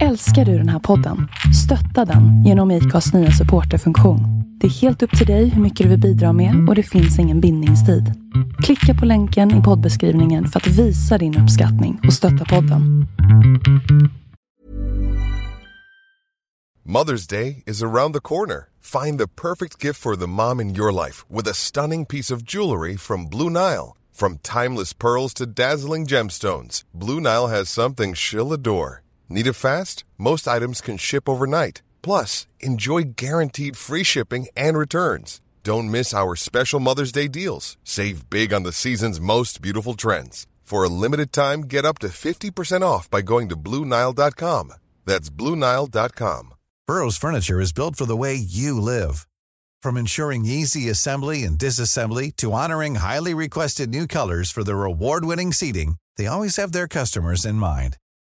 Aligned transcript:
Älskar 0.00 0.44
du 0.44 0.58
den 0.58 0.68
här 0.68 0.78
podden? 0.78 1.28
Stötta 1.64 2.12
den 2.12 2.44
genom 2.44 2.70
IKAs 2.70 3.12
nya 3.12 3.30
supporterfunktion. 3.30 4.20
Det 4.60 4.66
är 4.66 4.70
helt 4.70 5.02
upp 5.02 5.18
till 5.18 5.26
dig 5.26 5.48
hur 5.48 5.62
mycket 5.62 5.84
du 5.84 5.90
vill 5.90 6.00
bidra 6.00 6.32
med 6.32 6.68
och 6.68 6.74
det 6.74 6.82
finns 6.82 7.18
ingen 7.18 7.40
bindningstid. 7.40 8.12
Klicka 8.62 9.00
på 9.00 9.06
länken 9.06 9.60
i 9.60 9.62
poddbeskrivningen 9.62 10.48
för 10.48 10.60
att 10.60 10.66
visa 10.66 11.18
din 11.18 11.38
uppskattning 11.38 12.00
och 12.06 12.12
stötta 12.12 12.44
podden. 12.44 13.06
Mother's 16.86 17.30
Day 17.30 17.62
is 17.66 17.82
around 17.82 18.14
the 18.14 18.20
corner. 18.20 18.68
Find 18.80 19.18
the 19.18 19.28
perfect 19.28 19.84
gift 19.84 20.02
for 20.02 20.16
the 20.16 20.26
mom 20.26 20.60
in 20.60 20.76
your 20.76 20.92
life 21.06 21.24
with 21.28 21.50
a 21.50 21.54
stunning 21.54 22.06
piece 22.06 22.34
of 22.34 22.42
jewelry 22.54 22.96
from 22.96 23.30
Blue 23.30 23.50
Nile. 23.50 23.96
From 24.12 24.38
timeless 24.38 24.92
pearls 24.92 25.34
to 25.34 25.46
dazzling 25.46 26.06
gemstones, 26.06 26.82
Blue 26.94 27.20
Nile 27.20 27.46
has 27.46 27.70
something 27.70 28.14
she'll 28.14 28.52
adore. 28.52 29.02
Need 29.32 29.46
it 29.46 29.54
fast? 29.54 30.04
Most 30.18 30.46
items 30.46 30.82
can 30.82 30.98
ship 30.98 31.26
overnight. 31.26 31.80
Plus, 32.02 32.46
enjoy 32.60 33.14
guaranteed 33.16 33.78
free 33.78 34.04
shipping 34.04 34.48
and 34.54 34.76
returns. 34.76 35.40
Don't 35.62 35.90
miss 35.90 36.12
our 36.12 36.36
special 36.36 36.80
Mother's 36.80 37.12
Day 37.12 37.28
deals. 37.28 37.78
Save 37.82 38.28
big 38.28 38.52
on 38.52 38.62
the 38.62 38.72
season's 38.72 39.22
most 39.22 39.62
beautiful 39.62 39.94
trends. 39.94 40.46
For 40.62 40.84
a 40.84 40.90
limited 40.90 41.32
time, 41.32 41.62
get 41.62 41.86
up 41.86 41.98
to 42.00 42.08
50% 42.08 42.82
off 42.82 43.08
by 43.10 43.22
going 43.22 43.48
to 43.48 43.56
BlueNile.com. 43.56 44.74
That's 45.06 45.30
BlueNile.com. 45.30 46.54
Burrow's 46.86 47.16
furniture 47.16 47.60
is 47.60 47.72
built 47.72 47.96
for 47.96 48.04
the 48.04 48.16
way 48.16 48.34
you 48.34 48.78
live. 48.78 49.26
From 49.82 49.96
ensuring 49.96 50.44
easy 50.44 50.90
assembly 50.90 51.44
and 51.44 51.58
disassembly 51.58 52.36
to 52.36 52.52
honoring 52.52 52.96
highly 52.96 53.32
requested 53.32 53.88
new 53.88 54.06
colors 54.06 54.50
for 54.50 54.62
their 54.62 54.84
award-winning 54.84 55.52
seating, 55.54 55.96
they 56.18 56.26
always 56.26 56.56
have 56.56 56.72
their 56.72 56.86
customers 56.86 57.46
in 57.46 57.54
mind. 57.54 57.96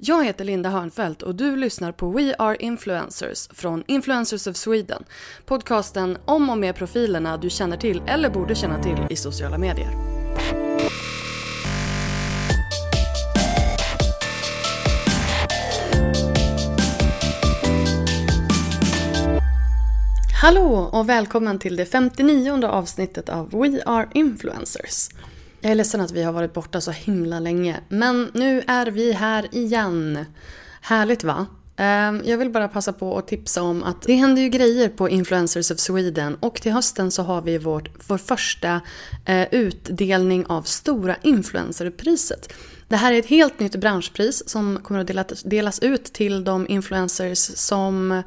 Jag 0.00 0.24
heter 0.24 0.44
Linda 0.44 0.68
Hörnfeldt 0.70 1.22
och 1.22 1.34
du 1.34 1.56
lyssnar 1.56 1.92
på 1.92 2.10
We 2.10 2.34
Are 2.38 2.56
Influencers 2.56 3.48
från 3.48 3.84
Influencers 3.86 4.46
of 4.46 4.56
Sweden. 4.56 5.04
Podcasten 5.46 6.18
om 6.24 6.50
och 6.50 6.58
med 6.58 6.74
profilerna 6.74 7.36
du 7.36 7.50
känner 7.50 7.76
till 7.76 8.02
eller 8.06 8.30
borde 8.30 8.54
känna 8.54 8.82
till 8.82 9.06
i 9.10 9.16
sociala 9.16 9.58
medier. 9.58 9.90
Hallå 20.42 20.90
och 20.92 21.08
välkommen 21.08 21.58
till 21.58 21.76
det 21.76 21.86
59 21.86 22.64
avsnittet 22.64 23.28
av 23.28 23.50
We 23.50 23.82
Are 23.86 24.08
Influencers. 24.14 25.08
Jag 25.60 25.70
är 25.70 25.74
ledsen 25.74 26.00
att 26.00 26.10
vi 26.10 26.22
har 26.22 26.32
varit 26.32 26.52
borta 26.52 26.80
så 26.80 26.90
himla 26.90 27.40
länge, 27.40 27.80
men 27.88 28.30
nu 28.34 28.62
är 28.66 28.86
vi 28.86 29.12
här 29.12 29.54
igen. 29.54 30.24
Härligt 30.80 31.24
va? 31.24 31.46
Ehm, 31.76 32.22
jag 32.24 32.38
vill 32.38 32.50
bara 32.50 32.68
passa 32.68 32.92
på 32.92 33.18
att 33.18 33.28
tipsa 33.28 33.62
om 33.62 33.82
att 33.82 34.02
det 34.02 34.14
händer 34.14 34.42
ju 34.42 34.48
grejer 34.48 34.88
på 34.88 35.08
Influencers 35.08 35.70
of 35.70 35.78
Sweden 35.78 36.36
och 36.40 36.54
till 36.54 36.72
hösten 36.72 37.10
så 37.10 37.22
har 37.22 37.42
vi 37.42 37.58
vårt, 37.58 37.90
vår 38.06 38.18
första 38.18 38.80
eh, 39.24 39.54
utdelning 39.54 40.46
av 40.46 40.62
Stora 40.62 41.16
Influencerpriset. 41.22 42.52
Det 42.88 42.96
här 42.96 43.12
är 43.12 43.18
ett 43.18 43.26
helt 43.26 43.60
nytt 43.60 43.76
branschpris 43.76 44.48
som 44.48 44.78
kommer 44.82 45.00
att 45.00 45.42
delas 45.44 45.80
ut 45.80 46.04
till 46.04 46.44
de 46.44 46.68
influencers 46.68 47.38
som 47.38 48.22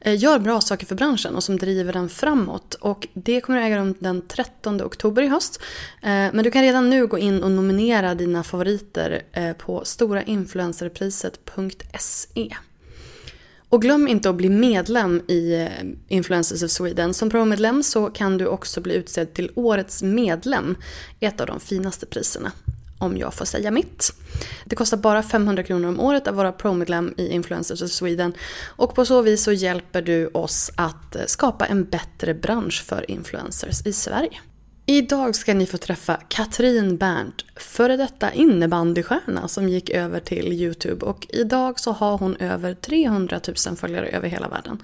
eh, 0.00 0.18
gör 0.18 0.38
bra 0.38 0.60
saker 0.60 0.86
för 0.86 0.94
branschen 0.94 1.34
och 1.34 1.44
som 1.44 1.56
driver 1.56 1.92
den 1.92 2.08
framåt. 2.08 2.74
Och 2.74 3.06
det 3.14 3.40
kommer 3.40 3.58
att 3.58 3.64
äga 3.66 3.78
rum 3.78 3.94
den 3.98 4.28
13 4.28 4.82
oktober 4.82 5.22
i 5.22 5.28
höst. 5.28 5.60
Eh, 6.02 6.08
men 6.08 6.42
du 6.42 6.50
kan 6.50 6.62
redan 6.62 6.90
nu 6.90 7.06
gå 7.06 7.18
in 7.18 7.42
och 7.42 7.50
nominera 7.50 8.14
dina 8.14 8.42
favoriter 8.42 9.22
eh, 9.32 9.52
på 9.52 9.84
storainfluencerpriset.se. 9.84 12.56
Och 13.68 13.82
glöm 13.82 14.08
inte 14.08 14.30
att 14.30 14.36
bli 14.36 14.48
medlem 14.48 15.22
i 15.28 15.68
Influencers 16.08 16.62
of 16.62 16.70
Sweden. 16.70 17.14
Som 17.14 17.30
promedlem 17.30 17.82
så 17.82 18.06
kan 18.06 18.38
du 18.38 18.46
också 18.46 18.80
bli 18.80 18.94
utsedd 18.94 19.34
till 19.34 19.50
Årets 19.54 20.02
medlem. 20.02 20.76
Ett 21.20 21.40
av 21.40 21.46
de 21.46 21.60
finaste 21.60 22.06
priserna. 22.06 22.52
Om 22.98 23.16
jag 23.16 23.34
får 23.34 23.44
säga 23.44 23.70
mitt. 23.70 24.12
Det 24.64 24.76
kostar 24.76 24.96
bara 24.96 25.22
500 25.22 25.62
kronor 25.62 25.88
om 25.88 26.00
året 26.00 26.28
att 26.28 26.34
vara 26.34 26.52
promedlem 26.52 27.14
i 27.16 27.28
Influencers 27.28 27.82
of 27.82 27.90
Sweden. 27.90 28.32
Och 28.66 28.94
på 28.94 29.04
så 29.04 29.22
vis 29.22 29.42
så 29.42 29.52
hjälper 29.52 30.02
du 30.02 30.26
oss 30.26 30.70
att 30.76 31.16
eh, 31.16 31.22
skapa 31.26 31.66
en 31.66 31.84
bättre 31.84 32.34
bransch 32.34 32.84
för 32.86 33.10
influencers 33.10 33.86
i 33.86 33.92
Sverige. 33.92 34.40
Idag 34.88 35.34
ska 35.34 35.54
ni 35.54 35.66
få 35.66 35.76
träffa 35.76 36.16
Katrin 36.28 36.96
Berndt, 36.96 37.44
före 37.56 37.96
detta 37.96 38.32
innebandystjärna 38.32 39.48
som 39.48 39.68
gick 39.68 39.90
över 39.90 40.20
till 40.20 40.52
Youtube 40.52 41.06
och 41.06 41.26
idag 41.30 41.80
så 41.80 41.92
har 41.92 42.18
hon 42.18 42.36
över 42.36 42.74
300 42.74 43.40
000 43.66 43.76
följare 43.76 44.08
över 44.08 44.28
hela 44.28 44.48
världen. 44.48 44.82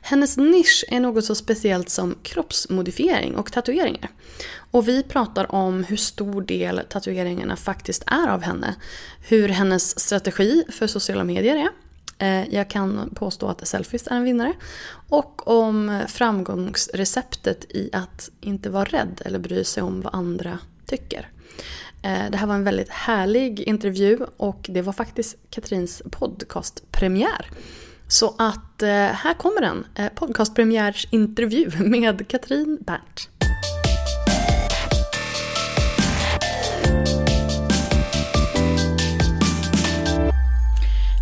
Hennes 0.00 0.36
nisch 0.36 0.84
är 0.88 1.00
något 1.00 1.24
så 1.24 1.34
speciellt 1.34 1.88
som 1.88 2.14
kroppsmodifiering 2.22 3.36
och 3.36 3.52
tatueringar. 3.52 4.10
Och 4.70 4.88
vi 4.88 5.02
pratar 5.02 5.54
om 5.54 5.84
hur 5.84 5.96
stor 5.96 6.42
del 6.42 6.80
tatueringarna 6.88 7.56
faktiskt 7.56 8.02
är 8.06 8.28
av 8.28 8.42
henne, 8.42 8.74
hur 9.28 9.48
hennes 9.48 10.00
strategi 10.00 10.64
för 10.72 10.86
sociala 10.86 11.24
medier 11.24 11.56
är, 11.56 11.68
Eh, 12.18 12.54
jag 12.54 12.70
kan 12.70 13.10
påstå 13.14 13.48
att 13.48 13.68
selfies 13.68 14.06
är 14.06 14.16
en 14.16 14.24
vinnare. 14.24 14.52
Och 15.08 15.48
om 15.48 16.02
framgångsreceptet 16.08 17.64
i 17.68 17.90
att 17.92 18.30
inte 18.40 18.70
vara 18.70 18.84
rädd 18.84 19.22
eller 19.24 19.38
bry 19.38 19.64
sig 19.64 19.82
om 19.82 20.00
vad 20.00 20.14
andra 20.14 20.58
tycker. 20.86 21.28
Eh, 22.02 22.30
det 22.30 22.36
här 22.36 22.46
var 22.46 22.54
en 22.54 22.64
väldigt 22.64 22.90
härlig 22.90 23.60
intervju 23.60 24.18
och 24.36 24.66
det 24.68 24.82
var 24.82 24.92
faktiskt 24.92 25.36
Katrins 25.50 26.02
podcastpremiär. 26.10 27.50
Så 28.08 28.34
att 28.38 28.82
eh, 28.82 28.88
här 28.90 29.34
kommer 29.34 29.60
den, 29.60 29.86
podcastpremiärsintervju 30.14 31.70
med 31.78 32.28
Katrin 32.28 32.78
Berndt. 32.80 33.37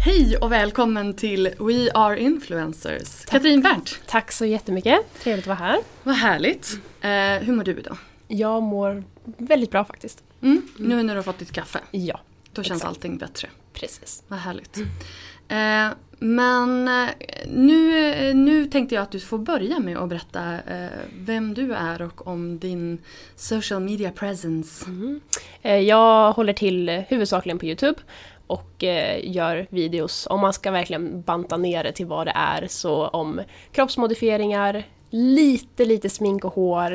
Hej 0.07 0.37
och 0.37 0.53
välkommen 0.53 1.15
till 1.15 1.55
We 1.59 1.91
Are 1.95 2.21
Influencers. 2.21 3.25
Tack. 3.25 3.31
Katrin 3.31 3.63
Berndt. 3.63 4.01
Tack 4.07 4.33
så 4.33 4.45
jättemycket. 4.45 5.01
Trevligt 5.23 5.45
att 5.45 5.59
vara 5.59 5.69
här. 5.69 5.79
Vad 6.03 6.15
härligt. 6.15 6.79
Eh, 7.01 7.47
hur 7.47 7.53
mår 7.53 7.65
du 7.65 7.79
idag? 7.79 7.97
Jag 8.29 8.63
mår 8.63 9.05
väldigt 9.25 9.71
bra 9.71 9.85
faktiskt. 9.85 10.23
Mm. 10.43 10.69
Nu 10.79 11.03
när 11.03 11.15
du 11.15 11.19
har 11.19 11.23
fått 11.23 11.39
ditt 11.39 11.53
kaffe? 11.53 11.79
Ja. 11.91 12.21
Då 12.53 12.63
känns 12.63 12.81
exakt. 12.81 12.89
allting 12.89 13.19
bättre? 13.19 13.49
Precis. 13.73 14.23
Vad 14.29 14.39
härligt. 14.39 14.77
Mm. 14.77 15.89
Eh, 15.89 15.97
men 16.19 16.89
eh, 16.89 17.09
nu, 17.47 18.35
nu 18.35 18.67
tänkte 18.67 18.95
jag 18.95 19.03
att 19.03 19.11
du 19.11 19.21
får 19.21 19.39
börja 19.39 19.79
med 19.79 19.97
att 19.97 20.09
berätta 20.09 20.55
eh, 20.55 20.89
vem 21.19 21.55
du 21.55 21.75
är 21.75 22.03
och 22.03 22.27
om 22.27 22.59
din 22.59 22.99
social 23.37 23.83
media 23.83 24.11
presence. 24.11 24.85
Mm. 24.87 25.21
Eh, 25.63 25.79
jag 25.79 26.33
håller 26.33 26.53
till 26.53 26.89
huvudsakligen 27.09 27.59
på 27.59 27.67
Youtube 27.67 27.99
och 28.47 28.85
eh, 28.85 29.31
gör 29.31 29.67
videos, 29.71 30.27
om 30.31 30.41
man 30.41 30.53
ska 30.53 30.71
verkligen 30.71 31.23
banta 31.23 31.57
ner 31.57 31.85
det 31.85 31.93
till 31.93 32.07
vad 32.07 32.27
det 32.27 32.33
är, 32.35 32.67
så 32.67 33.09
om 33.09 33.41
kroppsmodifieringar, 33.73 34.85
lite 35.11 35.85
lite 35.85 36.11
smink 36.11 36.45
och 36.45 36.55
hår, 36.55 36.95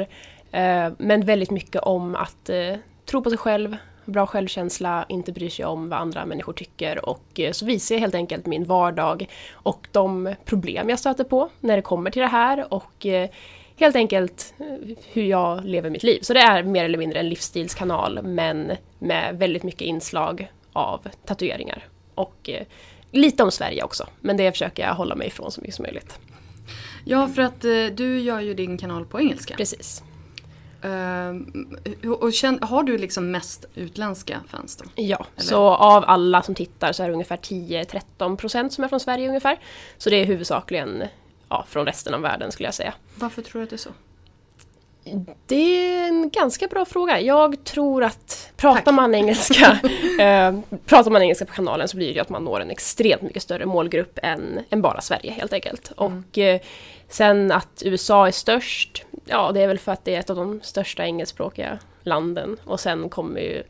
eh, 0.52 0.90
men 0.98 1.26
väldigt 1.26 1.52
mycket 1.52 1.82
om 1.82 2.16
att 2.16 2.50
eh, 2.50 2.76
tro 3.06 3.24
på 3.24 3.30
sig 3.30 3.40
själv, 3.40 3.78
bra 4.06 4.28
självkänsla, 4.28 5.06
inte 5.10 5.32
bry 5.32 5.50
sig 5.50 5.66
om 5.66 5.90
vad 5.90 6.00
andra 6.00 6.26
människor 6.26 6.54
tycker 6.54 7.10
och 7.10 7.40
eh, 7.40 7.52
så 7.52 7.66
visar 7.66 7.96
jag 7.96 8.00
helt 8.00 8.16
enkelt 8.16 8.46
min 8.46 8.66
vardag 8.66 9.28
och 9.54 9.88
de 9.92 10.36
problem 10.46 10.90
jag 10.90 11.00
stöter 11.00 11.24
på 11.24 11.50
när 11.60 11.76
det 11.76 11.82
kommer 11.82 12.12
till 12.12 12.22
det 12.22 12.28
här 12.28 12.74
och 12.74 13.06
eh, 13.06 13.30
helt 13.76 13.96
enkelt 13.96 14.54
eh, 14.60 14.96
hur 15.12 15.24
jag 15.24 15.66
lever 15.66 15.90
mitt 15.90 16.04
liv. 16.04 16.20
Så 16.22 16.34
det 16.34 16.40
är 16.40 16.64
mer 16.64 16.86
eller 16.86 16.98
mindre 16.98 17.20
en 17.20 17.30
livsstilskanal 17.30 18.20
men 18.24 18.72
med 19.00 19.38
väldigt 19.38 19.64
mycket 19.64 19.82
inslag 19.82 20.52
av 20.74 21.08
tatueringar. 21.26 21.88
Och 22.16 22.50
eh, 22.50 22.66
lite 23.12 23.44
om 23.44 23.52
Sverige 23.52 23.84
också, 23.84 24.08
men 24.22 24.38
det 24.38 24.52
försöker 24.52 24.84
jag 24.84 24.94
hålla 24.94 25.16
mig 25.16 25.28
ifrån 25.28 25.52
så 25.52 25.62
mycket 25.62 25.76
som 25.76 25.84
möjligt. 25.84 26.20
Ja, 27.06 27.28
för 27.28 27.42
att 27.42 27.66
eh, 27.66 27.86
du 27.86 28.20
gör 28.20 28.40
ju 28.40 28.54
din 28.54 28.78
kanal 28.78 29.06
på 29.06 29.20
engelska. 29.20 29.56
Precis. 29.56 30.04
Uh, 30.86 32.12
och 32.12 32.34
känn, 32.34 32.60
har 32.62 32.84
du 32.84 32.98
liksom 32.98 33.32
mest 33.32 33.66
utländska 33.76 34.42
fans 34.48 34.76
då? 34.76 34.86
Ja, 34.96 35.26
Eller? 35.36 35.46
så 35.46 35.62
av 35.70 36.04
alla 36.08 36.42
som 36.42 36.56
tittar 36.56 36.92
så 36.92 37.04
är 37.04 37.08
det 37.08 37.14
ungefär 37.14 37.38
10-13% 37.38 38.70
som 38.70 38.84
är 38.84 38.88
från 38.88 39.00
Sverige 39.00 39.28
ungefär. 39.28 39.60
Så 39.98 40.10
det 40.10 40.16
är 40.16 40.26
huvudsakligen 40.26 41.04
ja, 41.50 41.66
från 41.70 41.86
resten 41.86 42.14
av 42.14 42.22
världen 42.22 42.52
skulle 42.52 42.68
jag 42.68 42.74
säga. 42.74 42.94
Varför 43.16 43.42
tror 43.42 43.60
du 43.60 43.64
att 43.64 43.70
det 43.70 43.76
är 43.76 43.78
så? 43.78 43.90
Det 45.46 45.56
är 45.56 46.08
en 46.08 46.30
ganska 46.30 46.68
bra 46.68 46.86
fråga. 46.86 47.20
Jag 47.20 47.64
tror 47.64 48.04
att 48.04 48.52
pratar 48.58 48.82
Tack. 48.82 48.94
man 48.94 49.16
engelska 49.16 49.80
eh, 50.20 50.60
pratar 50.86 51.12
man 51.12 51.22
engelska 51.22 51.46
på 51.46 51.54
kanalen 51.54 51.88
så 51.88 51.98
blir 51.98 52.08
det 52.08 52.14
ju 52.14 52.20
att 52.20 52.30
man 52.30 52.44
når 52.44 52.60
en 52.60 52.72
extremt 52.72 53.22
mycket 53.22 53.44
större 53.44 53.66
målgrupp 53.66 54.20
än, 54.24 54.60
än 54.70 54.82
bara 54.82 55.02
Sverige 55.02 55.32
helt 55.32 55.54
enkelt. 55.54 55.92
Och 55.92 56.38
eh, 56.38 56.62
sen 57.10 57.52
att 57.52 57.84
USA 57.86 58.28
är 58.28 58.32
störst, 58.32 59.06
ja 59.26 59.52
det 59.52 59.62
är 59.62 59.68
väl 59.68 59.80
för 59.80 59.92
att 59.92 60.06
det 60.06 60.16
är 60.16 60.20
ett 60.20 60.30
av 60.30 60.36
de 60.36 60.60
största 60.64 61.04
engelskspråkiga 61.06 61.80
landen. 62.04 62.58
Och 62.64 62.80
sen 62.80 63.10
kommer 63.10 63.42
ju 63.42 63.64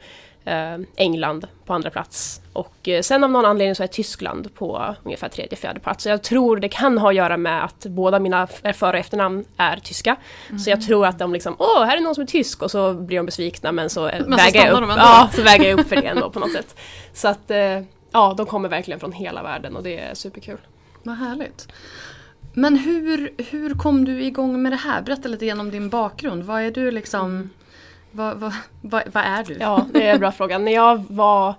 England 0.95 1.47
på 1.65 1.73
andra 1.73 1.89
plats. 1.89 2.41
Och 2.53 2.87
eh, 2.87 3.01
sen 3.01 3.23
av 3.23 3.29
någon 3.31 3.45
anledning 3.45 3.75
så 3.75 3.83
är 3.83 3.87
Tyskland 3.87 4.55
på 4.55 4.95
ungefär 5.03 5.29
tredje, 5.29 5.57
fjärde 5.57 5.79
plats. 5.79 6.03
Så 6.03 6.09
jag 6.09 6.23
tror 6.23 6.57
det 6.57 6.69
kan 6.69 6.97
ha 6.97 7.09
att 7.09 7.15
göra 7.15 7.37
med 7.37 7.63
att 7.63 7.85
båda 7.85 8.19
mina 8.19 8.47
f- 8.63 8.75
för 8.77 8.93
och 8.93 8.99
efternamn 8.99 9.45
är 9.57 9.77
tyska. 9.77 10.15
Så 10.63 10.69
jag 10.69 10.81
tror 10.81 11.05
att 11.05 11.19
de 11.19 11.33
liksom, 11.33 11.55
åh, 11.59 11.83
här 11.83 11.97
är 11.97 12.01
någon 12.01 12.15
som 12.15 12.21
är 12.21 12.27
tysk 12.27 12.61
och 12.63 12.71
så 12.71 12.93
blir 12.93 13.17
de 13.17 13.25
besvikna 13.25 13.71
men 13.71 13.89
så, 13.89 14.07
eh, 14.07 14.13
Men 14.27 14.39
så 14.39 14.45
väger 14.45 14.59
jag 14.65 14.73
upp. 14.83 14.89
Ja, 14.97 15.29
så 15.33 15.41
väger 15.41 15.69
jag 15.69 15.79
upp 15.79 15.87
för 15.87 15.95
det 15.95 16.07
ändå 16.07 16.29
på 16.29 16.39
något 16.39 16.51
sätt. 16.51 16.75
Så 17.13 17.27
att, 17.27 17.51
eh, 17.51 17.81
ja, 18.11 18.33
de 18.37 18.45
kommer 18.45 18.69
verkligen 18.69 18.99
från 18.99 19.11
hela 19.11 19.43
världen 19.43 19.75
och 19.75 19.83
det 19.83 19.99
är 19.99 20.13
superkul. 20.13 20.57
Vad 21.03 21.15
härligt. 21.17 21.67
Men 22.53 22.77
hur, 22.77 23.33
hur 23.51 23.73
kom 23.73 24.05
du 24.05 24.23
igång 24.23 24.61
med 24.61 24.71
det 24.71 24.75
här? 24.75 25.01
Berätta 25.01 25.27
lite 25.27 25.45
grann 25.45 25.59
om 25.59 25.71
din 25.71 25.89
bakgrund. 25.89 26.43
Vad 26.43 26.61
är 26.61 26.71
du 26.71 26.91
liksom... 26.91 27.49
Vad, 28.11 28.37
vad, 28.37 28.53
vad, 28.81 29.03
vad 29.13 29.23
är 29.23 29.43
du? 29.43 29.53
Ja, 29.59 29.85
det 29.93 30.07
är 30.07 30.13
en 30.13 30.19
bra 30.19 30.31
fråga. 30.41 30.57
När 30.57 30.71
jag 30.71 31.05
var, 31.09 31.53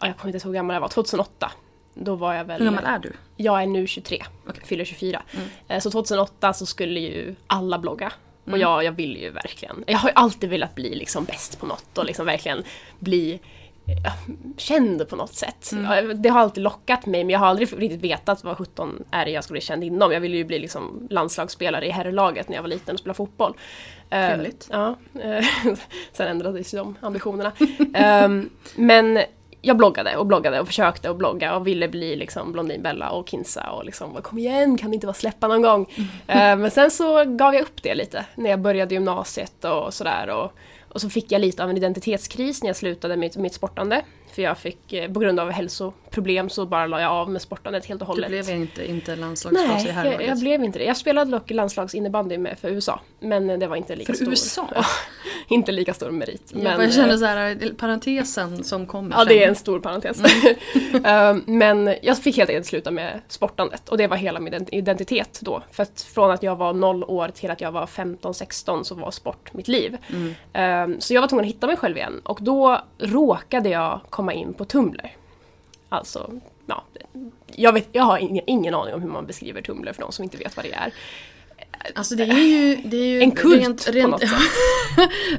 ja, 0.00 0.06
jag 0.06 0.16
kommer 0.16 0.34
inte 0.34 0.46
ihåg 0.46 0.54
hur 0.54 0.58
gammal 0.58 0.74
jag 0.74 0.80
var, 0.80 0.88
2008. 0.88 1.52
Då 1.94 2.14
var 2.14 2.34
jag 2.34 2.44
väl... 2.44 2.58
Hur 2.58 2.64
gammal 2.64 2.84
är 2.84 2.98
du? 2.98 3.12
Jag 3.36 3.62
är 3.62 3.66
nu 3.66 3.86
23, 3.86 4.24
Okej. 4.48 4.62
fyller 4.64 4.84
24. 4.84 5.22
Mm. 5.34 5.46
Eh, 5.68 5.80
Så 5.80 5.90
2008 5.90 6.52
så 6.52 6.66
skulle 6.66 7.00
ju 7.00 7.34
alla 7.46 7.78
blogga. 7.78 8.12
Och 8.42 8.48
Mm. 8.48 8.60
jag, 8.60 8.84
jag 8.84 8.92
ville 8.92 9.18
ju 9.18 9.30
verkligen, 9.30 9.84
jag 9.86 9.98
har 9.98 10.08
ju 10.08 10.14
alltid 10.14 10.50
velat 10.50 10.74
bli 10.74 10.94
liksom 10.94 11.24
bäst 11.24 11.60
på 11.60 11.66
något 11.66 11.98
och 11.98 12.04
liksom 12.04 12.26
verkligen 12.26 12.64
bli 12.98 13.40
känd 14.56 15.08
på 15.08 15.16
något 15.16 15.34
sätt. 15.34 15.72
Mm. 15.72 16.22
Det 16.22 16.28
har 16.28 16.40
alltid 16.40 16.62
lockat 16.62 17.06
mig 17.06 17.24
men 17.24 17.30
jag 17.30 17.38
har 17.38 17.46
aldrig 17.46 17.82
riktigt 17.82 18.00
vetat 18.00 18.44
vad 18.44 18.58
17 18.58 19.04
är 19.10 19.24
det 19.24 19.30
jag 19.30 19.44
skulle 19.44 19.54
bli 19.54 19.60
känd 19.60 19.84
inom. 19.84 20.12
Jag 20.12 20.20
ville 20.20 20.36
ju 20.36 20.44
bli 20.44 20.58
liksom 20.58 21.06
landslagsspelare 21.10 21.86
i 21.86 21.90
herrlaget 21.90 22.48
när 22.48 22.56
jag 22.56 22.62
var 22.62 22.68
liten 22.68 22.94
och 22.94 23.00
spela 23.00 23.14
fotboll. 23.14 23.54
Eh, 24.10 24.26
Trevligt. 24.26 24.68
Ja, 24.70 24.96
eh, 25.22 25.44
sen 26.12 26.28
ändrades 26.28 26.74
ju 26.74 26.78
de 26.78 26.96
ambitionerna. 27.00 27.52
Ehm, 27.94 28.50
men 28.76 29.18
jag 29.62 29.76
bloggade 29.76 30.16
och 30.16 30.26
bloggade 30.26 30.60
och 30.60 30.66
försökte 30.66 31.10
att 31.10 31.16
blogga 31.16 31.56
och 31.56 31.66
ville 31.66 31.88
bli 31.88 32.16
liksom 32.16 32.52
Blondinbella 32.52 33.10
och 33.10 33.28
Kinsa 33.28 33.70
och 33.70 33.84
liksom 33.84 34.22
kom 34.22 34.38
igen, 34.38 34.78
kan 34.78 34.90
det 34.90 34.94
inte 34.94 35.06
vara 35.06 35.14
släppa 35.14 35.48
någon 35.48 35.62
gång? 35.62 35.92
Eh, 36.26 36.56
men 36.56 36.70
sen 36.70 36.90
så 36.90 37.24
gav 37.24 37.54
jag 37.54 37.62
upp 37.62 37.82
det 37.82 37.94
lite 37.94 38.24
när 38.34 38.50
jag 38.50 38.60
började 38.60 38.94
gymnasiet 38.94 39.64
och 39.64 39.94
sådär 39.94 40.30
och, 40.30 40.52
och 40.90 41.00
så 41.00 41.10
fick 41.10 41.32
jag 41.32 41.40
lite 41.40 41.64
av 41.64 41.70
en 41.70 41.76
identitetskris 41.76 42.62
när 42.62 42.68
jag 42.68 42.76
slutade 42.76 43.16
mitt, 43.16 43.36
mitt 43.36 43.54
sportande. 43.54 44.04
För 44.34 44.42
jag 44.42 44.58
fick, 44.58 44.92
eh, 44.92 45.12
på 45.12 45.20
grund 45.20 45.40
av 45.40 45.50
hälsoproblem 45.50 46.48
så 46.48 46.66
bara 46.66 46.86
la 46.86 47.00
jag 47.00 47.10
av 47.12 47.30
med 47.30 47.42
sportandet 47.42 47.86
helt 47.86 48.02
och 48.02 48.06
Du 48.06 48.12
hållet. 48.22 48.28
blev 48.46 48.50
inte, 48.60 48.90
inte 48.90 49.16
landslagsproffs 49.16 49.68
Nej, 49.68 49.84
i 49.84 49.86
jag, 49.88 49.94
herrlaget? 49.94 50.28
jag 50.28 50.38
blev 50.38 50.64
inte 50.64 50.78
det. 50.78 50.84
Jag 50.84 50.96
spelade 50.96 51.30
dock 51.30 51.50
landslagsinnebandy 51.50 52.38
med 52.38 52.58
för 52.58 52.68
USA. 52.68 53.00
Men 53.20 53.46
det 53.60 53.66
var 53.66 53.76
inte 53.76 53.96
lika 53.96 54.12
För 54.12 54.16
stor. 54.16 54.28
USA? 54.28 54.68
Ja, 54.74 54.84
inte 55.48 55.72
lika 55.72 55.94
stor 55.94 56.10
merit. 56.10 56.42
Jag 56.54 56.62
men, 56.62 56.78
bara 56.78 56.90
känner 56.90 57.12
eh, 57.12 57.18
så 57.18 57.24
här, 57.24 57.74
parentesen 57.78 58.64
som 58.64 58.86
kommer 58.86 59.16
Ja, 59.16 59.24
det 59.24 59.44
är 59.44 59.48
en 59.48 59.54
stor 59.54 59.80
parentes. 59.80 60.18
Mm. 60.20 60.56
Eh, 61.04 61.36
men 61.46 61.94
jag 62.02 62.18
fick 62.18 62.36
helt 62.36 62.50
enkelt 62.50 62.66
sluta 62.66 62.90
med 62.90 63.20
sportandet 63.28 63.88
och 63.88 63.98
det 63.98 64.06
var 64.06 64.16
hela 64.16 64.40
min 64.40 64.54
ident- 64.54 64.68
identitet 64.72 65.38
då. 65.42 65.62
För 65.70 65.82
att 65.82 66.02
från 66.14 66.30
att 66.30 66.42
jag 66.42 66.56
var 66.56 66.72
0 66.72 67.04
år 67.04 67.28
till 67.28 67.50
att 67.50 67.60
jag 67.60 67.72
var 67.72 67.86
15-16 67.86 68.82
så 68.82 68.94
var 68.94 69.10
sport 69.10 69.52
mitt 69.52 69.68
liv. 69.68 69.96
Mm. 70.12 70.92
Eh, 70.92 70.98
så 70.98 71.14
jag 71.14 71.20
var 71.20 71.28
tvungen 71.28 71.44
att 71.44 71.50
hitta 71.54 71.66
mig 71.66 71.76
själv 71.76 71.96
igen 71.96 72.20
och 72.24 72.38
då 72.42 72.80
råkade 72.98 73.68
jag 73.68 74.00
komma 74.20 74.32
in 74.32 74.54
på 74.54 74.64
Tumblr. 74.64 75.16
Alltså, 75.88 76.40
ja. 76.66 76.84
Jag, 77.46 77.72
vet, 77.72 77.88
jag 77.92 78.02
har 78.02 78.18
ingen, 78.18 78.44
ingen 78.46 78.74
aning 78.74 78.94
om 78.94 79.02
hur 79.02 79.08
man 79.08 79.26
beskriver 79.26 79.62
Tumblr 79.62 79.92
för 79.92 80.02
de 80.02 80.12
som 80.12 80.22
inte 80.22 80.36
vet 80.36 80.56
vad 80.56 80.64
det 80.64 80.72
är. 80.72 80.92
Alltså 81.94 82.14
det 82.14 82.22
är 82.22 82.34
ju... 82.46 82.76
Det 82.84 82.96
är 82.96 83.04
ju 83.06 83.20
En 83.22 83.30
kult 83.30 83.60
rent, 83.60 83.86
på 83.86 83.92
rent, 83.92 84.10
något 84.10 84.20
sätt. 84.20 84.30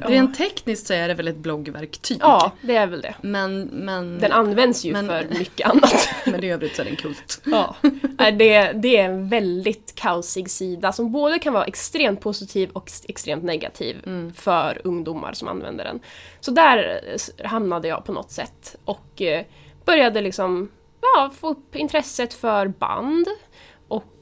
rent 0.02 0.36
tekniskt 0.36 0.86
så 0.86 0.94
är 0.94 1.08
det 1.08 1.14
väl 1.14 1.28
ett 1.28 1.36
bloggverktyg. 1.36 2.18
Ja, 2.20 2.52
det 2.60 2.76
är 2.76 2.86
väl 2.86 3.00
det. 3.00 3.14
Men, 3.20 3.62
men, 3.62 4.18
Den 4.18 4.32
används 4.32 4.84
ju 4.84 4.92
Men- 4.92 5.06
för 5.08 5.26
mycket 5.38 5.68
annat. 5.68 6.08
men 6.26 6.44
i 6.44 6.50
övrigt 6.50 6.76
så 6.76 6.82
är 6.82 6.84
det 6.84 6.90
en 6.90 6.96
kult. 6.96 7.40
Ja. 7.44 7.76
Det, 8.18 8.72
det 8.72 8.96
är 8.96 9.04
en 9.04 9.28
väldigt 9.28 9.94
kaosig 9.94 10.50
sida 10.50 10.92
som 10.92 11.12
både 11.12 11.38
kan 11.38 11.52
vara 11.52 11.64
extremt 11.64 12.20
positiv 12.20 12.70
och 12.72 12.84
ex- 12.86 13.04
extremt 13.08 13.44
negativ 13.44 13.96
för 14.36 14.80
ungdomar 14.84 15.32
som 15.32 15.48
använder 15.48 15.84
den. 15.84 16.00
Så 16.40 16.50
där 16.50 17.00
hamnade 17.44 17.88
jag 17.88 18.04
på 18.04 18.12
något 18.12 18.30
sätt 18.30 18.76
och 18.84 19.22
eh, 19.22 19.44
började 19.84 20.20
liksom 20.20 20.70
ja, 21.00 21.30
få 21.40 21.48
upp 21.48 21.76
intresset 21.76 22.34
för 22.34 22.66
band 22.68 23.26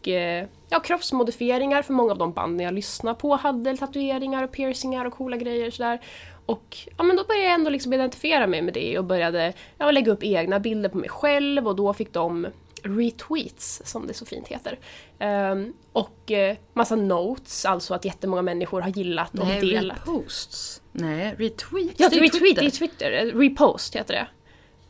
och 0.01 0.09
eh, 0.09 0.47
ja, 0.69 0.81
kroppsmodifieringar 0.81 1.83
för 1.83 1.93
många 1.93 2.13
av 2.13 2.19
de 2.19 2.33
banden 2.33 2.65
jag 2.65 2.75
lyssnar 2.75 3.15
på 3.15 3.37
hade 3.37 3.77
tatueringar 3.77 4.43
och 4.45 4.53
piercingar 4.53 5.05
och 5.05 5.13
coola 5.13 5.37
grejer 5.37 5.71
sådär. 5.71 6.01
Och 6.47 6.79
ja, 6.97 7.03
men 7.03 7.17
då 7.17 7.25
började 7.25 7.45
jag 7.45 7.55
ändå 7.55 7.71
liksom 7.71 7.93
identifiera 7.93 8.47
mig 8.47 8.63
med 8.63 8.75
det 8.75 8.99
och 8.99 9.05
började 9.05 9.53
ja, 9.79 9.91
lägga 9.91 10.13
upp 10.13 10.23
egna 10.25 10.61
bilder 10.61 10.89
på 10.89 10.99
mig 10.99 11.09
själv 11.09 11.69
och 11.69 11.77
då 11.77 11.95
fick 11.95 12.13
de 12.13 12.47
retweets, 12.83 13.83
som 13.85 14.07
det 14.07 14.15
så 14.15 14.27
fint 14.27 14.49
heter. 14.49 14.79
Ehm, 15.19 15.73
och 15.93 16.31
eh, 16.31 16.57
massa 16.73 16.97
notes, 16.97 17.65
alltså 17.65 17.95
att 17.95 18.05
jättemånga 18.05 18.43
människor 18.43 18.81
har 18.81 18.91
gillat 18.91 19.39
och 19.39 19.47
Nej, 19.47 19.61
delat. 19.61 19.99
reposts. 19.99 20.83
Nej, 20.93 21.35
retweets. 21.39 21.95
Ja, 21.97 22.09
det 22.09 22.17
är 22.17 22.21
retweet 22.21 22.33
Twitter. 22.43 22.63
i 22.63 22.71
Twitter. 22.71 23.13
Eh, 23.13 23.39
Repost 23.39 23.97
heter 23.97 24.15
det. 24.15 24.27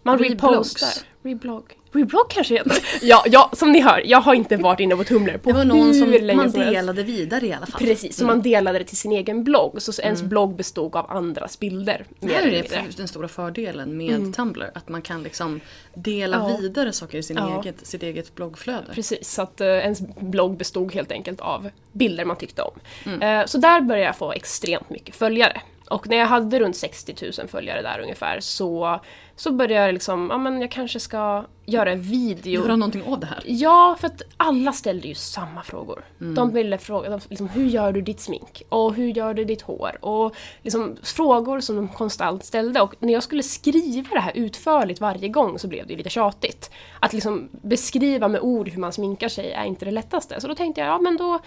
Man 0.03 0.19
Reblogs. 0.19 0.53
repostar. 0.53 1.07
Reblogg. 1.23 1.80
Reblogg 1.93 2.31
kanske 2.31 2.55
heter 2.55 2.77
Ja, 3.03 3.25
ja, 3.27 3.51
som 3.53 3.73
ni 3.73 3.81
hör, 3.81 4.03
jag 4.07 4.21
har 4.21 4.35
inte 4.35 4.57
varit 4.57 4.81
inne 4.81 4.97
på 4.97 5.05
Tumblr 5.05 5.39
på 5.39 5.51
Det 5.51 5.57
var 5.57 5.65
någon 5.65 5.95
som 5.95 6.37
man 6.37 6.53
som 6.53 6.61
delade 6.61 7.03
vidare 7.03 7.47
i 7.47 7.53
alla 7.53 7.67
fall. 7.67 7.81
Precis, 7.81 8.17
så 8.17 8.25
man 8.27 8.43
delade 8.43 8.79
det 8.79 8.85
till 8.85 8.97
sin 8.97 9.13
egen 9.13 9.45
blogg. 9.45 9.83
Så 9.83 10.03
ens 10.03 10.23
blogg 10.23 10.57
bestod 10.57 10.97
av 10.97 11.11
andras 11.11 11.59
bilder. 11.61 12.05
Det 12.21 12.33
här 12.33 12.43
är 12.43 12.53
mindre. 12.53 12.85
den 12.97 13.09
stora 13.09 13.29
fördelen 13.29 13.97
med 13.97 14.35
Tumblr. 14.37 14.71
Att 14.75 14.89
man 14.89 15.03
kan 15.03 15.23
liksom 15.23 15.61
dela 15.95 16.37
Ja. 16.37 16.57
vidare 16.61 16.93
saker 16.93 17.19
i 17.19 17.23
sin 17.23 17.37
Ja. 17.37 17.63
eget, 17.63 17.87
sitt 17.87 18.03
eget 18.03 18.35
bloggflöde. 18.35 18.87
Precis, 18.95 19.31
så 19.35 19.43
att 19.43 19.61
eh, 19.61 19.67
ens 19.69 20.01
blogg 20.21 20.57
bestod 20.57 20.95
helt 20.95 21.13
enkelt 21.13 21.41
av 21.41 21.71
bilder 21.93 22.25
man 22.25 22.37
tyckte 22.37 22.63
om. 22.63 23.21
Eh, 23.23 23.47
så 23.47 23.59
där 23.59 23.81
började 23.81 24.07
jag 24.07 24.17
få 24.17 24.33
extremt 24.33 24.91
mycket 24.91 25.17
följare. 25.17 25.61
Och 25.89 26.09
när 26.09 26.17
jag 26.17 26.27
hade 26.27 26.61
runt 26.61 26.77
60 26.77 27.15
000 27.39 27.49
följare 27.49 27.83
där 27.83 28.01
ungefär 28.03 28.41
så, 28.41 29.01
så 29.41 29.53
började 29.53 29.87
jag 29.87 29.95
liksom, 29.95 30.29
ja 30.31 30.39
men 30.39 30.61
jag 30.61 30.71
kanske 30.71 31.01
ska 31.01 31.45
göra 31.67 31.93
en 31.93 32.03
video. 32.03 32.63
Göra 32.63 32.77
någonting 32.77 33.03
av 33.03 33.21
det 33.21 33.27
här. 33.27 33.43
Ja, 33.47 33.97
för 34.01 34.07
att 34.07 34.23
alla 34.37 34.73
ställde 34.73 35.09
ju 35.09 35.15
samma 35.15 35.63
frågor. 35.63 36.05
Mm. 36.21 36.35
De 36.35 36.53
ville 36.53 36.79
fråga 36.79 37.11
de, 37.11 37.21
liksom, 37.29 37.49
hur 37.49 37.65
gör 37.67 37.93
du 37.93 38.01
ditt 38.01 38.21
smink? 38.21 38.63
Och 38.69 38.95
hur 38.95 39.09
gör 39.09 39.35
du 39.35 39.45
ditt 39.45 39.63
hår? 39.63 40.05
Och 40.05 40.35
liksom, 40.63 40.97
frågor 41.03 41.61
som 41.61 41.77
de 41.77 41.89
konstant 41.89 42.45
ställde. 42.45 42.81
Och 42.81 42.95
när 42.99 43.13
jag 43.13 43.23
skulle 43.23 43.43
skriva 43.43 44.15
det 44.15 44.21
här 44.21 44.33
utförligt 44.35 45.01
varje 45.01 45.29
gång 45.29 45.59
så 45.59 45.69
blev 45.69 45.87
det 45.87 45.93
ju 45.93 45.97
lite 45.97 46.11
tjatigt. 46.11 46.71
Att 47.01 47.13
liksom 47.13 47.49
beskriva 47.53 48.29
med 48.29 48.41
ord 48.41 48.69
hur 48.69 48.81
man 48.81 48.93
sminkar 48.93 49.29
sig 49.29 49.53
är 49.53 49.65
inte 49.65 49.85
det 49.85 49.91
lättaste. 49.91 50.41
Så 50.41 50.49
då 50.49 50.55
tänkte 50.55 50.81
jag, 50.81 50.89
ja 50.89 50.99
men 50.99 51.17
då, 51.17 51.39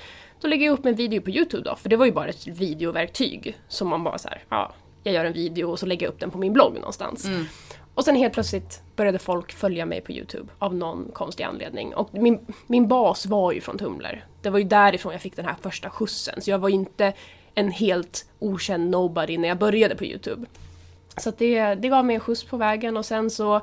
då 0.41 0.47
lägger 0.47 0.65
jag 0.65 0.73
upp 0.73 0.85
en 0.85 0.95
video 0.95 1.21
på 1.21 1.29
Youtube 1.29 1.69
då. 1.69 1.75
För 1.75 1.89
det 1.89 1.95
var 1.95 2.05
ju 2.05 2.11
bara 2.11 2.27
ett 2.27 2.47
videoverktyg. 2.47 3.57
Som 3.67 3.87
man 3.87 4.03
bara 4.03 4.17
så 4.17 4.27
här, 4.27 4.43
ja, 4.49 4.73
jag 5.03 5.13
gör 5.13 5.25
en 5.25 5.33
video 5.33 5.71
och 5.71 5.79
så 5.79 5.85
lägger 5.85 6.05
jag 6.05 6.13
upp 6.13 6.19
den 6.19 6.31
på 6.31 6.37
min 6.37 6.53
blogg 6.53 6.73
någonstans. 6.73 7.27
Och 7.95 8.05
sen 8.05 8.15
helt 8.15 8.33
plötsligt 8.33 8.81
började 8.95 9.19
folk 9.19 9.53
följa 9.53 9.85
mig 9.85 10.01
på 10.01 10.11
Youtube 10.11 10.53
av 10.59 10.75
någon 10.75 11.11
konstig 11.13 11.43
anledning. 11.43 11.95
Och 11.95 12.09
min, 12.13 12.39
min 12.67 12.87
bas 12.87 13.25
var 13.25 13.51
ju 13.51 13.61
från 13.61 13.77
Tumblr. 13.77 14.25
Det 14.41 14.49
var 14.49 14.59
ju 14.59 14.65
därifrån 14.65 15.11
jag 15.11 15.21
fick 15.21 15.35
den 15.35 15.45
här 15.45 15.55
första 15.61 15.89
skjutsen. 15.89 16.41
Så 16.41 16.51
jag 16.51 16.59
var 16.59 16.69
inte 16.69 17.13
en 17.55 17.71
helt 17.71 18.25
okänd 18.39 18.89
nobody 18.89 19.37
när 19.37 19.47
jag 19.47 19.57
började 19.57 19.95
på 19.95 20.05
Youtube. 20.05 20.45
Så 21.17 21.31
det, 21.37 21.75
det 21.75 21.89
gav 21.89 22.05
mig 22.05 22.13
en 22.13 22.19
skjuts 22.19 22.43
på 22.43 22.57
vägen 22.57 22.97
och 22.97 23.05
sen 23.05 23.29
så 23.29 23.61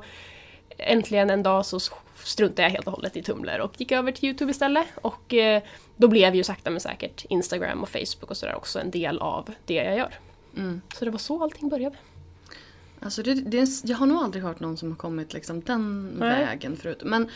äntligen 0.77 1.29
en 1.29 1.43
dag 1.43 1.65
så 1.65 1.79
struntade 2.23 2.61
jag 2.61 2.69
helt 2.69 2.87
och 2.87 2.93
hållet 2.93 3.17
i 3.17 3.23
Tumblr 3.23 3.59
och 3.59 3.81
gick 3.81 3.91
över 3.91 4.11
till 4.11 4.25
Youtube 4.25 4.51
istället. 4.51 4.87
Och 4.95 5.33
eh, 5.33 5.63
då 5.95 6.07
blev 6.07 6.35
ju 6.35 6.43
sakta 6.43 6.69
men 6.69 6.79
säkert 6.79 7.25
Instagram 7.29 7.81
och 7.81 7.89
Facebook 7.89 8.29
och 8.29 8.37
sådär 8.37 8.55
också 8.55 8.79
en 8.79 8.91
del 8.91 9.19
av 9.19 9.49
det 9.65 9.73
jag 9.73 9.97
gör. 9.97 10.13
Så 10.93 11.05
det 11.05 11.11
var 11.11 11.19
så 11.19 11.43
allting 11.43 11.69
började. 11.69 11.95
Alltså 13.03 13.23
det, 13.23 13.33
det, 13.33 13.69
jag 13.83 13.97
har 13.97 14.05
nog 14.05 14.17
aldrig 14.17 14.43
hört 14.43 14.59
någon 14.59 14.77
som 14.77 14.89
har 14.89 14.97
kommit 14.97 15.33
liksom 15.33 15.61
den 15.61 16.09
Nej. 16.19 16.45
vägen 16.45 16.77
förut. 16.77 17.01
Men 17.05 17.29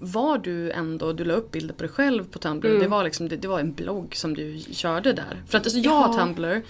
var 0.00 0.38
du 0.38 0.70
ändå, 0.70 1.12
du 1.12 1.24
la 1.24 1.34
upp 1.34 1.50
bilder 1.50 1.74
på 1.74 1.82
dig 1.82 1.92
själv 1.92 2.24
på 2.24 2.38
Tumblr. 2.38 2.68
Mm. 2.68 2.82
Det, 2.82 2.88
var 2.88 3.04
liksom, 3.04 3.28
det, 3.28 3.36
det 3.36 3.48
var 3.48 3.60
en 3.60 3.72
blogg 3.72 4.16
som 4.16 4.34
du 4.34 4.58
körde 4.70 5.12
där. 5.12 5.42
För 5.46 5.58
att 5.58 5.64
alltså, 5.66 5.78
jag 5.78 5.92
har 5.92 6.18
Ja. 6.18 6.24
Tumblr. 6.24 6.62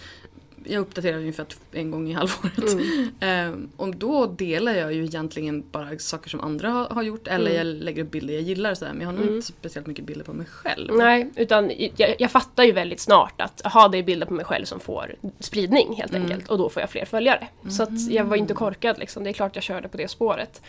Jag 0.67 0.81
uppdaterar 0.81 1.19
ungefär 1.19 1.47
en 1.73 1.91
gång 1.91 2.09
i 2.09 2.13
halvåret. 2.13 2.73
Mm. 2.73 3.09
Eh, 3.23 3.53
och 3.77 3.97
då 3.97 4.27
delar 4.27 4.73
jag 4.73 4.95
ju 4.95 5.05
egentligen 5.05 5.65
bara 5.71 5.99
saker 5.99 6.31
som 6.31 6.41
andra 6.41 6.71
har, 6.71 6.89
har 6.89 7.03
gjort 7.03 7.29
eller 7.29 7.51
mm. 7.51 7.57
jag 7.57 7.85
lägger 7.85 8.05
upp 8.05 8.11
bilder 8.11 8.35
jag 8.35 8.43
gillar 8.43 8.75
så 8.75 8.85
men 8.85 9.01
jag 9.01 9.07
har 9.07 9.13
nog 9.13 9.23
mm. 9.23 9.35
inte 9.35 9.47
speciellt 9.47 9.87
mycket 9.87 10.05
bilder 10.05 10.25
på 10.25 10.33
mig 10.33 10.47
själv. 10.47 10.97
Nej, 10.97 11.31
utan 11.37 11.71
jag, 11.97 12.15
jag 12.19 12.31
fattar 12.31 12.65
ju 12.65 12.73
väldigt 12.73 13.01
snart 13.01 13.41
att 13.41 13.67
aha, 13.67 13.89
det 13.89 13.99
är 13.99 14.03
bilder 14.03 14.27
på 14.27 14.35
mig 14.35 14.45
själv 14.45 14.65
som 14.65 14.81
får 14.81 15.15
spridning 15.41 15.95
helt 15.95 16.15
mm. 16.15 16.23
enkelt 16.23 16.51
och 16.51 16.59
då 16.59 16.69
får 16.69 16.81
jag 16.83 16.91
fler 16.91 17.05
följare. 17.05 17.49
Så 17.71 17.83
att 17.83 18.11
jag 18.11 18.25
var 18.25 18.37
inte 18.37 18.55
korkad 18.55 18.99
liksom, 18.99 19.25
det 19.25 19.31
är 19.31 19.35
klart 19.35 19.55
jag 19.55 19.65
körde 19.65 19.89
på 19.89 19.97
det 19.97 20.09
spåret. 20.09 20.63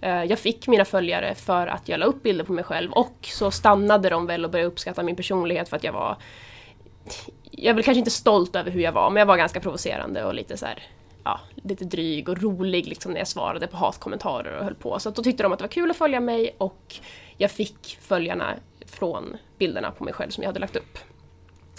Eh, 0.00 0.24
jag 0.24 0.38
fick 0.38 0.68
mina 0.68 0.84
följare 0.84 1.34
för 1.34 1.66
att 1.66 1.88
jag 1.88 2.00
la 2.00 2.06
upp 2.06 2.22
bilder 2.22 2.44
på 2.44 2.52
mig 2.52 2.64
själv 2.64 2.92
och 2.92 3.16
så 3.22 3.50
stannade 3.50 4.10
de 4.10 4.26
väl 4.26 4.44
och 4.44 4.50
började 4.50 4.68
uppskatta 4.68 5.02
min 5.02 5.16
personlighet 5.16 5.68
för 5.68 5.76
att 5.76 5.84
jag 5.84 5.92
var 5.92 6.16
jag 7.50 7.74
väl 7.74 7.84
kanske 7.84 7.98
inte 7.98 8.10
stolt 8.10 8.56
över 8.56 8.70
hur 8.70 8.80
jag 8.80 8.92
var, 8.92 9.10
men 9.10 9.20
jag 9.20 9.26
var 9.26 9.36
ganska 9.36 9.60
provocerande 9.60 10.24
och 10.24 10.34
lite 10.34 10.56
så 10.56 10.66
här, 10.66 10.82
ja, 11.24 11.40
lite 11.54 11.84
dryg 11.84 12.28
och 12.28 12.42
rolig 12.42 12.86
liksom 12.86 13.12
när 13.12 13.18
jag 13.18 13.28
svarade 13.28 13.66
på 13.66 13.76
hatkommentarer 13.76 14.58
och 14.58 14.64
höll 14.64 14.74
på. 14.74 14.98
Så 14.98 15.10
då 15.10 15.22
tyckte 15.22 15.42
de 15.42 15.52
att 15.52 15.58
det 15.58 15.64
var 15.64 15.68
kul 15.68 15.90
att 15.90 15.96
följa 15.96 16.20
mig 16.20 16.54
och 16.58 16.94
jag 17.36 17.50
fick 17.50 17.98
följarna 18.00 18.54
från 18.86 19.36
bilderna 19.58 19.90
på 19.90 20.04
mig 20.04 20.12
själv 20.12 20.30
som 20.30 20.42
jag 20.42 20.48
hade 20.48 20.60
lagt 20.60 20.76
upp. 20.76 20.98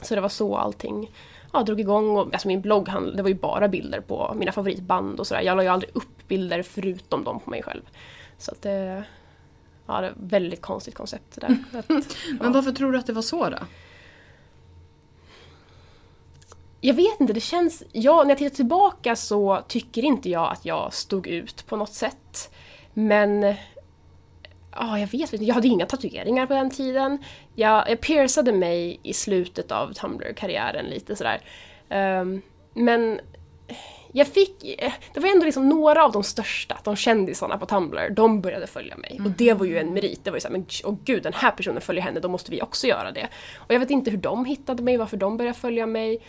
Så 0.02 0.16
det 0.16 0.22
var 0.22 0.30
så 0.30 0.58
allting 0.58 1.12
ja, 1.54 1.64
drog 1.64 1.80
igång. 1.80 2.18
Och, 2.18 2.34
alltså 2.34 2.48
min 2.48 2.62
blogg 2.62 2.90
det 3.16 3.22
var 3.22 3.30
ju 3.30 3.36
bara 3.36 3.68
bilder 3.68 4.02
på 4.02 4.34
mina 4.36 4.52
favoritband 4.52 5.20
och 5.20 5.28
sådär. 5.28 5.42
Jag 5.42 5.58
la 5.58 5.64
ju 5.64 5.70
aldrig 5.70 5.96
upp 5.96 6.28
bilder 6.28 6.64
förutom 6.64 7.24
dem 7.24 7.40
på 7.40 7.50
mig 7.50 7.64
själv. 7.64 7.82
Så 8.38 8.52
att 8.52 8.62
det, 8.62 9.04
ja, 9.86 10.02
det 10.02 10.08
är 10.08 10.12
ett 10.12 10.18
väldigt 10.18 10.62
konstigt 10.62 10.96
koncept 10.96 11.36
det 11.36 11.48
där. 11.48 11.58
Att, 11.80 11.86
ja. 11.90 12.36
Men 12.42 12.52
varför 12.52 12.72
tror 12.72 12.92
du 12.92 12.98
att 12.98 13.08
det 13.08 13.14
var 13.14 13.22
så 13.22 13.50
då? 13.50 13.58
Jag 16.82 16.94
vet 16.94 17.20
inte, 17.20 17.34
det 17.34 17.40
känns... 17.40 17.84
Ja, 17.92 18.24
när 18.24 18.30
jag 18.30 18.38
tittar 18.38 18.56
tillbaka 18.56 19.16
så 19.16 19.64
tycker 19.68 20.06
inte 20.06 20.30
jag 20.30 20.52
att 20.52 20.66
jag 20.66 20.94
stod 20.94 21.28
ut 21.28 21.66
på 21.68 21.76
något 21.76 21.94
sätt. 21.94 22.54
Men... 22.94 23.56
Ja, 24.76 25.00
jag 25.00 25.08
vet 25.08 25.34
inte. 25.34 25.46
Jag 25.46 25.56
hade 25.56 25.68
inga 25.68 25.86
tatueringar 25.86 26.46
på 26.46 26.54
den 26.54 26.70
tiden. 26.70 27.18
Jag, 27.56 27.90
jag 27.90 28.02
piercade 28.02 28.52
mig 28.52 29.00
i 29.04 29.14
slutet 29.14 29.72
av 29.72 29.94
Tumblr-karriären 29.94 30.86
lite 30.86 31.16
sådär. 31.16 31.42
Um, 31.90 32.42
men 32.74 33.20
jag 34.12 34.28
fick, 34.28 34.78
det 35.14 35.20
var 35.20 35.30
ändå 35.30 35.46
liksom 35.46 35.70
några 35.70 36.06
av 36.06 36.12
de 36.12 36.24
största, 36.24 36.78
de 36.84 36.96
kändisarna 36.96 37.58
på 37.58 37.66
Tumblr, 37.66 38.10
de 38.10 38.42
började 38.42 38.68
följa 38.68 38.98
mig. 38.98 39.12
Mm. 39.12 39.26
Och 39.26 39.32
det 39.32 39.54
var 39.54 39.66
ju 39.66 39.78
en 39.78 39.94
merit. 39.94 40.24
Det 40.24 40.32
var 40.32 40.38
ju 40.38 40.42
såhär, 40.42 40.54
men 40.54 40.66
åh 40.84 40.96
gud 41.06 41.24
den 41.24 41.34
här 41.34 41.52
personen 41.52 41.82
följer 41.82 42.04
henne, 42.04 42.20
då 42.20 42.28
måste 42.28 42.52
vi 42.52 42.62
också 42.62 42.88
göra 42.88 43.12
det. 43.12 43.28
Och 43.58 43.74
jag 43.74 43.80
vet 43.80 43.90
inte 43.90 44.12
hur 44.12 44.18
de 44.18 44.46
hittade 44.46 44.84
mig, 44.84 44.98
varför 44.98 45.18
de 45.18 45.38
började 45.38 45.58
följa 45.58 45.86
mig 45.86 46.22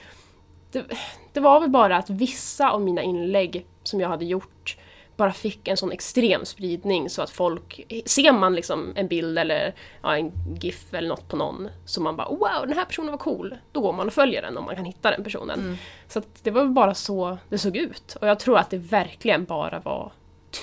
det, 0.72 0.84
det, 1.32 1.40
var 1.40 1.60
väl 1.60 1.70
bara 1.70 1.96
att 1.96 2.10
vissa 2.10 2.70
av 2.70 2.82
mina 2.82 3.02
inlägg 3.02 3.66
som 3.82 4.00
jag 4.00 4.08
hade 4.08 4.24
gjort 4.24 4.76
bara 5.16 5.32
fick 5.32 5.68
en 5.68 5.76
sån 5.76 5.92
extrem 5.92 6.44
spridning 6.44 7.10
så 7.10 7.22
att 7.22 7.30
folk, 7.30 7.86
ser 8.06 8.32
man 8.32 8.54
liksom 8.54 8.92
en 8.96 9.08
bild 9.08 9.38
eller 9.38 9.74
ja, 10.02 10.16
en 10.16 10.32
GIF 10.60 10.94
eller 10.94 11.08
något 11.08 11.28
på 11.28 11.36
någon 11.36 11.68
så 11.84 12.00
man 12.00 12.16
bara 12.16 12.28
wow 12.28 12.66
den 12.66 12.78
här 12.78 12.84
personen 12.84 13.10
var 13.10 13.18
cool, 13.18 13.56
då 13.72 13.80
går 13.80 13.92
man 13.92 14.06
och 14.06 14.12
följer 14.12 14.42
den 14.42 14.56
om 14.56 14.64
man 14.64 14.76
kan 14.76 14.84
hitta 14.84 15.10
den 15.10 15.24
personen. 15.24 15.60
Mm. 15.60 15.76
Så 16.08 16.22
det 16.42 16.50
var 16.50 16.64
bara 16.64 16.94
så 16.94 17.38
det 17.48 17.58
såg 17.58 17.76
ut 17.76 18.16
och 18.20 18.28
jag 18.28 18.40
tror 18.40 18.58
att 18.58 18.70
det 18.70 18.78
verkligen 18.78 19.44
bara 19.44 19.80
var 19.80 20.12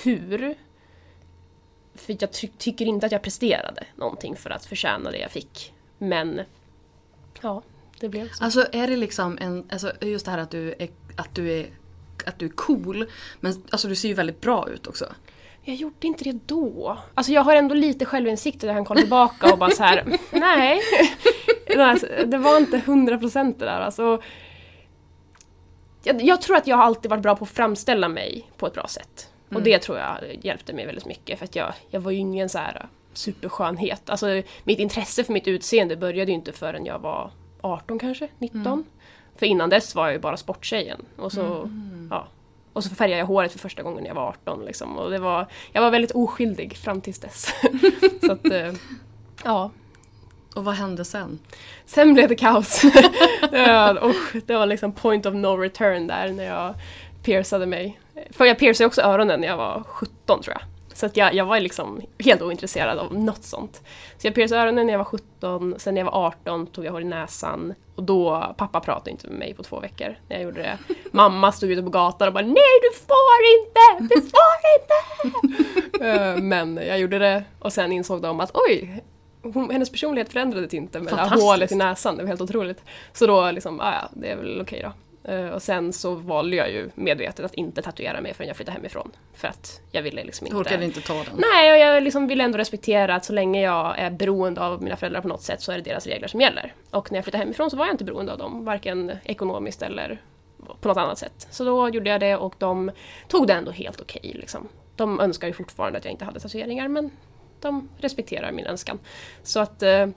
tur. 0.04 0.54
För 1.94 2.16
jag 2.20 2.32
ty 2.32 2.48
tycker 2.58 2.86
inte 2.86 3.06
att 3.06 3.12
jag 3.12 3.22
presterade 3.22 3.86
någonting 3.96 4.36
för 4.36 4.50
att 4.50 4.66
förtjäna 4.66 5.10
det 5.10 5.18
jag 5.18 5.30
fick. 5.30 5.72
Men 5.98 6.40
ja, 7.42 7.62
det 8.00 8.08
blev 8.08 8.28
så. 8.32 8.44
Alltså 8.44 8.66
är 8.72 8.88
det 8.88 8.96
liksom 8.96 9.38
en, 9.40 9.64
alltså 9.70 9.92
just 10.00 10.24
det 10.24 10.30
här 10.30 10.38
att 10.38 10.50
du 10.50 10.74
är, 10.78 10.88
att 11.16 11.34
du 11.34 11.52
är, 11.52 11.66
att 12.26 12.38
du 12.38 12.46
är 12.46 12.50
cool. 12.50 13.06
Men 13.40 13.62
alltså 13.70 13.88
du 13.88 13.94
ser 13.94 14.08
ju 14.08 14.14
väldigt 14.14 14.40
bra 14.40 14.68
ut 14.68 14.86
också. 14.86 15.06
Jag 15.62 15.76
gjorde 15.76 16.06
inte 16.06 16.24
det 16.24 16.38
då. 16.46 16.98
Alltså 17.14 17.32
jag 17.32 17.42
har 17.42 17.56
ändå 17.56 17.74
lite 17.74 18.04
självinsikt 18.04 18.60
där 18.60 18.68
jag 18.68 18.76
kan 18.76 18.84
kolla 18.84 19.00
tillbaka 19.00 19.52
och 19.52 19.58
bara 19.58 19.70
så 19.70 19.82
här, 19.82 20.18
nej. 20.30 20.80
Det 22.26 22.38
var 22.38 22.56
inte 22.56 22.78
hundra 22.78 23.18
procent 23.18 23.58
det 23.58 23.64
där 23.64 23.80
alltså. 23.80 24.22
Jag, 26.04 26.22
jag, 26.22 26.42
tror 26.42 26.56
att 26.56 26.66
jag 26.66 26.80
alltid 26.80 27.10
varit 27.10 27.22
bra 27.22 27.36
på 27.36 27.44
att 27.44 27.50
framställa 27.50 28.08
mig 28.08 28.50
på 28.56 28.66
ett 28.66 28.74
bra 28.74 28.86
sätt. 28.86 29.28
Och 29.46 29.52
mm. 29.52 29.64
det 29.64 29.78
tror 29.78 29.98
jag 29.98 30.18
hjälpte 30.42 30.72
mig 30.72 30.86
väldigt 30.86 31.06
mycket 31.06 31.38
för 31.38 31.44
att 31.44 31.56
jag, 31.56 31.72
jag 31.90 32.00
var 32.00 32.10
ju 32.10 32.18
ingen 32.18 32.48
så 32.48 32.58
här 32.58 32.88
superskönhet. 33.12 34.10
Alltså 34.10 34.42
mitt 34.64 34.78
intresse 34.78 35.24
för 35.24 35.32
mitt 35.32 35.48
utseende 35.48 35.96
började 35.96 36.30
ju 36.30 36.34
inte 36.34 36.52
förrän 36.52 36.86
jag 36.86 36.98
var 36.98 37.30
18 37.60 37.98
kanske, 37.98 38.28
19. 38.38 38.66
Mm. 38.66 38.84
För 39.36 39.46
innan 39.46 39.70
dess 39.70 39.94
var 39.94 40.04
jag 40.04 40.12
ju 40.12 40.18
bara 40.18 40.36
sporttjejen. 40.36 41.00
Och 41.16 41.32
så, 41.32 41.42
mm. 41.42 42.08
ja, 42.10 42.28
och 42.72 42.84
så 42.84 42.90
färgade 42.90 43.18
jag 43.18 43.26
håret 43.26 43.52
för 43.52 43.58
första 43.58 43.82
gången 43.82 44.02
när 44.02 44.08
jag 44.10 44.14
var 44.14 44.28
18. 44.28 44.64
Liksom. 44.64 44.98
Och 44.98 45.10
det 45.10 45.18
var, 45.18 45.46
jag 45.72 45.82
var 45.82 45.90
väldigt 45.90 46.10
oskyldig 46.10 46.76
fram 46.76 47.00
tills 47.00 47.18
dess. 47.18 47.54
så 48.20 48.32
att, 48.32 48.46
eh, 48.46 48.72
ja. 49.44 49.70
Och 50.54 50.64
vad 50.64 50.74
hände 50.74 51.04
sen? 51.04 51.38
Sen 51.86 52.14
blev 52.14 52.28
det 52.28 52.34
kaos. 52.34 52.82
det, 53.50 53.66
var, 53.66 53.94
oh, 53.94 54.40
det 54.46 54.54
var 54.54 54.66
liksom 54.66 54.92
point 54.92 55.26
of 55.26 55.34
no 55.34 55.56
return 55.56 56.06
där 56.06 56.32
när 56.32 56.44
jag 56.44 56.74
piercade 57.22 57.66
mig. 57.66 58.00
För 58.30 58.44
jag 58.44 58.58
piercade 58.58 58.86
också 58.86 59.02
öronen 59.02 59.40
när 59.40 59.48
jag 59.48 59.56
var 59.56 59.82
17 59.86 60.42
tror 60.42 60.56
jag. 60.58 60.77
Så 60.98 61.06
att 61.06 61.16
jag, 61.16 61.34
jag 61.34 61.44
var 61.44 61.60
liksom 61.60 62.00
helt 62.18 62.42
ointresserad 62.42 62.98
av 62.98 63.14
något 63.14 63.44
sånt. 63.44 63.82
Så 64.18 64.26
jag 64.26 64.34
piercade 64.34 64.60
öronen 64.60 64.86
när 64.86 64.92
jag 64.94 64.98
var 64.98 65.04
17, 65.04 65.74
sen 65.78 65.94
när 65.94 66.00
jag 66.00 66.06
var 66.06 66.26
18 66.26 66.66
tog 66.66 66.84
jag 66.84 66.92
hår 66.92 67.00
i 67.00 67.04
näsan. 67.04 67.74
Och 67.94 68.02
då, 68.02 68.54
pappa 68.56 68.80
pratade 68.80 69.10
inte 69.10 69.26
med 69.26 69.38
mig 69.38 69.54
på 69.54 69.62
två 69.62 69.80
veckor 69.80 70.16
när 70.28 70.36
jag 70.36 70.42
gjorde 70.42 70.62
det. 70.62 70.78
Mamma 71.10 71.52
stod 71.52 71.70
ute 71.70 71.82
på 71.82 71.90
gatan 71.90 72.28
och 72.28 72.34
bara 72.34 72.44
Nej 72.44 72.80
du 72.82 72.98
får 72.98 73.40
inte! 73.58 74.14
Du 74.14 74.20
får 74.20 74.58
inte! 74.78 74.94
Eh, 76.00 76.36
men 76.36 76.76
jag 76.76 77.00
gjorde 77.00 77.18
det 77.18 77.44
och 77.58 77.72
sen 77.72 77.92
insåg 77.92 78.22
de 78.22 78.40
att 78.40 78.50
oj, 78.54 79.04
hon, 79.42 79.70
hennes 79.70 79.90
personlighet 79.90 80.32
förändrades 80.32 80.74
inte 80.74 81.00
med 81.00 81.12
det 81.12 81.16
här 81.16 81.40
hålet 81.40 81.72
i 81.72 81.74
näsan, 81.74 82.16
det 82.16 82.22
var 82.22 82.28
helt 82.28 82.40
otroligt. 82.40 82.82
Så 83.12 83.26
då 83.26 83.50
liksom, 83.50 83.80
ah, 83.80 83.92
ja 83.92 84.08
det 84.12 84.30
är 84.30 84.36
väl 84.36 84.60
okej 84.60 84.80
då. 84.84 84.92
Uh, 85.28 85.48
och 85.48 85.62
sen 85.62 85.92
så 85.92 86.14
valde 86.14 86.56
jag 86.56 86.70
ju 86.70 86.90
medvetet 86.94 87.44
att 87.44 87.54
inte 87.54 87.82
tatuera 87.82 88.20
mig 88.20 88.34
förrän 88.34 88.48
jag 88.48 88.56
flyttade 88.56 88.76
hemifrån. 88.76 89.10
För 89.34 89.48
att 89.48 89.80
jag 89.90 90.02
ville 90.02 90.24
liksom 90.24 90.46
inte... 90.46 90.56
Du 90.56 90.60
orkade 90.60 90.84
inte 90.84 91.00
ta 91.00 91.14
den? 91.14 91.44
Nej, 91.52 91.72
och 91.72 91.78
jag 91.78 92.02
liksom 92.02 92.26
ville 92.26 92.44
ändå 92.44 92.58
respektera 92.58 93.14
att 93.14 93.24
så 93.24 93.32
länge 93.32 93.62
jag 93.62 93.98
är 93.98 94.10
beroende 94.10 94.60
av 94.60 94.82
mina 94.82 94.96
föräldrar 94.96 95.20
på 95.20 95.28
något 95.28 95.42
sätt 95.42 95.62
så 95.62 95.72
är 95.72 95.76
det 95.76 95.82
deras 95.82 96.06
regler 96.06 96.28
som 96.28 96.40
gäller. 96.40 96.74
Och 96.90 97.12
när 97.12 97.18
jag 97.18 97.24
flyttade 97.24 97.44
hemifrån 97.44 97.70
så 97.70 97.76
var 97.76 97.86
jag 97.86 97.94
inte 97.94 98.04
beroende 98.04 98.32
av 98.32 98.38
dem, 98.38 98.64
varken 98.64 99.12
ekonomiskt 99.24 99.82
eller 99.82 100.20
på 100.80 100.88
något 100.88 100.96
annat 100.96 101.18
sätt. 101.18 101.48
Så 101.50 101.64
då 101.64 101.88
gjorde 101.88 102.10
jag 102.10 102.20
det 102.20 102.36
och 102.36 102.54
de 102.58 102.90
tog 103.28 103.46
det 103.46 103.52
ändå 103.52 103.70
helt 103.70 104.00
okej. 104.00 104.20
Okay, 104.24 104.40
liksom. 104.40 104.68
De 104.96 105.20
önskar 105.20 105.46
ju 105.46 105.52
fortfarande 105.52 105.98
att 105.98 106.04
jag 106.04 106.12
inte 106.12 106.24
hade 106.24 106.40
tatueringar 106.40 106.88
men 106.88 107.10
de 107.60 107.88
respekterar 107.98 108.52
min 108.52 108.66
önskan. 108.66 108.98
Så 109.42 109.60
att 109.60 109.82
uh, 109.82 110.08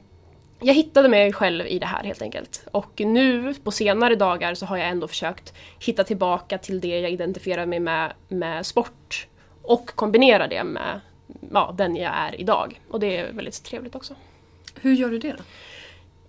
jag 0.61 0.73
hittade 0.73 1.09
mig 1.09 1.33
själv 1.33 1.67
i 1.67 1.79
det 1.79 1.85
här 1.85 2.03
helt 2.03 2.21
enkelt. 2.21 2.67
Och 2.71 2.99
nu 2.99 3.53
på 3.63 3.71
senare 3.71 4.15
dagar 4.15 4.53
så 4.53 4.65
har 4.65 4.77
jag 4.77 4.87
ändå 4.87 5.07
försökt 5.07 5.53
hitta 5.79 6.03
tillbaka 6.03 6.57
till 6.57 6.81
det 6.81 6.99
jag 6.99 7.11
identifierar 7.11 7.65
mig 7.65 7.79
med, 7.79 8.13
med 8.27 8.65
sport. 8.65 9.27
Och 9.61 9.91
kombinera 9.95 10.47
det 10.47 10.63
med 10.63 10.99
ja, 11.53 11.75
den 11.77 11.95
jag 11.95 12.13
är 12.15 12.41
idag. 12.41 12.81
Och 12.89 12.99
det 12.99 13.17
är 13.17 13.31
väldigt 13.31 13.63
trevligt 13.63 13.95
också. 13.95 14.13
Hur 14.81 14.93
gör 14.93 15.09
du 15.09 15.19
det 15.19 15.31
då? 15.31 15.43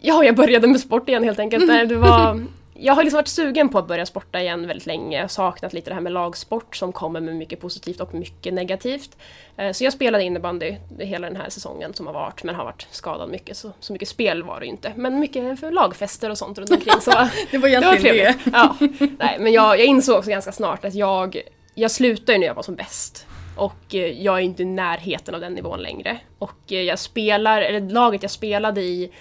Ja, 0.00 0.24
jag 0.24 0.36
började 0.36 0.66
med 0.66 0.80
sport 0.80 1.08
igen 1.08 1.24
helt 1.24 1.38
enkelt. 1.38 1.66
det 1.88 1.96
var, 1.96 2.44
jag 2.74 2.94
har 2.94 3.02
liksom 3.02 3.16
varit 3.16 3.28
sugen 3.28 3.68
på 3.68 3.78
att 3.78 3.88
börja 3.88 4.06
sporta 4.06 4.40
igen 4.40 4.66
väldigt 4.66 4.86
länge. 4.86 5.16
Jag 5.16 5.24
har 5.24 5.28
saknat 5.28 5.72
lite 5.72 5.90
det 5.90 5.94
här 5.94 6.00
med 6.00 6.12
lagsport 6.12 6.76
som 6.76 6.92
kommer 6.92 7.20
med 7.20 7.36
mycket 7.36 7.60
positivt 7.60 8.00
och 8.00 8.14
mycket 8.14 8.54
negativt. 8.54 9.16
Eh, 9.56 9.72
så 9.72 9.84
jag 9.84 9.92
spelade 9.92 10.24
innebandy 10.24 10.76
hela 10.98 11.26
den 11.26 11.36
här 11.36 11.50
säsongen 11.50 11.94
som 11.94 12.06
har 12.06 12.14
varit, 12.14 12.42
men 12.42 12.54
har 12.54 12.64
varit 12.64 12.86
skadad 12.90 13.30
mycket. 13.30 13.56
Så, 13.56 13.72
så 13.80 13.92
mycket 13.92 14.08
spel 14.08 14.42
var 14.42 14.60
det 14.60 14.66
inte. 14.66 14.92
Men 14.96 15.20
mycket 15.20 15.60
för 15.60 15.70
lagfester 15.70 16.30
och 16.30 16.38
sånt 16.38 16.58
runt 16.58 16.70
omkring. 16.70 17.00
Så 17.00 17.10
det 17.50 17.58
var 17.58 17.68
egentligen 17.68 18.16
det. 18.16 18.24
det. 18.44 18.50
Ja. 18.52 18.76
Nej, 19.18 19.36
men 19.38 19.52
jag, 19.52 19.78
jag 19.78 19.86
insåg 19.86 20.18
också 20.18 20.30
ganska 20.30 20.52
snart 20.52 20.84
att 20.84 20.94
jag, 20.94 21.40
jag 21.74 21.90
slutade 21.90 22.38
när 22.38 22.46
jag 22.46 22.54
var 22.54 22.62
som 22.62 22.74
bäst. 22.74 23.26
Och 23.56 23.94
eh, 23.94 24.22
jag 24.22 24.36
är 24.38 24.42
inte 24.42 24.62
i 24.62 24.66
närheten 24.66 25.34
av 25.34 25.40
den 25.40 25.52
nivån 25.52 25.80
längre. 25.82 26.18
Och 26.38 26.72
eh, 26.72 26.82
jag 26.82 26.98
spelar, 26.98 27.62
eller 27.62 27.80
laget 27.80 28.22
jag 28.22 28.30
spelade 28.30 28.80
i 28.80 29.12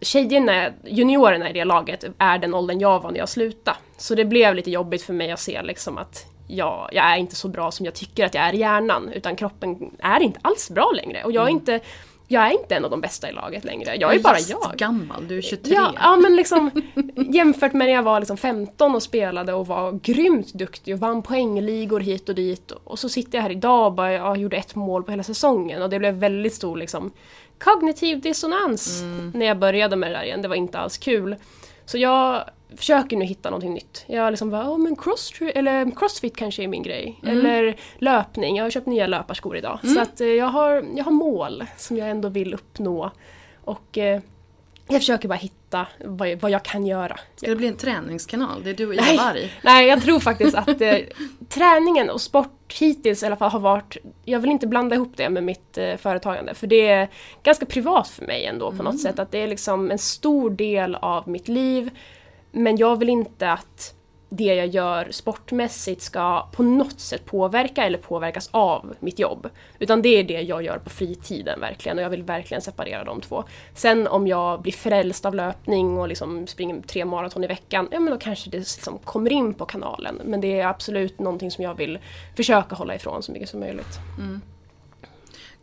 tjejerna, 0.00 0.72
juniorerna 0.84 1.50
i 1.50 1.52
det 1.52 1.64
laget, 1.64 2.04
är 2.18 2.38
den 2.38 2.54
åldern 2.54 2.80
jag 2.80 3.02
var 3.02 3.10
när 3.10 3.18
jag 3.18 3.28
slutade. 3.28 3.76
Så 3.96 4.14
det 4.14 4.24
blev 4.24 4.54
lite 4.54 4.70
jobbigt 4.70 5.02
för 5.02 5.12
mig 5.12 5.32
att 5.32 5.40
se 5.40 5.62
liksom 5.62 5.98
att 5.98 6.26
jag, 6.46 6.88
jag 6.92 7.12
är 7.12 7.16
inte 7.16 7.36
så 7.36 7.48
bra 7.48 7.70
som 7.70 7.86
jag 7.86 7.94
tycker 7.94 8.26
att 8.26 8.34
jag 8.34 8.44
är 8.44 8.52
i 8.52 8.58
hjärnan, 8.58 9.08
utan 9.14 9.36
kroppen 9.36 9.90
är 9.98 10.20
inte 10.20 10.40
alls 10.42 10.70
bra 10.70 10.92
längre. 10.94 11.24
Och 11.24 11.32
jag 11.32 11.42
är 11.42 11.48
mm. 11.48 11.60
inte 11.60 11.80
jag 12.32 12.46
är 12.46 12.50
inte 12.50 12.74
en 12.74 12.84
av 12.84 12.90
de 12.90 13.00
bästa 13.00 13.30
i 13.30 13.32
laget 13.32 13.64
längre. 13.64 13.96
Jag 13.96 14.14
är 14.14 14.18
bara 14.18 14.38
jag. 14.38 14.76
gammal, 14.76 15.28
du 15.28 15.38
är 15.38 15.42
23. 15.42 15.74
Ja, 15.74 15.94
ja 15.96 16.16
men 16.16 16.36
liksom 16.36 16.70
jämfört 17.16 17.72
med 17.72 17.86
när 17.86 17.94
jag 17.94 18.02
var 18.02 18.20
liksom 18.20 18.36
15 18.36 18.94
och 18.94 19.02
spelade 19.02 19.52
och 19.52 19.66
var 19.66 19.92
grymt 19.92 20.52
duktig 20.52 20.94
och 20.94 21.00
vann 21.00 21.22
poängligor 21.22 22.00
hit 22.00 22.28
och 22.28 22.34
dit. 22.34 22.70
Och 22.70 22.98
så 22.98 23.08
sitter 23.08 23.38
jag 23.38 23.42
här 23.42 23.50
idag 23.50 23.86
och 23.86 23.92
bara 23.92 24.12
jag 24.12 24.36
gjorde 24.36 24.56
ett 24.56 24.74
mål 24.74 25.02
på 25.02 25.10
hela 25.10 25.22
säsongen 25.22 25.82
och 25.82 25.90
det 25.90 25.98
blev 25.98 26.14
väldigt 26.14 26.54
stor 26.54 26.76
liksom 26.76 27.12
kognitiv 27.60 28.20
dissonans 28.20 29.00
mm. 29.00 29.32
när 29.34 29.46
jag 29.46 29.58
började 29.58 29.96
med 29.96 30.10
det 30.10 30.16
där 30.16 30.24
igen. 30.24 30.42
Det 30.42 30.48
var 30.48 30.56
inte 30.56 30.78
alls 30.78 30.98
kul. 30.98 31.36
Så 31.84 31.98
jag 31.98 32.44
försöker 32.76 33.16
nu 33.16 33.24
hitta 33.24 33.50
någonting 33.50 33.74
nytt. 33.74 34.04
Jag 34.06 34.30
liksom 34.30 34.50
bara, 34.50 34.70
oh, 34.70 34.78
men 34.78 34.96
cross, 34.96 35.32
eller 35.40 35.90
crossfit 35.96 36.36
kanske 36.36 36.62
är 36.62 36.68
min 36.68 36.82
grej. 36.82 37.20
Mm. 37.22 37.38
Eller 37.38 37.76
löpning, 37.98 38.56
jag 38.56 38.64
har 38.64 38.70
köpt 38.70 38.86
nya 38.86 39.06
löparskor 39.06 39.56
idag. 39.56 39.78
Så 39.94 40.00
att 40.00 40.20
eh, 40.20 40.26
jag 40.26 40.46
har, 40.46 40.84
jag 40.96 41.04
har 41.04 41.12
mål 41.12 41.64
som 41.76 41.96
jag 41.96 42.10
ändå 42.10 42.28
vill 42.28 42.54
uppnå. 42.54 43.10
Och 43.64 43.98
eh, 43.98 44.20
jag 44.90 45.00
försöker 45.00 45.28
bara 45.28 45.34
hitta 45.34 45.86
vad 46.04 46.30
jag, 46.30 46.40
vad 46.40 46.50
jag 46.50 46.62
kan 46.62 46.86
göra. 46.86 47.18
Ska 47.36 47.50
det 47.50 47.56
bli 47.56 47.66
en 47.66 47.76
träningskanal? 47.76 48.62
Det 48.64 48.70
är 48.70 48.74
du 48.74 48.86
och 48.86 48.94
Ida 48.94 49.02
Nej. 49.02 49.16
Warg. 49.16 49.52
Nej, 49.62 49.88
jag 49.88 50.02
tror 50.02 50.20
faktiskt 50.20 50.56
att 50.56 50.80
eh, 50.80 50.96
träningen 51.48 52.10
och 52.10 52.20
sport 52.20 52.72
hittills 52.80 53.22
i 53.22 53.26
alla 53.26 53.36
fall 53.36 53.50
har 53.50 53.60
varit... 53.60 53.96
Jag 54.24 54.40
vill 54.40 54.50
inte 54.50 54.66
blanda 54.66 54.96
ihop 54.96 55.12
det 55.16 55.30
med 55.30 55.42
mitt 55.42 55.78
eh, 55.78 55.96
företagande 55.96 56.54
för 56.54 56.66
det 56.66 56.88
är 56.88 57.08
ganska 57.42 57.66
privat 57.66 58.08
för 58.08 58.26
mig 58.26 58.46
ändå 58.46 58.72
på 58.72 58.82
något 58.82 59.00
sätt. 59.00 59.18
Att 59.18 59.32
det 59.32 59.38
är 59.38 59.48
liksom 59.48 59.90
en 59.90 59.98
stor 59.98 60.50
del 60.50 60.94
av 60.94 61.28
mitt 61.28 61.48
liv. 61.48 61.90
Men 62.52 62.76
jag 62.76 62.98
vill 62.98 63.08
inte 63.08 63.52
att 63.52 63.94
det 64.30 64.54
jag 64.54 64.66
gör 64.66 65.08
sportmässigt 65.10 66.02
ska 66.02 66.46
på 66.52 66.62
något 66.62 67.00
sätt 67.00 67.24
påverka 67.24 67.84
eller 67.84 67.98
påverkas 67.98 68.48
av 68.52 68.94
mitt 69.00 69.18
jobb. 69.18 69.48
Utan 69.78 70.02
det 70.02 70.08
är 70.08 70.24
det 70.24 70.40
jag 70.40 70.62
gör 70.62 70.78
på 70.78 70.90
fritiden 70.90 71.60
verkligen 71.60 71.98
och 71.98 72.04
jag 72.04 72.10
vill 72.10 72.22
verkligen 72.22 72.60
separera 72.60 73.04
de 73.04 73.20
två. 73.20 73.44
Sen 73.74 74.06
om 74.06 74.26
jag 74.26 74.62
blir 74.62 74.72
frälst 74.72 75.26
av 75.26 75.34
löpning 75.34 75.98
och 75.98 76.08
liksom 76.08 76.46
springer 76.46 76.80
tre 76.80 77.04
maraton 77.04 77.44
i 77.44 77.46
veckan, 77.46 77.88
ja 77.90 78.00
men 78.00 78.12
då 78.12 78.18
kanske 78.18 78.50
det 78.50 78.58
liksom 78.58 78.98
kommer 78.98 79.32
in 79.32 79.54
på 79.54 79.64
kanalen. 79.64 80.20
Men 80.24 80.40
det 80.40 80.60
är 80.60 80.66
absolut 80.66 81.18
någonting 81.18 81.50
som 81.50 81.64
jag 81.64 81.74
vill 81.74 81.98
försöka 82.36 82.74
hålla 82.74 82.94
ifrån 82.94 83.22
så 83.22 83.32
mycket 83.32 83.48
som 83.48 83.60
möjligt. 83.60 83.98
Mm. 84.18 84.40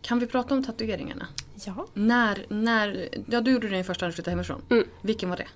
Kan 0.02 0.20
vi 0.20 0.28
prata 0.28 0.54
om 0.54 0.64
tatueringarna? 0.64 1.28
Ja. 1.66 1.86
När, 1.94 2.46
när, 2.50 3.10
ja 3.30 3.42
du 3.42 3.52
gjorde 3.52 3.68
din 3.68 3.84
första 3.84 4.06
när 4.06 4.10
du 4.12 4.14
flyttade 4.16 4.32
hemifrån. 4.32 4.62
Mm. 4.70 4.88
Vilken 5.02 5.30
var 5.30 5.38
det? 5.38 5.48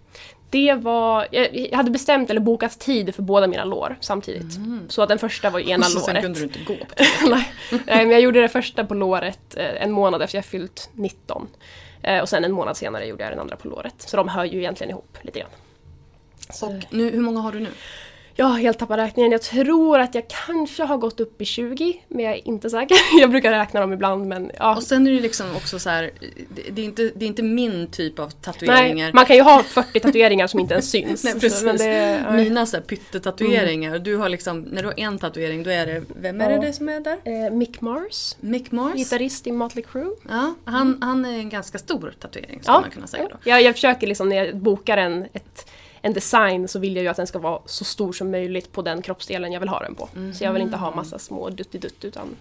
Det 0.50 0.74
var, 0.74 1.28
jag 1.32 1.78
hade 1.78 1.92
bestämt 1.92 2.30
eller 2.30 2.42
bokat 2.42 2.80
tid 2.80 3.16
för 3.16 3.22
båda 3.22 3.48
mina 3.48 3.66
lår 3.66 3.98
samtidigt. 4.02 4.60
Så 4.88 5.02
att 5.02 5.10
den 5.10 5.20
första 5.20 5.50
var 5.50 5.60
i 5.60 5.70
ena 5.72 5.84
Så 5.84 6.00
sen 6.00 6.14
låret. 6.14 6.24
kunde 6.24 6.40
du 6.40 6.44
inte 6.44 6.60
gå 6.64 6.76
på 6.76 6.86
Nej, 7.30 7.48
men 7.86 8.10
jag 8.12 8.22
gjorde 8.22 8.42
det 8.42 8.50
första 8.50 8.86
på 8.86 8.94
låret 8.94 9.58
eh, 9.58 9.84
en 9.84 9.92
månad 9.92 10.22
efter 10.22 10.38
jag 10.38 10.46
fyllt 10.46 10.90
19. 10.94 11.48
Eh, 12.04 12.20
Och 12.22 12.30
sen 12.30 12.44
en 12.44 12.52
månad 12.52 12.78
senare 12.78 13.06
gjorde 13.06 13.24
jag 13.24 13.32
den 13.32 13.40
andra 13.40 13.56
på 13.56 13.68
låret. 13.68 13.96
Så 13.98 14.18
de 14.18 14.28
hör 14.28 14.46
ju 14.46 14.58
egentligen 14.60 14.92
ihop 14.92 15.18
lite 15.22 15.40
grann. 15.40 15.50
Så, 16.50 16.68
Och 16.68 16.74
nu, 16.90 17.10
hur 17.12 17.22
många 17.22 17.40
har 17.40 17.52
du 17.52 17.60
nu? 17.60 17.70
Jag 18.42 18.48
har 18.48 18.58
helt 18.60 18.80
tappat 18.80 18.98
räkningen. 19.00 19.32
Jag 19.32 19.42
tror 19.42 20.00
att 20.00 20.16
jag 20.16 20.24
kanske 20.46 20.84
har 20.84 20.98
gått 20.98 21.20
upp 21.20 21.42
i 21.42 21.46
20, 21.46 22.02
men 22.08 22.26
jag 22.26 22.34
är 22.34 22.48
inte 22.48 22.70
säker. 22.70 22.98
Jag 23.20 23.30
brukar 23.30 23.52
räkna 23.52 23.80
dem 23.80 23.94
ibland 23.94 24.28
men 24.28 24.52
ja. 24.60 24.76
Och 24.76 24.84
sen 24.84 25.08
är 25.08 25.12
det 25.12 25.20
liksom 25.20 25.56
också 25.56 25.80
så 25.80 25.90
här, 25.90 26.12
det, 26.56 26.62
det, 26.72 26.82
är 26.82 26.86
inte, 26.86 27.12
det 27.16 27.26
är 27.26 27.28
inte 27.28 27.44
min 27.44 27.88
typ 27.88 28.20
av 28.20 28.30
tatueringar. 28.30 29.06
Nej, 29.06 29.14
man 29.14 29.26
kan 29.26 29.36
ju 29.36 29.42
ha 29.42 29.64
40 29.64 30.00
tatueringar 30.00 30.48
som 30.48 30.60
inte 30.60 30.74
ens 30.74 30.90
syns. 30.92 31.24
Nej 31.24 31.34
Så, 31.34 31.40
precis. 31.40 31.64
men 31.64 31.78
det, 31.78 31.86
nej. 32.30 32.44
Mina 32.44 32.66
så 32.66 32.78
här 32.78 32.84
pyttetatueringar. 32.84 34.00
Du 34.00 34.16
har 34.16 34.30
liksom, 34.30 34.62
när 34.62 34.82
du 34.82 34.88
har 34.88 35.00
en 35.00 35.20
tatuering 35.20 35.64
då 35.64 35.70
är 35.70 35.86
det, 35.86 36.04
vem 36.16 36.42
är 36.42 36.50
Ja. 36.52 36.58
det, 36.60 36.68
det 36.68 36.74
som 36.74 36.90
är 36.90 37.00
där? 37.00 37.18
Eh, 37.24 37.52
Mick 37.52 37.82
Mars, 37.82 38.36
Mick 38.40 38.72
Mars? 38.72 38.96
gitarrist 38.96 39.48
i 39.48 39.52
Motley 39.52 39.84
Crue. 39.92 40.16
Ja, 40.30 40.54
han, 40.66 40.98
han 41.02 41.26
är 41.26 41.40
en 41.40 41.50
ganska 41.50 41.78
stor 41.78 42.14
tatuering 42.20 42.60
skulle 42.64 42.80
man 42.82 42.90
kunna 42.92 43.08
säga 43.08 43.28
då. 43.32 43.38
Jag, 43.44 43.62
jag 43.62 43.76
försöker 43.76 44.08
liksom 44.08 44.30
när 44.30 44.36
jag 44.46 44.58
bokar 44.58 44.98
en, 44.98 45.24
ett, 45.34 45.71
en 46.02 46.14
design 46.14 46.68
så 46.68 46.80
vill 46.80 46.96
jag 46.96 47.04
ju 47.04 47.10
att 47.10 47.18
den 47.18 47.28
ska 47.28 47.40
vara 47.40 47.62
så 47.66 47.84
stor 47.86 48.14
som 48.14 48.32
möjligt 48.32 48.72
på 48.72 48.82
den 48.82 49.02
kroppsdelen 49.02 49.52
jag 49.52 49.60
vill 49.60 49.70
ha 49.70 49.80
den 49.80 49.96
på. 49.96 50.10
Så 50.38 50.44
jag 50.44 50.54
vill 50.54 50.62
inte 50.62 50.78
ha 50.78 50.96
massa 50.96 51.20
små 51.20 51.50
duttidutt 51.50 52.06
utan 52.06 52.36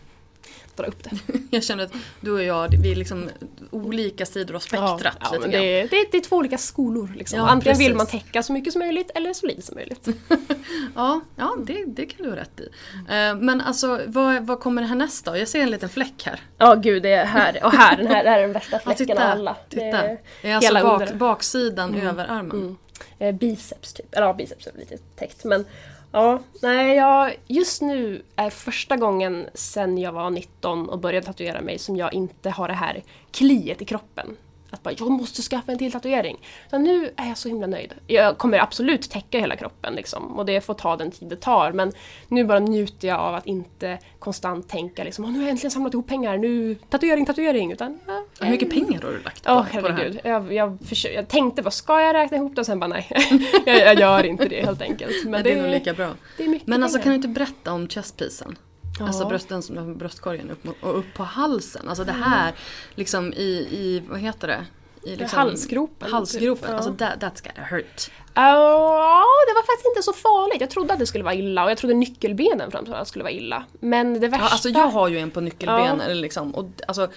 dra 0.76 0.86
upp 0.86 1.04
det. 1.04 1.10
Jag 1.50 1.64
känner 1.64 1.84
att 1.84 1.92
du 2.20 2.32
och 2.32 2.42
jag, 2.42 2.68
vi 2.82 2.92
är 2.92 2.96
liksom 2.96 3.30
olika 3.70 4.26
sidor 4.26 4.54
av 4.54 4.60
spektrat 4.60 5.00
ja, 5.20 5.30
grann. 5.30 5.50
det, 5.50 5.56
är, 5.56 5.88
det, 5.88 5.96
är, 5.96 6.06
det 6.12 6.16
är 6.16 6.20
två 6.20 6.36
olika 6.36 6.58
skolor. 6.58 7.12
Liksom. 7.16 7.38
Ja, 7.38 7.48
Antingen 7.48 7.78
vill 7.78 7.92
precis. 7.92 8.12
man 8.12 8.20
täcka 8.20 8.42
så 8.42 8.52
mycket 8.52 8.72
som 8.72 8.80
möjligt 8.80 9.10
eller 9.14 9.32
så 9.32 9.46
lite 9.46 9.62
som 9.62 9.74
möjligt. 9.74 10.08
Ja, 10.94 11.20
ja 11.36 11.56
det, 11.66 11.84
det 11.86 12.06
kan 12.06 12.24
du 12.24 12.30
ha 12.30 12.36
rätt 12.36 12.60
i. 12.60 12.68
Eh, 13.08 13.34
Men 13.36 13.60
alltså, 13.60 14.00
vad, 14.06 14.46
vad 14.46 14.60
kommer 14.60 14.82
härnäst 14.82 15.24
då? 15.24 15.36
Jag 15.36 15.48
ser 15.48 15.60
en 15.60 15.70
liten 15.70 15.88
fläck 15.88 16.22
här. 16.26 16.40
Ja 16.58 16.74
gud, 16.74 17.02
det 17.02 17.12
är 17.12 17.24
här. 17.24 17.60
Och 17.64 17.72
här, 17.72 17.96
den 17.96 18.06
här, 18.06 18.24
det 18.24 18.30
här 18.30 18.38
är 18.38 18.42
den 18.42 18.52
värsta 18.52 18.76
Ja, 18.76 18.78
fläcken 18.78 19.06
titta, 19.06 19.24
av 19.24 19.30
alla. 19.38 19.56
titta. 19.68 19.82
Det 19.84 20.18
Det 20.42 20.48
är 20.48 20.52
är 20.52 20.56
alltså 20.56 20.74
bak, 20.74 21.12
baksidan 21.12 21.94
över 21.94 22.26
armen. 22.28 22.76
Eh, 23.18 23.34
biceps 23.34 23.92
typ. 23.92 24.14
Eller 24.14 24.26
ja, 24.26 24.34
biceps 24.34 24.66
är 24.66 24.72
lite 24.78 24.98
täckt. 24.98 25.44
Men 25.44 25.64
ja, 26.12 26.40
nej, 26.62 26.96
jag, 26.96 27.36
just 27.46 27.82
nu 27.82 28.22
är 28.36 28.50
första 28.50 28.96
gången 28.96 29.48
sen 29.54 29.98
jag 29.98 30.12
var 30.12 30.30
19 30.30 30.88
och 30.88 30.98
började 30.98 31.26
tatuera 31.26 31.60
mig 31.60 31.78
som 31.78 31.96
jag 31.96 32.14
inte 32.14 32.50
har 32.50 32.68
det 32.68 32.74
här 32.74 33.02
kliet 33.30 33.82
i 33.82 33.84
kroppen. 33.84 34.36
Att 34.72 34.82
bara, 34.82 34.94
jag 34.98 35.10
måste 35.10 35.42
skaffa 35.42 35.72
en 35.72 35.78
till 35.78 35.92
tatuering. 35.92 36.36
Så 36.70 36.78
nu 36.78 37.10
är 37.16 37.28
jag 37.28 37.38
så 37.38 37.48
himla 37.48 37.66
nöjd. 37.66 37.92
Jag 38.06 38.38
kommer 38.38 38.58
absolut 38.58 39.10
täcka 39.10 39.38
hela 39.38 39.56
kroppen 39.56 39.94
liksom, 39.94 40.38
och 40.38 40.46
det 40.46 40.60
får 40.60 40.74
ta 40.74 40.96
den 40.96 41.10
tid 41.10 41.28
det 41.28 41.36
tar. 41.36 41.72
Men 41.72 41.92
nu 42.28 42.44
bara 42.44 42.58
njuter 42.58 43.08
jag 43.08 43.20
av 43.20 43.34
att 43.34 43.46
inte 43.46 43.98
konstant 44.18 44.68
tänka 44.68 45.04
liksom, 45.04 45.24
"Åh, 45.24 45.30
nu 45.30 45.38
har 45.38 45.44
jag 45.44 45.50
äntligen 45.50 45.70
samlat 45.70 45.94
ihop 45.94 46.06
pengar, 46.08 46.38
nu 46.38 46.74
tatuering, 46.74 47.26
tatuering. 47.26 47.72
Utan, 47.72 47.98
ja, 48.06 48.24
Hur 48.40 48.50
mycket 48.50 48.70
pengar 48.70 49.02
har 49.02 49.10
du 49.10 49.22
lagt 49.22 49.44
på, 49.44 49.50
Ja, 49.50 49.66
på 49.80 49.88
det 49.88 49.92
här? 49.94 50.20
Jag, 50.24 50.52
jag, 50.52 50.78
försöker, 50.84 51.16
jag 51.16 51.28
tänkte, 51.28 51.62
vad 51.62 51.72
ska 51.72 52.00
jag 52.00 52.14
räkna 52.14 52.36
ihop 52.36 52.54
det? 52.54 52.60
Och 52.60 52.66
sen 52.66 52.80
bara 52.80 52.86
nej. 52.88 53.06
jag, 53.66 53.78
jag 53.78 53.98
gör 54.00 54.26
inte 54.26 54.48
det 54.48 54.64
helt 54.64 54.82
enkelt. 54.82 55.12
Men 55.24 55.30
Men 55.30 55.42
det 55.42 55.52
är 55.52 55.62
nog 55.62 55.70
lika 55.70 55.94
bra. 55.94 56.10
det 56.36 56.60
Men 56.64 56.82
alltså 56.82 56.98
pengar. 56.98 57.02
kan 57.04 57.10
du 57.10 57.16
inte 57.16 57.28
berätta 57.28 57.72
om 57.72 57.88
chestpiecen? 57.88 58.58
Ja. 59.00 59.06
Alltså 59.06 59.24
brösten 59.28 59.62
som 59.62 59.98
bröstkorgen 59.98 60.50
upp, 60.50 60.64
mot- 60.64 60.82
och 60.82 60.98
upp 60.98 61.14
på 61.14 61.22
halsen. 61.22 61.88
Alltså 61.88 62.04
det 62.04 62.12
här 62.12 62.54
liksom 62.94 63.32
i, 63.32 63.68
i 63.70 64.02
vad 64.08 64.20
heter 64.20 64.48
det? 64.48 64.66
I 65.02 65.16
liksom, 65.16 65.38
halsgropen, 65.38 66.12
Halsgropen. 66.12 66.68
typ. 66.68 66.74
Alltså 66.74 66.94
that, 66.94 67.22
that's 67.22 67.42
gotta 67.48 67.62
hurt. 67.62 68.10
Ja, 68.34 69.24
det 69.46 69.54
var 69.54 69.62
faktiskt 69.62 69.86
inte 69.86 70.02
så 70.02 70.12
farligt. 70.12 70.60
Jag 70.60 70.70
trodde 70.70 70.92
att 70.92 70.98
det 70.98 71.06
skulle 71.06 71.24
vara 71.24 71.34
illa 71.34 71.64
och 71.64 71.70
jag 71.70 71.78
trodde 71.78 71.94
nyckelbenen 71.94 72.70
framförallt 72.70 73.08
skulle 73.08 73.22
vara 73.22 73.32
illa. 73.32 73.64
Men 73.80 74.20
det 74.20 74.28
värsta... 74.28 74.44
Ja, 74.44 74.50
alltså 74.50 74.68
jag 74.68 74.86
har 74.86 75.08
ju 75.08 75.18
en 75.18 75.30
på 75.30 75.40
nyckelbenet. 75.40 76.08
Ja. 76.08 76.14
Liksom, 76.14 76.54
och 76.54 76.70
alltså, 76.88 77.08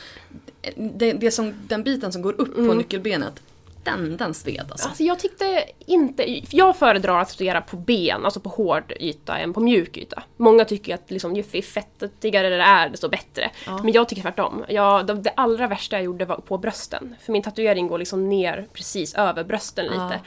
det, 0.76 1.14
det 1.14 1.32
som, 1.32 1.54
den 1.68 1.84
biten 1.84 2.12
som 2.12 2.22
går 2.22 2.42
upp 2.42 2.56
på 2.56 2.62
nyckelbenet, 2.74 3.42
den, 3.84 4.18
den 4.18 4.34
sved 4.34 4.66
alltså. 4.72 4.88
Alltså 4.88 5.04
jag 5.04 5.20
tyckte 5.20 5.64
inte... 5.86 6.42
Jag 6.56 6.78
föredrar 6.78 7.22
att 7.22 7.30
tatuera 7.30 7.62
på 7.62 7.78
ben, 7.78 8.26
alltså 8.26 8.40
på 8.40 8.50
hård 8.50 8.94
yta, 9.00 9.38
än 9.38 9.54
på 9.54 9.60
mjuk 9.60 9.98
yta. 9.98 10.24
Många 10.38 10.66
tycker 10.66 10.96
att 10.96 11.12
liksom, 11.12 11.36
ju 11.36 11.44
fettigare 11.44 12.50
det 12.50 12.64
är, 12.64 12.90
desto 12.90 13.10
bättre. 13.10 13.52
Men 13.66 13.92
jag 13.92 14.10
tycker 14.10 14.22
tvärtom. 14.22 14.66
Jag, 14.68 15.08
det, 15.08 15.14
det 15.14 15.34
allra 15.36 15.68
värsta 15.68 15.96
jag 15.96 16.04
gjorde 16.04 16.26
var 16.26 16.36
på 16.36 16.58
brösten. 16.58 17.16
För 17.22 17.32
min 17.32 17.44
tatuering 17.44 17.88
går 17.88 17.98
liksom 17.98 18.30
ner 18.30 18.68
precis 18.74 19.16
över 19.16 19.44
brösten 19.44 19.86
lite. 19.86 20.20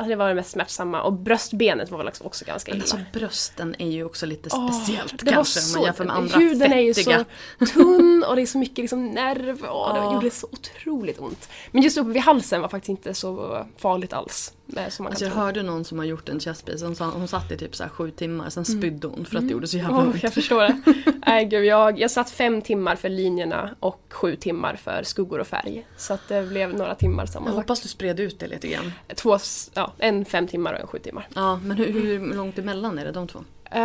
Alltså 0.00 0.08
det 0.10 0.16
var 0.16 0.28
det 0.28 0.34
mest 0.34 0.50
smärtsamma. 0.50 1.02
Och 1.02 1.12
bröstbenet 1.12 1.90
var 1.90 1.98
väl 1.98 2.10
också 2.20 2.44
ganska 2.44 2.72
illa. 2.72 2.80
Alltså 2.80 2.98
brösten 3.12 3.74
är 3.78 3.86
ju 3.90 4.04
också 4.04 4.26
lite 4.26 4.48
Åh, 4.52 4.72
speciellt 4.72 5.24
det 5.24 5.32
kanske 5.32 5.60
om 5.60 5.62
så- 5.64 5.78
man 5.78 5.84
jämför 5.86 6.04
med 6.04 6.16
andra 6.16 6.38
Huden 6.38 6.72
är 6.72 6.80
ju 6.80 6.94
fettiga. 6.94 7.24
så 7.58 7.66
tunn 7.66 8.24
och 8.28 8.36
det 8.36 8.42
är 8.42 8.46
så 8.46 8.58
mycket 8.58 8.78
liksom 8.78 9.06
nerv. 9.06 9.58
Åh, 9.70 9.94
det 9.94 9.98
Ja. 10.00 10.14
gjorde 10.14 10.30
så 10.30 10.48
otroligt 10.52 11.18
ont. 11.20 11.48
Men 11.72 11.82
just 11.82 11.98
uppe 11.98 12.10
vid 12.10 12.22
halsen 12.22 12.60
var 12.60 12.68
faktiskt 12.68 12.88
inte 12.88 13.14
så 13.14 13.66
farligt 13.76 14.12
alls. 14.12 14.52
Alltså 14.78 15.02
jag 15.24 15.32
tro. 15.32 15.42
hörde 15.42 15.62
någon 15.62 15.84
som 15.84 15.98
har 15.98 16.04
gjort 16.04 16.28
en 16.28 16.40
chestpiece, 16.40 16.82
hon, 16.82 16.94
hon 17.12 17.28
satt 17.28 17.52
i 17.52 17.56
typ 17.56 17.76
så 17.76 17.84
sju 17.88 18.10
timmar, 18.10 18.50
sen 18.50 18.64
spydde 18.64 19.06
hon 19.06 19.24
för 19.24 19.36
att 19.38 19.46
det 19.46 19.52
gjorde 19.52 19.68
så 19.68 19.76
jävla 19.76 19.96
ont. 19.98 20.22
jag 20.22 20.34
förstår 20.34 20.60
det. 20.62 20.82
Nej, 21.26 21.44
gud, 21.44 21.64
jag, 21.64 22.00
jag 22.00 22.10
satt 22.10 22.30
fem 22.30 22.62
timmar 22.62 22.96
för 22.96 23.08
linjerna 23.08 23.70
och 23.80 24.00
sju 24.10 24.36
timmar 24.36 24.76
för 24.76 25.02
skuggor 25.02 25.38
och 25.38 25.46
färg. 25.46 25.86
Så 25.96 26.14
att 26.14 26.28
det 26.28 26.42
blev 26.48 26.74
några 26.74 26.94
timmar 26.94 27.22
Jag 27.22 27.28
sammanlagt. 27.32 27.56
hoppas 27.56 27.80
du 27.80 27.88
spred 27.88 28.20
ut 28.20 28.38
det 28.38 28.46
lite 28.46 28.68
grann. 28.68 28.92
Två, 29.14 29.38
ja, 29.74 29.92
en 29.98 30.24
fem 30.24 30.46
timmar 30.48 30.72
och 30.72 30.80
en 30.80 30.86
sju 30.86 30.98
timmar. 30.98 31.28
Ja, 31.34 31.60
men 31.64 31.76
hur, 31.76 31.92
hur 31.92 32.34
långt 32.34 32.58
emellan 32.58 32.98
är 32.98 33.04
det 33.04 33.12
de 33.12 33.28
två? 33.28 33.38
Eh, 33.72 33.80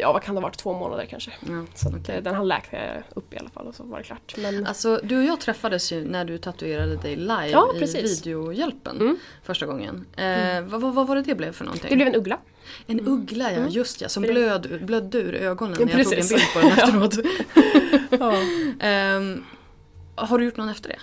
ja, 0.00 0.12
vad 0.12 0.22
kan 0.22 0.34
det 0.34 0.40
ha 0.40 0.48
varit? 0.48 0.56
Två 0.58 0.72
månader 0.78 1.06
kanske. 1.10 1.30
Ja, 1.48 1.64
Så 1.74 1.88
att, 1.88 1.94
okej. 1.94 2.16
eh, 2.16 2.22
den 2.22 2.34
hann 2.34 2.48
läkt 2.48 2.74
upp 3.14 3.34
i 3.34 3.38
alla 3.38 3.50
fall 3.50 3.66
och 3.66 3.74
så 3.74 3.82
var 3.84 3.98
det 3.98 4.04
klart. 4.04 4.34
Men, 4.38 4.66
Alltså 4.66 5.00
du 5.02 5.18
och 5.18 5.24
jag 5.24 5.40
träffades 5.40 5.92
ju 5.92 6.04
när 6.04 6.24
du 6.24 6.38
tatuerade 6.38 6.96
dig 6.96 7.16
live 7.16 7.48
Ja, 7.50 7.74
i 7.74 8.02
videohjälpen 8.02 8.96
Mm. 9.00 9.16
första 9.42 9.66
gången. 9.66 10.06
Eh, 10.16 10.60
vad, 10.62 10.80
vad, 10.80 10.94
vad 10.94 11.06
var 11.06 11.16
det 11.16 11.22
det 11.22 11.34
blev 11.34 11.52
för 11.52 11.64
någonting? 11.64 11.90
det 11.90 11.96
blev 11.96 12.08
en 12.08 12.14
uggla. 12.14 12.38
En 12.86 13.00
uggla 13.08 13.52
ja, 13.52 13.60
just 13.68 14.00
ja, 14.00 14.08
som 14.08 14.22
blöd, 14.22 14.78
blödde 14.86 15.18
ur 15.18 15.34
ögonen 15.34 15.76
när 15.86 15.98
jag 15.98 16.04
tog 16.04 16.12
en 16.18 16.28
bild 16.28 16.42
på 16.54 16.60
den 16.60 16.68
efteråt. 16.78 17.14
Ja. 18.20 18.34
Ehm, 18.86 19.44
har 20.14 20.38
du 20.38 20.44
gjort 20.44 20.56
någon 20.56 20.68
efter 20.68 20.88
det? 20.88 20.98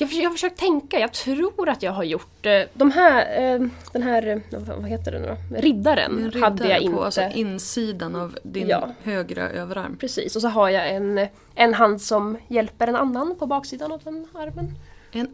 Jag, 0.00 0.12
jag 0.12 0.24
har 0.24 0.32
försökt 0.34 0.58
tänka, 0.60 0.98
jag 0.98 1.12
tror 1.12 1.68
att 1.68 1.82
jag 1.82 1.92
har 1.92 2.04
gjort 2.04 2.46
eh, 2.46 2.60
de 2.74 2.90
här, 2.90 3.20
eh, 3.54 3.60
den 3.92 4.02
här, 4.02 4.42
vad 4.76 4.88
heter 4.90 5.12
det 5.12 5.18
nu 5.18 5.26
då? 5.50 5.56
Riddaren 5.60 6.18
En 6.18 6.30
riddare 6.30 6.40
hade 6.44 6.68
jag 6.68 6.80
inte. 6.80 6.96
på 6.96 7.04
alltså 7.04 7.22
insidan 7.34 8.16
av 8.16 8.38
din 8.42 8.68
Ja. 8.68 8.88
högra 9.02 9.48
överarm. 9.50 9.96
Precis, 9.96 10.36
och 10.36 10.42
så 10.42 10.48
har 10.48 10.68
jag 10.68 10.90
en, 10.94 11.26
en 11.54 11.74
hand 11.74 12.02
som 12.02 12.36
hjälper 12.48 12.86
en 12.88 12.96
annan 12.96 13.34
på 13.38 13.46
baksidan 13.46 13.92
av 13.92 14.00
den 14.04 14.26
armen. 14.34 14.74
En, 15.12 15.28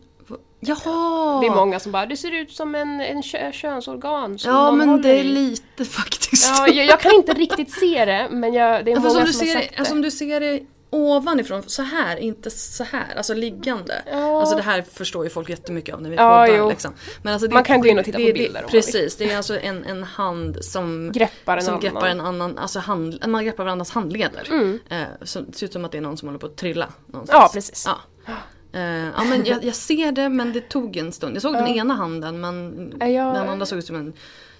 jaha! 0.60 1.40
Det 1.40 1.46
är 1.46 1.54
många 1.54 1.80
som 1.80 1.92
bara, 1.92 2.06
det 2.06 2.16
ser 2.16 2.34
ut 2.34 2.52
som 2.52 2.74
en, 2.74 3.00
en 3.00 3.22
kö, 3.22 3.52
könsorgan 3.52 4.38
som 4.38 4.50
Ja 4.52 4.72
men 4.72 5.02
det 5.02 5.10
är 5.10 5.24
i." 5.24 5.24
lite 5.24 5.84
faktiskt. 5.84 6.46
Ja, 6.58 6.68
jag, 6.68 6.86
jag 6.86 7.00
kan 7.00 7.12
inte 7.14 7.32
riktigt 7.32 7.72
se 7.72 8.04
det, 8.04 8.28
men 8.30 8.54
jag, 8.54 8.84
det 8.84 8.90
är 8.90 8.94
Ja, 8.96 9.00
många 9.00 9.10
fast 9.10 9.16
om, 9.20 9.24
du 9.26 9.32
som 9.32 9.46
har 9.46 9.54
ser, 9.54 9.60
sagt 9.60 9.78
alltså, 9.78 9.94
om 9.94 10.02
du 10.02 10.10
ser 10.10 10.40
det 10.40 10.60
ovanifrån, 10.90 11.62
så 11.66 11.82
här, 11.82 12.16
inte 12.16 12.50
så 12.50 12.84
här, 12.84 13.14
alltså 13.16 13.34
liggande. 13.34 14.02
Ja. 14.10 14.40
Alltså 14.40 14.56
det 14.56 14.62
här 14.62 14.82
förstår 14.92 15.24
ju 15.24 15.30
folk 15.30 15.48
jättemycket 15.50 15.94
av 15.94 16.02
när 16.02 16.10
vi 16.10 16.16
Ja, 16.16 16.46
poddar. 16.48 16.68
Liksom. 16.68 16.92
Men 17.22 17.32
alltså 17.32 17.48
det, 17.48 17.54
Man 17.54 17.64
kan 17.64 17.80
gå 17.80 17.86
in 17.88 17.98
och 17.98 18.04
titta 18.04 18.18
det, 18.18 18.24
på 18.24 18.28
det- 18.28 18.32
bilder 18.42 18.60
vill. 18.62 18.70
Precis, 18.70 19.16
det 19.16 19.30
är 19.32 19.36
alltså 19.36 19.58
en, 19.60 19.84
en 19.84 20.04
hand 20.04 20.64
som 20.64 21.12
Greppar 21.12 21.56
en 21.56 21.62
som 21.62 21.70
annan. 21.74 21.80
greppar 21.80 22.06
en 22.08 22.20
annan, 22.20 22.58
alltså 22.58 22.78
hand, 22.78 23.24
man 23.26 23.44
greppar 23.44 23.64
varandras 23.64 23.90
handleder. 23.90 24.46
Mm. 24.50 24.78
Eh, 24.88 25.02
så 25.22 25.40
det 25.40 25.56
ser 25.56 25.66
ut 25.66 25.72
som 25.72 25.84
att 25.84 25.92
det 25.92 25.98
är 25.98 26.02
någon 26.02 26.16
som 26.16 26.28
håller 26.28 26.38
på 26.38 26.46
att 26.46 26.56
trilla 26.56 26.88
någonstans. 27.06 27.42
Ja, 27.42 27.50
precis. 27.54 27.88
Ja. 28.26 28.32
Eh, 28.72 28.82
ja 29.16 29.24
men 29.24 29.44
jag, 29.44 29.64
jag 29.64 29.74
ser 29.74 30.12
det 30.12 30.28
men 30.28 30.52
det 30.52 30.68
tog 30.68 30.96
en 30.96 31.12
stund. 31.12 31.34
Jag 31.36 31.42
såg 31.42 31.54
den 31.54 31.66
ena 31.68 31.94
handen 31.94 32.40
men 32.40 32.92
Ja, 33.00 33.06
jag- 33.06 33.34
den 33.34 33.48
andra 33.48 33.66
såg 33.66 33.78
ut 33.78 33.86
som 33.86 33.96
en... 33.96 34.12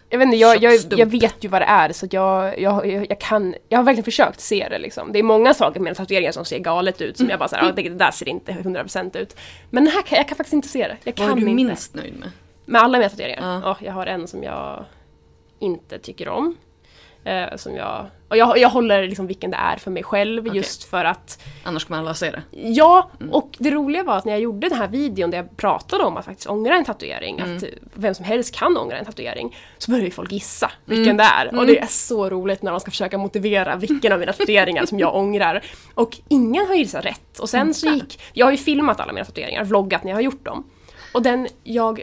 Jag 0.08 0.18
vet 0.18 0.26
inte, 0.26 0.36
jag, 0.36 0.62
jag, 0.62 0.74
jag 0.90 1.06
vet 1.06 1.44
ju 1.44 1.48
vad 1.48 1.62
det 1.62 1.66
är 1.66 1.92
så 1.92 2.06
jag, 2.10 2.60
jag, 2.60 2.86
jag, 3.10 3.20
kan, 3.20 3.54
jag 3.68 3.78
har 3.78 3.84
verkligen 3.84 4.04
försökt 4.04 4.40
se 4.40 4.68
det 4.70 4.78
liksom. 4.78 5.12
Det 5.12 5.18
är 5.18 5.22
många 5.22 5.54
saker 5.54 5.80
med 5.80 5.96
tatueringar 5.96 6.32
som 6.32 6.44
ser 6.44 6.58
galet 6.58 7.00
ut 7.00 7.16
som 7.16 7.28
jag 7.30 7.38
bara 7.38 7.48
såhär, 7.48 7.68
"Ah, 7.68 7.72
det, 7.72 7.82
det 7.82 7.88
där 7.94 8.10
ser 8.10 8.28
inte 8.28 8.52
100% 8.52 9.16
ut. 9.18 9.36
Men 9.70 9.84
den 9.84 9.92
här 9.94 10.02
kan, 10.02 10.16
jag 10.18 10.28
kan 10.28 10.36
faktiskt 10.36 10.52
inte 10.54 10.68
se 10.68 10.78
det. 10.88 10.96
Jag 11.04 11.12
Vad 11.12 11.28
kan 11.28 11.30
är 11.30 11.34
du 11.44 11.50
inte. 11.50 11.64
minst 11.64 11.94
nöjd 11.94 12.18
med? 12.18 12.30
Med 12.64 12.82
alla 12.82 12.98
mina 12.98 13.10
tatueringar? 13.10 13.42
Ja. 13.42 13.60
Ja. 13.64 13.76
jag 13.86 13.92
har 13.92 14.06
en 14.06 14.28
som 14.28 14.42
jag 14.42 14.84
inte 15.58 15.98
tycker 15.98 16.28
om. 16.28 16.56
Eh, 17.26 17.56
som 17.56 17.76
jag, 17.76 18.06
och 18.28 18.36
jag, 18.36 18.58
jag 18.58 18.68
håller 18.68 19.02
liksom 19.08 19.26
vilken 19.26 19.50
det 19.50 19.56
är 19.56 19.76
för 19.76 19.90
mig 19.90 20.02
själv 20.02 20.46
Okej. 20.46 20.56
just 20.56 20.84
för 20.84 21.04
att 21.04 21.42
Annars 21.64 21.84
kommer 21.84 21.98
alla 22.00 22.14
se 22.14 22.30
det. 22.30 22.42
Ja, 22.50 23.10
och 23.30 23.50
det 23.58 23.70
roliga 23.70 24.02
var 24.02 24.16
att 24.16 24.24
när 24.24 24.32
jag 24.32 24.40
gjorde 24.40 24.68
den 24.68 24.78
här 24.78 24.88
videon 24.88 25.30
där 25.30 25.38
jag 25.38 25.56
pratade 25.56 26.04
om 26.04 26.16
att 26.16 26.24
faktiskt 26.24 26.48
ångra 26.48 26.74
en 26.76 26.84
tatuering, 26.84 27.38
Mm. 27.38 27.56
att 27.56 27.64
vem 27.94 28.14
som 28.14 28.24
helst 28.24 28.54
kan 28.54 28.76
ångra 28.76 28.98
en 28.98 29.04
tatuering, 29.04 29.56
så 29.78 29.90
började 29.90 30.10
folk 30.10 30.32
gissa 30.32 30.66
Mm. 30.86 30.98
vilken 30.98 31.16
det 31.16 31.24
är. 31.24 31.58
Och 31.58 31.66
det 31.66 31.78
är 31.78 31.86
så 31.86 32.30
roligt 32.30 32.62
när 32.62 32.70
de 32.70 32.80
ska 32.80 32.90
försöka 32.90 33.18
motivera 33.18 33.76
vilken 33.76 34.12
av 34.12 34.18
mina 34.18 34.32
tatueringar 34.32 34.86
som 34.86 34.98
jag 34.98 35.14
ångrar. 35.16 35.62
Och 35.94 36.18
ingen 36.28 36.66
har 36.66 36.74
gissat 36.74 37.04
rätt. 37.04 37.38
Och 37.38 37.48
sen 37.48 37.74
så 37.74 37.88
gick, 37.88 38.20
jag 38.32 38.46
har 38.46 38.50
ju 38.50 38.58
filmat 38.58 39.00
alla 39.00 39.12
mina 39.12 39.24
tatueringar, 39.26 39.64
vloggat 39.64 40.04
när 40.04 40.10
jag 40.10 40.16
har 40.16 40.22
gjort 40.22 40.44
dem. 40.44 40.64
Och 41.14 41.22
den 41.22 41.48
jag 41.64 42.02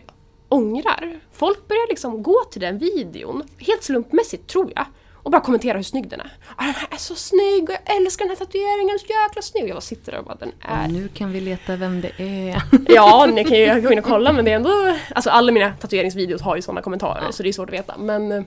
ångrar, 0.50 1.20
folk 1.32 1.68
börjar 1.68 1.88
liksom 1.90 2.24
gå 2.24 2.44
till 2.52 2.62
den 2.62 2.78
videon, 2.78 3.44
helt 3.58 3.84
slumpmässigt 3.84 4.48
tror 4.48 4.72
jag, 4.76 4.86
och 5.24 5.32
bara 5.32 5.42
kommentera 5.42 5.78
hur 5.78 5.84
snygg 5.84 6.10
den 6.10 6.20
är. 6.20 6.32
Ah, 6.56 6.64
den 6.66 6.74
här 6.74 6.88
är 6.92 6.98
så 6.98 7.16
snygg 7.16 7.64
och 7.64 7.76
jag 7.86 7.96
älskar 7.98 8.26
den 8.26 8.30
här 8.30 8.46
tatueringen, 8.46 9.00
så 9.00 9.06
jäkla 9.06 9.42
snygg. 9.42 9.64
Jag 9.64 9.76
bara 9.76 9.82
sitter 9.82 10.12
där 10.12 10.20
och 10.20 10.26
bara 10.26 10.36
den 10.36 10.52
är... 10.62 10.88
Nu 10.88 11.08
kan 11.08 11.32
vi 11.32 11.42
leta 11.42 11.76
vem 11.76 12.02
det 12.02 12.12
är. 12.18 12.62
Ja, 12.88 13.26
ni 13.26 13.44
kan 13.44 13.58
ju 13.58 13.82
gå 13.82 13.92
in 13.92 14.00
och 14.00 14.06
kolla 14.06 14.34
men 14.34 14.46
det 14.46 14.52
är 14.52 14.56
ändå... 14.56 14.96
Alltså 15.16 15.30
alla 15.30 15.52
mina 15.52 15.74
tatueringsvideos 15.74 16.42
har 16.42 16.56
ju 16.56 16.62
sådana 16.62 16.82
kommentarer 16.82 17.24
Ja. 17.26 17.32
så 17.32 17.44
det 17.44 17.50
är 17.50 17.54
svårt 17.54 17.70
att 17.70 17.74
veta. 17.76 17.98
Men 17.98 18.32
eh, 18.32 18.44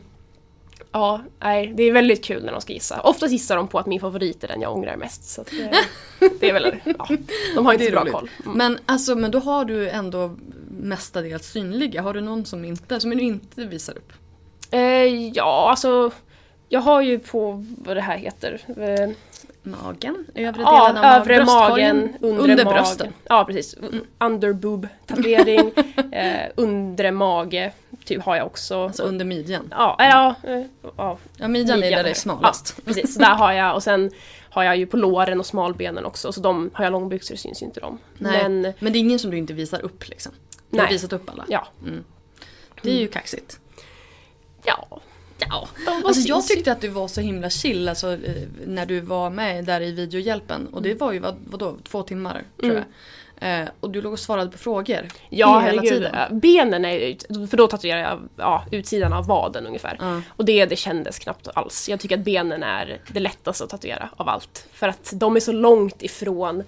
ja, 0.93 1.21
nej, 1.41 1.73
det 1.77 1.83
är 1.83 1.93
väldigt 1.93 2.25
kul 2.25 2.45
när 2.45 2.53
de 2.53 2.61
ska 2.61 2.73
gissa. 2.73 3.01
Oftast 3.01 3.33
gissar 3.33 3.57
de 3.57 3.69
på 3.69 3.79
att 3.79 3.87
min 3.87 4.01
favorit 4.01 4.45
är 4.45 4.49
den 4.49 4.61
jag 4.61 4.73
ångrar 4.77 4.97
mest. 4.97 5.25
Så 5.25 5.41
att, 5.41 5.53
eh, 5.53 6.29
det 6.41 6.49
är 6.49 6.53
väl... 6.53 6.77
Ja, 6.99 7.09
de 7.55 7.67
har 7.67 7.73
inte 7.73 7.85
så 7.87 7.91
bra 7.93 8.01
roligt. 8.01 8.13
koll. 8.13 8.31
Mm. 8.45 8.59
Men 8.59 8.79
alltså, 8.87 9.15
men 9.17 9.31
då 9.31 9.39
har 9.39 9.65
du 9.65 9.89
ändå 9.91 10.37
mestadels 10.81 11.47
synliga. 11.47 12.03
Har 12.03 12.15
du 12.15 12.21
någon 12.21 12.45
som 12.45 12.65
inte, 12.65 13.01
som 13.01 13.11
du 13.11 13.21
inte 13.21 13.65
visar 13.65 13.93
upp? 13.99 14.13
Eh, 14.71 14.81
ja, 15.35 15.67
alltså... 15.71 16.11
Jag 16.69 16.81
har 16.81 17.03
ju 17.03 17.19
på 17.19 17.65
vad 17.85 17.97
det 17.97 18.01
här 18.01 18.17
heter. 18.17 18.61
Eh, 18.77 19.11
Magen? 19.63 20.27
Övre 20.35 20.63
ja, 20.63 20.87
delen 20.89 21.05
av 21.05 21.21
övre 21.21 21.45
magen, 21.45 22.13
undre 22.21 22.43
under 22.43 22.65
magen. 22.65 22.73
brösten? 22.73 23.13
Ja, 23.25 23.45
precis. 23.45 23.77
Underboob 24.19 24.89
tatuering, 25.07 25.73
eh, 26.13 26.51
undre 26.57 27.11
mage 27.11 27.73
typ 28.05 28.23
har 28.23 28.37
jag 28.37 28.47
också. 28.47 28.85
Alltså 28.85 29.03
under 29.03 29.25
midjan? 29.25 29.69
Ja, 29.71 29.97
ja, 29.99 30.35
eh, 30.51 30.63
ja, 30.97 31.19
Ja, 31.37 31.49
midjan 31.49 31.83
är 31.83 31.91
där 31.91 32.03
det 32.05 32.11
är 32.11 32.15
smalast. 32.15 32.75
Ja, 32.77 32.83
precis, 32.87 33.15
så 33.15 33.21
där 33.21 33.35
har 33.35 33.53
jag 33.53 33.75
och 33.75 33.83
sen 33.83 34.11
har 34.51 34.63
jag 34.65 34.77
ju 34.77 34.87
på 34.87 34.97
låren 34.97 35.41
och 35.41 35.47
smalbenen 35.47 36.05
också 36.05 36.33
så 36.33 36.41
de 36.41 36.71
har 36.75 36.85
jag 36.85 36.93
långbyxor 36.93 37.37
syns 37.37 37.63
ju 37.63 37.67
inte 37.67 37.81
de. 37.81 37.99
Nej. 38.19 38.43
Men 38.43 38.73
Men 38.79 38.93
det 38.93 38.99
är 38.99 39.01
ingen 39.01 39.19
som 39.19 39.31
du 39.31 39.39
inte 39.39 39.53
visar 39.53 39.85
upp 39.85 40.09
liksom? 40.09 40.33
Du 40.71 40.79
har 40.79 40.85
Nej. 40.85 40.93
visat 40.93 41.13
upp 41.13 41.31
alla? 41.31 41.45
ja, 41.49 41.67
Det 42.83 42.91
är 42.91 42.99
ju 43.01 43.09
kaxigt. 43.09 43.59
ja. 44.65 45.01
Ja. 45.39 45.69
Alltså 46.05 46.29
jag 46.29 46.47
tyckte 46.47 46.73
att 46.73 46.81
du 46.81 46.89
var 46.89 47.09
så 47.09 47.21
himla 47.21 47.51
chill 47.51 47.89
alltså, 47.89 48.13
eh, 48.13 48.19
när 48.67 48.87
du 48.87 49.01
var 49.01 49.31
med 49.31 49.65
där 49.65 49.81
i 49.81 49.93
videohjälpen. 49.93 50.67
Och 50.73 50.83
det 50.83 50.95
var 50.95 51.13
ju 51.13 51.19
vad, 51.19 51.37
vadå, 51.47 51.77
två 51.89 52.03
timmar 52.03 52.43
tror 52.61 52.71
Mm. 52.71 52.83
jag. 52.83 52.87
Eh, 53.41 53.69
och 53.81 53.91
du 53.91 54.03
låg 54.03 54.13
och 54.13 54.19
svarade 54.19 54.51
på 54.51 54.59
frågor 54.59 55.09
Ja, 55.31 55.61
hela 55.61 55.83
herregud. 55.83 55.93
tiden. 55.93 56.41
Benen 56.41 56.85
är 56.85 56.91
ju, 56.93 57.47
för 57.47 57.57
då 57.57 57.67
tatuerar 57.67 58.01
jag 58.01 58.29
ja, 58.37 58.65
utsidan 58.71 59.13
av 59.13 59.27
vaden 59.27 59.67
ungefär. 59.67 59.97
Ja. 60.01 60.23
Och 60.29 60.45
det, 60.45 60.67
det 60.67 60.77
kändes 60.77 61.19
knappt 61.19 61.49
alls. 61.55 61.89
Jag 61.89 62.01
tycker 62.01 62.19
att 62.19 62.25
benen 62.25 62.63
är 62.63 63.01
det 63.13 63.21
lättaste 63.21 63.65
att 63.65 63.71
tatuera 63.71 64.09
av 64.17 64.29
allt. 64.29 64.67
För 64.73 64.89
att 64.89 65.13
de 65.15 65.37
är 65.37 65.41
så 65.41 65.53
långt 65.53 66.03
ifrån 66.03 66.63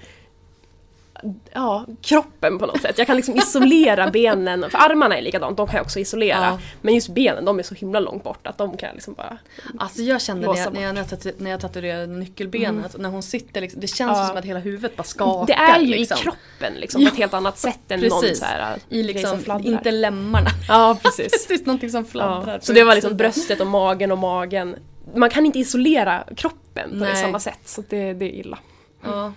ja, 1.52 1.86
kroppen 2.02 2.58
på 2.58 2.66
något 2.66 2.80
sätt. 2.82 2.98
Jag 2.98 3.06
kan 3.06 3.16
liksom 3.16 3.36
isolera 3.36 4.10
benen, 4.10 4.70
för 4.70 4.78
armarna 4.78 5.16
är 5.18 5.22
likadant, 5.22 5.56
de 5.56 5.66
kan 5.66 5.76
jag 5.76 5.84
också 5.84 5.98
isolera. 5.98 6.38
Ja. 6.44 6.58
Men 6.82 6.94
just 6.94 7.08
benen, 7.08 7.44
de 7.44 7.58
är 7.58 7.62
så 7.62 7.74
himla 7.74 8.00
långt 8.00 8.24
bort 8.24 8.46
att 8.46 8.58
de 8.58 8.76
kan 8.76 8.86
jag 8.86 8.94
liksom 8.94 9.14
bara... 9.14 9.38
Alltså 9.78 10.02
jag 10.02 10.20
kände 10.22 10.46
när 10.46 10.56
jag, 10.58 10.72
när 10.72 10.82
jag, 10.82 10.94
när 10.94 11.00
jag, 11.00 11.08
tatu- 11.10 11.34
när 11.38 11.50
jag 11.50 11.60
tatuerade 11.60 12.06
nyckelbenet, 12.06 12.94
och 12.94 13.00
när 13.00 13.08
hon 13.08 13.22
sitter 13.22 13.60
liksom, 13.60 13.80
det 13.80 13.86
känns 13.86 14.18
Ja. 14.18 14.26
som 14.28 14.36
att 14.36 14.44
hela 14.44 14.60
huvudet 14.60 14.96
bara 14.96 15.02
skakar. 15.02 15.46
Det 15.46 15.52
är 15.52 15.80
ju 15.80 15.86
liksom. 15.86 16.18
i 16.18 16.20
kroppen 16.20 16.74
liksom, 16.80 17.02
Ja, 17.02 17.08
på 17.08 17.12
ett 17.14 17.18
helt 17.18 17.34
annat 17.34 17.58
sätt 17.58 17.78
än 17.88 18.00
någon 18.00 18.20
precis. 18.20 18.38
så 18.38 18.44
här, 18.44 18.76
I 18.88 19.02
grej 19.02 19.22
som 19.24 19.36
liksom, 19.38 19.66
inte 19.66 19.90
lemmarna. 19.90 20.50
Ja, 20.68 20.98
precis. 21.02 21.32
Precis, 21.48 21.66
någonting 21.66 21.90
som 21.90 22.04
fladdrar. 22.04 22.58
Så 22.62 22.72
det 22.72 22.84
var 22.84 22.94
liksom 22.94 23.16
bröstet 23.16 23.60
och 23.60 23.66
magen 23.66 24.12
och 24.12 24.18
magen. 24.18 24.76
Man 25.14 25.30
kan 25.30 25.46
inte 25.46 25.58
isolera 25.58 26.24
kroppen 26.36 26.90
på 26.98 27.04
det 27.04 27.16
samma 27.16 27.40
sätt, 27.40 27.58
så 27.64 27.82
det, 27.88 28.12
det 28.12 28.24
är 28.24 28.28
illa. 28.40 28.58
Ja. 29.04 29.32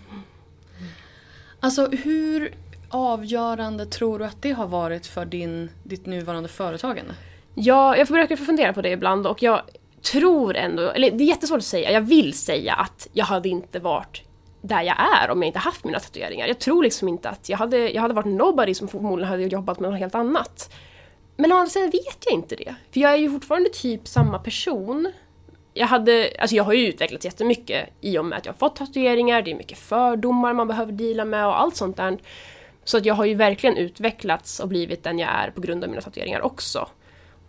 Alltså 1.63 1.87
hur 1.87 2.55
avgörande 2.89 3.85
tror 3.85 4.19
du 4.19 4.25
att 4.25 4.41
det 4.41 4.51
har 4.51 4.67
varit 4.67 5.07
för 5.07 5.25
din, 5.25 5.69
ditt 5.83 6.05
nuvarande 6.05 6.49
företagande? 6.49 7.13
Ja, 7.55 7.97
jag 7.97 8.07
försöker 8.07 8.35
fundera 8.35 8.73
på 8.73 8.81
det 8.81 8.89
ibland 8.89 9.27
och 9.27 9.43
jag 9.43 9.61
tror 10.01 10.55
ändå, 10.55 10.89
eller 10.89 11.11
det 11.11 11.23
är 11.23 11.27
jättesvårt 11.27 11.57
att 11.57 11.65
säga, 11.65 11.91
jag 11.91 12.01
vill 12.01 12.33
säga 12.33 12.73
att 12.73 13.07
jag 13.13 13.25
hade 13.25 13.49
inte 13.49 13.79
varit 13.79 14.21
där 14.61 14.81
jag 14.81 14.95
är 15.23 15.31
om 15.31 15.41
jag 15.41 15.49
inte 15.49 15.59
haft 15.59 15.83
mina 15.83 15.99
tatueringar. 15.99 16.47
Jag 16.47 16.59
tror 16.59 16.83
liksom 16.83 17.07
inte 17.07 17.29
att 17.29 17.49
jag 17.49 17.57
hade, 17.57 17.91
jag 17.91 18.01
hade 18.01 18.13
varit 18.13 18.37
nobody 18.37 18.73
som 18.73 18.87
förmodligen 18.87 19.29
hade 19.29 19.43
jobbat 19.43 19.79
med 19.79 19.91
något 19.91 19.99
helt 19.99 20.15
annat. 20.15 20.73
Men 21.37 21.51
å 21.51 21.55
andra 21.55 21.69
sidan 21.69 21.89
vet 21.89 22.23
jag 22.25 22.33
inte 22.33 22.55
det. 22.55 22.75
För 22.93 22.99
jag 22.99 23.11
är 23.11 23.17
ju 23.17 23.31
fortfarande 23.31 23.69
typ 23.69 24.07
samma 24.07 24.39
person. 24.39 25.11
Jag, 25.73 25.87
hade, 25.87 26.33
alltså 26.39 26.55
jag 26.55 26.63
har 26.63 26.73
ju 26.73 26.87
utvecklats 26.87 27.25
jättemycket 27.25 27.89
i 28.01 28.17
och 28.17 28.25
med 28.25 28.37
att 28.37 28.45
jag 28.45 28.53
har 28.53 28.57
fått 28.57 28.75
tatueringar, 28.75 29.41
det 29.41 29.51
är 29.51 29.55
mycket 29.55 29.77
fördomar 29.77 30.53
man 30.53 30.67
behöver 30.67 30.91
deala 30.91 31.25
med 31.25 31.45
och 31.47 31.61
allt 31.61 31.75
sånt 31.75 31.97
där. 31.97 32.17
Så 32.83 32.97
att 32.97 33.05
jag 33.05 33.13
har 33.13 33.25
ju 33.25 33.33
verkligen 33.35 33.77
utvecklats 33.77 34.59
och 34.59 34.67
blivit 34.67 35.03
den 35.03 35.19
jag 35.19 35.29
är 35.29 35.51
på 35.51 35.61
grund 35.61 35.83
av 35.83 35.89
mina 35.89 36.01
tatueringar 36.01 36.41
också. 36.41 36.87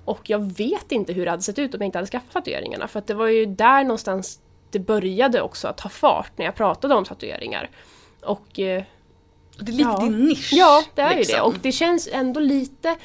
Och 0.04 0.30
jag 0.30 0.52
vet 0.52 0.92
inte 0.92 1.12
hur 1.12 1.24
det 1.24 1.30
hade 1.30 1.42
sett 1.42 1.58
ut 1.58 1.74
om 1.74 1.80
jag 1.80 1.88
inte 1.88 1.98
hade 1.98 2.11
skaffat 2.11 2.32
tatueringarna. 2.32 2.88
För 2.88 2.98
att 2.98 3.06
det 3.06 3.14
var 3.14 3.26
ju 3.26 3.46
där 3.46 3.85
någonstans 3.85 4.40
det 4.70 4.78
började 4.78 5.40
också 5.42 5.68
att 5.68 5.76
ta 5.76 5.88
fart 5.88 6.32
när 6.38 6.44
jag 6.44 6.54
pratade 6.54 6.94
om 6.94 7.04
tatueringar. 7.04 7.70
Och 8.22 8.58
eh, 8.61 8.82
Det 9.58 9.72
är 9.72 9.76
lite 9.76 9.82
Ja. 9.90 9.98
din 10.00 10.24
nisch. 10.24 10.50
Ja, 10.52 10.85
det 10.94 11.02
är 11.02 11.11
ju 11.12 11.18
liksom. 11.18 11.37
det. 11.37 11.42
Och 11.42 11.54
det 11.62 11.72
känns 11.72 12.08
ändå 12.12 12.40
lite 12.40 12.96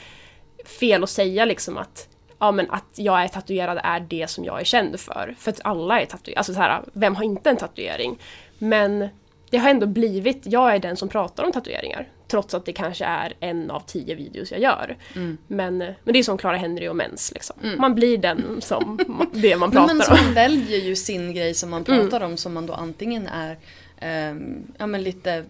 fel 0.79 1.03
att 1.03 1.09
säga 1.09 1.45
liksom 1.45 1.77
att 1.77 2.07
Ja 2.39 2.51
men 2.51 2.71
att 2.71 2.85
jag 2.95 3.23
är 3.23 3.27
tatuerad 3.27 3.79
är 3.83 3.99
det 3.99 4.29
som 4.29 4.45
jag 4.45 4.59
är 4.59 4.63
känd 4.63 4.99
för. 4.99 5.35
För 5.39 5.51
att 5.51 5.59
alla 5.63 6.01
är 6.01 6.05
tatuerade. 6.05 6.37
Alltså 6.39 6.53
så 6.53 6.59
här, 6.59 6.81
vem 6.93 7.15
har 7.15 7.23
inte 7.23 7.49
en 7.49 7.57
tatuering? 7.57 8.19
Men 8.57 9.07
det 9.49 9.57
har 9.57 9.69
ändå 9.69 9.85
blivit, 9.87 10.41
jag 10.45 10.75
är 10.75 10.79
den 10.79 10.97
som 10.97 11.09
pratar 11.09 11.43
om 11.43 11.51
tatueringar. 11.51 12.07
Trots 12.27 12.53
att 12.53 12.65
det 12.65 12.73
kanske 12.73 13.05
är 13.05 13.33
en 13.39 13.71
av 13.71 13.79
tio 13.79 14.15
videos 14.15 14.51
jag 14.51 14.59
gör. 14.61 14.97
Mm. 15.15 15.37
Men, 15.47 15.77
men 15.77 15.95
det 16.13 16.19
är 16.19 16.23
som 16.23 16.37
Clara 16.37 16.57
Henry 16.57 16.87
och 16.87 16.95
mens 16.95 17.31
liksom. 17.33 17.55
Man 17.77 17.95
blir 17.95 18.17
den 18.17 18.61
som, 18.61 18.99
det 19.33 19.55
man 19.57 19.69
Men, 19.69 19.87
pratar 19.87 19.93
men 19.93 20.07
om. 20.19 20.25
man 20.25 20.33
väljer 20.33 20.77
ju 20.79 20.95
sin 20.95 21.33
grej 21.33 21.53
som 21.53 21.69
man 21.69 21.83
pratar 21.83 22.21
om 22.21 22.37
som 22.37 22.53
man 22.53 22.65
då 22.65 22.73
antingen 22.73 23.27
är 23.27 23.57
ehm, 23.99 24.71
ja 24.77 24.87
men 24.87 25.03
lite 25.03 25.45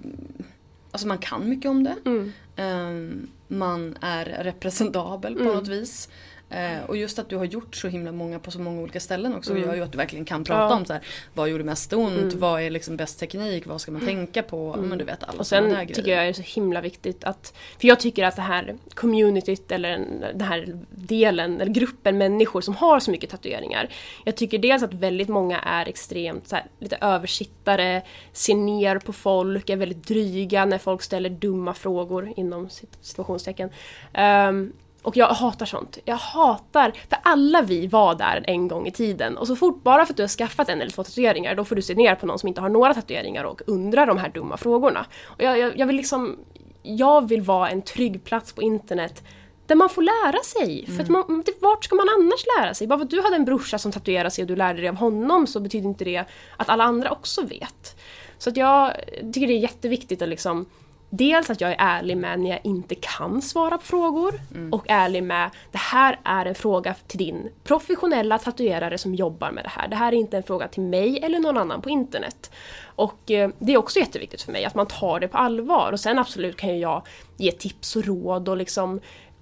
Alltså 0.91 1.07
man 1.07 1.17
kan 1.17 1.49
mycket 1.49 1.69
om 1.69 1.83
det. 1.83 1.95
Mm. 2.05 2.33
Ehm, 2.55 3.27
man 3.47 3.97
är 4.01 4.25
representabel 4.25 5.35
på 5.35 5.41
Mm. 5.41 5.53
något 5.55 5.67
vis. 5.67 6.09
Eh, 6.49 6.83
och 6.87 6.97
just 6.97 7.19
att 7.19 7.29
du 7.29 7.35
har 7.37 7.45
gjort 7.45 7.75
så 7.75 7.87
himla 7.87 8.11
många 8.11 8.39
på 8.39 8.51
så 8.51 8.59
många 8.59 8.81
olika 8.81 8.99
ställen 8.99 9.35
också 9.35 9.51
Mm. 9.51 9.63
gör 9.63 9.75
ju 9.75 9.83
att 9.83 9.91
du 9.91 9.97
verkligen 9.97 10.25
kan 10.25 10.43
prata 10.43 10.61
Ja. 10.73 10.75
om 10.75 10.85
så 10.85 10.93
här, 10.93 11.01
vad 11.33 11.49
gjorde 11.49 11.63
mest 11.63 11.93
ont, 11.93 12.17
Mm. 12.17 12.39
vad 12.39 12.61
är 12.61 12.69
liksom 12.69 12.97
bäst 12.97 13.19
teknik, 13.19 13.67
vad 13.67 13.81
ska 13.81 13.91
man 13.91 14.05
tänka 14.05 14.43
på, 14.43 14.73
Ja, 14.77 14.81
men 14.81 14.97
du 14.97 15.05
vet 15.05 15.23
alla 15.23 15.39
Och 15.39 15.47
sen 15.47 15.69
där 15.69 15.85
tycker 15.85 16.01
grejer. 16.03 16.17
jag 16.17 16.25
det 16.25 16.29
är 16.29 16.33
så 16.33 16.41
himla 16.59 16.81
viktigt 16.81 17.23
att, 17.23 17.53
för 17.79 17.87
jag 17.87 17.99
tycker 17.99 18.23
att 18.23 18.35
det 18.35 18.41
här 18.41 18.75
communityt 18.93 19.71
eller 19.71 19.89
den, 20.33 20.41
här 20.47 20.79
delen, 20.91 21.61
eller 21.61 21.71
gruppen 21.71 22.17
människor 22.17 22.61
som 22.61 22.75
har 22.75 22.99
så 22.99 23.11
mycket 23.11 23.29
tatueringar. 23.29 23.89
Jag 24.25 24.35
tycker 24.35 24.57
dels 24.57 24.83
att 24.83 24.93
väldigt 24.93 25.29
många 25.29 25.59
är 25.59 25.89
extremt 25.89 26.47
så 26.47 26.55
här, 26.55 26.65
lite 26.79 26.97
översittare, 27.01 28.01
ser 28.33 28.55
ner 28.55 28.99
på 28.99 29.13
folk, 29.13 29.69
är 29.69 29.75
väldigt 29.75 30.07
dryga 30.07 30.65
när 30.65 30.77
folk 30.77 31.01
ställer 31.01 31.29
dumma 31.29 31.73
frågor 31.73 32.33
inom 32.35 32.69
situationstecken. 33.01 33.69
Ehm, 34.13 34.73
Och 35.07 35.17
jag 35.17 35.27
hatar 35.27 35.65
sånt. 35.65 35.97
Jag 36.05 36.15
hatar, 36.15 36.93
för 37.09 37.17
alla 37.23 37.61
vi 37.61 37.87
var 37.87 38.15
där 38.15 38.43
en 38.47 38.67
gång 38.67 38.87
i 38.87 38.91
tiden. 38.91 39.37
Och 39.37 39.47
så 39.47 39.55
fort, 39.55 39.83
bara 39.83 40.05
för 40.05 40.13
att 40.13 40.17
du 40.17 40.23
har 40.23 40.27
skaffat 40.27 40.69
en 40.69 40.81
eller 40.81 40.91
två 40.91 41.03
tatueringar, 41.03 41.55
då 41.55 41.65
får 41.65 41.75
du 41.75 41.81
se 41.81 41.95
ner 41.95 42.15
på 42.15 42.25
någon 42.25 42.39
som 42.39 42.47
inte 42.47 42.61
har 42.61 42.69
några 42.69 42.93
tatueringar 42.93 43.43
och 43.43 43.61
undra 43.67 44.05
de 44.05 44.17
här 44.17 44.29
dumma 44.29 44.57
frågorna. 44.57 45.05
Och 45.25 45.43
jag, 45.43 45.59
jag, 45.59 45.77
jag 45.77 45.87
vill 45.87 45.95
liksom, 45.95 46.37
jag 46.83 47.27
vill 47.27 47.41
vara 47.41 47.69
en 47.69 47.81
trygg 47.81 48.23
plats 48.23 48.53
på 48.53 48.61
internet 48.61 49.23
där 49.65 49.75
man 49.75 49.89
får 49.89 50.01
lära 50.01 50.43
sig. 50.43 50.83
Mm. 50.83 50.95
För 50.95 51.03
att 51.03 51.09
man, 51.09 51.43
vart 51.59 51.85
ska 51.85 51.95
man 51.95 52.09
annars 52.09 52.45
lära 52.57 52.73
sig? 52.73 52.87
Bara 52.87 52.99
för 52.99 53.05
att 53.05 53.11
du 53.11 53.21
hade 53.21 53.35
en 53.35 53.45
brorsa 53.45 53.77
som 53.77 53.91
tatuerade 53.91 54.31
sig 54.31 54.41
och 54.41 54.47
du 54.47 54.55
lärde 54.55 54.81
dig 54.81 54.89
av 54.89 54.95
honom 54.95 55.47
så 55.47 55.59
betyder 55.59 55.89
inte 55.89 56.05
det 56.05 56.25
att 56.57 56.69
alla 56.69 56.83
andra 56.83 57.11
också 57.11 57.41
vet. 57.41 57.99
Så 58.37 58.49
att 58.49 58.57
jag 58.57 58.93
tycker 59.33 59.47
det 59.47 59.53
är 59.53 59.59
jätteviktigt 59.59 60.21
att 60.21 60.29
liksom 60.29 60.65
Dels 61.09 61.49
att 61.49 61.61
jag 61.61 61.71
är 61.71 61.75
ärlig 61.79 62.17
med 62.17 62.39
när 62.39 62.49
jag 62.49 62.59
inte 62.63 62.95
kan 62.95 63.41
svara 63.41 63.77
på 63.77 63.83
frågor 63.83 64.39
mm. 64.55 64.73
och 64.73 64.85
ärlig 64.87 65.23
med 65.23 65.49
det 65.71 65.77
här 65.77 66.19
är 66.23 66.45
en 66.45 66.55
fråga 66.55 66.95
till 67.07 67.17
din 67.17 67.49
professionella 67.63 68.37
tatuerare 68.39 68.97
som 68.97 69.15
jobbar 69.15 69.51
med 69.51 69.63
det 69.63 69.69
här. 69.69 69.87
Det 69.87 69.95
här 69.95 70.11
är 70.11 70.17
inte 70.17 70.37
en 70.37 70.43
fråga 70.43 70.67
till 70.67 70.83
mig 70.83 71.19
eller 71.23 71.39
någon 71.39 71.57
annan 71.57 71.81
på 71.81 71.89
internet. 71.89 72.51
Och 72.85 73.31
eh, 73.31 73.49
det 73.59 73.73
är 73.73 73.77
också 73.77 73.99
jätteviktigt 73.99 74.41
för 74.41 74.51
mig 74.51 74.65
att 74.65 74.75
man 74.75 74.87
tar 74.87 75.19
det 75.19 75.27
på 75.27 75.37
allvar 75.37 75.91
och 75.91 75.99
sen 75.99 76.19
absolut 76.19 76.57
kan 76.57 76.79
jag 76.79 77.01
ge 77.37 77.51
tips 77.51 77.95
och 77.95 78.05
råd 78.05 78.49
och 78.49 78.57
liksom 78.57 78.99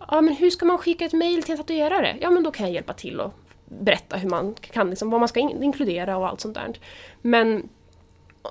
Ja 0.07 0.21
men 0.21 0.35
hur 0.35 0.49
ska 0.49 0.65
man 0.65 0.77
skicka 0.77 1.05
ett 1.05 1.13
mail 1.13 1.43
till 1.43 1.51
en 1.51 1.57
tatuerare? 1.57 2.17
Ja 2.21 2.29
men 2.29 2.43
då 2.43 2.51
kan 2.51 2.65
jag 2.65 2.73
hjälpa 2.73 2.93
till 2.93 3.19
och 3.19 3.33
berätta 3.65 4.17
hur 4.17 4.29
man 4.29 4.53
kan, 4.53 4.89
liksom, 4.89 5.09
vad 5.09 5.19
man 5.19 5.29
ska 5.29 5.39
in 5.39 5.63
inkludera 5.63 6.17
och 6.17 6.27
allt 6.27 6.41
sånt 6.41 6.55
där. 6.55 6.79
Men 7.21 7.69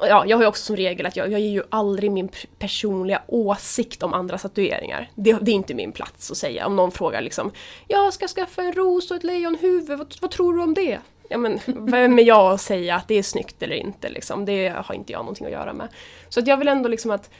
ja, 0.02 0.24
jag 0.26 0.36
har 0.36 0.42
ju 0.42 0.48
också 0.48 0.64
som 0.64 0.76
regel 0.76 1.06
att 1.06 1.16
jag, 1.16 1.32
jag 1.32 1.40
ger 1.40 1.50
ju 1.50 1.62
aldrig 1.70 2.10
min 2.10 2.28
personliga 2.58 3.22
åsikt 3.26 4.02
om 4.02 4.14
andra 4.14 4.38
tatueringar. 4.38 5.10
Det, 5.14 5.32
det, 5.32 5.50
är 5.50 5.54
inte 5.54 5.74
min 5.74 5.92
plats 5.92 6.30
att 6.30 6.36
säga. 6.36 6.66
Om 6.66 6.76
någon 6.76 6.90
frågar 6.90 7.20
liksom 7.20 7.52
Jag 7.88 8.12
ska 8.12 8.28
skaffa 8.28 8.62
en 8.62 8.72
ros 8.72 9.10
och 9.10 9.16
ett 9.16 9.24
lejonhuvud, 9.24 9.98
vad, 9.98 10.14
vad 10.20 10.30
tror 10.30 10.54
du 10.54 10.62
om 10.62 10.74
det? 10.74 10.98
Ja 11.28 11.38
men 11.38 11.60
vem 11.66 12.18
är 12.18 12.22
jag 12.22 12.52
att 12.52 12.60
säga 12.60 12.96
att 12.96 13.08
det 13.08 13.14
är 13.14 13.22
snyggt 13.22 13.62
eller 13.62 13.76
inte 13.76 14.08
liksom? 14.08 14.44
Det 14.44 14.68
har 14.68 14.94
inte 14.94 15.12
jag 15.12 15.18
någonting 15.18 15.46
att 15.46 15.52
göra 15.52 15.72
med. 15.72 15.88
Så 16.28 16.40
att 16.40 16.46
jag 16.46 16.56
vill 16.56 16.68
ändå 16.68 16.88
liksom 16.88 17.10
att 17.10 17.30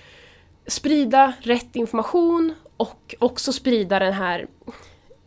sprida 0.67 1.33
rätt 1.41 1.77
information 1.77 2.55
och 2.77 3.15
också 3.19 3.53
sprida 3.53 3.99
den 3.99 4.13
här 4.13 4.47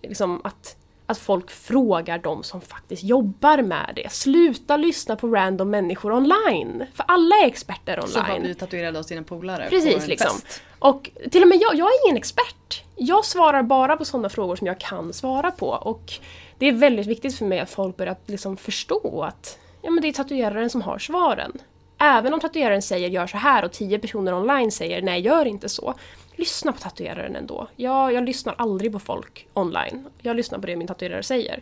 liksom 0.01 0.41
att 0.43 0.75
att 1.09 1.17
folk 1.17 1.51
frågar 1.51 2.17
de 2.17 2.43
som 2.43 2.61
faktiskt 2.61 3.03
jobbar 3.03 3.61
med 3.61 3.93
det. 3.95 4.11
Sluta 4.11 4.77
lyssna 4.77 5.15
på 5.15 5.27
random 5.27 5.69
människor 5.69 6.11
online. 6.11 6.85
För 6.93 7.05
alla 7.07 7.35
är 7.35 7.47
experter 7.47 7.99
online. 7.99 8.11
Som 8.11 8.23
bara 8.27 8.39
blir 8.39 8.53
tatuerade 8.53 8.99
av 8.99 9.03
sina 9.03 9.23
polare 9.23 9.67
Precis, 9.69 10.03
på 10.03 10.09
liksom. 10.09 10.41
Fest. 10.41 10.61
Och 10.79 11.09
till 11.31 11.41
och 11.41 11.47
med 11.47 11.57
jag, 11.61 11.75
jag 11.75 11.87
är 11.87 12.07
ingen 12.07 12.17
expert. 12.17 12.83
Jag 12.95 13.25
svarar 13.25 13.63
bara 13.63 13.97
på 13.97 14.05
sådana 14.05 14.29
frågor 14.29 14.55
som 14.55 14.67
jag 14.67 14.79
kan 14.79 15.13
svara 15.13 15.51
på. 15.51 15.67
Och 15.69 16.13
det 16.57 16.65
är 16.65 16.73
väldigt 16.73 17.07
viktigt 17.07 17.37
för 17.37 17.45
mig 17.45 17.59
att 17.59 17.69
folk 17.69 17.97
börjar 17.97 18.15
liksom 18.25 18.57
förstå 18.57 19.23
att 19.23 19.59
ja, 19.81 19.91
men 19.91 20.01
det 20.01 20.07
är 20.07 20.13
tatueraren 20.13 20.69
som 20.69 20.81
har 20.81 20.99
svaren. 20.99 21.51
Även 21.99 22.33
om 22.33 22.39
tatueraren 22.39 22.81
säger 22.81 23.09
gör 23.09 23.27
så 23.27 23.37
här 23.37 23.65
och 23.65 23.71
tio 23.71 23.99
personer 23.99 24.33
online 24.33 24.71
säger 24.71 25.01
nej, 25.01 25.21
gör 25.21 25.45
inte 25.45 25.69
så 25.69 25.93
lyssna 26.37 26.71
på 26.71 26.79
tatueraren 26.79 27.35
ändå. 27.35 27.67
Jag, 27.75 28.13
jag 28.13 28.23
lyssnar 28.23 28.55
aldrig 28.57 28.91
på 28.91 28.99
folk 28.99 29.47
online. 29.53 30.07
Jag 30.21 30.35
lyssnar 30.35 30.59
på 30.59 30.67
det 30.67 30.75
min 30.75 30.87
tatuerare 30.87 31.23
säger. 31.23 31.61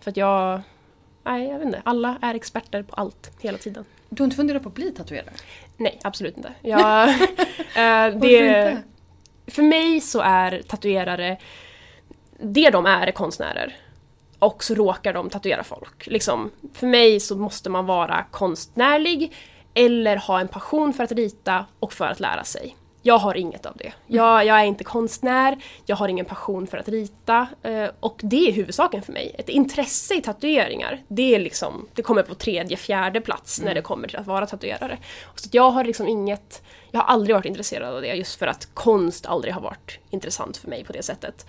För 0.00 0.10
att 0.10 0.16
jag... 0.16 0.60
Nej, 1.24 1.48
jag 1.48 1.58
vet 1.58 1.66
inte. 1.66 1.82
Alla 1.84 2.18
är 2.22 2.34
experter 2.34 2.82
på 2.82 2.94
allt 2.94 3.30
hela 3.40 3.58
tiden. 3.58 3.84
Du 4.08 4.22
har 4.22 4.24
inte 4.24 4.36
funderat 4.36 4.62
på 4.62 4.68
att 4.68 4.74
bli 4.74 4.92
tatuerare? 4.92 5.32
Nej, 5.76 6.00
absolut 6.04 6.36
inte. 6.36 6.52
Jag, 6.62 7.08
äh, 7.08 8.18
det, 8.20 8.32
inte? 8.32 8.82
För 9.46 9.62
mig 9.62 10.00
så 10.00 10.20
är 10.20 10.62
tatuerare... 10.62 11.36
Det 12.38 12.70
de 12.70 12.86
är 12.86 13.06
är 13.06 13.12
konstnärer. 13.12 13.76
Och 14.38 14.64
så 14.64 14.74
råkar 14.74 15.12
de 15.12 15.30
tatuera 15.30 15.64
folk. 15.64 16.06
Liksom, 16.06 16.50
för 16.74 16.86
mig 16.86 17.20
så 17.20 17.36
måste 17.36 17.70
man 17.70 17.86
vara 17.86 18.24
konstnärlig 18.30 19.34
eller 19.74 20.16
ha 20.16 20.40
en 20.40 20.48
passion 20.48 20.92
för 20.92 21.04
att 21.04 21.12
rita 21.12 21.66
och 21.80 21.92
för 21.92 22.06
att 22.06 22.20
lära 22.20 22.44
sig. 22.44 22.76
Jag 23.06 23.18
har 23.18 23.36
inget 23.36 23.66
av 23.66 23.76
det. 23.76 23.92
Jag, 24.06 24.46
jag, 24.46 24.60
är 24.60 24.64
inte 24.64 24.84
konstnär, 24.84 25.56
jag 25.84 25.96
har 25.96 26.08
ingen 26.08 26.24
passion 26.24 26.66
för 26.66 26.78
att 26.78 26.88
rita 26.88 27.48
eh, 27.62 27.88
och 28.00 28.20
det 28.22 28.48
är 28.48 28.52
huvudsaken 28.52 29.02
för 29.02 29.12
mig. 29.12 29.34
Ett 29.38 29.48
intresse 29.48 30.14
i 30.14 30.22
tatueringar, 30.22 31.02
det, 31.08 31.34
är 31.34 31.38
liksom, 31.38 31.88
det 31.94 32.02
kommer 32.02 32.22
på 32.22 32.34
tredje, 32.34 32.76
fjärde 32.76 33.20
plats 33.20 33.58
mm. 33.58 33.68
när 33.68 33.74
det 33.74 33.82
kommer 33.82 34.08
till 34.08 34.18
att 34.18 34.26
vara 34.26 34.46
tatuerare. 34.46 34.98
Så 35.34 35.48
jag 35.52 35.70
har 35.70 35.84
liksom 35.84 36.08
inget, 36.08 36.62
jag 36.90 37.00
har 37.00 37.06
aldrig 37.06 37.36
varit 37.36 37.46
intresserad 37.46 37.94
av 37.94 38.02
det 38.02 38.14
just 38.14 38.38
för 38.38 38.46
att 38.46 38.68
konst 38.74 39.26
aldrig 39.26 39.54
har 39.54 39.60
varit 39.60 39.98
intressant 40.10 40.56
för 40.56 40.68
mig 40.68 40.84
på 40.84 40.92
det 40.92 41.02
sättet. 41.02 41.46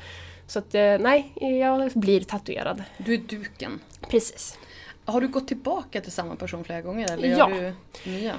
Så 0.48 0.60
att 0.60 0.76
eh, 0.76 0.98
nej, 1.00 1.34
jag 1.60 1.92
blir 1.92 2.22
tatuerad. 2.22 2.84
Du 2.98 3.14
är 3.14 3.18
duken. 3.18 3.80
Precis. 4.10 4.58
Har 5.06 5.22
du 5.22 5.28
gått 5.28 5.48
tillbaka 5.48 6.02
till 6.02 6.12
samma 6.12 6.36
person 6.36 6.64
flera 6.64 6.82
gånger 6.82 7.12
eller 7.14 7.28
gör 7.28 7.38
ja. 7.38 7.74
du 8.04 8.12
nya? 8.12 8.36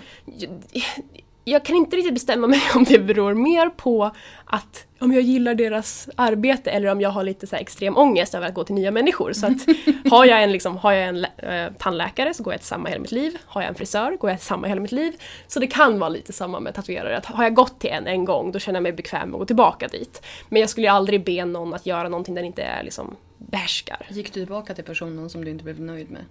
Jag 1.50 1.64
kan 1.64 1.76
inte 1.76 1.96
riktigt 1.96 2.14
bestämma 2.14 2.46
mig 2.46 2.60
om 2.74 2.84
det 2.84 2.98
beror 2.98 3.34
mer 3.34 3.68
på 3.68 4.10
att 4.44 4.84
om 5.00 5.12
jag 5.12 5.22
gillar 5.22 5.54
deras 5.54 6.08
arbete 6.16 6.70
eller 6.70 6.88
om 6.88 7.00
jag 7.00 7.10
har 7.10 7.22
lite 7.22 7.46
så 7.46 7.56
extrem 7.56 7.96
ångest 7.96 8.34
över 8.34 8.46
att 8.46 8.54
gå 8.54 8.64
till 8.64 8.74
nya 8.74 8.90
människor. 8.90 9.32
Så 9.32 9.46
att 9.46 9.66
har 10.10 10.24
jag 10.24 10.42
en, 10.42 10.52
liksom, 10.52 10.76
har 10.76 10.92
jag 10.92 11.08
en 11.08 11.24
äh, 11.24 11.72
tandläkare 11.78 12.34
så 12.34 12.42
går 12.42 12.52
jag 12.52 12.60
till 12.60 12.68
samma 12.68 12.88
hela 12.88 13.00
mitt 13.00 13.12
liv. 13.12 13.38
Har 13.46 13.62
jag 13.62 13.68
en 13.68 13.74
frisör 13.74 14.16
går 14.16 14.30
jag 14.30 14.38
till 14.38 14.46
samma 14.46 14.66
hela 14.66 14.80
mitt 14.80 14.92
liv. 14.92 15.12
Så 15.46 15.60
det 15.60 15.66
kan 15.66 15.98
vara 15.98 16.10
lite 16.10 16.32
samma 16.32 16.60
med 16.60 16.74
tatuerare. 16.74 17.16
Att 17.16 17.26
har 17.26 17.44
jag 17.44 17.54
gått 17.54 17.80
till 17.80 17.90
en 17.90 18.06
en 18.06 18.24
gång 18.24 18.52
då 18.52 18.58
känner 18.58 18.76
jag 18.76 18.82
mig 18.82 18.92
bekväm 18.92 19.28
med 19.28 19.34
att 19.34 19.40
gå 19.40 19.46
tillbaka 19.46 19.88
dit. 19.88 20.22
Men 20.48 20.60
jag 20.60 20.70
skulle 20.70 20.90
aldrig 20.90 21.24
be 21.24 21.44
någon 21.44 21.74
att 21.74 21.86
göra 21.86 22.08
någonting 22.08 22.34
den 22.34 22.44
inte 22.44 22.62
är 22.62 22.82
liksom 22.82 23.16
behärskar. 23.38 24.06
Gick 24.10 24.26
du 24.34 24.40
tillbaka 24.40 24.74
till 24.74 24.84
personen 24.84 25.30
som 25.30 25.44
du 25.44 25.50
inte 25.50 25.64
blev 25.64 25.80
nöjd 25.80 26.10
med? 26.10 26.24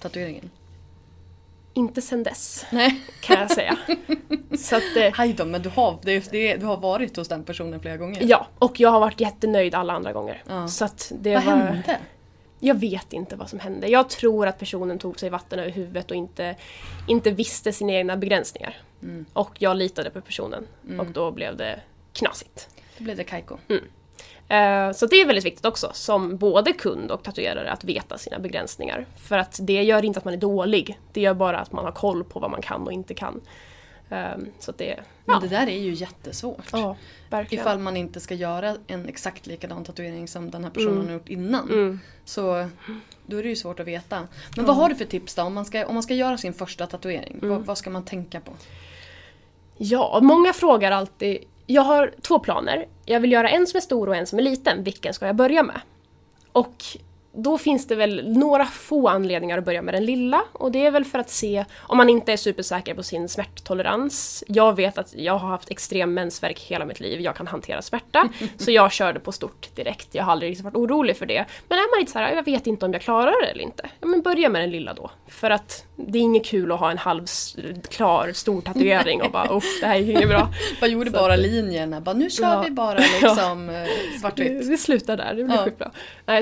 Tatueringen? 0.00 0.50
Inte 1.74 2.02
sen 2.02 2.22
dess, 2.22 2.66
Nej. 2.70 3.00
kan 3.20 3.40
jag 3.40 3.50
säga. 3.50 3.78
så 4.58 4.76
att, 4.76 4.96
eh, 4.96 5.34
då, 5.36 5.44
men 5.44 5.62
du 5.62 5.68
har, 5.68 5.98
det, 6.02 6.30
det, 6.30 6.56
du 6.56 6.66
har 6.66 6.76
varit 6.76 7.16
hos 7.16 7.28
den 7.28 7.44
personen 7.44 7.80
flera 7.80 7.96
gånger? 7.96 8.22
Ja, 8.26 8.46
och 8.58 8.80
jag 8.80 8.90
har 8.90 9.00
varit 9.00 9.20
jättenöjd 9.20 9.74
alla 9.74 9.92
andra 9.92 10.12
gånger. 10.12 10.42
Ja. 10.48 10.68
Så 10.68 10.84
att 10.84 11.12
det 11.20 11.34
vad 11.34 11.44
var, 11.44 11.52
hände? 11.52 11.98
Jag 12.60 12.74
vet 12.74 13.12
inte 13.12 13.36
vad 13.36 13.50
som 13.50 13.58
hände. 13.58 13.88
Jag 13.88 14.10
tror 14.10 14.46
att 14.46 14.58
personen 14.58 14.98
tog 14.98 15.20
sig 15.20 15.30
vatten 15.30 15.58
över 15.58 15.70
huvudet 15.70 16.10
och 16.10 16.16
inte, 16.16 16.56
inte 17.08 17.30
visste 17.30 17.72
sina 17.72 17.92
egna 17.92 18.16
begränsningar. 18.16 18.76
Mm. 19.02 19.26
Och 19.32 19.50
jag 19.58 19.76
litade 19.76 20.10
på 20.10 20.20
personen 20.20 20.66
mm. 20.86 21.00
och 21.00 21.06
då 21.06 21.30
blev 21.30 21.56
det 21.56 21.80
knasigt. 22.12 22.68
Då 22.98 23.04
blev 23.04 23.16
det 23.16 23.24
kajko. 23.24 23.58
Mm. 23.68 23.84
Eh, 24.52 24.92
så 24.92 25.06
det 25.06 25.20
är 25.20 25.26
väldigt 25.26 25.44
viktigt 25.44 25.64
också 25.64 25.90
som 25.94 26.36
både 26.36 26.72
kund 26.72 27.10
och 27.10 27.22
tatuerare 27.22 27.72
att 27.72 27.84
veta 27.84 28.18
sina 28.18 28.38
begränsningar. 28.38 29.06
För 29.16 29.38
att 29.38 29.58
det 29.62 29.82
gör 29.82 30.04
inte 30.04 30.18
att 30.18 30.24
man 30.24 30.34
är 30.34 30.38
dålig, 30.38 30.98
det 31.12 31.20
gör 31.20 31.34
bara 31.34 31.58
att 31.58 31.72
man 31.72 31.84
har 31.84 31.92
koll 31.92 32.24
på 32.24 32.40
vad 32.40 32.50
man 32.50 32.62
kan 32.62 32.82
och 32.82 32.92
inte 32.92 33.14
kan. 33.14 33.40
Ehm, 34.10 34.46
så 34.58 34.72
det, 34.72 35.00
Men 35.24 35.40
det 35.40 35.48
där 35.48 35.66
är 35.66 35.78
ju 35.78 35.92
jättesvårt. 35.92 36.68
Ja, 36.72 36.96
verkligen. 37.30 37.62
Ifall 37.62 37.78
man 37.78 37.96
inte 37.96 38.20
ska 38.20 38.34
göra 38.34 38.76
en 38.86 39.08
exakt 39.08 39.46
likadan 39.46 39.84
tatuering 39.84 40.28
som 40.28 40.50
den 40.50 40.64
här 40.64 40.70
personen 40.70 40.94
mm. 40.94 41.06
har 41.06 41.12
gjort 41.12 41.28
innan. 41.28 41.70
Mm. 41.70 42.00
Så 42.24 42.68
då 43.26 43.36
är 43.36 43.42
det 43.42 43.48
ju 43.48 43.56
svårt 43.56 43.80
att 43.80 43.86
veta. 43.86 44.16
Men 44.16 44.58
mm. 44.58 44.66
vad 44.66 44.76
har 44.76 44.88
du 44.88 44.94
för 44.94 45.04
tips 45.04 45.34
då? 45.34 45.42
Om 45.42 45.54
man 45.54 45.64
ska, 45.64 45.86
om 45.86 45.94
man 45.94 46.02
ska 46.02 46.14
göra 46.14 46.38
sin 46.38 46.54
första 46.54 46.86
tatuering, 46.86 47.38
vad, 47.42 47.50
mm. 47.50 47.64
vad 47.64 47.78
ska 47.78 47.90
man 47.90 48.04
tänka 48.04 48.40
på? 48.40 48.52
Ja, 49.76 50.18
många 50.22 50.52
frågar 50.52 50.90
alltid 50.90 51.44
jag 51.66 51.82
har 51.82 52.14
två 52.22 52.38
planer. 52.38 52.86
Jag 53.04 53.20
vill 53.20 53.32
göra 53.32 53.48
en 53.50 53.66
som 53.66 53.76
är 53.76 53.80
stor 53.80 54.08
och 54.08 54.16
en 54.16 54.26
som 54.26 54.38
är 54.38 54.42
liten. 54.42 54.84
Vilken 54.84 55.14
ska 55.14 55.26
jag 55.26 55.36
börja 55.36 55.62
med? 55.62 55.80
Och 56.52 56.84
då 57.34 57.58
finns 57.58 57.86
det 57.86 57.94
väl 57.94 58.38
några 58.38 58.64
få 58.64 59.08
anledningar 59.08 59.58
att 59.58 59.64
börja 59.64 59.82
med 59.82 59.94
den 59.94 60.04
lilla 60.04 60.42
och 60.52 60.72
det 60.72 60.86
är 60.86 60.90
väl 60.90 61.04
för 61.04 61.18
att 61.18 61.30
se 61.30 61.64
om 61.78 61.96
man 61.96 62.08
inte 62.08 62.32
är 62.32 62.36
supersäker 62.36 62.94
på 62.94 63.02
sin 63.02 63.28
smärttolerans. 63.28 64.44
Jag 64.46 64.76
vet 64.76 64.98
att 64.98 65.14
jag 65.14 65.38
har 65.38 65.48
haft 65.48 65.70
extrem 65.70 66.14
mensvärk 66.14 66.60
hela 66.60 66.84
mitt 66.84 67.00
liv, 67.00 67.20
jag 67.20 67.36
kan 67.36 67.46
hantera 67.46 67.82
smärta. 67.82 68.28
så 68.58 68.70
jag 68.70 68.92
körde 68.92 69.20
på 69.20 69.32
stort 69.32 69.76
direkt, 69.76 70.14
jag 70.14 70.24
har 70.24 70.32
aldrig 70.32 70.50
riktigt 70.50 70.64
varit 70.64 70.76
orolig 70.76 71.16
för 71.16 71.26
det. 71.26 71.44
Men 71.68 71.78
är 71.78 71.96
man 71.96 72.00
lite 72.00 72.12
såhär, 72.12 72.34
jag 72.34 72.44
vet 72.44 72.66
inte 72.66 72.86
om 72.86 72.92
jag 72.92 73.02
klarar 73.02 73.42
det 73.42 73.50
eller 73.50 73.62
inte. 73.62 73.90
Ja 74.00 74.06
men 74.06 74.22
börja 74.22 74.48
med 74.48 74.62
den 74.62 74.70
lilla 74.70 74.94
då. 74.94 75.10
För 75.28 75.50
att 75.50 75.84
det 76.06 76.18
är 76.18 76.22
inget 76.22 76.46
kul 76.46 76.72
att 76.72 76.80
ha 76.80 76.90
en 76.90 76.98
halv 76.98 77.26
klar 77.88 78.32
stor 78.34 78.60
tatuering 78.60 79.22
och 79.22 79.30
bara 79.30 79.56
uff 79.56 79.80
det 79.80 79.86
här 79.86 79.96
är 79.96 80.10
inget 80.10 80.28
bra. 80.28 80.48
Man 80.80 80.90
gjorde 80.90 81.10
så 81.10 81.16
bara 81.16 81.36
linjerna, 81.36 82.00
bara 82.00 82.14
nu 82.14 82.30
kör 82.30 82.44
ja. 82.44 82.62
vi 82.62 82.70
bara 82.70 82.98
liksom 83.22 83.68
ja. 83.68 83.82
Eh, 83.82 84.20
svartvitt. 84.20 84.66
Vi 84.66 84.78
slutar 84.78 85.16
där, 85.16 85.34
det 85.34 85.44
blir 85.44 85.56
ja. 85.56 85.64
skitbra. 85.64 85.90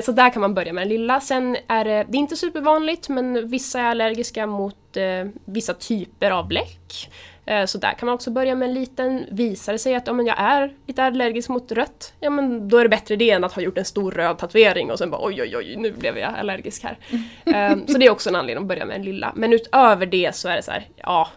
Så 0.03 0.11
där 0.11 0.29
kan 0.29 0.41
man 0.41 0.53
börja 0.53 0.73
med 0.73 0.81
den 0.81 0.89
lilla. 0.89 1.19
Sen 1.19 1.57
är 1.67 1.85
det, 1.85 2.05
det 2.09 2.17
är 2.17 2.19
inte 2.19 2.35
supervanligt 2.35 3.09
men 3.09 3.47
vissa 3.47 3.79
är 3.79 3.85
allergiska 3.85 4.47
mot 4.47 4.97
eh, 4.97 5.03
vissa 5.45 5.73
typer 5.73 6.31
av 6.31 6.47
bläck. 6.47 7.09
Eh, 7.45 7.65
så 7.65 7.77
där 7.77 7.93
kan 7.93 8.05
man 8.05 8.15
också 8.15 8.31
börja 8.31 8.55
med 8.55 8.67
en 8.67 8.73
liten. 8.73 9.25
Visar 9.31 9.73
det 9.73 9.79
sig 9.79 9.95
att 9.95 10.07
om 10.07 10.27
jag 10.27 10.39
är 10.39 10.73
lite 10.87 11.03
allergisk 11.03 11.49
mot 11.49 11.71
rött, 11.71 12.13
ja 12.19 12.29
men 12.29 12.67
då 12.69 12.77
är 12.77 12.83
det 12.83 12.89
bättre 12.89 13.15
det 13.15 13.29
än 13.29 13.43
att 13.43 13.53
ha 13.53 13.61
gjort 13.61 13.77
en 13.77 13.85
stor 13.85 14.11
röd 14.11 14.37
tatuering 14.37 14.91
och 14.91 14.97
sen 14.97 15.11
bara 15.11 15.25
oj 15.25 15.41
oj 15.41 15.57
oj 15.57 15.75
nu 15.77 15.91
blev 15.91 16.17
jag 16.17 16.33
allergisk 16.33 16.83
här. 16.83 16.97
Mm. 17.45 17.79
Eh, 17.79 17.85
så 17.87 17.97
det 17.97 18.05
är 18.05 18.11
också 18.11 18.29
en 18.29 18.35
anledning 18.35 18.63
att 18.63 18.67
börja 18.67 18.85
med 18.85 18.95
en 18.95 19.03
lilla. 19.03 19.33
Men 19.35 19.53
utöver 19.53 20.05
det 20.05 20.35
så 20.35 20.49
är 20.49 20.55
det 20.55 20.63
så 20.63 20.71
här, 20.71 20.87
ja 20.95 21.27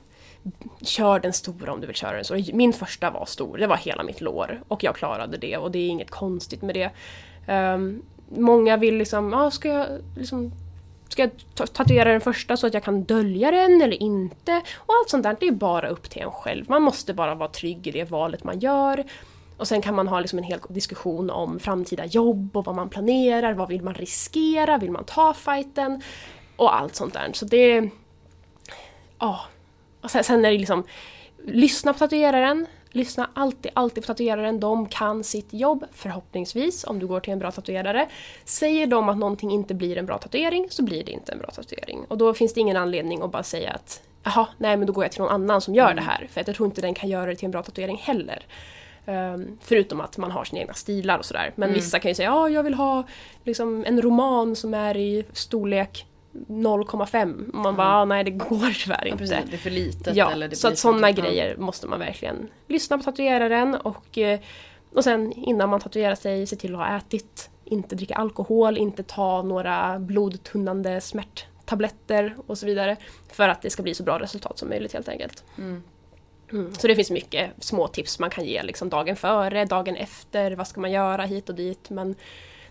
Kör 0.81 1.21
den 1.21 1.33
stora 1.33 1.73
om 1.73 1.81
du 1.81 1.87
vill 1.87 1.97
köra 1.97 2.13
den 2.13 2.25
stora. 2.25 2.41
Min 2.53 2.73
första 2.73 3.11
var 3.11 3.25
stor, 3.27 3.59
det 3.59 3.67
var 3.67 3.77
hela 3.77 4.03
mitt 4.03 4.21
lår 4.21 4.63
och 4.69 4.85
jag 4.85 4.97
klarade 4.97 5.37
det 5.37 5.57
och 5.57 5.71
det 5.71 5.79
är 5.79 5.89
inget 5.89 6.11
konstigt 6.11 6.63
med 6.63 6.75
det. 6.75 6.91
Um, 7.53 8.03
många 8.29 8.77
vill 8.77 8.97
liksom, 8.97 9.35
ah, 9.35 9.51
ska 9.51 9.69
jag 9.69 9.87
liksom 10.17 10.53
Ska 11.15 11.23
jag 11.23 11.73
tatuera 11.73 12.13
den 12.13 12.21
första 12.21 12.57
så 12.57 12.67
att 12.67 12.75
jag 12.75 12.85
kan 12.85 13.05
dölja 13.05 13.51
den 13.51 13.83
eller 13.83 14.03
inte? 14.03 14.63
Och 14.77 14.95
allt 14.95 15.11
sånt 15.11 15.23
där, 15.23 15.37
det 15.41 15.47
är 15.47 15.53
bara 15.53 15.89
upp 15.89 16.11
till 16.11 16.23
en 16.23 16.31
själv. 16.31 16.71
Man 16.71 16.83
måste 16.83 17.15
bara 17.15 17.35
vara 17.35 17.49
trygg 17.49 17.87
i 17.87 17.91
det 17.91 18.05
valet 18.05 18.45
man 18.45 18.59
gör. 18.59 19.05
Och 19.57 19.69
sen 19.69 19.83
kan 19.83 19.95
man 19.95 20.09
ha 20.09 20.21
liksom 20.21 20.39
en 20.39 20.45
hel 20.45 20.59
diskussion 20.69 21.31
om 21.31 21.59
framtida 21.59 22.07
jobb 22.07 22.57
och 22.57 22.65
vad 22.65 22.75
man 22.75 22.89
planerar, 22.89 23.53
vad 23.53 23.69
vill 23.69 23.83
man 23.83 23.95
riskera, 23.95 24.79
vill 24.79 24.91
man 24.91 25.05
ta 25.05 25.35
fighten? 25.35 26.03
Och 26.57 26.77
allt 26.77 26.95
sånt 26.95 27.15
där. 27.15 27.31
Så 27.33 27.45
det... 27.45 27.91
Ja. 29.19 29.41
Och 30.01 30.11
sen, 30.11 30.25
sen 30.25 30.45
är 30.45 30.51
det 30.51 30.59
liksom... 30.59 30.85
Lyssna 31.47 31.93
på 31.93 31.99
tatueraren, 31.99 32.67
Lyssna 32.95 33.31
alltid, 33.35 33.73
alltid 33.75 34.03
på 34.03 34.07
tatueraren. 34.07 34.61
De 34.61 34.89
kan 34.89 35.25
sitt 35.25 35.53
jobb, 35.53 35.85
förhoppningsvis, 35.93 36.85
om 36.85 36.99
du 36.99 37.07
går 37.07 37.21
till 37.21 37.33
en 37.33 37.39
bra 37.39 37.51
tatuerare. 37.51 38.09
Säger 38.45 38.87
de 38.87 39.09
att 39.09 39.19
någonting 39.19 39.51
inte 39.51 39.75
blir 39.75 39.99
en 39.99 40.07
bra 40.07 40.19
tatuering, 40.19 40.67
så 40.71 40.83
blir 40.83 41.05
det 41.05 41.13
inte 41.13 41.33
en 41.33 41.39
bra 41.39 41.51
tatuering. 41.51 42.05
Och 42.09 42.19
då 42.19 42.35
finns 42.35 42.55
det 42.55 42.61
ingen 42.61 42.77
anledning 42.77 43.23
att 43.23 43.33
bara 43.33 43.43
säga 43.43 43.71
att 43.71 44.03
jaha, 44.23 44.47
nej 44.59 44.77
men 44.77 44.87
då 44.87 44.93
går 44.93 45.05
jag 45.05 45.13
till 45.13 45.21
någon 45.21 45.31
annan 45.31 45.61
som 45.61 45.75
gör 45.75 45.91
mm. 45.91 45.97
det 45.97 46.03
här. 46.03 46.29
För 46.31 46.45
jag 46.47 46.57
tror 46.57 46.67
inte 46.67 46.81
den 46.81 46.95
kan 46.95 47.09
göra 47.09 47.27
det 47.27 47.37
till 47.37 47.45
en 47.45 47.51
bra 47.51 47.63
tatuering 47.63 47.97
heller. 47.97 48.47
Um, 49.07 49.59
förutom 49.63 50.01
att 50.01 50.19
man 50.19 50.31
har 50.31 50.45
sina 50.45 50.61
egna 50.61 50.75
stilar 50.75 51.19
och 51.19 51.25
sådär. 51.25 51.53
Men 51.55 51.69
mm. 51.69 51.75
vissa 51.75 51.99
kan 51.99 52.11
ju 52.11 52.15
säga 52.15 52.29
ja, 52.29 52.49
jag 52.49 52.63
vill 52.63 52.75
ha 52.75 53.05
liksom, 53.45 53.85
en 53.87 54.03
roman 54.03 54.57
som 54.57 54.75
är 54.75 54.97
i 54.97 55.25
storlek 55.33 56.07
0,5. 56.49 57.53
Man 57.53 57.67
mm. 57.67 57.77
bara, 57.77 57.89
ah, 57.89 58.05
nej 58.05 58.25
det 58.25 58.31
går 58.31 58.85
tyvärr 58.85 59.07
inte. 59.07 59.25
Ja, 59.25 59.39
det 59.51 59.57
är 59.57 59.59
för 59.59 59.71
litet. 59.71 60.17
Ja, 60.17 60.31
eller 60.31 60.49
det 60.49 60.57
så 60.57 60.69
att 60.69 60.79
sådana 60.79 61.11
grejer 61.11 61.57
måste 61.57 61.87
man 61.87 61.99
verkligen 61.99 62.49
lyssna 62.69 62.99
på 62.99 63.05
tatueraren 63.05 63.75
och, 63.75 64.19
eh, 64.19 64.41
och 64.95 65.05
sen 65.05 65.33
innan 65.33 65.69
man 65.69 65.81
tatuerar 65.81 66.15
sig 66.15 66.47
se 66.47 66.57
till 66.57 66.75
att 66.75 66.81
ha 66.81 66.97
ätit. 66.97 67.51
Inte 67.65 67.97
dricka 67.97 68.15
alkohol, 68.15 68.79
inte 68.79 69.03
ta 69.03 69.43
några 69.43 69.99
blodtunnande 69.99 71.01
smärttabletter 71.01 72.37
och 72.47 72.59
så 72.59 72.67
vidare. 72.67 72.97
För 73.33 73.49
att 73.49 73.63
det 73.63 73.71
ska 73.71 73.83
bli 73.83 73.95
så 73.95 74.03
bra 74.03 74.19
resultat 74.19 74.59
som 74.59 74.69
möjligt 74.69 74.93
helt 74.93 75.09
enkelt. 75.09 75.45
Mm. 75.59 75.83
Mm. 76.53 76.75
Så 76.75 76.87
det 76.87 76.97
finns 76.97 77.11
mycket 77.11 77.51
små 77.59 77.89
tips 77.89 78.19
man 78.19 78.31
kan 78.31 78.45
ge 78.45 78.63
liksom 78.63 78.89
dagen 78.89 79.17
före, 79.17 79.65
dagen 79.65 79.97
efter, 79.97 80.53
vad 80.53 80.69
ska 80.69 80.81
man 80.81 80.93
göra 80.93 81.23
hit 81.23 81.49
och 81.49 81.55
dit. 81.55 81.91
Men 81.91 82.15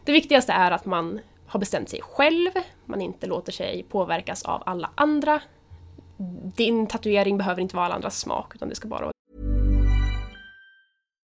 det 0.03 0.11
viktigaste 0.11 0.51
är 0.51 0.71
att 0.71 0.85
man 0.85 1.19
har 1.53 1.59
bestämt 1.59 1.89
sig 1.89 2.01
själv, 2.01 2.51
man 2.85 3.01
inte 3.01 3.27
låter 3.27 3.51
sig 3.51 3.83
påverkas 3.89 4.43
av 4.43 4.63
alla 4.65 4.89
andra. 4.95 5.41
Din 6.55 6.87
tatuering 6.87 7.37
behöver 7.37 7.61
inte 7.61 7.75
vara 7.75 7.85
alla 7.85 7.95
andras 7.95 8.19
smak, 8.19 8.55
utan 8.55 8.69
det 8.69 8.75
ska 8.75 8.87
bara 8.87 9.12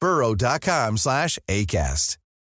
burrow.com 0.00 0.96
slash 0.96 1.38
ACAST. 1.48 2.16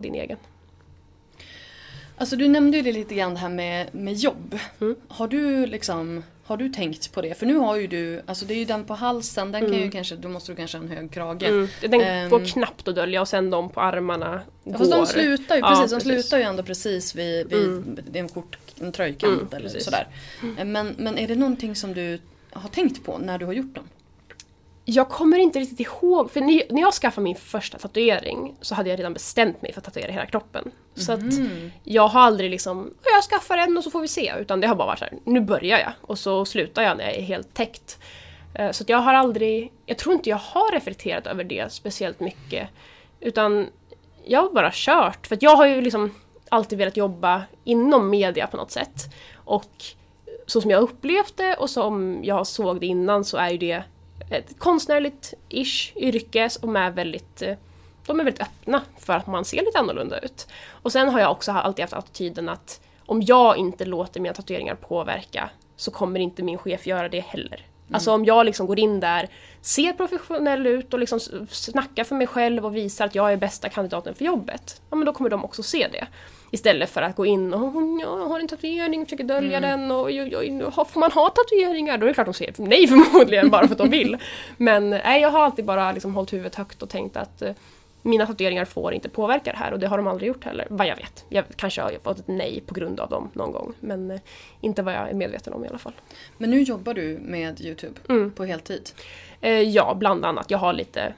Din 0.00 0.14
egen. 0.14 0.38
Alltså 2.16 2.36
du 2.36 2.48
nämnde 2.48 2.76
ju 2.76 2.82
det 2.82 2.92
lite 2.92 3.14
grann 3.14 3.34
det 3.34 3.40
här 3.40 3.48
med, 3.48 3.94
med 3.94 4.14
jobb. 4.14 4.58
Mm. 4.80 4.96
Har 5.08 5.28
du 5.28 5.66
liksom 5.66 6.22
har 6.44 6.56
du 6.56 6.68
tänkt 6.68 7.12
på 7.12 7.22
det? 7.22 7.34
För 7.34 7.46
nu 7.46 7.54
har 7.54 7.76
ju 7.76 7.86
du, 7.86 8.22
alltså 8.26 8.44
det 8.44 8.54
är 8.54 8.58
ju 8.58 8.64
den 8.64 8.84
på 8.84 8.94
halsen, 8.94 9.52
den 9.52 9.60
kan 9.60 9.70
mm. 9.70 9.82
ju 9.82 9.90
kanske, 9.90 10.16
då 10.16 10.28
måste 10.28 10.52
du 10.52 10.56
kanske 10.56 10.78
ha 10.78 10.84
en 10.84 10.90
hög 10.90 11.10
krage. 11.10 11.42
Mm. 11.42 11.68
Den 11.80 12.24
um, 12.24 12.30
går 12.30 12.46
knappt 12.46 12.88
att 12.88 12.94
dölja 12.94 13.20
och 13.20 13.28
sen 13.28 13.50
de 13.50 13.68
på 13.68 13.80
armarna 13.80 14.40
ja, 14.64 14.78
Fast 14.78 14.90
de 14.90 15.06
slutar 15.06 15.54
ju, 15.54 15.60
ja, 15.60 15.68
precis, 15.68 15.90
de 15.90 16.00
slutar 16.00 16.38
ju 16.38 16.44
ändå 16.44 16.62
precis 16.62 17.14
vid, 17.14 17.48
vid 17.48 17.64
mm. 17.64 17.98
en, 18.14 18.28
kort, 18.28 18.58
en 18.80 18.92
tröjkant 18.92 19.40
mm, 19.40 19.48
eller 19.52 19.68
precis. 19.68 19.84
sådär. 19.84 20.06
Mm. 20.42 20.72
Men, 20.72 20.94
men 20.98 21.18
är 21.18 21.28
det 21.28 21.36
någonting 21.36 21.76
som 21.76 21.94
du 21.94 22.18
har 22.50 22.68
tänkt 22.68 23.04
på 23.04 23.18
när 23.18 23.38
du 23.38 23.46
har 23.46 23.52
gjort 23.52 23.74
dem? 23.74 23.84
Jag 24.84 25.08
kommer 25.08 25.38
inte 25.38 25.58
riktigt 25.58 25.80
ihåg, 25.80 26.30
för 26.30 26.40
när 26.72 26.80
jag 26.80 26.94
skaffade 26.94 27.24
min 27.24 27.36
första 27.36 27.78
tatuering 27.78 28.56
så 28.60 28.74
hade 28.74 28.90
jag 28.90 28.98
redan 28.98 29.12
bestämt 29.12 29.62
mig 29.62 29.72
för 29.72 29.80
att 29.80 29.84
tatuera 29.84 30.12
hela 30.12 30.26
kroppen. 30.26 30.70
Så 30.94 31.12
att 31.12 31.22
mhm. 31.22 31.72
jag 31.84 32.08
har 32.08 32.20
aldrig 32.20 32.50
liksom, 32.50 32.94
jag 33.14 33.22
skaffar 33.22 33.58
en 33.58 33.76
och 33.76 33.84
så 33.84 33.90
får 33.90 34.00
vi 34.00 34.08
se. 34.08 34.32
Utan 34.40 34.60
det 34.60 34.66
har 34.66 34.74
bara 34.74 34.86
varit 34.86 34.98
så 34.98 35.04
här, 35.04 35.14
nu 35.24 35.40
börjar 35.40 35.78
jag 35.78 35.92
och 36.00 36.18
så 36.18 36.44
slutar 36.44 36.82
jag 36.82 36.96
när 36.96 37.04
jag 37.04 37.14
är 37.14 37.22
helt 37.22 37.54
täckt. 37.54 37.98
Eh, 38.54 38.70
så 38.70 38.82
att 38.82 38.88
jag 38.88 38.98
har 38.98 39.14
aldrig, 39.14 39.72
jag 39.86 39.98
tror 39.98 40.14
inte 40.14 40.30
jag 40.30 40.36
har 40.36 40.72
reflekterat 40.72 41.26
över 41.26 41.44
det 41.44 41.72
speciellt 41.72 42.20
mycket. 42.20 42.68
Utan 43.20 43.66
jag 44.24 44.42
har 44.42 44.50
bara 44.50 44.70
kört. 44.72 45.26
För 45.26 45.36
att 45.36 45.42
jag 45.42 45.56
har 45.56 45.66
ju 45.66 45.80
liksom 45.80 46.14
alltid 46.48 46.78
velat 46.78 46.96
jobba 46.96 47.42
inom 47.64 48.10
media 48.10 48.46
på 48.46 48.56
något 48.56 48.70
sätt. 48.70 49.14
Och 49.34 49.84
så 50.46 50.60
som 50.60 50.70
jag 50.70 50.82
upplevt 50.82 51.36
det 51.36 51.54
och 51.54 51.70
som 51.70 52.20
jag 52.24 52.46
såg 52.46 52.80
det 52.80 52.86
innan 52.86 53.24
så 53.24 53.36
är 53.36 53.50
ju 53.50 53.58
det 53.58 53.82
ett 54.30 54.58
konstnärligt-ish 54.58 55.96
yrke 55.96 56.50
som 56.50 56.76
är 56.76 56.90
väldigt 56.90 57.42
eh, 57.42 57.56
de 58.06 58.20
är 58.20 58.24
väldigt 58.24 58.42
öppna 58.42 58.82
för 58.98 59.12
att 59.12 59.26
man 59.26 59.44
ser 59.44 59.64
lite 59.64 59.78
annorlunda 59.78 60.18
ut. 60.18 60.48
Och 60.68 60.92
sen 60.92 61.08
har 61.08 61.20
jag 61.20 61.30
också 61.30 61.52
alltid 61.52 61.82
haft 61.82 61.92
attityden 61.92 62.48
att 62.48 62.80
om 63.06 63.22
jag 63.22 63.56
inte 63.56 63.84
låter 63.84 64.20
mina 64.20 64.34
tatueringar 64.34 64.74
påverka 64.74 65.50
så 65.76 65.90
kommer 65.90 66.20
inte 66.20 66.42
min 66.42 66.58
chef 66.58 66.86
göra 66.86 67.08
det 67.08 67.20
heller. 67.20 67.66
Mm. 67.92 67.96
Alltså 67.96 68.12
om 68.12 68.24
jag 68.24 68.46
liksom 68.46 68.66
går 68.66 68.78
in 68.78 69.00
där, 69.00 69.28
ser 69.60 69.92
professionell 69.92 70.66
ut 70.66 70.94
och 70.94 71.00
liksom 71.00 71.20
snackar 71.50 72.04
för 72.04 72.14
mig 72.14 72.26
själv 72.26 72.66
och 72.66 72.76
visar 72.76 73.04
att 73.04 73.14
jag 73.14 73.32
är 73.32 73.36
bästa 73.36 73.68
kandidaten 73.68 74.14
för 74.14 74.24
jobbet, 74.24 74.80
ja 74.90 74.96
men 74.96 75.06
då 75.06 75.12
kommer 75.12 75.30
de 75.30 75.44
också 75.44 75.62
se 75.62 75.88
det. 75.92 76.06
Istället 76.50 76.90
för 76.90 77.02
att 77.02 77.16
gå 77.16 77.26
in 77.26 77.54
och 77.54 78.00
jag 78.00 78.26
har 78.28 78.40
en 78.40 78.48
tatuering, 78.48 79.06
försöker 79.06 79.24
dölja 79.24 79.58
mm. 79.58 79.70
den 79.70 79.90
och 79.90 80.04
oj, 80.04 80.36
oj, 80.36 80.62
får 80.70 81.00
man 81.00 81.12
ha 81.12 81.28
tatueringar? 81.28 81.98
Då 81.98 82.06
är 82.06 82.08
det 82.08 82.14
klart 82.14 82.26
de 82.26 82.34
säger 82.34 82.54
nej 82.56 82.86
förmodligen 82.88 83.50
bara 83.50 83.66
för 83.66 83.74
att 83.74 83.78
de 83.78 83.90
vill. 83.90 84.16
Men 84.56 84.90
nej, 84.90 85.22
jag 85.22 85.30
har 85.30 85.44
alltid 85.44 85.64
bara 85.64 85.92
liksom 85.92 86.14
hållit 86.14 86.32
huvudet 86.32 86.54
högt 86.54 86.82
och 86.82 86.88
tänkt 86.88 87.16
att 87.16 87.42
eh, 87.42 87.52
mina 88.02 88.26
tatueringar 88.26 88.64
får 88.64 88.94
inte 88.94 89.08
påverka 89.08 89.52
det 89.52 89.58
här 89.58 89.72
och 89.72 89.78
det 89.78 89.86
har 89.86 89.96
de 89.96 90.06
aldrig 90.06 90.28
gjort 90.28 90.44
heller, 90.44 90.66
vad 90.70 90.86
jag 90.86 90.96
vet. 90.96 91.24
Jag 91.28 91.44
kanske 91.56 91.82
har 91.82 91.92
fått 92.02 92.18
ett 92.18 92.28
nej 92.28 92.62
på 92.66 92.74
grund 92.74 93.00
av 93.00 93.10
dem 93.10 93.30
någon 93.32 93.52
gång 93.52 93.74
men 93.80 94.10
eh, 94.10 94.20
inte 94.60 94.82
vad 94.82 94.94
jag 94.94 95.10
är 95.10 95.14
medveten 95.14 95.52
om 95.52 95.64
i 95.64 95.68
alla 95.68 95.78
fall. 95.78 95.92
Men 96.38 96.50
nu 96.50 96.62
jobbar 96.62 96.94
du 96.94 97.18
med 97.22 97.60
Youtube 97.60 98.00
mm. 98.08 98.30
på 98.30 98.44
heltid? 98.44 98.90
Eh, 99.40 99.60
ja, 99.60 99.94
bland 99.94 100.24
annat. 100.24 100.50
Jag 100.50 100.58
har 100.58 100.72
lite, 100.72 101.14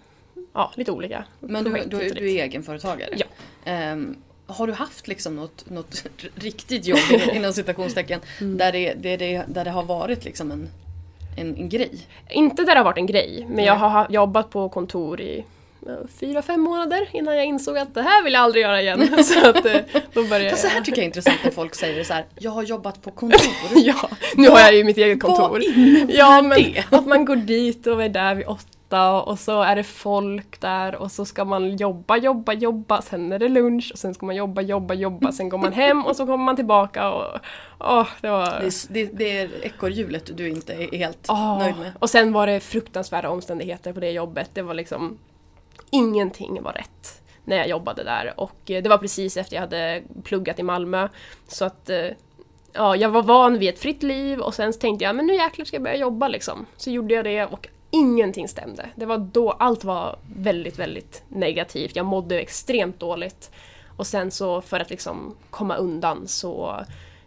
ja, 0.52 0.72
lite 0.74 0.92
olika 0.92 1.24
Men 1.40 1.64
du, 1.64 1.70
du, 1.86 2.08
du 2.08 2.34
är 2.34 2.44
egenföretagare? 2.44 3.10
Ja. 3.16 3.92
Um, 3.92 4.16
har 4.46 4.66
du 4.66 4.72
haft 4.72 5.08
liksom 5.08 5.36
något, 5.36 5.70
något 5.70 6.06
riktigt 6.34 6.86
jobb 6.86 6.98
inom 7.32 7.52
citationstecken 7.52 8.20
mm. 8.40 8.58
där, 8.58 8.72
det, 8.72 8.94
det, 8.94 9.16
det, 9.16 9.44
där 9.48 9.64
det 9.64 9.70
har 9.70 9.82
varit 9.82 10.24
liksom 10.24 10.50
en, 10.50 10.68
en, 11.36 11.56
en, 11.56 11.68
grej? 11.68 12.06
Inte 12.30 12.62
där 12.62 12.74
det 12.74 12.78
har 12.78 12.84
varit 12.84 12.98
en 12.98 13.06
grej, 13.06 13.44
men 13.46 13.56
Nej. 13.56 13.64
jag 13.64 13.74
har 13.74 14.06
jobbat 14.10 14.50
på 14.50 14.68
kontor 14.68 15.20
i 15.20 15.44
fyra, 16.20 16.42
fem 16.42 16.60
månader 16.60 17.08
innan 17.12 17.36
jag 17.36 17.44
insåg 17.44 17.78
att 17.78 17.94
det 17.94 18.02
här 18.02 18.24
vill 18.24 18.32
jag 18.32 18.42
aldrig 18.42 18.62
göra 18.62 18.82
igen. 18.82 19.24
så 19.24 19.48
att, 19.48 19.66
eh, 19.66 19.80
då 20.12 20.24
började 20.24 20.50
Fast 20.50 20.62
så 20.62 20.68
här 20.68 20.80
tycker 20.80 20.98
jag 20.98 21.02
är 21.02 21.06
intressant 21.06 21.38
när 21.44 21.50
folk 21.50 21.74
säger 21.74 21.98
det 21.98 22.04
så 22.04 22.12
här. 22.12 22.24
Jag 22.38 22.50
har 22.50 22.62
jobbat 22.62 23.02
på 23.02 23.10
kontor. 23.10 23.40
ja, 23.74 24.08
nu 24.36 24.48
har 24.48 24.60
jag 24.60 24.74
ju 24.74 24.84
mitt 24.84 24.98
eget 24.98 25.20
kontor. 25.20 25.48
Vad 25.48 25.62
innebär 25.62 26.14
Ja, 26.14 26.42
men 26.42 26.62
det? 26.62 26.84
att 26.90 27.06
man 27.06 27.24
går 27.24 27.36
dit 27.36 27.86
och 27.86 28.02
är 28.02 28.08
där 28.08 28.34
vid 28.34 28.46
åtta 28.46 29.22
och 29.22 29.38
så 29.38 29.62
är 29.62 29.76
det 29.76 29.84
folk 29.84 30.60
där 30.60 30.94
och 30.94 31.12
så 31.12 31.24
ska 31.24 31.44
man 31.44 31.76
jobba, 31.76 32.16
jobba, 32.16 32.52
jobba, 32.52 33.02
sen 33.02 33.32
är 33.32 33.38
det 33.38 33.48
lunch 33.48 33.90
och 33.92 33.98
sen 33.98 34.14
ska 34.14 34.26
man 34.26 34.36
jobba, 34.36 34.62
jobba, 34.62 34.94
jobba, 34.94 35.32
sen 35.32 35.48
går 35.48 35.58
man 35.58 35.72
hem 35.72 36.06
och 36.06 36.16
så 36.16 36.26
kommer 36.26 36.44
man 36.44 36.56
tillbaka 36.56 37.10
och 37.10 37.38
åh, 37.80 38.06
det 38.20 38.28
var... 38.28 38.44
Det 38.60 38.66
är, 38.66 38.92
det, 38.92 39.04
det 39.12 39.38
är 39.38 39.50
ekorrhjulet 39.62 40.36
du 40.36 40.48
inte 40.48 40.72
är 40.72 40.98
helt 40.98 41.26
Åh, 41.28 41.58
nöjd 41.58 41.76
med. 41.76 41.92
Och 41.98 42.10
sen 42.10 42.32
var 42.32 42.46
det 42.46 42.60
fruktansvärda 42.60 43.28
omständigheter 43.28 43.92
på 43.92 44.00
det 44.00 44.10
jobbet. 44.10 44.50
Det 44.54 44.62
var 44.62 44.74
liksom 44.74 45.18
ingenting 45.94 46.62
var 46.62 46.72
rätt 46.72 47.22
när 47.44 47.56
jag 47.56 47.68
jobbade 47.68 48.04
där 48.04 48.34
och 48.36 48.70
eh, 48.70 48.82
det 48.82 48.88
var 48.88 48.98
precis 48.98 49.36
efter 49.36 49.56
jag 49.56 49.60
hade 49.60 50.02
pluggat 50.24 50.58
i 50.58 50.62
Malmö. 50.62 51.08
Så 51.48 51.64
att 51.64 51.90
eh, 51.90 52.06
ja, 52.72 52.96
jag 52.96 53.08
var 53.08 53.22
van 53.22 53.58
vid 53.58 53.68
ett 53.68 53.78
fritt 53.78 54.02
liv 54.02 54.40
och 54.40 54.54
sen 54.54 54.72
tänkte 54.72 55.04
jag 55.04 55.16
men 55.16 55.26
nu 55.26 55.34
jäklar 55.34 55.64
ska 55.64 55.76
jag 55.76 55.82
börja 55.82 55.96
jobba 55.96 56.28
liksom. 56.28 56.66
Så 56.76 56.90
gjorde 56.90 57.14
jag 57.14 57.24
det 57.24 57.44
och 57.44 57.68
ingenting 57.90 58.48
stämde. 58.48 58.88
Det 58.94 59.06
var 59.06 59.18
då 59.18 59.50
allt 59.50 59.84
var 59.84 60.18
väldigt, 60.36 60.78
väldigt 60.78 61.22
negativt. 61.28 61.96
Jag 61.96 62.06
mådde 62.06 62.40
extremt 62.40 63.00
dåligt. 63.00 63.50
Och 63.96 64.06
sen 64.06 64.30
så 64.30 64.60
för 64.60 64.80
att 64.80 64.90
liksom 64.90 65.36
komma 65.50 65.76
undan 65.76 66.28
så 66.28 66.84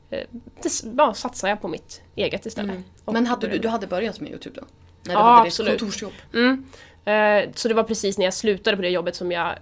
eh, 0.09 0.19
det, 0.61 0.83
ja, 0.97 1.13
satsade 1.13 1.51
jag 1.51 1.61
på 1.61 1.67
mitt 1.67 2.01
eget 2.15 2.45
istället. 2.45 2.77
Och 3.05 3.13
Men 3.13 3.27
hade 3.27 3.47
du, 3.47 3.57
du 3.57 3.67
hade 3.67 3.87
börjat 3.87 4.19
med 4.19 4.29
Youtube 4.31 4.59
då? 4.59 4.67
När 5.03 5.13
du 5.13 5.19
Ja, 5.19 5.23
hade 5.23 5.47
absolut. 5.47 5.79
kontorsjobb? 5.79 6.13
Mm. 6.33 6.65
Eh, 7.11 7.49
så 7.55 7.67
det 7.67 7.73
var 7.73 7.83
precis 7.83 8.17
när 8.17 8.25
jag 8.25 8.33
slutade 8.33 8.77
på 8.77 8.83
det 8.83 8.89
jobbet 8.89 9.15
som 9.15 9.31
jag 9.31 9.55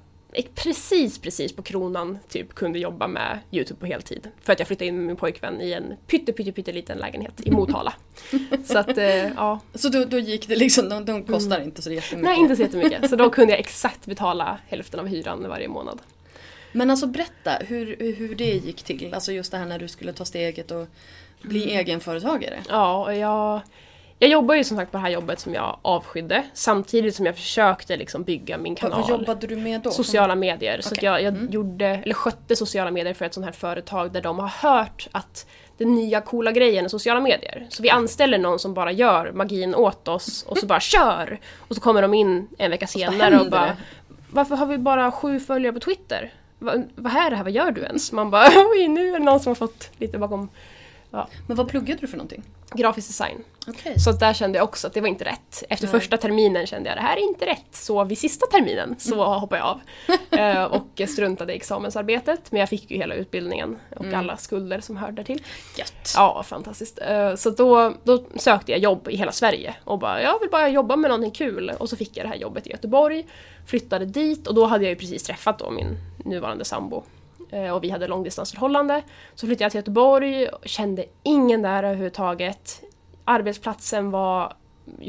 precis, 0.55 1.19
precis 1.19 1.55
på 1.55 1.61
kronan 1.61 2.17
typ 2.29 2.55
kunde 2.55 2.79
jobba 2.79 3.07
med 3.07 3.39
Youtube 3.51 3.79
på 3.79 3.85
heltid. 3.85 4.27
För 4.41 4.53
att 4.53 4.59
jag 4.59 4.67
flyttade 4.67 4.85
in 4.87 4.95
med 4.97 5.05
min 5.05 5.15
pojkvän 5.15 5.61
i 5.61 5.71
en 5.73 5.93
pytte, 6.07 6.33
pytte, 6.33 6.51
pytte 6.51 6.71
liten 6.71 6.97
lägenhet 6.97 7.33
i 7.43 7.51
Motala. 7.51 7.93
så 8.65 8.77
att, 8.77 8.97
eh, 8.97 9.05
ja. 9.33 9.59
Så 9.73 9.89
då, 9.89 10.05
då 10.05 10.19
gick 10.19 10.47
det 10.47 10.55
liksom, 10.55 10.89
de, 10.89 11.05
de 11.05 11.23
kostar 11.23 11.61
inte 11.61 11.81
så 11.81 11.91
jättemycket. 11.91 12.29
Nej, 12.29 12.39
inte 12.39 12.55
så 12.55 12.61
jättemycket. 12.61 13.09
Så 13.09 13.15
då 13.15 13.29
kunde 13.29 13.53
jag 13.53 13.59
exakt 13.59 14.05
betala 14.05 14.57
hälften 14.67 14.99
av 14.99 15.07
hyran 15.07 15.47
varje 15.47 15.67
månad. 15.67 16.01
Men 16.71 16.89
alltså 16.91 17.07
berätta 17.07 17.51
hur, 17.67 17.95
hur- 18.17 18.35
det 18.35 18.45
gick 18.53 18.83
till. 18.83 19.13
Alltså 19.13 19.31
just 19.31 19.51
det 19.51 19.57
här 19.57 19.65
när 19.65 19.79
du 19.79 19.87
skulle 19.87 20.13
ta 20.13 20.25
steget 20.25 20.71
och 20.71 20.87
bli 21.41 21.63
Mm. 21.63 21.75
egenföretagare. 21.79 22.59
Ja, 22.69 23.05
och 23.05 23.15
jag, 23.15 23.61
jag 24.19 24.29
jobbar 24.29 24.55
ju 24.55 24.63
som 24.63 24.77
sagt 24.77 24.91
på 24.91 24.97
det 24.97 25.01
här 25.01 25.09
jobbet 25.09 25.39
som 25.39 25.53
jag 25.53 25.77
avskydde. 25.81 26.43
Samtidigt 26.53 27.15
som 27.15 27.25
jag 27.25 27.35
försökte 27.35 27.97
liksom 27.97 28.23
bygga 28.23 28.57
min 28.57 28.75
kanal. 28.75 29.01
vad 29.01 29.09
jobbade 29.09 29.47
du 29.47 29.55
med 29.55 29.81
då? 29.81 29.91
Sociala 29.91 30.35
medier. 30.35 30.81
Så 30.81 30.87
att 30.87 30.97
Okej. 30.97 31.05
jag, 31.05 31.21
jag 31.21 31.53
gjorde, 31.53 31.85
eller 31.85 32.13
skötte 32.13 32.55
sociala 32.55 32.91
medier 32.91 33.13
för 33.13 33.25
ett 33.25 33.33
sånt 33.33 33.45
här 33.45 33.53
företag 33.53 34.11
där 34.11 34.21
de 34.21 34.39
har 34.39 34.47
hört 34.47 35.07
att 35.11 35.47
den 35.77 35.95
nya 35.95 36.21
coola 36.21 36.51
grejen 36.51 36.85
är 36.85 36.89
sociala 36.89 37.19
medier. 37.19 37.67
Så 37.69 37.83
vi 37.83 37.89
anställer 37.89 38.37
någon 38.37 38.59
som 38.59 38.73
bara 38.73 38.91
gör 38.91 39.31
magin 39.31 39.75
åt 39.75 40.07
oss 40.07 40.43
och 40.43 40.57
så 40.57 40.65
bara 40.65 40.79
kör! 40.79 41.39
Och 41.57 41.75
så 41.75 41.81
kommer 41.81 42.01
de 42.01 42.13
in 42.13 42.47
en 42.57 42.71
vecka 42.71 42.87
senare 42.87 43.21
händer 43.21 43.45
och 43.45 43.51
bara? 43.51 43.77
Varför 44.31 44.55
har 44.55 44.65
vi 44.65 44.77
bara 44.77 45.11
sju 45.11 45.39
följare 45.39 45.73
på 45.73 45.79
Twitter? 45.79 46.33
Va, 46.59 46.73
vad 46.95 47.15
är 47.15 47.29
det 47.29 47.35
här? 47.35 47.43
Vad 47.43 47.53
gör 47.53 47.71
du 47.71 47.81
ens? 47.81 48.11
Man 48.11 48.31
bara 48.31 48.47
oj, 48.71 48.87
nu 48.87 49.09
är 49.09 49.19
det 49.19 49.25
någon 49.25 49.39
som 49.39 49.49
har 49.49 49.55
fått 49.55 49.89
lite 49.97 50.17
bakom 50.17 50.49
Men 51.47 51.57
vad 51.57 51.67
pluggade 51.67 52.01
du 52.01 52.07
för 52.07 52.17
någonting? 52.17 52.43
grafisk 52.73 53.07
design. 53.07 53.43
Okej. 53.67 53.99
Så 53.99 54.09
att 54.09 54.19
där 54.19 54.33
kände 54.33 54.57
jag 54.57 54.63
också 54.63 54.87
att 54.87 54.93
det 54.93 55.01
var 55.01 55.07
inte 55.07 55.25
rätt. 55.25 55.63
Efter 55.69 55.87
Nej. 55.87 55.99
första 55.99 56.17
terminen 56.17 56.67
kände 56.67 56.89
jag 56.89 56.97
det 56.97 57.01
här 57.01 57.17
är 57.17 57.21
inte 57.21 57.45
rätt. 57.45 57.65
Så 57.71 58.03
vid 58.03 58.17
sista 58.17 58.45
terminen 58.45 58.95
så 58.99 59.13
Mm. 59.13 59.25
hoppade 59.25 59.61
jag 59.61 59.67
av. 59.67 59.79
eh, 60.39 60.63
och 60.63 61.01
struntade 61.09 61.53
i 61.53 61.55
examensarbetet. 61.55 62.51
Men 62.51 62.59
jag 62.59 62.69
fick 62.69 62.91
ju 62.91 62.97
hela 62.97 63.15
utbildningen 63.15 63.77
och 63.95 64.05
Mm. 64.05 64.19
alla 64.19 64.37
skulder 64.37 64.79
som 64.79 64.97
hörde 64.97 65.23
till. 65.23 65.43
Gött. 65.77 66.13
Ja, 66.15 66.43
fantastiskt. 66.43 66.99
Eh, 67.01 67.35
så 67.35 67.49
då, 67.49 67.93
då 68.03 68.23
sökte 68.35 68.71
jag 68.71 68.79
jobb 68.81 69.07
i 69.09 69.15
hela 69.17 69.31
Sverige 69.31 69.75
och 69.83 69.99
bara 69.99 70.21
jag 70.21 70.39
vill 70.39 70.49
bara 70.49 70.69
jobba 70.69 70.95
med 70.95 71.09
någonting 71.09 71.31
kul. 71.31 71.69
Och 71.79 71.89
så 71.89 71.95
fick 71.95 72.17
jag 72.17 72.25
det 72.25 72.29
här 72.29 72.35
jobbet 72.35 72.67
i 72.67 72.71
Göteborg. 72.71 73.25
Flyttade 73.67 74.05
dit 74.05 74.47
och 74.47 74.55
då 74.55 74.65
hade 74.65 74.83
jag 74.83 74.89
ju 74.89 74.95
precis 74.95 75.23
träffat 75.23 75.59
då 75.59 75.71
min 75.71 75.97
nuvarande 76.25 76.65
sambo. 76.65 77.03
Eh, 77.49 77.71
och 77.71 77.83
vi 77.83 77.89
hade 77.89 78.07
långdistansförhållande. 78.07 79.03
Så 79.35 79.47
flyttade 79.47 79.63
jag 79.63 79.71
till 79.71 79.79
Göteborg, 79.79 80.47
och 80.47 80.67
kände 80.67 81.05
ingen 81.23 81.61
där 81.61 81.83
överhuvudtaget. 81.83 82.81
Arbetsplatsen 83.25 84.11
var, 84.11 84.53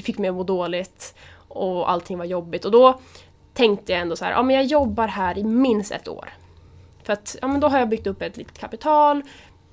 fick 0.03 0.19
mig 0.19 0.29
att 0.29 0.37
må 0.37 0.43
dåligt 0.43 1.15
och 1.49 1.91
allting 1.91 2.19
var 2.19 2.25
jobbigt. 2.25 2.65
Och 2.65 2.71
då 2.71 3.01
tänkte 3.55 3.93
jag 3.93 4.01
ändå 4.01 4.17
så 4.17 4.25
här, 4.25 4.33
ja 4.33 4.43
men 4.43 4.57
jag 4.57 4.65
jobbar 4.65 5.09
här 5.09 5.39
i 5.39 5.45
minst 5.45 5.93
ett 5.93 6.09
år. 6.09 6.33
För 7.03 7.13
att 7.13 7.37
ja, 7.43 7.49
men 7.49 7.61
då 7.61 7.69
har 7.69 7.79
jag 7.79 7.89
byggt 7.89 8.07
upp 8.07 8.23
ett 8.23 8.37
litet 8.37 8.59
kapital. 8.59 9.23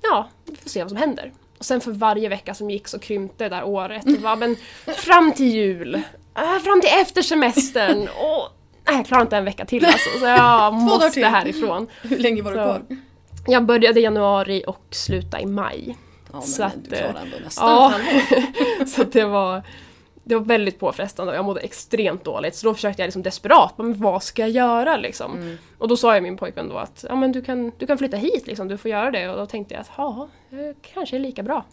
Ja, 0.02 0.28
vi 0.44 0.56
får 0.56 0.70
se 0.70 0.82
vad 0.82 0.90
som 0.90 0.98
händer. 0.98 1.32
Och 1.58 1.64
sen 1.64 1.80
för 1.80 1.92
varje 1.92 2.28
vecka 2.28 2.54
som 2.54 2.70
gick 2.70 2.88
så 2.88 2.98
krympte 2.98 3.44
det 3.44 3.56
där 3.56 3.64
året. 3.64 4.04
Och 4.06 4.22
bara, 4.22 4.36
men 4.36 4.56
fram 4.86 5.32
till 5.32 5.46
jul, 5.46 5.94
äh, 6.34 6.58
fram 6.64 6.80
till 6.80 6.90
efter 7.00 7.22
semestern. 7.22 8.08
Och, 8.08 8.48
nej, 8.86 8.96
jag 8.96 9.06
klarar 9.06 9.22
inte 9.22 9.36
en 9.36 9.44
vecka 9.44 9.64
till 9.64 9.84
alltså. 9.84 10.18
Så 10.18 10.26
jag 10.26 10.74
måste 10.74 11.20
härifrån. 11.20 11.86
Hur 12.02 12.18
länge 12.18 12.42
var 12.42 12.50
du 12.50 12.56
kvar? 12.56 12.82
Jag 13.46 13.66
började 13.66 14.00
i 14.00 14.02
januari 14.02 14.64
och 14.66 14.86
slutade 14.90 15.42
i 15.42 15.46
maj. 15.46 15.96
Ja, 16.26 16.32
men 16.32 16.42
Så 16.42 16.62
att, 16.62 16.84
du 16.84 16.90
klarar 16.90 17.14
eh, 17.14 17.22
ändå 17.22 17.36
nästan 17.44 17.68
Ja, 17.68 17.94
så 18.86 19.04
det 19.04 19.24
var 19.24 19.62
det 20.24 20.34
var 20.34 20.44
väldigt 20.44 20.78
påfrestande 20.78 21.32
och 21.32 21.38
jag 21.38 21.44
mådde 21.44 21.60
extremt 21.60 22.24
dåligt. 22.24 22.54
Så 22.54 22.66
då 22.66 22.74
försökte 22.74 23.02
jag 23.02 23.06
liksom 23.06 23.22
desperat, 23.22 23.74
men 23.78 24.00
vad 24.00 24.22
ska 24.22 24.42
jag 24.42 24.50
göra 24.50 24.96
liksom? 24.96 25.38
Mm. 25.38 25.58
Och 25.78 25.88
då 25.88 25.96
sa 25.96 26.14
jag 26.14 26.22
min 26.22 26.36
pojkvän 26.36 26.68
då 26.68 26.76
att 26.76 27.04
ja, 27.08 27.14
men 27.14 27.32
du, 27.32 27.42
kan, 27.42 27.72
du 27.78 27.86
kan 27.86 27.98
flytta 27.98 28.16
hit, 28.16 28.46
liksom, 28.46 28.68
du 28.68 28.76
får 28.76 28.90
göra 28.90 29.10
det. 29.10 29.28
Och 29.28 29.36
då 29.36 29.46
tänkte 29.46 29.74
jag 29.74 29.80
att 29.80 29.90
ja, 29.96 30.28
kanske 30.94 31.16
är 31.16 31.20
lika 31.20 31.42
bra. 31.42 31.64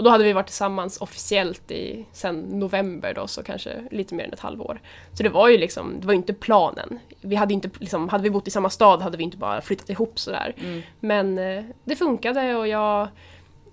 Och 0.00 0.04
då 0.04 0.10
hade 0.10 0.24
vi 0.24 0.32
varit 0.32 0.46
tillsammans 0.46 1.00
officiellt 1.00 1.70
i 1.70 2.06
sen 2.12 2.40
november 2.40 3.14
då, 3.14 3.26
så 3.26 3.42
kanske 3.42 3.84
lite 3.90 4.14
mer 4.14 4.24
än 4.24 4.32
ett 4.32 4.40
halvår. 4.40 4.80
Så 5.12 5.22
det 5.22 5.28
var 5.28 5.48
ju 5.48 5.58
liksom, 5.58 6.00
det 6.00 6.06
var 6.06 6.14
inte 6.14 6.32
planen. 6.32 6.98
Vi 7.20 7.36
hade 7.36 7.54
inte, 7.54 7.70
liksom, 7.78 8.08
hade 8.08 8.24
vi 8.24 8.30
bott 8.30 8.48
i 8.48 8.50
samma 8.50 8.70
stad 8.70 9.02
hade 9.02 9.16
vi 9.16 9.24
inte 9.24 9.36
bara 9.36 9.60
flyttat 9.60 9.90
ihop 9.90 10.18
sådär. 10.18 10.54
Mm. 10.58 10.82
Men 11.00 11.38
eh, 11.38 11.64
det 11.84 11.96
funkade 11.96 12.56
och 12.56 12.68
jag, 12.68 13.08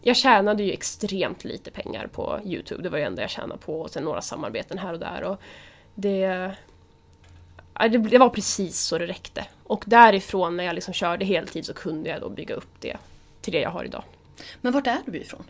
jag 0.01 0.15
tjänade 0.15 0.63
ju 0.63 0.71
extremt 0.71 1.43
lite 1.43 1.71
pengar 1.71 2.07
på 2.07 2.39
Youtube. 2.45 2.83
Det 2.83 2.89
var 2.89 2.97
ju 2.97 3.03
det 3.03 3.07
enda 3.07 3.21
jag 3.21 3.31
tjänade 3.31 3.59
på 3.59 3.81
och 3.81 3.89
sen 3.89 4.03
några 4.03 4.21
samarbeten 4.21 4.77
här 4.77 4.93
och 4.93 4.99
där. 4.99 5.23
Och 5.23 5.41
det, 5.95 6.51
det 8.09 8.17
var 8.17 8.29
precis 8.29 8.79
så 8.79 8.97
det 8.97 9.07
räckte. 9.07 9.45
Och 9.63 9.83
därifrån 9.87 10.57
när 10.57 10.63
jag 10.63 10.75
liksom 10.75 10.93
körde 10.93 11.25
heltid 11.25 11.65
så 11.65 11.73
kunde 11.73 12.09
jag 12.09 12.21
då 12.21 12.29
bygga 12.29 12.55
upp 12.55 12.81
det 12.81 12.97
till 13.41 13.53
det 13.53 13.61
jag 13.61 13.69
har 13.69 13.83
idag. 13.83 14.03
Men 14.61 14.73
vart 14.73 14.87
är 14.87 14.97
du 15.05 15.17
ifrån? 15.17 15.43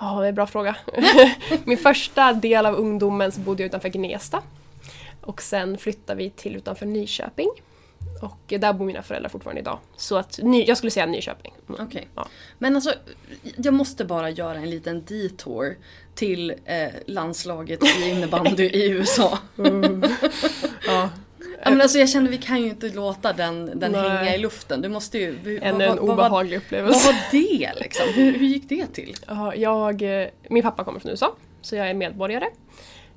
Ja, 0.00 0.20
det 0.20 0.26
är 0.26 0.28
en 0.28 0.34
bra 0.34 0.46
fråga. 0.46 0.76
Min 1.64 1.78
första 1.78 2.32
del 2.32 2.66
av 2.66 2.74
ungdomen 2.74 3.32
så 3.32 3.40
bodde 3.40 3.62
jag 3.62 3.68
utanför 3.68 3.88
Gnesta. 3.88 4.42
Och 5.20 5.42
sen 5.42 5.78
flyttade 5.78 6.18
vi 6.18 6.30
till 6.30 6.56
utanför 6.56 6.86
Nyköping. 6.86 7.48
Och 8.22 8.60
där 8.60 8.72
bor 8.72 8.86
mina 8.86 9.02
föräldrar 9.02 9.30
fortfarande 9.30 9.60
idag. 9.60 9.78
Så 9.96 10.16
att 10.16 10.38
ny, 10.42 10.64
jag 10.64 10.76
skulle 10.76 10.90
säga 10.90 11.06
Nyköping. 11.06 11.52
Mm. 11.68 11.80
Okej. 11.86 12.08
Ja. 12.14 12.28
Men 12.58 12.74
alltså, 12.76 12.94
jag 13.56 13.74
måste 13.74 14.04
bara 14.04 14.30
göra 14.30 14.58
en 14.58 14.70
liten 14.70 15.04
detour 15.04 15.76
till 16.14 16.54
eh, 16.64 16.88
landslaget 17.06 17.84
i 17.84 18.10
innebandy 18.10 18.64
i 18.64 18.90
USA. 18.90 19.38
Ja. 20.86 21.10
Ja, 21.64 21.70
men 21.70 21.80
alltså, 21.80 21.98
jag 21.98 22.08
känner 22.08 22.30
vi 22.30 22.38
kan 22.38 22.62
ju 22.62 22.68
inte 22.68 22.88
låta 22.88 23.32
den, 23.32 23.78
den 23.80 23.92
Nej. 23.92 24.08
hänga 24.10 24.34
i 24.34 24.38
luften. 24.38 24.80
Du 24.82 24.88
måste 24.88 25.18
ju... 25.18 25.58
Ännu 25.62 25.72
vad- 25.72 25.82
en 25.82 25.88
vad- 25.88 25.98
vad- 25.98 26.10
obehaglig 26.10 26.56
Vad 26.56 26.62
upplevelse. 26.64 27.06
var 27.06 27.14
det 27.30 27.72
liksom? 27.80 28.06
Hur, 28.14 28.32
hur 28.32 28.46
gick 28.46 28.68
det 28.68 28.86
till? 28.86 29.16
Ja, 29.26 29.54
jag, 29.54 30.22
eh, 30.22 30.28
min 30.48 30.62
pappa 30.62 30.84
kommer 30.84 31.00
från 31.00 31.10
USA, 31.10 31.34
så 31.62 31.76
jag 31.76 31.90
är 31.90 31.94
medborgare. 31.94 32.46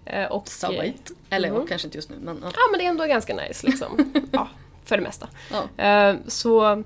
Eh, 0.05 0.25
Och, 0.25 0.47
So 0.47 0.67
wait. 0.67 1.11
Eller 1.29 1.49
Mhm. 1.49 1.59
ja, 1.59 1.65
kanske 1.67 1.87
inte 1.87 1.97
just 1.97 2.09
nu 2.09 2.15
men 2.21 2.39
ja. 2.43 2.49
Ja 2.53 2.59
men 2.71 2.77
det 2.79 2.85
är 2.85 2.89
ändå 2.89 3.05
ganska 3.05 3.35
nice 3.35 3.67
liksom. 3.67 4.13
ja, 4.31 4.47
för 4.85 4.97
det 4.97 5.03
mesta. 5.03 5.27
ja. 5.77 5.83
Eh, 5.83 6.15
Så 6.27 6.83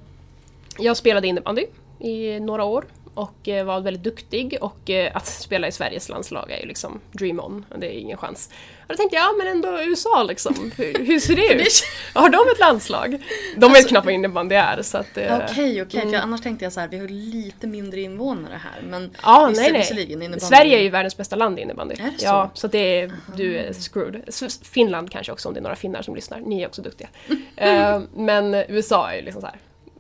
jag 0.80 0.98
spelade 0.98 1.28
innebandy 1.28 1.66
i 2.00 2.40
några 2.40 2.64
år 2.64 2.86
och 3.18 3.48
eh, 3.48 3.66
var 3.66 3.82
väldigt 3.82 4.04
duktig 4.04 4.58
och 4.62 4.90
eh, 4.90 5.12
att 5.16 5.26
spela 5.28 5.68
i 5.68 5.72
Sveriges 5.72 6.10
landslag 6.10 6.52
är 6.52 6.60
ju 6.62 6.66
liksom 6.68 7.00
dream 7.12 7.40
on, 7.40 7.66
det 7.78 7.88
är 7.88 8.00
ingen 8.00 8.18
chans. 8.18 8.50
Och 8.82 8.88
då 8.88 8.96
tänkte 8.96 9.16
jag, 9.16 9.24
ja 9.26 9.34
men 9.38 9.48
ändå 9.48 9.82
USA 9.84 10.24
liksom, 10.24 10.72
hur, 10.78 10.94
hur 11.06 11.20
ser 11.20 11.36
det 11.36 11.54
ut? 11.62 11.84
Har 12.14 12.30
de 12.30 12.38
ett 12.54 12.60
landslag? 12.60 13.24
De 13.58 13.74
vet 13.74 13.88
knappt 13.88 14.06
vad 14.06 14.14
innebandy 14.14 14.56
är 14.56 14.82
så 14.82 14.98
att... 14.98 15.18
eh, 15.18 15.38
Okej, 15.38 15.82
okej. 15.82 16.00
mm. 16.02 16.14
För 16.14 16.20
annars 16.20 16.42
tänkte 16.42 16.66
jag 16.66 16.74
så 16.74 16.80
här, 16.80 16.88
vi 16.88 16.98
har 17.00 17.08
lite 17.08 17.68
mindre 17.68 18.02
invånare 18.02 18.60
här. 18.64 18.82
Men 18.90 19.12
Ja, 19.24 19.46
visst 19.50 19.62
nej 19.62 19.72
nej. 19.72 19.82
visserligen 19.82 20.22
innebandy- 20.24 20.40
Sverige 20.40 20.78
är 20.78 20.82
ju 20.84 20.90
världens 20.90 21.18
bästa 21.18 21.36
land 21.36 21.60
i 21.60 21.62
innebandy. 21.62 21.96
Är 22.00 22.12
det 22.12 22.20
så? 22.20 22.26
Ja, 22.26 22.52
så 22.54 22.68
det 22.68 23.02
är, 23.02 23.12
du 23.36 23.58
är 23.58 23.74
screwed. 23.74 24.22
Finland 24.72 25.12
kanske 25.12 25.32
också 25.32 25.48
om 25.48 25.54
det 25.54 25.60
är 25.60 25.62
några 25.62 25.76
finnar 25.76 26.02
som 26.02 26.16
lyssnar. 26.16 26.40
Ni 26.40 26.62
är 26.62 26.68
också 26.68 26.82
duktiga. 26.82 27.08
Eh, 27.56 28.02
men 28.16 28.54
USA 28.54 29.12
är 29.12 29.16
ju 29.16 29.22
liksom 29.22 29.42
så 29.42 29.48
här 29.48 29.56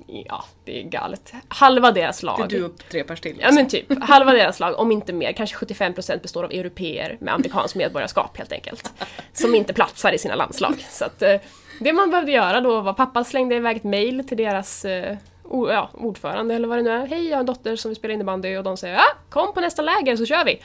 ja, 0.07 0.43
det 0.65 0.79
är 0.79 0.83
galet. 0.83 1.33
Halva 1.47 1.91
deras 1.91 2.23
lag. 2.23 2.37
Det 2.49 2.55
är 2.55 2.59
du 2.59 2.65
och 2.65 2.77
tre 2.91 3.03
pers 3.03 3.21
till. 3.21 3.31
Ja 3.31 3.37
liksom. 3.37 3.55
men 3.55 3.67
typ, 3.67 4.03
halva 4.03 4.31
deras 4.31 4.59
lag, 4.59 4.79
om 4.79 4.91
inte 4.91 5.13
mer, 5.13 5.31
kanske 5.33 5.55
75% 5.65 6.21
består 6.21 6.43
av 6.43 6.51
europeer 6.51 7.17
med 7.19 7.33
amerikanskt 7.33 7.75
medborgarskap 7.75 8.37
helt 8.37 8.51
enkelt. 8.51 8.91
Som 9.33 9.55
inte 9.55 9.73
platsar 9.73 10.11
i 10.11 10.17
sina 10.17 10.35
landslag. 10.35 10.85
Så 10.89 11.05
att, 11.05 11.21
eh, 11.21 11.35
det 11.79 11.93
man 11.93 12.09
behövde 12.11 12.31
göra 12.31 12.61
då 12.61 12.81
var 12.81 12.93
pappa 12.93 13.23
slängde 13.23 13.55
iväg 13.55 13.77
ett 13.77 13.83
mail 13.83 14.27
till 14.27 14.37
deras 14.37 14.85
eh, 14.85 15.17
o- 15.43 15.69
ja, 15.69 15.89
ordförande 15.93 16.55
eller 16.55 16.67
vad 16.67 16.77
det 16.77 16.81
nu 16.81 16.89
är. 16.89 17.07
Hej, 17.07 17.27
jag 17.27 17.35
har 17.35 17.39
en 17.39 17.45
dotter 17.45 17.75
som 17.75 17.89
vill 17.89 17.95
spela 17.95 18.13
innebandy 18.13 18.57
och 18.57 18.63
de 18.63 18.77
säger 18.77 18.95
ja, 18.95 19.03
kom 19.29 19.53
på 19.53 19.61
nästa 19.61 19.81
läger 19.81 20.15
så 20.15 20.25
kör 20.25 20.45
vi. 20.45 20.61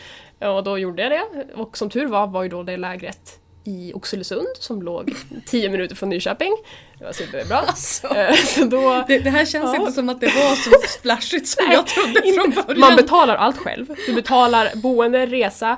Och 0.47 0.65
då 0.65 0.79
gjorde 0.79 1.03
jag 1.03 1.11
det 1.11 1.45
och 1.55 1.77
som 1.77 1.91
tur 1.91 2.07
var 2.07 2.27
var 2.27 2.43
ju 2.43 2.49
då 2.49 2.63
det 2.63 2.77
lägret 2.77 3.39
i 3.65 3.93
Oxelösund 3.95 4.47
som 4.59 4.83
låg 4.83 5.15
10 5.47 5.71
minuter 5.71 5.97
från 5.97 6.09
Nyköping. 6.09 6.57
Det 6.99 7.05
var 7.05 7.13
superbra. 7.13 7.57
Alltså. 7.67 8.07
Eh, 8.07 8.35
Så 8.35 8.65
då, 8.65 9.05
Det, 9.09 9.19
det 9.19 9.31
här 9.31 9.45
känns 9.47 9.75
Ja. 9.75 9.81
inte 9.81 9.93
som 9.93 10.09
att 10.09 10.21
det 10.21 10.27
var 10.27 10.55
så 10.57 10.71
splashigt 10.99 11.49
som 11.49 11.71
jag 11.73 11.87
trodde 11.87 12.23
från 12.35 12.51
början. 12.67 12.81
Man 12.81 12.97
betalar 12.97 13.37
allt 13.37 13.57
själv. 13.59 13.87
Du 14.07 14.13
betalar 14.15 14.71
boende, 14.75 15.27
resa, 15.27 15.77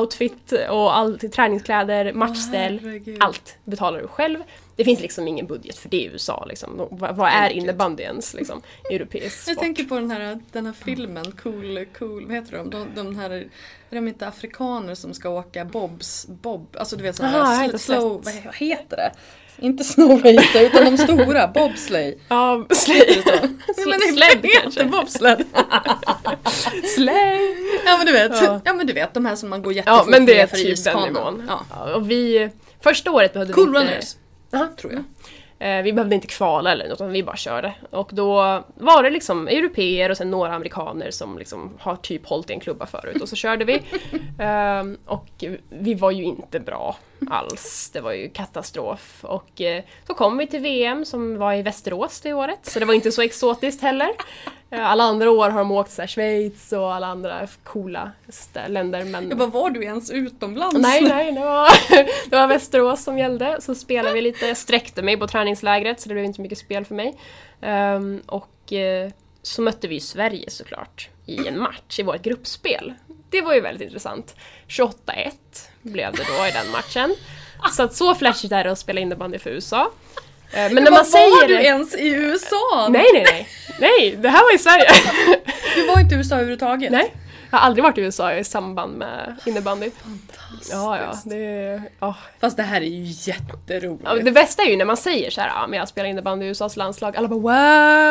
outfit 0.00 0.52
och 0.70 0.96
allt, 0.96 1.32
träningskläder, 1.32 2.12
matchställ. 2.12 2.80
herregud. 2.82 3.16
allt 3.22 3.56
betalar 3.64 4.00
du 4.00 4.06
själv. 4.08 4.38
Det 4.76 4.84
finns 4.84 5.00
liksom 5.00 5.28
ingen 5.28 5.46
budget 5.46 5.76
för 5.78 5.88
det 5.88 5.96
i 5.96 6.04
USA. 6.06 6.44
Liksom. 6.48 6.88
Vad, 6.90 7.16
vad 7.16 7.30
är 7.30 7.50
innebandy 7.50 8.02
ens? 8.02 8.34
Liksom, 8.34 8.62
europeisk 8.90 9.48
Jag 9.48 9.54
sport. 9.56 9.58
tänker 9.64 9.84
på 9.84 9.94
den 9.94 10.10
här, 10.10 10.40
den 10.52 10.66
här 10.66 10.72
filmen, 10.84 11.32
Cool, 11.42 11.86
cool, 11.98 12.26
vad 12.26 12.34
heter 12.34 12.56
de? 12.56 12.70
De, 12.70 12.88
de 12.94 13.18
här, 13.18 13.30
är 13.30 13.46
de 13.90 14.08
inte 14.08 14.26
afrikaner 14.28 14.94
som 14.94 15.14
ska 15.14 15.28
åka 15.28 15.64
bobs, 15.64 16.26
bob, 16.28 16.76
alltså 16.78 16.96
du 16.96 17.02
vet 17.02 17.16
sådana 17.16 17.38
jag 17.62 17.70
sl- 17.74 17.78
slow, 17.78 18.22
sett. 18.22 18.44
vad, 18.44 18.54
heter 18.54 18.96
det? 18.96 19.12
Inte 19.58 19.84
snow 19.84 20.10
racer 20.24 20.60
utan 20.66 20.84
de 20.84 20.98
stora, 20.98 21.48
bobsleigh. 21.54 22.16
Ja, 22.28 22.66
Heter 22.68 24.12
sled, 24.12 24.50
kanske. 24.62 24.84
bobsled. 24.84 25.44
sled. 26.94 27.38
Ja 27.86 27.96
men 27.98 28.06
du 28.06 28.12
vet, 28.12 28.32
Ja. 28.42 28.60
ja. 28.64 28.74
men 28.74 28.86
du 28.86 28.92
vet 28.92 29.14
de 29.14 29.26
här 29.26 29.36
som 29.36 29.50
man 29.50 29.62
går 29.62 29.72
jättefort 29.72 29.98
Ja, 30.06 30.10
men 30.10 30.26
det 30.26 30.40
är 30.40 30.46
för 30.46 30.56
typ 30.56 30.84
den 30.84 31.02
nivån. 31.02 31.44
Ja. 31.48 31.60
Ja, 31.70 31.94
och 31.94 32.10
vi, 32.10 32.50
första 32.80 33.10
året 33.10 33.32
behövde 33.32 33.52
Cool 33.54 33.72
vi 33.72 33.80
inte... 33.80 33.92
runners, 33.92 34.14
Aha. 34.54 34.68
tror 34.76 34.92
jag. 34.92 35.04
Eh, 35.58 35.82
Vi 35.82 35.92
behövde 35.92 36.14
inte 36.14 36.26
kvala 36.26 36.72
eller 36.72 36.84
något, 36.88 36.94
utan 37.00 37.12
vi 37.12 37.22
bara 37.22 37.36
körde. 37.36 37.74
Och 37.90 38.10
då 38.12 38.34
var 38.74 39.02
det 39.02 39.10
liksom 39.10 39.48
europeer 39.48 40.10
och 40.10 40.16
sen 40.16 40.30
några 40.30 40.54
amerikaner 40.54 41.10
som 41.10 41.38
liksom 41.38 41.72
har 41.78 41.96
typ 41.96 42.26
hållit 42.26 42.50
i 42.50 42.52
en 42.52 42.60
klubba 42.60 42.86
förut 42.86 43.22
och 43.22 43.28
så 43.28 43.36
körde 43.36 43.64
vi. 43.64 43.82
Ehm, 44.38 44.96
och 45.06 45.44
vi 45.68 45.94
var 45.94 46.10
ju 46.10 46.24
inte 46.24 46.60
bra 46.60 46.96
alls, 47.30 47.90
det 47.92 48.00
var 48.00 48.12
ju 48.12 48.28
katastrof. 48.28 49.18
Och 49.24 49.60
eh, 49.60 49.82
så 50.06 50.14
kom 50.14 50.38
vi 50.38 50.46
till 50.46 50.60
VM 50.60 51.04
som 51.04 51.38
var 51.38 51.54
i 51.54 51.62
Västerås 51.62 52.20
det 52.20 52.32
året, 52.32 52.58
så 52.62 52.78
det 52.78 52.84
var 52.84 52.94
inte 52.94 53.12
så 53.12 53.22
exotiskt 53.22 53.82
heller. 53.82 54.08
Eh, 54.74 54.90
Alla 54.90 55.04
andra 55.04 55.30
år 55.30 55.50
har 55.50 55.58
de 55.58 55.70
åkt 55.70 55.90
så 55.90 56.02
här, 56.02 56.06
Schweiz 56.06 56.72
och 56.72 56.94
alla 56.94 57.06
andra 57.06 57.46
coola 57.64 58.12
länder 58.68 59.04
men... 59.04 59.28
Jag 59.28 59.38
bara, 59.38 59.48
var 59.48 59.70
du 59.70 59.84
ens 59.84 60.10
utomlands? 60.10 60.76
Nej, 60.78 61.02
nej, 61.02 61.32
det 61.32 61.40
var, 61.40 61.68
det 62.30 62.36
var 62.36 62.46
Västerås 62.46 63.04
som 63.04 63.18
gällde. 63.18 63.60
Så 63.60 63.74
spelade 63.74 64.14
vi 64.14 64.20
lite, 64.20 64.46
jag 64.46 64.56
sträckte 64.56 65.02
mig 65.02 65.16
på 65.16 65.26
träningslägret 65.26 66.00
så 66.00 66.08
det 66.08 66.14
blev 66.14 66.24
inte 66.24 66.40
mycket 66.40 66.58
spel 66.58 66.84
för 66.84 66.94
mig. 66.94 67.18
Ehm, 67.60 68.22
och 68.26 68.72
eh, 68.72 69.10
så 69.42 69.62
mötte 69.62 69.88
vi 69.88 70.00
Sverige 70.00 70.50
såklart 70.50 71.08
i 71.26 71.48
en 71.48 71.58
match 71.58 71.98
i 71.98 72.02
vårt 72.02 72.22
gruppspel. 72.22 72.94
Det 73.30 73.40
var 73.40 73.54
ju 73.54 73.60
väldigt 73.60 73.86
intressant. 73.86 74.34
28-1 74.68 74.92
blev 75.82 76.12
det 76.12 76.22
då 76.38 76.46
i 76.46 76.50
den 76.50 76.70
matchen. 76.72 77.14
Så 77.72 77.82
att 77.82 77.94
så 77.94 78.14
flashigt 78.14 78.52
är 78.52 78.64
det 78.64 78.72
att 78.72 78.78
spela 78.78 79.00
innebandy 79.00 79.38
för 79.38 79.50
USA. 79.50 79.90
Eh, 80.52 80.72
Men 80.72 80.74
när 80.74 80.90
man 80.90 80.92
var 80.92 81.04
säger 81.04 81.48
du 81.48 81.56
det... 81.56 81.62
ens 81.62 81.94
i 81.94 82.08
USA? 82.08 82.88
Nej, 82.90 83.04
nej, 83.14 83.24
nej. 83.32 83.48
Nej, 83.78 84.16
det 84.18 84.28
här 84.28 84.42
var 84.42 84.54
i 84.54 84.58
Sverige. 84.58 84.90
Du 85.74 85.86
var 85.86 86.00
inte 86.00 86.14
i 86.14 86.18
USA 86.18 86.34
överhuvudtaget? 86.34 86.92
Nej. 86.92 87.12
Jag 87.54 87.58
har 87.58 87.66
aldrig 87.66 87.84
varit 87.84 87.98
i 87.98 88.00
USA 88.00 88.34
i 88.34 88.44
samband 88.44 88.96
med 88.96 89.36
innebandy. 89.46 89.90
Ja, 90.70 90.98
ja. 90.98 91.14
Det, 91.24 91.82
ja. 92.00 92.16
Fast 92.40 92.56
det 92.56 92.62
här 92.62 92.80
är 92.80 92.84
ju 92.84 93.04
jätteroligt. 93.32 94.02
Ja, 94.04 94.14
det 94.14 94.32
bästa 94.32 94.62
är 94.62 94.66
ju 94.66 94.76
när 94.76 94.84
man 94.84 94.96
säger 94.96 95.30
så 95.30 95.40
här, 95.40 95.48
ja, 95.48 95.66
men 95.66 95.78
jag 95.78 95.88
spelar 95.88 96.08
innebandy 96.08 96.46
i 96.46 96.48
USAs 96.48 96.76
landslag, 96.76 97.16
alla 97.16 97.28
bara 97.28 97.40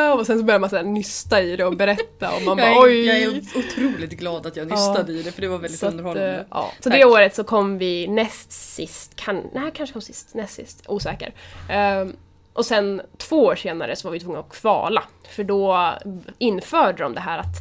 wow! 0.10 0.20
Och 0.20 0.26
sen 0.26 0.40
så 0.40 0.46
börjar 0.46 0.60
man 0.60 0.70
så 0.70 0.76
här 0.76 0.84
nysta 0.84 1.42
i 1.42 1.56
det 1.56 1.66
och 1.66 1.78
berätta 1.78 2.36
och 2.36 2.42
man 2.42 2.58
jag, 2.58 2.76
bara 2.76 2.82
är, 2.82 2.88
oj! 2.88 3.06
jag 3.06 3.18
är 3.18 3.42
otroligt 3.56 4.12
glad 4.12 4.46
att 4.46 4.56
jag 4.56 4.72
nystade 4.72 5.12
i 5.12 5.24
det 5.24 5.32
för 5.32 5.42
det 5.42 5.48
var 5.48 5.58
väldigt 5.58 5.80
så 5.80 5.86
att, 5.86 5.92
underhållande. 5.92 6.36
eh, 6.38 6.46
ja. 6.50 6.72
så 6.80 6.90
Tack. 6.90 7.00
det 7.00 7.06
året 7.06 7.36
så 7.36 7.44
kom 7.44 7.78
vi 7.78 8.08
näst 8.08 8.52
sist, 8.52 9.16
kan, 9.16 9.50
nej 9.54 9.72
kanske 9.74 9.94
kom 9.94 10.02
sist, 10.02 10.34
näst 10.34 10.54
sist, 10.56 10.84
osäker. 10.88 11.34
Ehm, 11.70 12.16
och 12.54 12.66
sen 12.66 13.02
två 13.18 13.44
år 13.46 13.56
senare 13.56 13.96
så 13.96 14.08
var 14.08 14.14
vi 14.14 14.20
tvungna 14.20 14.40
att 14.40 14.50
kvala, 14.50 15.04
för 15.30 15.44
då 15.44 15.94
införde 16.38 17.04
de 17.04 17.14
det 17.14 17.22
här 17.22 17.38
att 17.40 17.56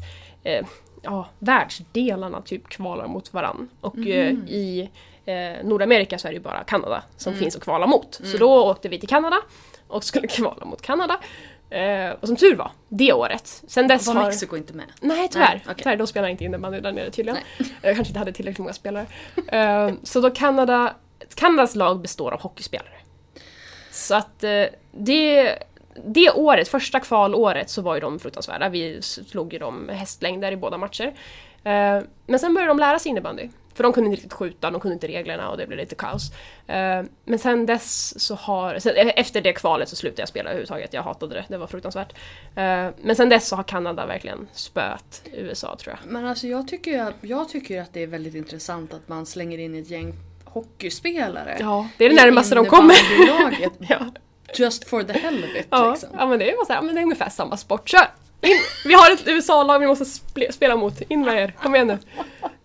eh, 0.44 0.66
ja, 1.02 1.28
världsdelarna 1.38 2.40
typ 2.40 2.68
kvalar 2.68 3.06
mot 3.06 3.32
varann. 3.32 3.68
Och 3.80 3.98
eh, 3.98 4.32
Mhm. 4.32 4.46
i 4.48 4.90
eh, 5.24 5.64
Nordamerika 5.66 6.18
så 6.18 6.28
är 6.28 6.32
det 6.32 6.36
ju 6.36 6.42
bara 6.42 6.64
Kanada 6.64 7.02
som 7.16 7.32
Mm. 7.32 7.40
finns 7.42 7.56
att 7.56 7.62
kvala 7.62 7.86
mot. 7.86 8.20
Så 8.24 8.36
då 8.38 8.70
åkte 8.70 8.88
vi 8.88 8.98
till 9.00 9.08
Kanada 9.08 9.36
och 9.88 10.04
skulle 10.04 10.26
kvala 10.28 10.64
mot 10.64 10.82
Kanada. 10.82 11.20
Eh, 11.70 12.10
och 12.20 12.26
som 12.28 12.36
tur 12.36 12.56
var, 12.56 12.70
det 12.88 13.12
året. 13.12 13.62
Sen 13.66 13.88
dess 13.88 14.06
Var 14.06 14.14
har... 14.14 14.24
Mexiko 14.24 14.56
inte 14.56 14.72
med? 14.72 14.86
Nej 15.00 15.28
tyvärr. 15.28 15.48
Nej, 15.54 15.62
okej. 15.64 15.74
tyvärr 15.78 15.96
de 15.96 16.06
spelar 16.06 16.28
inte 16.28 16.44
innebandy 16.44 16.80
där 16.80 16.92
nere 16.92 17.10
tydligen. 17.10 17.40
Jag 17.82 17.94
kanske 17.96 18.10
inte 18.10 18.18
hade 18.18 18.32
tillräckligt 18.32 18.58
många 18.58 18.72
spelare. 18.72 19.06
Eh, 19.48 19.90
så 20.02 20.20
då 20.20 20.30
Kanada, 20.30 20.94
Kanadas 21.34 21.74
lag 21.74 22.00
består 22.00 22.32
av 22.34 22.40
hockeyspelare. 22.40 22.88
Så 23.90 24.14
att 24.14 24.44
eh, 24.44 24.64
det, 24.92 25.58
det 26.04 26.30
året, 26.30 26.68
första 26.68 27.00
kvalåret, 27.00 27.70
så 27.70 27.82
var 27.82 27.94
ju 27.94 28.00
de 28.00 28.18
fruktansvärda. 28.18 28.68
Vi 28.68 29.02
slog 29.02 29.52
ju 29.52 29.58
dem 29.58 29.88
hästlängder 29.88 30.52
i 30.52 30.56
båda 30.56 30.78
matcher. 30.78 31.06
Eh, 31.64 32.00
men 32.26 32.38
sen 32.38 32.54
började 32.54 32.70
de 32.70 32.78
lära 32.78 32.98
sig 32.98 33.10
innebandy. 33.10 33.48
För 33.74 33.82
de 33.82 33.92
kunde 33.92 34.06
inte 34.10 34.16
riktigt 34.16 34.32
skjuta, 34.32 34.70
de 34.70 34.80
kunde 34.80 34.94
inte 34.94 35.06
reglerna 35.08 35.50
och 35.50 35.56
det 35.56 35.66
blev 35.66 35.78
lite 35.78 35.94
kaos. 35.94 36.32
Eh, 36.66 37.02
men 37.24 37.38
sen 37.38 37.66
dess 37.66 38.20
så 38.24 38.34
har, 38.34 38.74
e- 38.74 39.12
efter 39.16 39.40
det 39.40 39.52
kvalet 39.52 39.88
så 39.88 39.96
slutade 39.96 40.22
jag 40.22 40.28
spela 40.28 40.50
överhuvudtaget, 40.50 40.92
jag 40.92 41.02
hatade 41.02 41.34
det, 41.34 41.44
det 41.48 41.58
var 41.58 41.66
fruktansvärt. 41.66 42.12
Eh, 42.56 42.88
men 43.02 43.16
sen 43.16 43.28
dess 43.28 43.48
så 43.48 43.56
har 43.56 43.62
Kanada 43.62 44.06
verkligen 44.06 44.48
spöat 44.52 45.22
USA 45.32 45.76
tror 45.76 45.98
jag. 46.00 46.12
Men 46.12 46.26
alltså 46.26 46.46
jag 46.46 46.68
tycker, 46.68 47.12
jag 47.20 47.48
tycker 47.48 47.80
att 47.82 47.92
det 47.92 48.02
är 48.02 48.06
väldigt 48.06 48.34
intressant 48.34 48.94
att 48.94 49.08
man 49.08 49.26
slänger 49.26 49.58
in 49.58 49.74
ett 49.74 49.90
gäng 49.90 50.14
hockeyspelare. 50.44 51.56
Ja, 51.60 51.88
det 51.96 52.04
är 52.04 52.08
det 52.10 52.16
närmaste 52.16 52.54
de 52.54 52.66
kommer. 52.66 52.94
Ja, 53.88 54.10
Just 54.54 54.88
for 54.88 55.02
the 55.02 55.12
hell 55.12 55.44
of 55.44 55.56
it 55.56 55.66
ja, 55.70 55.90
liksom. 55.90 56.08
ja 56.18 56.26
men 56.26 56.38
det 56.38 56.50
är, 56.50 56.56
bara 56.56 56.66
så 56.66 56.72
här, 56.72 56.82
men 56.82 56.94
det 56.94 57.00
är 57.00 57.02
ungefär 57.02 57.28
samma 57.30 57.56
sport, 57.56 57.88
kör! 57.88 58.06
In. 58.44 58.56
Vi 58.84 58.94
har 58.94 59.10
ett 59.12 59.22
USA-lag 59.28 59.78
vi 59.78 59.86
måste 59.86 60.04
spe- 60.04 60.52
spela 60.52 60.76
mot, 60.76 61.00
in 61.00 61.20
med 61.24 61.42
er, 61.42 61.54
kom 61.62 61.74
igen 61.74 61.86
nu! 61.86 61.98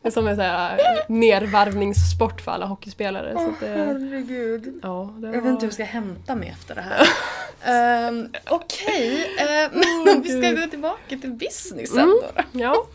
Det 0.01 0.07
är 0.07 0.11
som 0.11 0.27
en 0.27 0.35
så 0.35 0.41
här, 0.41 0.79
eh, 0.79 1.03
nervarvningssport 1.07 2.41
för 2.41 2.51
alla 2.51 2.65
hockeyspelare. 2.65 3.33
att 3.37 3.59
det, 3.59 3.67
Herregud. 3.67 4.79
ja, 4.83 5.13
det 5.17 5.27
Jag 5.27 5.33
vet 5.33 5.43
var- 5.43 5.49
inte 5.49 5.61
hur 5.61 5.67
jag 5.67 5.73
ska 5.73 5.83
hämta 5.83 6.35
mig 6.35 6.49
efter 6.49 6.75
det 6.75 6.81
här. 6.81 8.07
um, 8.09 8.29
Okej, 8.49 9.35
eh, 9.39 9.69
men 9.73 10.15
om 10.15 10.21
vi 10.21 10.41
ska 10.41 10.61
gå 10.61 10.67
tillbaka 10.69 11.17
till 11.21 11.31
businessen 11.31 11.99
Mm. 11.99 12.17
då. 12.35 12.41
Ja, 12.51 12.85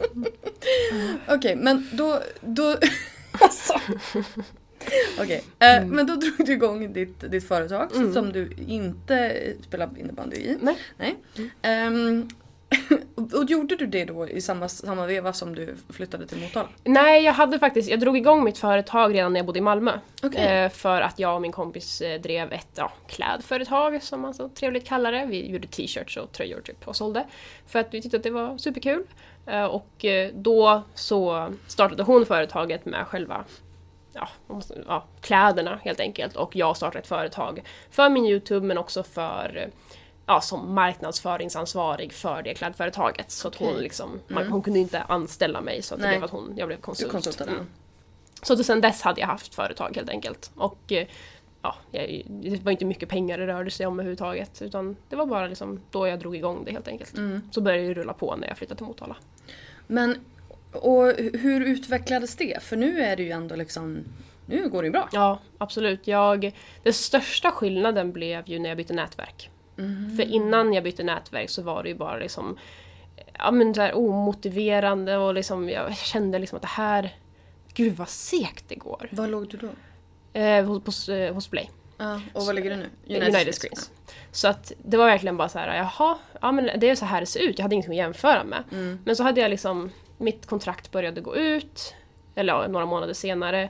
Okej, 1.28 1.56
men 1.56 1.88
då... 1.92 2.18
då 2.40 2.76
alltså. 3.40 3.80
Okej, 5.20 5.44
eh, 5.58 5.84
men 5.84 6.06
då 6.06 6.16
drog 6.16 6.46
du 6.46 6.52
igång 6.52 6.92
ditt, 6.92 7.30
ditt 7.30 7.48
företag 7.48 7.92
som 7.92 8.32
du 8.32 8.50
inte 8.66 9.42
spelar 9.68 9.88
innebandy 9.98 10.36
i. 10.36 10.56
nej. 10.60 10.76
Nej. 10.96 11.16
Ehm, 11.62 12.28
och, 13.34 13.44
gjorde 13.44 13.76
du 13.76 13.86
det 13.86 14.04
då 14.04 14.28
i 14.28 14.40
samma, 14.40 14.68
samma 14.68 15.06
veva 15.06 15.32
som 15.32 15.54
du 15.54 15.74
flyttade 15.90 16.26
till 16.26 16.38
Motala? 16.38 16.68
Nej, 16.84 17.24
jag 17.24 17.32
hade 17.32 17.58
faktiskt, 17.58 17.90
jag 17.90 18.00
drog 18.00 18.16
igång 18.16 18.44
mitt 18.44 18.58
företag 18.58 19.14
redan 19.14 19.32
när 19.32 19.40
jag 19.40 19.46
bodde 19.46 19.58
i 19.58 19.62
Malmö. 19.62 19.92
Okej. 20.22 20.64
Eh, 20.64 20.70
för 20.70 21.00
att 21.00 21.18
jag 21.18 21.34
och 21.34 21.42
min 21.42 21.52
kompis 21.52 22.00
eh, 22.00 22.20
drev 22.20 22.52
ett 22.52 22.68
ja, 22.74 22.92
klädföretag 23.06 24.02
som 24.02 24.20
man 24.20 24.34
så 24.34 24.48
trevligt 24.48 24.86
kallar 24.86 25.12
det. 25.12 25.26
Vi 25.26 25.50
gjorde 25.50 25.68
t-shirts 25.68 26.16
och 26.16 26.32
tröjor 26.32 26.60
typ 26.60 26.88
och 26.88 26.96
sålde. 26.96 27.26
För 27.66 27.78
att 27.78 27.94
vi 27.94 28.02
tyckte 28.02 28.16
att 28.16 28.22
det 28.22 28.30
var 28.30 28.58
superkul. 28.58 29.04
Och 29.70 30.04
då 30.34 30.82
så 30.94 31.48
startade 31.66 32.02
hon 32.02 32.26
företaget 32.26 32.84
med 32.84 33.06
själva 33.06 33.44
ja, 34.12 34.28
ja, 34.86 35.04
kläderna 35.20 35.80
helt 35.82 36.00
enkelt. 36.00 36.36
Och 36.36 36.56
jag 36.56 36.76
startade 36.76 36.98
ett 36.98 37.06
företag 37.06 37.62
för 37.90 38.08
min 38.08 38.24
YouTube 38.26 38.66
men 38.66 38.78
också 38.78 39.02
för 39.02 39.70
ja, 40.26 40.40
som 40.40 40.74
marknadsföringsansvarig 40.74 42.12
för 42.12 42.42
det 42.42 42.54
klädföretaget. 42.54 43.30
Så 43.30 43.48
att 43.48 43.56
hon. 43.56 43.68
Mm. 43.68 43.82
liksom, 43.82 44.20
man, 44.28 44.46
hon 44.46 44.62
kunde 44.62 44.78
inte 44.78 45.02
anställa 45.02 45.60
mig 45.60 45.82
så 45.82 45.94
att 45.94 46.00
det 46.00 46.08
blev 46.08 46.24
att 46.24 46.30
hon, 46.30 46.54
jag 46.56 46.68
blev 46.68 46.80
konsult. 46.80 47.12
konsultade? 47.12 47.50
Mm. 47.50 47.66
Så 48.42 48.52
att 48.52 48.66
sen 48.66 48.80
dess 48.80 49.02
hade 49.02 49.20
jag 49.20 49.28
haft 49.28 49.54
företag 49.54 49.96
helt 49.96 50.08
enkelt. 50.08 50.50
Och 50.56 50.92
eh, 50.92 51.06
ja, 51.62 51.74
jag, 51.90 52.22
det 52.26 52.62
var 52.62 52.72
inte 52.72 52.84
mycket 52.84 53.08
pengar 53.08 53.38
det 53.38 53.46
rörde 53.46 53.70
sig 53.70 53.86
om 53.86 53.94
överhuvudtaget. 53.94 54.62
Utan 54.62 54.96
det 55.08 55.16
var 55.16 55.26
bara 55.26 55.46
liksom 55.46 55.80
då 55.90 56.06
jag 56.08 56.18
drog 56.18 56.36
igång 56.36 56.64
det 56.64 56.72
helt 56.72 56.88
enkelt. 56.88 57.16
Mm. 57.16 57.42
Så 57.52 57.60
började 57.60 57.88
det 57.88 57.94
rulla 57.94 58.12
på 58.12 58.36
när 58.36 58.48
jag 58.48 58.58
flyttade 58.58 58.78
till 58.78 58.86
Motala. 58.86 59.16
Men 59.86 60.24
och 60.72 61.12
hur 61.16 61.60
utvecklades 61.60 62.36
det? 62.36 62.62
För 62.62 62.76
nu 62.76 63.00
är 63.00 63.16
det 63.16 63.22
ju 63.22 63.30
ändå 63.30 63.56
liksom... 63.56 64.04
Nu 64.46 64.68
går 64.68 64.82
det 64.82 64.86
ju 64.86 64.92
bra. 64.92 65.08
Ja, 65.12 65.38
absolut. 65.58 66.06
Jag, 66.06 66.52
den 66.82 66.92
största 66.92 67.50
skillnaden 67.50 68.12
blev 68.12 68.48
ju 68.48 68.58
när 68.58 68.68
jag 68.68 68.76
bytte 68.76 68.94
nätverk. 68.94 69.50
För 70.16 70.22
innan 70.22 70.72
jag 70.72 70.84
bytte 70.84 71.02
nätverk 71.02 71.50
så 71.50 71.62
var 71.62 71.82
det 71.82 71.88
ju 71.88 71.94
bara 71.94 72.16
liksom 72.16 72.58
ja, 73.38 73.50
men 73.50 73.74
så 73.74 73.80
här 73.80 73.96
omotiverande 73.96 75.16
och 75.16 75.34
liksom, 75.34 75.68
jag 75.68 75.96
kände 75.96 76.38
liksom 76.38 76.56
att 76.56 76.62
det 76.62 76.68
här, 76.68 77.16
gud 77.74 77.96
vad 77.96 78.08
segt 78.08 78.64
det 78.68 78.74
går. 78.74 79.08
Var 79.12 79.28
låg 79.28 79.48
du 79.48 79.56
då? 79.56 79.68
Eh, 80.40 80.64
hos, 80.64 80.84
hos, 80.84 81.08
eh, 81.08 81.50
Play. 81.50 81.70
Ja, 81.98 82.20
och 82.32 82.46
vad 82.46 82.54
ligger 82.54 82.70
du 82.70 82.76
nu? 82.76 83.16
United, 83.16 83.54
Screens. 83.54 83.90
Så 84.30 84.48
att 84.48 84.72
det 84.84 84.96
var 84.96 85.06
verkligen 85.06 85.36
bara 85.36 85.48
så 85.48 85.58
här, 85.58 85.76
jaha, 85.76 86.18
ja 86.40 86.52
men 86.52 86.80
det 86.80 86.90
är 86.90 86.94
så 86.94 87.04
här 87.04 87.20
det 87.20 87.26
ser 87.26 87.40
ut, 87.40 87.58
jag 87.58 87.62
hade 87.62 87.74
ingenting 87.74 87.92
att 87.92 88.04
jämföra 88.04 88.44
med. 88.44 88.64
Men 89.04 89.16
så 89.16 89.22
hade 89.22 89.40
jag 89.40 89.50
liksom, 89.50 89.90
mitt 90.22 90.46
kontrakt 90.46 90.90
började 90.90 91.20
gå 91.20 91.36
ut, 91.36 91.94
eller 92.34 92.52
ja, 92.52 92.68
några 92.68 92.86
månader 92.86 93.14
senare. 93.14 93.68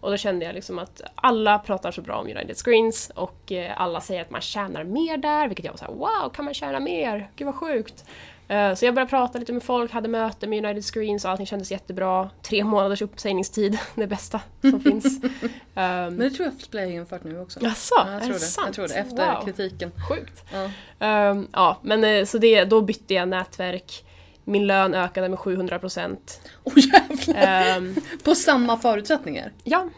Och 0.00 0.10
då 0.10 0.16
kände 0.16 0.44
jag 0.46 0.54
liksom 0.54 0.78
att 0.78 1.00
alla 1.14 1.58
pratar 1.58 1.90
så 1.92 2.02
bra 2.02 2.16
om 2.16 2.26
United 2.26 2.56
Screens 2.56 3.10
och 3.14 3.52
eh, 3.52 3.80
alla 3.80 4.00
säger 4.00 4.20
att 4.22 4.30
man 4.30 4.40
tjänar 4.40 4.84
mer 4.84 5.16
där, 5.16 5.48
vilket 5.48 5.64
jag 5.64 5.72
var 5.72 5.78
såhär 5.78 5.92
wow, 5.92 6.30
kan 6.34 6.44
man 6.44 6.54
tjäna 6.54 6.80
mer? 6.80 7.30
Gud 7.36 7.46
vad 7.46 7.54
sjukt! 7.54 8.04
Eh, 8.48 8.74
Så 8.74 8.84
jag 8.84 8.94
började 8.94 9.10
prata 9.10 9.38
lite 9.38 9.52
med 9.52 9.62
folk, 9.62 9.92
hade 9.92 10.08
möte 10.08 10.46
med 10.46 10.64
United 10.64 10.84
Screens 10.84 11.24
och 11.24 11.30
allting 11.30 11.46
kändes 11.46 11.70
jättebra. 11.70 12.30
Tre 12.42 12.64
månaders 12.64 13.02
uppsägningstid, 13.02 13.78
det 13.94 14.06
bästa 14.06 14.40
som 14.60 14.80
finns. 14.90 15.24
Ehm, 15.24 15.40
Men 15.74 16.18
det 16.18 16.30
tror 16.30 16.46
jag 16.46 16.54
att 16.56 16.70
Play 16.70 16.84
har 16.84 16.92
infört 16.92 17.24
nu 17.24 17.40
också. 17.40 17.60
Jaså, 17.62 17.94
Ja, 17.98 18.06
jag 18.06 18.14
är 18.16 18.20
tror 18.20 18.28
det 18.28 18.34
det. 18.34 18.38
sant? 18.40 18.66
Jag 18.66 18.74
tror 18.74 18.88
det, 18.88 18.94
efter 18.94 19.34
Wow. 19.34 19.44
kritiken. 19.44 19.92
Sjukt. 20.08 20.44
Ja. 20.52 20.70
Ehm, 21.06 21.48
ja, 21.52 21.78
men 21.82 22.04
eh, 22.04 22.24
så 22.24 22.38
det, 22.38 22.64
då 22.64 22.80
bytte 22.80 23.14
jag 23.14 23.28
nätverk. 23.28 24.04
Min 24.44 24.66
lön 24.66 24.94
ökade 24.94 25.28
med 25.28 25.38
700 25.38 25.78
procent. 25.78 26.40
Åh 26.64 26.72
jävlar! 26.76 27.42
Ehm, 27.76 27.94
På 28.24 28.34
samma 28.34 28.76
förutsättningar? 28.78 29.52
ja, 29.64 29.88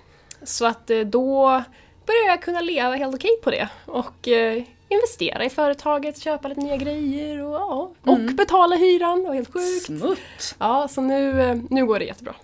så 0.43 0.67
att 0.67 0.91
eh, 0.91 1.01
då 1.01 1.63
började 2.07 2.27
jag 2.29 2.43
kunna 2.43 2.61
leva 2.61 2.95
helt 2.95 3.15
okej 3.15 3.31
på 3.43 3.51
det. 3.51 3.69
Och 3.87 4.29
eh, 4.29 4.63
investera 4.89 5.45
i 5.45 5.51
företaget, 5.51 6.19
köpa 6.21 6.49
lite 6.49 6.61
nya 6.61 6.77
grejer 6.77 7.43
och, 7.43 7.55
ja, 7.55 7.93
och 8.03 8.19
betala 8.19 8.77
hyran. 8.77 9.23
Det 9.23 9.29
var 9.29 9.35
helt 9.35 9.53
sjukt. 9.53 9.85
Smutt! 9.87 10.55
Ja, 10.59 10.89
så 10.89 11.01
nu, 11.01 11.43
eh, 11.43 11.59
nu 11.71 11.87
går 11.87 11.99
det 11.99 12.05
jättebra. 12.05 12.35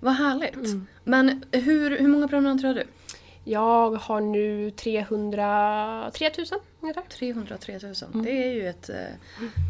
Vad 0.00 0.14
härligt. 0.14 0.54
Mm. 0.54 0.86
Men 1.04 1.44
hur, 1.52 1.98
hur 1.98 2.08
många 2.08 2.28
prenumeranter 2.28 2.66
har 2.68 2.74
du? 2.74 2.84
Jag 3.44 3.90
har 3.90 4.20
nu 4.20 4.70
300... 4.70 6.10
3000 6.14 6.58
ungefär. 6.80 7.02
303 7.02 7.78
000. 7.82 7.94
Det 8.24 8.42
är 8.44 8.52
ju 8.52 8.68
ett, 8.68 8.88
eh, 8.88 8.96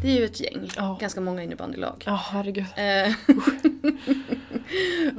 det 0.03 0.07
är 0.07 0.19
ju 0.19 0.25
ett 0.25 0.39
gäng. 0.39 0.55
Mm. 0.55 0.69
Ja. 0.75 0.97
Ganska 1.01 1.21
många 1.21 1.43
innebandylag. 1.43 2.03
Ja, 2.05 2.15
herregud. 2.15 2.65
Eh, 2.75 2.83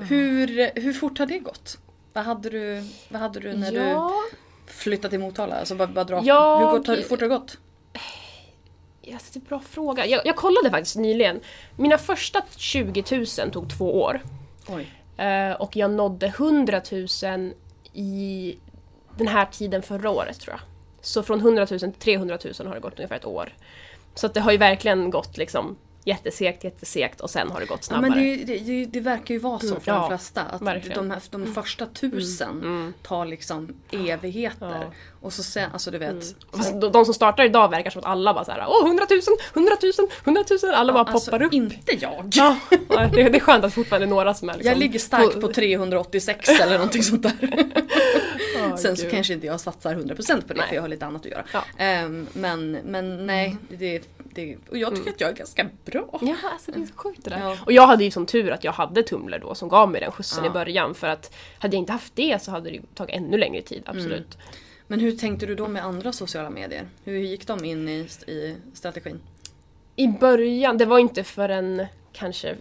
hur, 0.08 0.80
hur 0.80 0.92
fort 0.92 1.18
har 1.18 1.26
det 1.26 1.38
gått? 1.38 1.78
Vad 2.12 2.24
hade 2.24 2.50
du, 2.50 2.84
vad 3.08 3.20
hade 3.20 3.40
du 3.40 3.52
när 3.52 3.72
ja, 3.72 4.12
du 4.66 4.72
flyttade 4.72 5.10
till 5.10 5.20
Motala? 5.20 5.54
Alltså 5.58 5.74
bara, 5.74 5.88
bara 5.88 6.04
dra. 6.04 6.22
Jag- 6.24 6.86
Hur, 6.86 6.96
hur 6.96 7.02
fort 7.02 7.20
har 7.20 7.28
det 7.28 7.34
gått? 7.34 7.58
Yes, 9.04 9.30
det 9.30 9.38
är 9.38 9.40
en 9.40 9.46
bra 9.48 9.60
fråga. 9.60 10.06
Jag, 10.06 10.26
jag 10.26 10.36
kollade 10.36 10.70
faktiskt 10.70 10.96
nyligen. 10.96 11.40
Mina 11.76 11.98
första 11.98 12.42
20 12.56 13.04
000 13.38 13.50
tog 13.50 13.70
två 13.78 14.02
år. 14.02 14.22
Oj. 14.68 14.92
Eh, 15.24 15.52
och 15.52 15.76
jag 15.76 15.90
nådde 15.90 16.26
100 16.26 16.80
000 16.92 17.52
i 17.92 18.56
den 19.18 19.28
här 19.28 19.44
tiden 19.44 19.82
förra 19.82 20.10
året 20.10 20.40
tror 20.40 20.56
jag. 20.56 20.71
Så 21.02 21.22
från 21.22 21.40
100 21.40 21.66
000 21.70 21.80
till 21.80 21.92
300 21.92 22.38
000 22.58 22.66
har 22.66 22.74
det 22.74 22.80
gått 22.80 22.98
ungefär 22.98 23.16
ett 23.16 23.24
år. 23.24 23.52
Så 24.14 24.26
att 24.26 24.34
det 24.34 24.40
har 24.40 24.52
ju 24.52 24.58
verkligen 24.58 25.10
gått 25.10 25.36
liksom 25.36 25.76
jättesegt, 26.04 26.64
jättesegt 26.64 27.20
och 27.20 27.30
sen 27.30 27.50
har 27.50 27.60
det 27.60 27.66
gått 27.66 27.78
Ja, 27.80 27.86
snabbare. 27.86 28.10
men 28.10 28.46
det, 28.46 28.58
det, 28.58 28.84
det, 28.84 29.00
verkar 29.00 29.34
ju 29.34 29.40
vara 29.40 29.58
så 29.58 29.80
för 29.80 29.82
Ja, 29.84 29.94
de 29.94 30.08
flesta. 30.08 30.42
Att. 30.42 30.60
Mm. 30.60 30.80
de, 30.94 31.10
här, 31.10 31.22
de 31.30 31.54
första 31.54 31.86
tusen 31.86 32.94
tar 33.02 33.26
liksom 33.26 33.68
evigheter. 33.92 34.66
Ja. 34.66 34.76
Mm. 34.76 34.88
Och 35.20 35.32
så 35.32 35.42
sen, 35.42 35.70
alltså 35.72 35.90
du 35.90 35.98
vet. 35.98 36.34
Fast 36.52 36.80
de, 36.80 36.92
de 36.92 37.04
som 37.04 37.14
startar 37.14 37.44
idag 37.44 37.68
verkar 37.70 37.90
som 37.90 37.98
att 37.98 38.06
alla 38.06 38.34
bara 38.34 38.44
såhär 38.44 38.64
åh 38.68 38.86
100 38.86 39.06
000, 39.10 39.20
100 39.54 39.76
000, 39.82 39.92
100 40.24 40.44
000, 40.62 40.74
alla 40.74 40.92
bara 40.92 41.04
alltså, 41.04 41.30
poppar 41.30 41.44
upp. 41.44 41.52
inte 41.52 41.96
jag. 42.00 42.30
Ja, 42.34 42.56
ja, 42.88 43.08
det, 43.14 43.22
det 43.28 43.38
är 43.38 43.40
skönt 43.40 43.64
att 43.64 43.74
fortfarande 43.74 44.06
några 44.06 44.34
som 44.34 44.48
är 44.48 44.54
liksom 44.54 44.68
Jag 44.68 44.78
ligger 44.78 44.98
starkt 44.98 45.40
på 45.40 45.52
386 45.52 46.48
eller 46.60 46.72
någonting 46.74 47.02
sånt 47.02 47.22
där. 47.22 47.64
Åh, 48.64 48.76
Sen 48.76 48.96
så 48.96 49.02
gud. 49.02 49.12
kanske 49.12 49.32
inte 49.32 49.46
jag 49.46 49.60
satsar 49.60 49.94
100% 49.94 50.16
på 50.16 50.52
det 50.52 50.54
Nej. 50.54 50.68
för 50.68 50.74
jag 50.74 50.82
har 50.82 50.88
lite 50.88 51.06
annat 51.06 51.26
att 51.26 51.32
göra. 51.32 51.44
Ja. 51.52 51.64
Ehm, 51.78 52.26
men, 52.32 52.70
men 52.84 53.26
nej, 53.26 53.56
det, 53.68 54.02
det, 54.34 54.56
och 54.70 54.78
jag 54.78 54.96
tycker 54.96 55.10
att 55.10 55.20
jag 55.20 55.30
är 55.30 55.34
ganska 55.34 55.66
bra. 55.84 55.91
Ja, 55.94 56.36
alltså 56.52 56.72
det 56.72 56.80
är 56.82 56.86
så 56.86 56.94
sjukt 56.94 57.24
det 57.24 57.30
där. 57.30 57.38
Ja. 57.40 57.56
Och 57.66 57.72
jag 57.72 57.86
hade 57.86 58.04
ju 58.04 58.10
som 58.10 58.26
tur 58.26 58.50
att 58.50 58.64
jag 58.64 58.72
hade 58.72 59.02
Tumblr 59.02 59.38
då 59.38 59.54
som 59.54 59.68
gav 59.68 59.90
mig 59.90 60.00
den 60.00 60.12
skjutsen 60.12 60.44
Ja. 60.44 60.50
i 60.50 60.52
början 60.52 60.94
för 60.94 61.06
att 61.06 61.34
hade 61.58 61.76
jag 61.76 61.82
inte 61.82 61.92
haft 61.92 62.16
det 62.16 62.42
så 62.42 62.50
hade 62.50 62.70
det 62.70 62.80
tagit 62.94 63.16
ännu 63.16 63.36
längre 63.38 63.62
tid, 63.62 63.82
absolut. 63.86 64.38
Men 64.86 65.00
hur 65.00 65.12
tänkte 65.12 65.46
du 65.46 65.54
då 65.54 65.68
med 65.68 65.84
andra 65.84 66.12
sociala 66.12 66.50
medier? 66.50 66.86
Hur 67.04 67.18
gick 67.18 67.46
de 67.46 67.64
in 67.64 67.88
i, 67.88 68.08
i 68.26 68.56
strategin? 68.74 69.20
I 69.96 70.08
början, 70.08 70.78
det 70.78 70.84
var 70.84 70.98
inte 70.98 71.24
förrän 71.24 71.86
kanske 72.12 72.56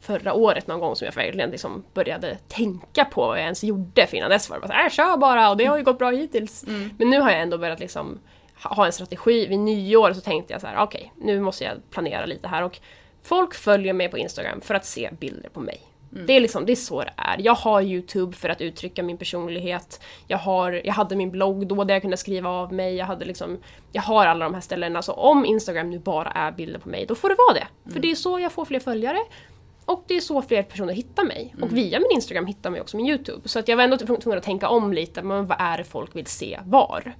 förra 0.00 0.32
året 0.34 0.66
någon 0.66 0.80
gång 0.80 0.96
som 0.96 1.04
jag 1.06 1.12
verkligen 1.14 1.50
liksom 1.50 1.84
började 1.94 2.38
tänka 2.48 3.04
på 3.04 3.20
vad 3.26 3.36
jag 3.38 3.42
ens 3.44 3.64
gjorde. 3.64 4.06
För 4.06 4.16
innan 4.16 4.30
dess 4.30 4.50
var 4.50 4.56
det 4.56 4.60
bara 4.60 4.68
såhär, 4.68 4.90
kör 4.90 5.16
bara 5.16 5.50
och 5.50 5.56
det 5.56 5.64
har 5.64 5.76
ju 5.78 5.84
gått 5.84 5.98
bra 5.98 6.10
hittills. 6.10 6.64
Men 6.98 7.10
nu 7.10 7.20
har 7.20 7.30
jag 7.30 7.40
ändå 7.40 7.58
börjat 7.58 7.80
liksom 7.80 8.18
ha 8.64 8.86
en 8.86 8.92
strategi. 8.92 9.46
Vid 9.46 9.58
nyår 9.58 10.12
så 10.12 10.20
tänkte 10.20 10.52
jag 10.52 10.60
så 10.60 10.66
här: 10.66 10.82
okej, 10.82 11.12
nu 11.20 11.40
måste 11.40 11.64
jag 11.64 11.90
planera 11.90 12.26
lite 12.26 12.48
här. 12.48 12.62
Och 12.62 12.78
folk 13.22 13.54
följer 13.54 13.92
mig 13.92 14.08
på 14.08 14.18
Instagram 14.18 14.60
för 14.60 14.74
att 14.74 14.84
se 14.84 15.10
bilder 15.20 15.48
på 15.48 15.60
mig. 15.60 15.80
Det, 16.26 16.32
är 16.32 16.40
liksom, 16.40 16.66
det 16.66 16.72
är 16.72 16.76
så 16.76 17.00
det 17.00 17.12
är. 17.16 17.36
Jag 17.38 17.54
har 17.54 17.82
Youtube 17.82 18.36
för 18.36 18.48
att 18.48 18.60
uttrycka 18.60 19.02
min 19.02 19.18
personlighet. 19.18 20.00
Jag, 20.26 20.38
har, 20.38 20.82
jag 20.84 20.94
hade 20.94 21.16
min 21.16 21.30
blogg 21.30 21.66
då 21.66 21.84
där 21.84 21.94
jag 21.94 22.02
kunde 22.02 22.16
skriva 22.16 22.50
av 22.50 22.72
mig. 22.72 22.94
Jag, 22.94 23.06
hade 23.06 23.24
liksom, 23.24 23.58
jag 23.92 24.02
har 24.02 24.26
alla 24.26 24.44
de 24.44 24.54
här 24.54 24.60
ställena. 24.60 25.02
Så 25.02 25.12
om 25.12 25.44
Instagram 25.44 25.90
nu 25.90 25.98
bara 25.98 26.30
är 26.30 26.52
bilder 26.52 26.78
på 26.78 26.88
mig, 26.88 27.06
då 27.06 27.14
får 27.14 27.28
det 27.28 27.36
vara 27.48 27.54
det. 27.54 27.92
För 27.92 28.00
det 28.00 28.10
är 28.10 28.14
så 28.14 28.40
jag 28.40 28.52
får 28.52 28.64
fler 28.64 28.80
följare. 28.80 29.18
Och 29.84 30.04
det 30.06 30.16
är 30.16 30.20
så 30.20 30.42
fler 30.42 30.62
personer 30.62 30.92
hittar 30.92 31.24
mig. 31.24 31.54
Och 31.62 31.76
via 31.76 31.98
min 31.98 32.10
Instagram 32.14 32.46
hittar 32.46 32.70
mig 32.70 32.80
också 32.80 32.96
min 32.96 33.06
Youtube. 33.06 33.48
Så 33.48 33.58
att 33.58 33.68
jag 33.68 33.76
var 33.76 33.84
ändå 33.84 33.96
tvungen 33.98 34.38
att 34.38 34.44
tänka 34.44 34.68
om 34.68 34.92
lite. 34.92 35.22
Men 35.22 35.46
vad 35.46 35.56
är 35.60 35.78
det 35.78 35.84
folk 35.84 36.16
vill 36.16 36.26
se 36.26 36.60
var? 36.64 37.14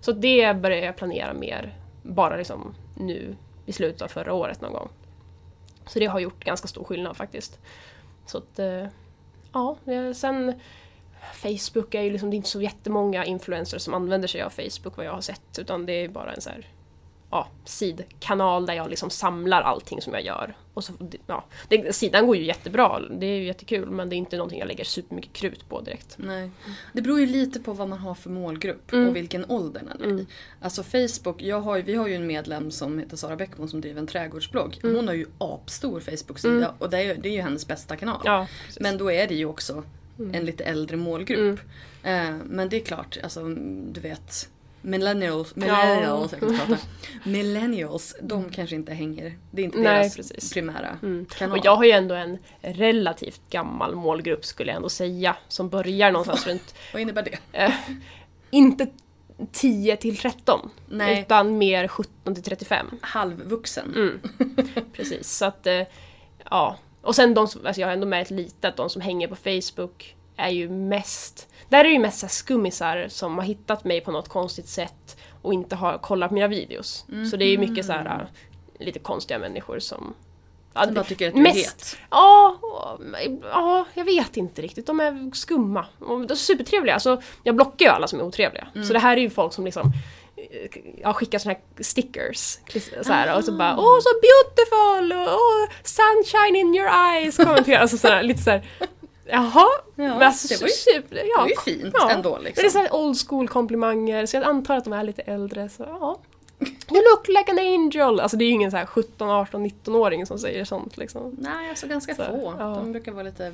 Så 0.00 0.12
det 0.12 0.56
började 0.56 0.86
jag 0.86 0.96
planera 0.96 1.34
mer 1.34 1.76
bara 2.02 2.36
liksom 2.36 2.74
nu 2.94 3.36
i 3.66 3.72
slutet 3.72 4.02
av 4.02 4.08
förra 4.08 4.32
året 4.32 4.60
någon 4.60 4.72
gång. 4.72 4.88
Så 5.86 5.98
det 5.98 6.06
har 6.06 6.20
gjort 6.20 6.44
ganska 6.44 6.68
stor 6.68 6.84
skillnad 6.84 7.16
faktiskt. 7.16 7.58
Så 8.26 8.38
att, 8.38 8.58
eh, 8.58 8.86
ja, 9.52 9.76
sen 10.14 10.60
Facebook 11.34 11.94
är 11.94 12.02
ju 12.02 12.10
liksom, 12.10 12.30
det 12.30 12.34
är 12.34 12.36
inte 12.36 12.48
så 12.48 12.62
jättemånga 12.62 13.24
influencers 13.24 13.82
som 13.82 13.94
använder 13.94 14.28
sig 14.28 14.42
av 14.42 14.50
Facebook 14.50 14.96
vad 14.96 15.06
jag 15.06 15.12
har 15.12 15.20
sett. 15.20 15.58
Utan 15.58 15.86
det 15.86 15.92
är 15.92 16.08
bara 16.08 16.32
en 16.32 16.40
så 16.40 16.50
här, 16.50 16.66
ja, 17.30 17.48
sidkanal 17.64 18.66
där 18.66 18.74
jag 18.74 18.90
liksom 18.90 19.10
samlar 19.10 19.62
allting 19.62 20.02
som 20.02 20.12
jag 20.12 20.24
gör. 20.24 20.56
Och 20.74 20.84
så, 20.84 20.92
ja, 21.26 21.44
det, 21.68 21.94
sidan 21.96 22.26
går 22.26 22.36
ju 22.36 22.44
jättebra, 22.44 23.00
det 23.10 23.26
är 23.26 23.36
ju 23.38 23.44
jättekul 23.44 23.90
men 23.90 24.08
det 24.08 24.14
är 24.14 24.18
inte 24.18 24.36
någonting 24.36 24.58
jag 24.58 24.68
lägger 24.68 24.84
supermycket 24.84 25.32
krut 25.32 25.68
på 25.68 25.80
direkt. 25.80 26.14
Nej. 26.16 26.50
Det 26.92 27.02
beror 27.02 27.20
ju 27.20 27.26
lite 27.26 27.60
på 27.60 27.72
vad 27.72 27.88
man 27.88 27.98
har 27.98 28.14
för 28.14 28.30
målgrupp 28.30 28.92
Mm. 28.92 29.08
och 29.08 29.16
vilken 29.16 29.50
ålder 29.50 29.82
den 30.00 30.12
är 30.12 30.20
i. 30.20 30.26
Alltså 30.60 30.82
Facebook, 30.82 31.42
jag 31.42 31.60
har, 31.60 31.78
vi 31.78 31.94
har 31.94 32.06
ju 32.06 32.14
en 32.14 32.26
medlem 32.26 32.70
som 32.70 32.98
heter 32.98 33.16
Sara 33.16 33.36
Bäckman 33.36 33.68
som 33.68 33.80
driver 33.80 34.00
en 34.00 34.06
trädgårdsblogg. 34.06 34.80
Mm. 34.82 34.96
Hon 34.96 35.08
har 35.08 35.14
ju 35.14 35.26
apstor 35.38 36.00
Facebook-sida 36.00 36.74
och 36.78 36.90
det 36.90 37.02
är, 37.02 37.14
det 37.14 37.28
är 37.28 37.32
ju 37.32 37.40
hennes 37.40 37.66
bästa 37.66 37.96
kanal. 37.96 38.20
Ja. 38.24 38.46
Men 38.80 38.98
då 38.98 39.12
är 39.12 39.26
det 39.28 39.34
ju 39.34 39.44
också 39.46 39.82
en 40.32 40.44
lite 40.44 40.64
äldre 40.64 40.96
målgrupp. 40.96 41.60
Mm. 42.02 42.38
Eh, 42.38 42.40
men 42.46 42.68
det 42.68 42.76
är 42.76 42.84
klart, 42.84 43.18
alltså 43.22 43.44
du 43.92 44.00
vet 44.00 44.48
Millennials, 44.82 45.56
millennials, 45.56 46.32
jag 46.32 46.40
kan 46.40 46.48
inte 46.50 46.66
prata. 46.66 46.82
millennials 47.24 48.16
de 48.22 48.50
kanske 48.50 48.76
inte 48.76 48.94
hänger, 48.94 49.38
det 49.50 49.62
är 49.62 49.64
inte 49.64 49.78
Nej, 49.78 49.98
deras 50.02 50.16
precis. 50.16 50.52
primära 50.52 50.98
Mm. 51.02 51.26
kanal. 51.26 51.58
Och 51.58 51.64
jag 51.64 51.76
har 51.76 51.84
ju 51.84 51.90
ändå 51.90 52.14
en 52.14 52.38
relativt 52.60 53.40
gammal 53.50 53.94
målgrupp 53.94 54.44
skulle 54.44 54.70
jag 54.70 54.76
ändå 54.76 54.88
säga. 54.88 55.36
Som 55.48 55.68
börjar 55.68 56.12
någonstans 56.12 56.46
runt, 56.46 56.74
Vad 56.92 57.02
innebär 57.02 57.22
det? 57.22 57.38
eh, 57.52 57.72
inte 58.50 58.86
10 59.52 59.96
till 59.96 60.16
13. 60.16 60.70
Nej. 60.88 61.20
Utan 61.20 61.58
mer 61.58 61.88
17 61.88 62.34
till 62.34 62.44
35. 62.44 62.86
Halvvuxen. 63.00 63.92
Mm. 63.96 64.20
Precis, 64.92 65.30
så 65.36 65.44
att 65.44 65.66
eh, 65.66 65.82
ja. 66.50 66.76
Och 67.02 67.14
sen 67.14 67.34
de 67.34 67.48
som, 67.48 67.66
alltså 67.66 67.80
jag 67.80 67.88
har 67.88 67.92
ändå 67.92 68.06
märkt 68.06 68.30
lite 68.30 68.68
att 68.68 68.76
de 68.76 68.90
som 68.90 69.02
hänger 69.02 69.28
på 69.28 69.36
Facebook 69.36 70.14
är 70.36 70.50
ju 70.50 70.68
mest, 70.70 71.48
där 71.68 71.78
är 71.78 71.84
det 71.84 71.90
ju 71.90 71.98
mest 71.98 72.18
så 72.18 72.26
här 72.26 72.30
skummisar 72.30 73.06
som 73.08 73.34
har 73.38 73.44
hittat 73.44 73.84
mig 73.84 74.00
på 74.00 74.10
något 74.10 74.28
konstigt 74.28 74.68
sätt 74.68 75.16
och 75.42 75.54
inte 75.54 75.76
har 75.76 75.98
kollat 75.98 76.30
mina 76.30 76.48
videos. 76.48 77.04
Så 77.30 77.36
det 77.36 77.44
är 77.44 77.50
ju 77.50 77.58
mycket 77.58 77.86
så 77.86 77.92
här 77.92 78.06
äh, 78.06 78.84
lite 78.86 78.98
konstiga 78.98 79.38
människor 79.38 79.78
som 79.78 80.14
Ja, 80.74 80.84
Som 80.84 80.94
bara 80.94 81.04
tycker 81.04 81.28
att 81.28 81.34
du 81.34 81.46
är 81.46 81.54
het. 81.54 81.96
Ja, 82.10 82.58
ja, 83.42 83.84
jag 83.94 84.04
vet 84.04 84.36
inte 84.36 84.62
riktigt. 84.62 84.86
De 84.86 85.00
är 85.00 85.34
skumma. 85.34 85.86
De 85.98 86.22
är 86.22 86.34
supertrevliga. 86.34 86.94
Alltså, 86.94 87.22
jag 87.42 87.54
blockar 87.54 87.86
ju 87.86 87.90
alla 87.90 88.08
som 88.08 88.20
är 88.20 88.24
otrevliga. 88.24 88.68
Mm. 88.74 88.86
Så 88.86 88.92
det 88.92 88.98
här 88.98 89.16
är 89.16 89.20
ju 89.20 89.30
folk 89.30 89.52
som 89.52 89.64
liksom 89.64 89.92
eh, 90.36 90.80
jag 91.02 91.16
skickar 91.16 91.38
såna 91.38 91.54
här 91.54 91.82
stickers. 91.84 92.58
Så 93.02 93.12
här, 93.12 93.36
Och 93.36 93.44
så 93.44 93.52
bara 93.52 93.78
åh 93.78 93.98
så 94.00 94.08
beautiful! 94.20 95.12
Och, 95.12 95.34
åh, 95.34 95.68
sunshine 95.82 96.56
in 96.56 96.74
your 96.74 96.88
eyes! 96.88 97.36
Kommenterar. 97.36 97.80
Alltså 97.80 97.98
sådär, 97.98 98.22
lite 98.22 98.42
såhär 98.42 98.62
Jaha, 99.30 99.66
men 99.94 100.22
alltså, 100.22 100.48
det 100.48 100.60
var 100.60 100.68
ju- 100.68 100.74
super, 100.74 101.16
ja, 101.16 101.22
det 101.36 101.40
var 101.42 101.48
ju 101.48 101.56
fint 101.82 101.94
ändå, 102.10 102.38
liksom. 102.38 102.42
Men 102.44 102.54
det 102.54 102.66
är 102.66 102.70
såhär 102.70 102.94
old 102.94 103.16
school 103.28 103.48
komplimanger 103.48 104.26
så 104.26 104.36
jag 104.36 104.44
antar 104.44 104.76
att 104.76 104.84
de 104.84 104.92
är 104.92 105.04
lite 105.04 105.22
äldre 105.22 105.68
så 105.68 105.82
ja. 105.88 106.18
You 106.60 107.02
look 107.10 107.28
like 107.28 107.50
an 107.50 107.58
angel! 107.58 108.20
Alltså 108.20 108.36
det 108.36 108.44
är 108.44 108.46
ju 108.46 108.52
ingen 108.52 108.70
så 108.70 108.76
här 108.76 108.86
17, 108.86 109.30
18, 109.30 109.66
19-åring 109.66 110.26
som 110.26 110.38
säger 110.38 110.64
sånt 110.64 110.96
liksom. 110.96 111.36
Nej, 111.38 111.68
alltså 111.70 111.86
ganska 111.86 112.14
Så, 112.14 112.24
få. 112.24 112.54
ja. 112.58 112.64
De 112.64 112.92
brukar 112.92 113.12
vara 113.12 113.22
lite 113.22 113.46
eh, 113.46 113.52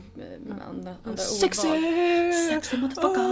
andra, 0.70 0.94
andra 1.04 1.16
Sexy! 1.22 1.68
ordval. 1.68 2.32
Sexy 2.50 2.76
motherfucker! 2.76 3.24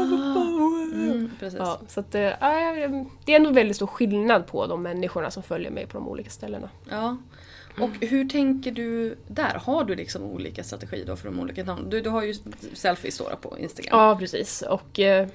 Mm, 0.94 1.30
precis. 1.40 1.58
Ja, 1.58 1.80
så 1.88 2.00
att, 2.00 2.14
ja, 2.14 2.60
jag- 2.60 3.06
det 3.24 3.34
är 3.34 3.40
nog 3.40 3.54
väldigt 3.54 3.76
stor 3.76 3.86
skillnad 3.86 4.46
på 4.46 4.66
de 4.66 4.82
människorna 4.82 5.30
som 5.30 5.42
följer 5.42 5.70
mig 5.70 5.86
på 5.86 5.98
de 5.98 6.08
olika 6.08 6.30
ställena. 6.30 6.68
Ja. 6.90 7.16
Och 7.80 7.90
hur 8.00 8.28
tänker 8.28 8.70
du 8.72 9.16
där? 9.26 9.54
Har 9.64 9.84
du 9.84 9.94
liksom 9.94 10.22
olika 10.22 10.64
strategier 10.64 11.06
då 11.06 11.16
för 11.16 11.24
de 11.24 11.40
olika 11.40 11.64
namnen? 11.64 11.90
Du, 11.90 12.00
du 12.00 12.10
har 12.10 12.22
ju 12.22 12.34
selfies 12.72 13.18
då 13.18 13.24
på 13.42 13.58
Instagram. 13.58 13.98
Ja, 13.98 14.16
precis. 14.18 14.62
Och 14.62 15.00
eh, 15.00 15.28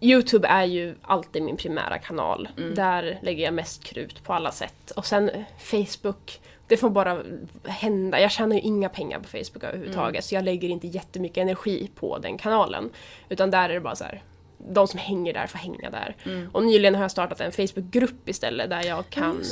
Youtube 0.00 0.48
är 0.48 0.64
ju 0.64 0.94
alltid 1.02 1.42
min 1.42 1.56
primära 1.56 1.98
kanal. 1.98 2.48
Mm. 2.56 2.74
Där 2.74 3.18
lägger 3.22 3.44
jag 3.44 3.54
mest 3.54 3.84
krut 3.84 4.24
på 4.24 4.32
alla 4.32 4.52
sätt. 4.52 4.90
Och 4.96 5.06
sen 5.06 5.30
Facebook, 5.58 6.40
det 6.68 6.76
får 6.76 6.90
bara 6.90 7.22
hända. 7.64 8.20
Jag 8.20 8.30
tjänar 8.30 8.56
ju 8.56 8.62
inga 8.62 8.88
pengar 8.88 9.18
på 9.18 9.28
Facebook 9.28 9.64
överhuvudtaget. 9.64 10.14
Mm. 10.14 10.22
Så 10.22 10.34
jag 10.34 10.44
lägger 10.44 10.68
inte 10.68 10.86
jättemycket 10.86 11.38
energi 11.38 11.90
på 11.94 12.18
den 12.18 12.38
kanalen. 12.38 12.90
Utan 13.28 13.50
där 13.50 13.68
är 13.68 13.74
det 13.74 13.80
bara 13.80 13.96
så 13.96 14.04
här. 14.04 14.22
De 14.58 14.88
som 14.88 14.98
hänger 14.98 15.32
där 15.32 15.46
får 15.46 15.58
hänga 15.58 15.90
där. 15.90 16.16
Och 16.52 16.64
nyligen 16.64 16.94
har 16.94 17.02
jag 17.02 17.10
startat 17.10 17.40
en 17.40 17.52
Facebookgrupp 17.52 18.28
istället 18.28 18.70
där 18.70 18.84
jag 18.84 19.10
kan... 19.10 19.44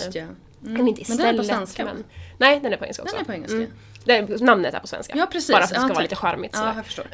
Mm. 0.62 0.72
Ja. 0.74 0.80
Eller 0.80 0.88
inte 0.88 1.02
Men 1.08 1.16
den 1.16 1.26
är 1.26 1.30
istället. 1.32 1.48
på 1.50 1.54
svenska, 1.56 1.84
men, 1.84 2.04
nej, 2.38 2.60
den 2.60 2.72
är 2.72 2.76
på 2.76 2.84
engelska 2.84 3.02
också. 3.02 3.14
Den 3.16 3.24
är 3.24 3.26
på 3.26 3.32
engelska. 3.32 3.56
Mm. 3.56 3.70
Det, 4.04 4.40
namnet 4.40 4.74
är 4.74 4.80
på 4.80 4.86
svenska. 4.86 5.14
Ja 5.16 5.26
precis. 5.32 5.50
Bara 5.52 5.58
för 5.58 5.64
att 5.64 5.70
det 5.70 5.74
Ja, 5.74 5.78
ska 5.80 5.86
vara 5.88 5.94
tack. 5.94 6.02
lite 6.02 6.16
charmigt. 6.16 6.52
Ja, 6.54 6.72
jag 6.76 6.84
förstår. 6.86 7.04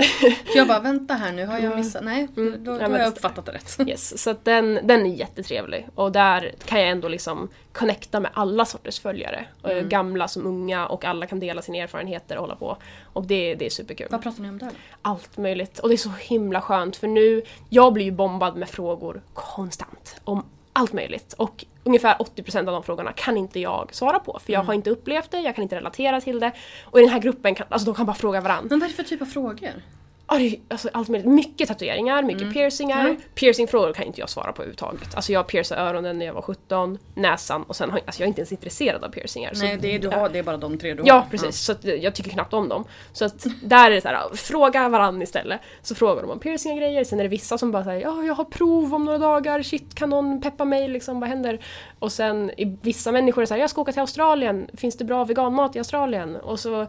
För 0.52 0.56
jag 0.56 0.68
bara, 0.68 0.80
vänta 0.80 1.14
här 1.14 1.32
nu, 1.32 1.46
har 1.46 1.58
jag 1.58 1.76
missat? 1.76 2.04
Nej, 2.04 2.28
då, 2.34 2.50
då 2.50 2.78
Ja, 2.80 2.88
har 2.88 2.98
jag 2.98 3.08
uppfattat 3.08 3.46
det 3.46 3.52
rätt. 3.52 3.76
Yes, 3.88 4.22
så 4.22 4.34
den, 4.42 4.80
den 4.82 5.06
är 5.06 5.10
jättetrevlig. 5.14 5.88
Och 5.94 6.12
där 6.12 6.54
kan 6.64 6.80
jag 6.80 6.88
ändå 6.88 7.08
liksom 7.08 7.48
connecta 7.72 8.20
med 8.20 8.30
alla 8.34 8.64
sorters 8.64 9.00
följare. 9.00 9.46
Eh, 9.64 9.76
Gamla 9.78 10.28
som 10.28 10.46
unga 10.46 10.86
och 10.86 11.04
alla 11.04 11.26
kan 11.26 11.40
dela 11.40 11.62
sina 11.62 11.78
erfarenheter 11.78 12.36
och 12.36 12.40
hålla 12.40 12.56
på. 12.56 12.76
Och 13.12 13.24
det, 13.26 13.54
det 13.54 13.66
är 13.66 13.70
superkul. 13.70 14.06
Vad 14.10 14.22
pratar 14.22 14.42
ni 14.42 14.48
om 14.48 14.58
där 14.58 14.66
då? 14.66 14.72
Allt 15.02 15.36
möjligt. 15.36 15.78
Och 15.78 15.88
det 15.88 15.94
är 15.94 15.96
så 15.96 16.10
himla 16.20 16.60
skönt 16.60 16.96
för 16.96 17.06
nu, 17.08 17.42
jag 17.68 17.92
blir 17.92 18.04
ju 18.04 18.10
bombad 18.12 18.56
med 18.56 18.68
frågor 18.68 19.22
konstant. 19.34 20.16
Om 20.24 20.44
allt 20.72 20.92
möjligt. 20.92 21.32
Och 21.38 21.64
ungefär 21.86 22.14
80% 22.14 22.58
av 22.58 22.64
de 22.64 22.82
frågorna 22.82 23.12
kan 23.12 23.36
inte 23.36 23.60
jag 23.60 23.94
svara 23.94 24.18
på. 24.18 24.38
För 24.44 24.52
jag 24.52 24.60
har 24.64 24.74
inte 24.74 24.90
upplevt 24.90 25.30
det, 25.30 25.40
jag 25.40 25.54
kan 25.54 25.62
inte 25.62 25.76
relatera 25.76 26.20
till 26.20 26.40
det. 26.40 26.52
Och 26.84 26.98
i 26.98 27.02
den 27.02 27.10
här 27.10 27.20
gruppen 27.20 27.54
kan, 27.54 27.66
alltså 27.70 27.86
de 27.86 27.94
kan 27.94 28.06
bara 28.06 28.16
fråga 28.16 28.40
varandra. 28.40 28.68
Men 28.70 28.78
vad 28.80 28.86
är 28.86 28.90
det 28.90 28.96
för 28.96 29.02
typ 29.02 29.22
av 29.22 29.26
frågor? 29.26 29.82
Alltså, 30.28 30.88
allt 30.92 31.08
möjligt. 31.08 31.30
Mycket 31.30 31.68
tatueringar, 31.68 32.22
mycket 32.22 32.52
piercingar. 32.52 33.16
Piercingfrågor 33.34 33.92
kan 33.92 34.04
inte 34.04 34.20
jag 34.20 34.30
svara 34.30 34.52
på 34.52 34.62
överhuvudtaget. 34.62 35.14
Alltså 35.14 35.32
jag 35.32 35.46
piercade 35.46 35.80
öronen 35.80 36.18
när 36.18 36.26
jag 36.26 36.34
var 36.34 36.42
17, 36.42 36.98
näsan 37.14 37.62
och 37.62 37.76
sen 37.76 37.90
har 37.90 38.00
alltså 38.06 38.22
jag 38.22 38.26
är 38.26 38.28
inte 38.28 38.40
ens 38.40 38.52
intresserad 38.52 39.04
av 39.04 39.08
piercingar. 39.08 39.54
så 39.54 39.64
Nej, 39.64 39.78
det 39.80 39.94
är, 39.94 39.98
du 39.98 40.08
har, 40.08 40.28
det 40.28 40.38
är 40.38 40.42
bara 40.42 40.56
de 40.56 40.78
tre 40.78 40.94
du 40.94 41.02
har. 41.02 41.08
Ja, 41.08 41.26
precis. 41.30 41.60
Så 41.60 41.72
att, 41.72 41.84
eh, 41.84 41.94
jag 41.94 42.14
tycker 42.14 42.30
knappt 42.30 42.54
om 42.54 42.68
dem. 42.68 42.84
Så 43.12 43.24
att 43.24 43.46
där 43.62 43.90
är 43.90 43.94
det 43.94 44.00
så 44.00 44.08
här, 44.08 44.36
fråga 44.36 44.88
varandra 44.88 45.22
istället. 45.22 45.60
Så 45.82 45.94
frågar 45.94 46.22
de 46.22 46.30
om 46.30 46.38
piercingar 46.38 46.76
grejer. 46.76 47.04
Sen 47.04 47.20
är 47.20 47.24
det 47.24 47.28
vissa 47.28 47.58
som 47.58 47.72
bara 47.72 47.84
säger 47.84 48.00
ja, 48.00 48.22
jag 48.22 48.34
har 48.34 48.44
prov 48.44 48.94
om 48.94 49.04
några 49.04 49.18
dagar. 49.18 49.62
Shit, 49.62 49.94
kan 49.94 50.10
någon 50.10 50.40
peppa 50.40 50.64
mig 50.64 50.88
liksom? 50.88 51.20
Vad 51.20 51.28
händer? 51.28 51.64
Och 51.98 52.12
sen 52.12 52.50
vissa 52.82 53.12
människor 53.12 53.42
är 53.42 53.46
så 53.46 53.54
här, 53.54 53.60
jag 53.60 53.70
ska 53.70 53.80
åka 53.80 53.92
till 53.92 54.00
Australien. 54.00 54.70
Finns 54.76 54.96
det 54.96 55.04
bra 55.04 55.24
veganmat 55.24 55.76
i 55.76 55.78
Australien? 55.78 56.36
Och 56.36 56.60
så 56.60 56.86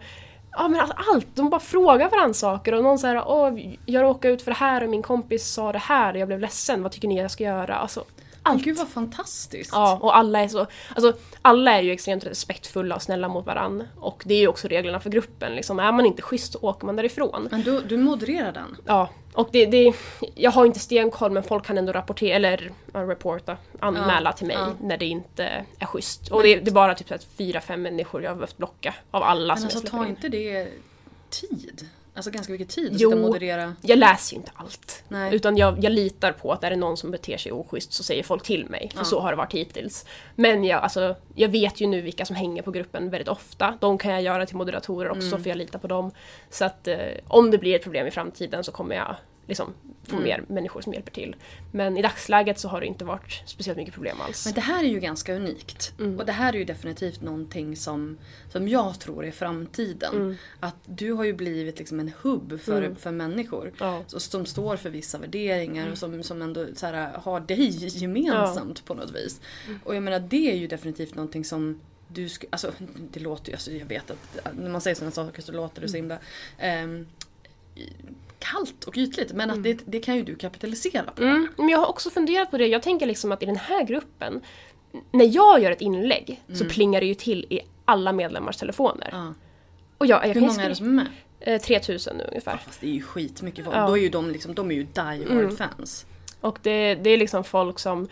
Ja 0.60 0.68
men 0.68 0.80
alltså 0.80 0.96
allt, 1.14 1.28
de 1.36 1.50
bara 1.50 1.60
frågar 1.60 2.10
varandra 2.10 2.34
saker 2.34 2.74
och 2.74 2.84
någon 2.84 3.00
säger 3.00 3.24
åh 3.28 3.60
jag 3.86 4.04
råkade 4.04 4.34
ut 4.34 4.42
för 4.42 4.52
det 4.52 4.58
här 4.58 4.84
och 4.84 4.90
min 4.90 5.04
kompis 5.04 5.48
sa 5.48 5.72
det 5.72 5.78
här 5.78 6.14
och 6.14 6.20
jag 6.20 6.28
blev 6.28 6.40
ledsen, 6.40 6.84
vad 6.84 6.92
tycker 6.92 7.08
ni 7.08 7.18
jag 7.18 7.32
ska 7.32 7.44
göra? 7.44 7.76
Alltså, 7.76 8.04
allt. 8.48 8.64
Gud 8.64 8.78
vad 8.78 8.88
fantastiskt. 8.88 9.70
Ja, 9.74 10.00
och 10.02 10.18
alla 10.18 10.40
är 10.40 10.48
så... 10.48 10.68
Alltså, 10.96 11.14
alla 11.42 11.72
är 11.72 11.82
ju 11.82 11.92
extremt 11.92 12.26
respektfulla 12.26 12.96
och 12.96 13.02
snälla 13.02 13.28
mot 13.28 13.46
varandra. 13.46 13.86
Och 13.96 14.24
det 14.26 14.34
är 14.34 14.40
ju 14.40 14.48
också 14.48 14.68
reglerna 14.68 15.00
för 15.00 15.10
gruppen. 15.10 15.56
Liksom. 15.56 15.80
Är 15.80 15.92
man 15.92 16.06
inte 16.06 16.22
schysst 16.22 16.54
så 16.54 16.60
åker 16.62 16.86
man 16.86 16.96
därifrån. 16.96 17.48
Men 17.52 17.62
du, 17.62 17.82
du 17.82 17.98
modererar 17.98 18.52
den? 18.52 18.78
Ja, 18.86 19.10
och 19.34 19.50
det, 19.52 19.66
det... 19.66 19.94
Jag 20.36 20.52
har 20.52 20.66
inte 20.66 20.80
stenkoll 20.80 21.32
men 21.32 21.44
folk 21.44 21.66
kan 21.66 21.78
ändå 21.78 21.92
rapportera, 21.92 22.36
eller 22.36 22.72
reporta, 22.94 23.58
anmäla 23.80 24.30
Ja, 24.30 24.32
till 24.32 24.48
mig 24.48 24.56
ja. 24.60 24.74
när 24.82 24.98
det 24.98 25.06
inte 25.06 25.66
är 25.80 25.86
schysst. 25.86 26.32
Och 26.32 26.44
det, 26.44 26.56
det 26.56 26.72
är 26.72 26.74
bara 26.74 26.96
typ 26.96 27.24
fyra, 27.38 27.62
fem 27.62 27.82
människor 27.82 28.24
jag 28.24 28.32
har 28.32 28.36
behövt 28.36 28.58
blocka 28.58 28.96
av 29.12 29.24
alla 29.24 29.54
Men 29.54 29.58
som 29.58 29.66
alltså 29.66 29.84
jag 29.84 29.92
tar 29.92 30.04
in. 30.04 30.10
inte 30.10 30.30
det 30.30 30.68
tid? 31.30 31.90
Alltså 32.18 32.32
ganska 32.32 32.52
mycket 32.54 32.70
tid 32.70 32.94
att 32.96 33.00
Jo. 33.02 33.10
sitta 33.10 33.22
och 33.22 33.28
moderera? 33.28 33.76
Jag 33.82 34.00
läser 34.00 34.34
ju 34.34 34.38
inte 34.40 34.52
allt. 34.56 35.04
Nej. 35.08 35.36
Utan 35.36 35.58
jag, 35.58 35.84
jag 35.84 35.92
litar 35.94 36.32
på 36.32 36.52
att 36.52 36.64
är 36.64 36.70
det 36.70 36.76
någon 36.76 36.98
som 36.98 37.12
beter 37.12 37.38
sig 37.38 37.52
oschysst 37.52 37.94
så 37.94 38.04
säger 38.04 38.24
folk 38.24 38.44
till 38.44 38.66
mig. 38.70 38.92
För 38.96 39.04
så 39.04 39.20
har 39.20 39.32
det 39.32 39.36
varit 39.38 39.54
hittills. 39.54 40.06
Men 40.36 40.64
jag, 40.64 40.84
alltså, 40.84 41.16
jag 41.36 41.50
vet 41.50 41.82
ju 41.82 41.88
nu 41.88 42.02
vilka 42.02 42.26
som 42.26 42.36
hänger 42.36 42.62
på 42.62 42.72
gruppen 42.72 43.10
väldigt 43.10 43.28
ofta. 43.28 43.78
De 43.82 43.98
kan 43.98 44.12
jag 44.12 44.22
göra 44.22 44.46
till 44.46 44.56
moderatorer 44.58 45.10
också 45.10 45.28
Mm. 45.28 45.44
för 45.44 45.50
jag 45.50 45.58
litar 45.58 45.80
på 45.80 45.88
dem. 45.88 46.12
Så 46.50 46.66
att 46.66 46.88
eh, 46.88 46.98
om 47.28 47.52
det 47.52 47.58
blir 47.58 47.76
ett 47.76 47.84
problem 47.84 48.08
i 48.08 48.12
framtiden 48.12 48.64
så 48.64 48.72
kommer 48.72 48.96
jag 48.96 49.16
liksom 49.48 49.74
få 50.04 50.16
Mm. 50.16 50.24
mer 50.24 50.44
människor 50.48 50.82
som 50.82 50.94
hjälper 50.94 51.12
till. 51.12 51.36
Men 51.72 51.98
i 51.98 52.02
dagsläget 52.02 52.60
så 52.60 52.68
har 52.68 52.80
det 52.80 52.88
inte 52.88 53.06
varit 53.06 53.42
speciellt 53.46 53.78
mycket 53.78 53.94
problem 53.94 54.22
alls. 54.22 54.46
Men 54.46 54.54
det 54.54 54.62
här 54.62 54.84
är 54.84 54.88
ju 54.88 55.00
ganska 55.00 55.36
unikt. 55.36 55.94
Mm. 56.00 56.20
Och 56.20 56.26
det 56.26 56.32
här 56.32 56.54
är 56.54 56.58
ju 56.58 56.66
definitivt 56.66 57.22
någonting 57.22 57.76
som, 57.76 58.18
som 58.52 58.68
jag 58.68 59.00
tror 59.00 59.26
är 59.26 59.32
framtiden. 59.32 60.16
Mm. 60.16 60.36
Att 60.60 60.76
du 60.86 61.12
har 61.12 61.24
ju 61.24 61.34
blivit 61.34 61.80
liksom 61.80 62.00
en 62.00 62.12
hubb 62.22 62.60
för, 62.62 62.96
för 63.00 63.12
människor. 63.12 63.74
Ja. 63.80 64.04
Så, 64.08 64.20
som 64.20 64.46
står 64.46 64.78
för 64.78 64.90
vissa 64.90 65.18
värderingar 65.18 65.92
och 65.92 65.98
som, 65.98 66.24
som 66.24 66.42
ändå 66.42 66.68
så 66.76 66.86
här, 66.86 67.12
har 67.18 67.40
dig 67.40 67.88
gemensamt 67.88 68.86
på 68.86 68.94
något 68.94 69.16
vis. 69.16 69.42
Och 69.84 69.96
jag 69.96 70.04
menar 70.04 70.20
det 70.20 70.52
är 70.52 70.56
ju 70.56 70.68
definitivt 70.68 71.16
någonting 71.16 71.46
som 71.46 71.80
du 72.08 72.30
ska, 72.30 72.48
alltså 72.50 72.72
det 73.12 73.20
låter 73.20 73.50
ju, 73.50 73.54
alltså 73.54 73.72
jag 73.72 73.86
vet 73.86 74.12
att 74.12 74.56
när 74.58 74.70
man 74.70 74.82
säger 74.82 74.96
sådana 74.96 75.12
saker 75.12 75.42
så 75.42 75.52
låter 75.52 75.82
det 75.82 75.88
så 75.88 75.96
himla 75.96 76.18
ehm, 76.58 77.06
kallt 78.40 78.84
och 78.84 78.98
ytligt. 78.98 79.34
Men 79.34 79.52
att 79.52 79.64
det, 79.64 79.80
det 79.86 80.00
kan 80.00 80.16
ju 80.16 80.24
du 80.24 80.36
kapitalisera 80.36 81.04
på. 81.04 81.24
Mm, 81.24 81.48
men 81.58 81.70
jag 81.70 81.80
har 81.80 81.88
också 81.88 82.10
funderat 82.10 82.52
på 82.52 82.58
det. 82.58 82.68
Jag 82.68 82.84
tänker 82.84 83.06
liksom 83.06 83.32
att 83.32 83.44
i 83.44 83.46
den 83.46 83.56
här 83.56 83.84
gruppen, 83.84 84.42
när 85.12 85.36
jag 85.36 85.62
gör 85.62 85.72
ett 85.72 85.82
inlägg 85.82 86.42
så 86.54 86.66
plingar 86.66 87.00
det 87.00 87.08
ju 87.08 87.14
till 87.14 87.46
i 87.50 87.62
alla 87.86 88.12
medlemmars 88.12 88.58
telefoner. 88.58 89.10
Mm. 89.14 89.26
Ja. 89.26 89.34
Och 89.98 90.06
jag, 90.06 90.28
jag 90.28 90.34
Hur 90.34 90.42
många 90.42 90.64
är 90.64 90.70
det 90.70 90.76
som 90.76 90.88
är 90.88 90.94
med? 90.94 91.08
Eh, 91.40 91.62
3000 91.62 92.18
nu 92.18 92.24
ungefär. 92.24 92.58
Fast 92.58 92.82
det 92.82 92.88
är 92.88 92.92
ju 92.92 93.02
skitmycket 93.02 93.66
folk. 93.66 93.76
Ja. 93.76 93.80
Mm. 93.80 93.92
Då 93.92 93.98
är 93.98 94.02
ju 94.02 94.10
de, 94.10 94.32
liksom, 94.32 94.54
de 94.56 94.72
är 94.72 94.76
ju 94.76 94.84
die 94.84 95.34
hard 95.34 95.58
fans. 95.58 96.06
Och 96.42 96.60
det, 96.62 96.96
det 96.96 97.10
är 97.10 97.18
liksom 97.18 97.44
folk 97.44 97.80
som 97.80 98.08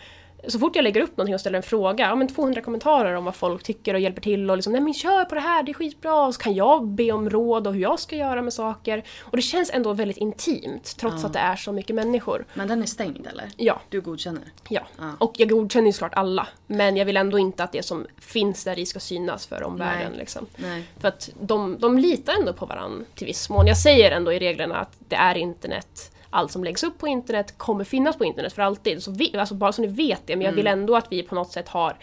så 0.48 0.58
fort 0.58 0.76
jag 0.76 0.82
lägger 0.82 1.00
upp 1.00 1.16
någonting 1.16 1.34
och 1.34 1.40
ställer 1.40 1.56
en 1.56 1.62
fråga, 1.62 2.04
ja 2.08 2.14
men 2.14 2.28
200 2.28 2.60
kommentarer 2.60 3.14
om 3.14 3.24
vad 3.24 3.34
folk 3.34 3.62
tycker 3.62 3.94
och 3.94 4.00
hjälper 4.00 4.20
till 4.22 4.50
och 4.50 4.56
liksom 4.56 4.72
nej 4.72 4.82
men 4.82 4.94
kör 4.94 5.24
på 5.24 5.34
det 5.34 5.40
här, 5.40 5.62
det 5.62 5.72
är 5.72 5.74
skitbra. 5.74 6.26
Och 6.26 6.34
så 6.34 6.40
kan 6.40 6.54
jag 6.54 6.86
be 6.86 7.12
om 7.12 7.30
råd 7.30 7.66
och 7.66 7.74
hur 7.74 7.80
jag 7.80 8.00
ska 8.00 8.16
göra 8.16 8.42
med 8.42 8.52
saker. 8.52 9.02
Och 9.20 9.36
det 9.36 9.42
känns 9.42 9.70
ändå 9.70 9.92
väldigt 9.92 10.16
intimt 10.16 10.96
trots 10.98 11.24
att 11.24 11.32
det 11.32 11.38
är 11.38 11.56
så 11.56 11.72
mycket 11.72 11.96
människor. 11.96 12.44
Men 12.54 12.68
den 12.68 12.82
är 12.82 12.86
stängd 12.86 13.26
eller? 13.26 13.48
Ja, 13.56 13.80
Du 13.88 14.00
godkänner? 14.00 14.42
ja. 14.68 14.80
Ja. 14.98 15.12
Och 15.18 15.34
jag 15.36 15.48
godkänner 15.48 15.86
ju 15.86 15.92
såklart 15.92 16.14
alla. 16.14 16.48
Men 16.66 16.96
jag 16.96 17.04
vill 17.04 17.16
ändå 17.16 17.38
inte 17.38 17.64
att 17.64 17.72
det 17.72 17.82
som 17.84 18.06
finns 18.20 18.64
där 18.64 18.78
i 18.78 18.86
ska 18.86 19.00
synas 19.00 19.46
för 19.46 19.62
omvärlden. 19.62 20.10
Nej. 20.10 20.18
Liksom. 20.18 20.46
Nej. 20.56 20.84
För 21.00 21.08
att 21.08 21.30
de, 21.40 21.76
de 21.78 21.98
litar 21.98 22.32
ändå 22.40 22.52
på 22.52 22.66
varandra 22.66 23.04
till 23.14 23.26
viss 23.26 23.50
mån. 23.50 23.66
Jag 23.66 23.78
säger 23.78 24.10
ändå 24.10 24.32
i 24.32 24.38
reglerna 24.38 24.76
att 24.76 24.92
det 25.08 25.16
är 25.16 25.34
internet. 25.38 26.12
Allt 26.30 26.52
som 26.52 26.64
läggs 26.64 26.82
upp 26.84 26.98
på 26.98 27.06
internet 27.08 27.58
kommer 27.58 27.84
finnas 27.84 28.16
på 28.16 28.24
internet 28.24 28.52
för 28.52 28.62
alltid. 28.62 29.02
Så 29.02 29.10
vi, 29.10 29.36
alltså 29.36 29.54
bara 29.54 29.72
så 29.72 29.82
ni 29.82 29.88
vet 29.88 30.22
det. 30.26 30.36
Men 30.36 30.44
jag 30.44 30.52
Mm. 30.52 30.56
vill 30.56 30.66
ändå 30.66 30.96
att 30.96 31.06
vi 31.12 31.22
på 31.22 31.34
något 31.34 31.52
sätt 31.52 31.68
har 31.68 31.96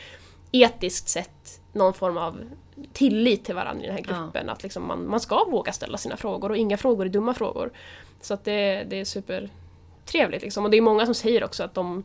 etiskt 0.51 1.09
sett 1.09 1.59
någon 1.73 1.93
form 1.93 2.17
av 2.17 2.41
tillit 2.93 3.45
till 3.45 3.55
varandra 3.55 3.83
i 3.83 3.87
den 3.87 3.95
här 3.95 4.03
gruppen. 4.03 4.49
Att 4.49 4.63
liksom 4.63 4.87
man, 4.87 5.09
man 5.09 5.19
ska 5.19 5.43
våga 5.43 5.71
ställa 5.71 5.97
sina 5.97 6.17
frågor 6.17 6.49
och 6.49 6.57
inga 6.57 6.77
frågor 6.77 7.05
är 7.05 7.09
dumma 7.09 7.33
frågor. 7.33 7.71
Så 8.21 8.33
att 8.33 8.45
det, 8.45 8.83
det 8.89 8.99
är 8.99 9.05
supertrevligt 9.05 10.43
liksom. 10.43 10.65
Och 10.65 10.71
det 10.71 10.77
är 10.77 10.81
många 10.81 11.05
som 11.05 11.15
säger 11.15 11.43
också 11.43 11.63
att 11.63 11.73
de, 11.73 12.03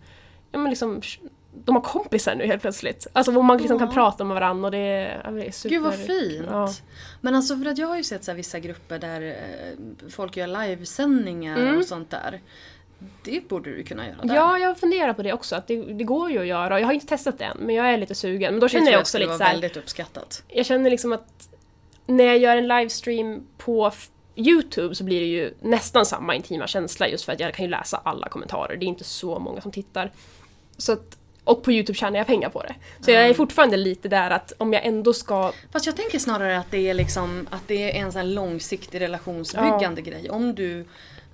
ja, 0.52 0.58
men 0.58 0.70
liksom, 0.70 1.00
de 1.64 1.74
har 1.74 1.82
kompisar 1.82 2.34
nu 2.34 2.46
helt 2.46 2.62
plötsligt. 2.62 3.06
Alltså 3.12 3.32
man 3.32 3.58
liksom 3.58 3.78
kan 3.78 3.94
prata 3.94 4.24
med 4.24 4.34
varandra 4.34 4.66
och 4.66 4.70
det 4.70 4.78
är, 4.78 5.22
ja, 5.24 5.30
det 5.30 5.46
är 5.46 5.52
super... 5.52 5.74
Gud 5.74 5.82
vad 5.82 5.94
fint! 5.94 6.46
Ja. 6.50 6.68
Men 7.20 7.34
alltså 7.34 7.56
för 7.56 7.66
att 7.66 7.78
jag 7.78 7.88
har 7.88 7.96
ju 7.96 8.04
sett 8.04 8.24
så 8.24 8.30
här 8.30 8.36
vissa 8.36 8.58
grupper 8.58 8.98
där 8.98 9.22
eh, 9.22 10.10
folk 10.10 10.36
gör 10.36 10.46
livesändningar 10.46 11.76
och 11.76 11.84
sånt 11.84 12.10
där. 12.10 12.40
Det 13.24 13.48
borde 13.48 13.70
du 13.70 13.82
kunna 13.82 14.06
göra 14.06 14.16
där. 14.16 14.24
Mm. 14.24 14.36
Ja, 14.36 14.58
jag 14.58 14.78
funderar 14.78 15.12
på 15.12 15.22
det 15.22 15.32
också. 15.32 15.56
Att 15.56 15.66
det, 15.66 15.82
det 15.82 16.04
går 16.04 16.30
ju 16.30 16.38
att 16.38 16.46
göra. 16.46 16.80
Jag 16.80 16.86
har 16.86 16.92
inte 16.92 17.06
testat 17.06 17.38
det 17.38 17.44
än, 17.44 17.56
men 17.60 17.74
jag 17.74 17.92
är 17.92 17.98
lite 17.98 18.14
sugen. 18.14 18.52
Men 18.52 18.60
då 18.60 18.66
det 18.66 18.70
känner 18.70 18.84
tror 18.84 18.92
jag 18.92 18.96
jag 18.96 19.00
också 19.00 19.10
skulle 19.10 19.24
lite 19.24 19.38
så 19.38 19.44
här, 19.44 19.52
väldigt 19.52 19.76
uppskattat. 19.76 20.42
Jag 20.48 20.66
känner 20.66 20.90
liksom 20.90 21.12
att 21.12 21.48
när 22.06 22.24
jag 22.24 22.38
gör 22.38 22.56
en 22.56 22.68
livestream 22.68 23.46
på 23.58 23.92
Youtube 24.36 24.94
så 24.94 25.04
blir 25.04 25.20
det 25.20 25.26
ju 25.26 25.54
nästan 25.60 26.06
samma 26.06 26.34
intima 26.34 26.66
känsla 26.66 27.08
just 27.08 27.24
för 27.24 27.32
att 27.32 27.40
jag 27.40 27.54
kan 27.54 27.64
ju 27.64 27.70
läsa 27.70 28.00
alla 28.04 28.28
kommentarer. 28.28 28.76
Det 28.76 28.84
är 28.84 28.88
inte 28.88 29.04
så 29.04 29.38
många 29.38 29.60
som 29.60 29.72
tittar. 29.72 30.12
Så 30.76 30.92
att, 30.92 31.18
och 31.48 31.62
på 31.62 31.72
Youtube 31.72 31.98
tjänar 31.98 32.18
jag 32.18 32.26
pengar 32.26 32.48
på 32.48 32.62
det. 32.62 32.74
Så 33.00 33.10
jag 33.10 33.26
är 33.28 33.34
fortfarande 33.34 33.76
lite 33.76 34.08
där 34.08 34.30
att 34.30 34.52
om 34.58 34.72
jag 34.72 34.86
ändå 34.86 35.12
ska... 35.12 35.52
Fast 35.72 35.86
jag 35.86 35.96
tänker 35.96 36.18
snarare 36.18 36.58
att 36.58 36.70
det 36.70 36.88
är 36.90 36.94
liksom 36.94 37.46
att 37.50 37.62
det 37.68 37.92
är 37.98 38.02
en 38.04 38.12
sån 38.12 38.34
långsiktig 38.34 39.00
relationsbyggande 39.00 40.02
grej. 40.02 40.30
Om 40.30 40.54
du, 40.54 40.84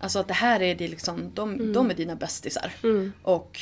alltså 0.01 0.19
att 0.19 0.29
det 0.29 0.35
här 0.35 0.63
är 0.63 0.75
det 0.75 0.89
liksom, 0.89 1.31
de, 1.35 1.53
Mm. 1.55 1.73
de 1.73 1.91
är 1.91 1.95
dina 1.95 2.15
bästisar. 2.17 2.73
Och 3.23 3.61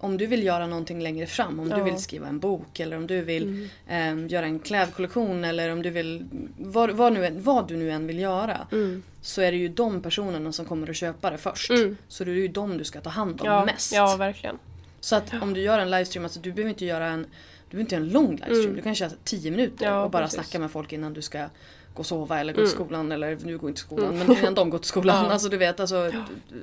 om 0.00 0.16
du 0.18 0.26
vill 0.26 0.44
göra 0.44 0.66
någonting 0.66 1.02
längre 1.02 1.26
fram, 1.26 1.60
om 1.60 1.70
Ja. 1.70 1.76
du 1.76 1.82
vill 1.82 1.98
skriva 1.98 2.28
en 2.28 2.38
bok 2.38 2.80
eller 2.80 2.96
om 2.96 3.06
du 3.06 3.20
vill 3.22 3.42
Mm. 3.44 3.68
ehm, 3.88 4.28
göra 4.28 4.46
en 4.46 4.58
klädkollektion 4.58 5.44
eller 5.44 5.72
om 5.72 5.82
du 5.82 5.90
vill, 5.90 6.28
vad, 6.58 6.90
vad, 6.90 7.12
nu, 7.12 7.30
vad 7.40 7.68
du 7.68 7.76
nu 7.76 7.90
än 7.90 8.06
vill 8.06 8.18
göra. 8.18 8.66
Mm. 8.72 9.02
Så 9.22 9.42
är 9.42 9.52
det 9.52 9.58
ju 9.58 9.68
de 9.68 10.02
personerna 10.02 10.52
som 10.52 10.64
kommer 10.66 10.90
att 10.90 10.96
köpa 10.96 11.30
det 11.30 11.38
först. 11.38 11.70
Mm. 11.70 11.96
Så 12.08 12.24
det 12.24 12.30
är 12.30 12.34
ju 12.34 12.48
de 12.48 12.78
du 12.78 12.84
ska 12.84 13.00
ta 13.00 13.10
hand 13.10 13.40
om 13.40 13.46
Ja, 13.46 13.64
mest. 13.64 13.92
ja, 13.92 14.16
verkligen. 14.16 14.58
Så 15.00 15.16
att 15.16 15.32
om 15.42 15.54
du 15.54 15.60
gör 15.60 15.78
en 15.78 15.90
livestream, 15.90 16.24
alltså 16.24 16.40
du 16.40 16.52
behöver 16.52 16.68
inte 16.70 16.84
göra 16.84 17.06
en, 17.06 17.22
du 17.22 17.76
behöver 17.76 17.80
inte 17.80 17.94
göra 17.94 18.04
en 18.04 18.10
lång 18.10 18.30
livestream. 18.30 18.60
Mm. 18.60 18.76
Du 18.76 18.82
kan 18.82 18.94
köra 18.94 19.10
10 19.24 19.50
minuter 19.50 19.86
Ja, 19.86 20.04
och 20.04 20.10
bara 20.10 20.22
precis. 20.22 20.34
snacka 20.34 20.58
med 20.58 20.70
folk 20.70 20.92
innan 20.92 21.12
du 21.14 21.22
ska 21.22 21.38
gå 21.38 21.48
och 21.94 22.06
sova 22.06 22.40
eller 22.40 22.52
gå 22.52 22.58
Mm. 22.58 22.68
till 22.68 22.74
skolan 22.74 23.12
eller 23.12 23.38
nu 23.44 23.58
går 23.58 23.70
inte 23.70 23.80
till 23.80 23.86
skolan 23.86 24.18
men 24.18 24.38
innan 24.38 24.54
de 24.54 24.70
går 24.70 24.78
till 24.78 24.88
skolan. 24.88 25.24
Ja. 25.26 25.32
Alltså 25.32 25.48
du 25.48 25.56
vet 25.56 25.80
alltså 25.80 26.12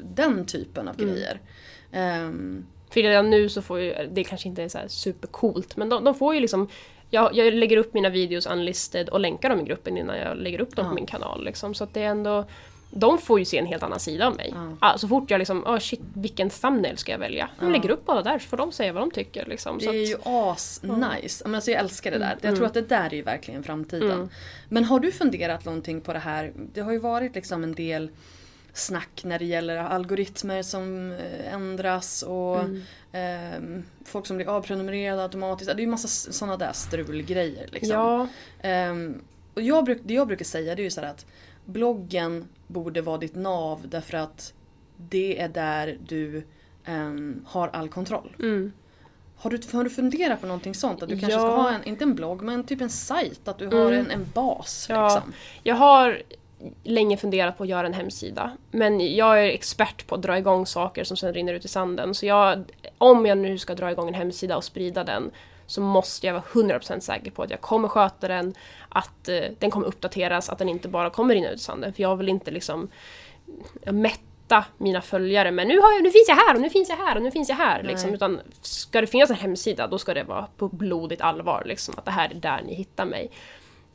den 0.04 0.46
typen 0.46 0.88
av 0.88 0.96
Mm. 1.02 1.14
grejer. 1.16 1.40
Ehm, 1.92 2.66
För 2.90 3.02
redan 3.02 3.30
nu 3.30 3.50
så 3.50 3.62
får 3.62 3.80
ju, 3.80 3.94
det 4.14 4.24
kanske 4.24 4.48
inte 4.48 4.64
är 4.64 4.70
så 4.70 4.78
här 4.78 4.88
supercoolt, 4.88 5.78
men 5.78 5.90
de, 5.90 6.04
de 6.04 6.16
får 6.16 6.34
ju 6.36 6.40
liksom 6.42 6.68
jag, 7.10 7.36
jag 7.36 7.54
lägger 7.54 7.78
upp 7.78 7.94
mina 7.94 8.10
videos 8.10 8.46
unlisted 8.46 9.10
och 9.10 9.20
länkar 9.20 9.50
dem 9.50 9.60
i 9.60 9.64
gruppen 9.64 9.98
innan 9.98 10.18
jag 10.18 10.38
lägger 10.38 10.62
upp 10.62 10.76
dem 10.76 10.86
Ja. 10.86 10.90
på 10.90 10.96
min 10.96 11.06
kanal. 11.06 11.46
Liksom. 11.46 11.74
Så 11.74 11.84
att 11.84 11.94
det 11.94 12.02
är 12.02 12.08
ändå, 12.10 12.46
de 12.92 13.18
får 13.18 13.40
ju 13.40 13.46
se 13.46 13.58
en 13.58 13.66
helt 13.66 13.84
annan 13.84 14.00
sida 14.00 14.28
av 14.28 14.36
mig. 14.36 14.54
Ah, 14.80 14.98
så 14.98 15.08
fort 15.08 15.32
jag 15.32 15.40
liksom, 15.40 15.64
oh 15.64 15.80
shit, 15.80 16.00
vilken 16.14 16.50
thumbnail 16.50 16.98
ska 16.98 17.12
jag 17.12 17.20
välja? 17.20 17.50
Jag 17.62 17.72
lägger 17.72 17.90
upp 17.90 18.10
alla 18.10 18.22
där 18.24 18.40
så 18.40 18.48
får 18.48 18.58
de 18.58 18.72
säga 18.72 18.94
vad 18.94 19.04
de 19.04 19.12
tycker. 19.12 19.46
Liksom. 19.46 19.78
det 19.78 19.86
så 19.86 19.94
är 19.94 20.04
att, 20.04 20.10
ju 20.10 20.16
as 20.24 20.82
nice. 20.84 21.44
Men 21.46 21.56
alltså 21.56 21.72
jag 21.72 21.80
älskar 21.80 22.12
det 22.12 22.18
där. 22.18 22.36
Jag 22.42 22.46
Mm. 22.46 22.56
tror 22.56 22.66
att 22.68 22.74
det 22.74 22.82
där 22.90 23.06
är 23.06 23.16
ju 23.16 23.22
verkligen 23.22 23.64
framtiden. 23.64 24.12
Mm. 24.12 24.30
Men 24.70 24.84
har 24.84 25.00
du 25.00 25.12
funderat 25.12 25.66
någonting 25.66 26.02
på 26.02 26.14
det 26.14 26.20
här? 26.20 26.52
Det 26.74 26.82
har 26.82 26.92
ju 26.92 27.00
varit 27.00 27.36
liksom 27.36 27.64
en 27.64 27.74
del 27.76 28.10
snack 28.74 29.22
när 29.24 29.40
det 29.40 29.46
gäller 29.46 29.78
algoritmer 29.78 30.64
som 30.64 31.12
eh, 31.12 31.54
ändras 31.54 32.24
och 32.24 32.60
Mm. 32.60 32.82
ehm, 33.12 33.84
folk 34.06 34.26
som 34.28 34.38
blir 34.38 34.50
avprenumererade 34.50 35.24
automatiskt. 35.24 35.68
Det 35.72 35.78
är 35.78 35.86
ju 35.86 35.88
massa 35.88 36.08
sådana 36.08 36.58
där 36.58 36.72
strulgrejer. 36.74 37.68
Liksom. 37.72 37.90
Ja, 38.00 38.28
Ehm, 38.62 39.22
och 39.54 39.62
jag 39.62 39.86
bruk, 39.86 40.00
det 40.04 40.14
jag 40.14 40.28
brukar 40.28 40.46
säga 40.46 40.76
det 40.76 40.82
är 40.82 40.84
ju 40.84 40.90
så 40.90 41.02
att 41.02 41.26
bloggen 41.66 42.48
borde 42.68 43.02
vara 43.02 43.18
ditt 43.18 43.36
nav 43.36 43.82
därför 43.88 44.18
att 44.18 44.54
det 44.98 45.40
är 45.42 45.48
där 45.50 45.98
du 46.08 46.44
ehm, 46.86 47.46
har 47.48 47.68
all 47.68 47.90
kontroll. 47.90 48.36
mm. 48.40 48.72
Har 49.38 49.50
du, 49.50 49.60
har 49.74 49.84
du 49.84 49.90
funderat 49.90 50.42
på 50.42 50.48
någonting 50.48 50.76
sånt? 50.76 51.04
Att 51.04 51.10
du 51.10 51.20
kanske 51.20 51.32
Ja. 51.32 51.40
ska 51.40 51.62
ha 51.62 51.72
en, 51.74 51.84
inte 51.84 52.04
en 52.04 52.16
blogg, 52.16 52.42
men 52.42 52.64
typ 52.64 52.82
en 52.82 52.90
sajt. 52.90 53.48
Att 53.48 53.58
du 53.58 53.66
har 53.68 53.92
Mm. 53.92 54.00
en, 54.06 54.12
en 54.12 54.26
bas. 54.34 54.86
Ja. 54.90 55.04
Liksom. 55.16 55.34
Jag 55.64 55.76
har 55.76 56.22
länge 56.84 57.18
funderat 57.18 57.58
på 57.58 57.64
att 57.64 57.70
göra 57.70 57.88
en 57.88 57.94
hemsida. 57.94 58.58
Men 58.72 59.16
jag 59.16 59.40
är 59.40 59.46
expert 59.50 60.08
på 60.08 60.16
att 60.16 60.22
dra 60.22 60.38
igång 60.38 60.66
saker 60.66 61.04
som 61.04 61.18
sen 61.18 61.34
rinner 61.34 61.54
ut 61.54 61.66
i 61.66 61.68
sanden. 61.68 62.16
Så 62.16 62.26
jag, 62.26 62.64
om 62.98 63.26
jag 63.26 63.38
nu 63.38 63.58
ska 63.58 63.76
dra 63.76 63.92
igång 63.92 64.08
en 64.08 64.14
hemsida 64.14 64.58
och 64.58 64.64
sprida 64.64 65.04
den 65.04 65.32
så 65.68 65.82
måste 65.82 66.28
jag 66.28 66.34
vara 66.34 66.44
100% 66.44 67.00
säker 67.00 67.32
på 67.32 67.44
att 67.44 67.50
jag 67.50 67.62
kommer 67.62 67.88
sköta 67.88 68.28
den, 68.28 68.54
att 68.96 69.30
eh, 69.30 69.44
den 69.60 69.72
kommer 69.72 69.88
uppdateras, 69.88 70.50
att 70.50 70.58
den 70.58 70.70
inte 70.70 70.88
bara 70.88 71.10
kommer 71.10 71.34
rinna 71.34 71.50
ut 71.50 71.60
i 71.60 71.64
sanden. 71.64 71.94
För 71.94 72.02
jag 72.02 72.16
vill 72.16 72.30
inte 72.30 72.52
liksom 72.52 72.90
mätta 73.86 74.66
mina 74.78 75.02
följare 75.02 75.52
men 75.52 75.68
nu, 75.68 75.80
har 75.80 75.94
jag, 75.94 76.04
nu 76.04 76.12
finns 76.12 76.28
jag 76.28 76.36
här 76.36 76.56
och 76.56 76.62
nu 76.62 76.70
finns 76.70 76.90
jag 76.90 76.96
här 76.96 77.16
och 77.16 77.24
nu 77.24 77.32
finns 77.32 77.50
jag 77.50 77.56
här. 77.56 77.84
Liksom. 77.84 78.14
Utan 78.14 78.40
ska 78.62 79.02
det 79.02 79.08
finnas 79.08 79.30
en 79.30 79.36
hemsida 79.36 79.88
då 79.88 79.98
ska 79.98 80.14
det 80.14 80.24
vara 80.24 80.48
på 80.58 80.68
blodigt 80.68 81.22
allvar. 81.22 81.64
Liksom, 81.66 81.94
att 81.98 82.06
det 82.06 82.12
här 82.12 82.30
är 82.30 82.34
där 82.34 82.62
ni 82.66 82.74
hittar 82.76 83.06
mig. 83.06 83.32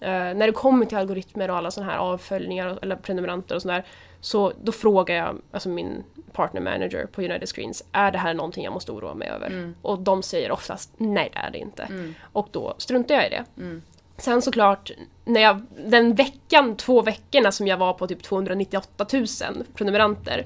Eh, 0.01 0.11
när 0.11 0.47
det 0.47 0.53
kommer 0.53 0.87
till 0.87 0.99
algoritmer 0.99 1.51
och 1.51 1.57
alla 1.57 1.71
sådana 1.71 1.93
här 1.93 1.99
avföljningar 1.99 2.67
och- 2.67 2.79
eller 2.83 2.97
prenumeranter 2.97 3.55
och 3.55 3.63
sådär 3.63 3.85
så 4.21 4.53
då 4.63 4.73
frågar 4.73 5.15
jag 5.17 5.39
alltså 5.53 5.69
min 5.69 6.05
partner 6.33 6.61
manager 6.61 7.07
på 7.07 7.23
United 7.23 7.49
Screens, 7.49 7.85
är 7.93 8.11
det 8.11 8.19
här 8.19 8.35
någonting 8.35 8.65
jag 8.65 8.73
måste 8.73 8.93
oroa 8.93 9.15
mig 9.15 9.29
över? 9.29 9.49
Och 9.83 9.99
de 9.99 10.23
säger 10.23 10.51
oftast 10.53 10.93
nej 10.97 11.31
det 11.33 11.39
är 11.39 11.51
det 11.51 11.59
inte. 11.59 11.89
Och 12.33 12.49
då 12.51 12.75
struntar 12.79 13.15
jag 13.15 13.27
i 13.27 13.31
det. 13.31 13.45
Sen 14.21 14.43
såklart, 14.43 14.91
när 15.25 15.41
jag, 15.41 15.63
den 15.87 16.15
veckan, 16.15 16.77
två 16.77 17.03
veckorna 17.03 17.53
som 17.53 17.67
jag 17.67 17.77
var 17.77 17.93
på 17.93 18.07
typ 18.07 18.23
298 18.23 19.07
000 19.13 19.27
prenumeranter 19.75 20.45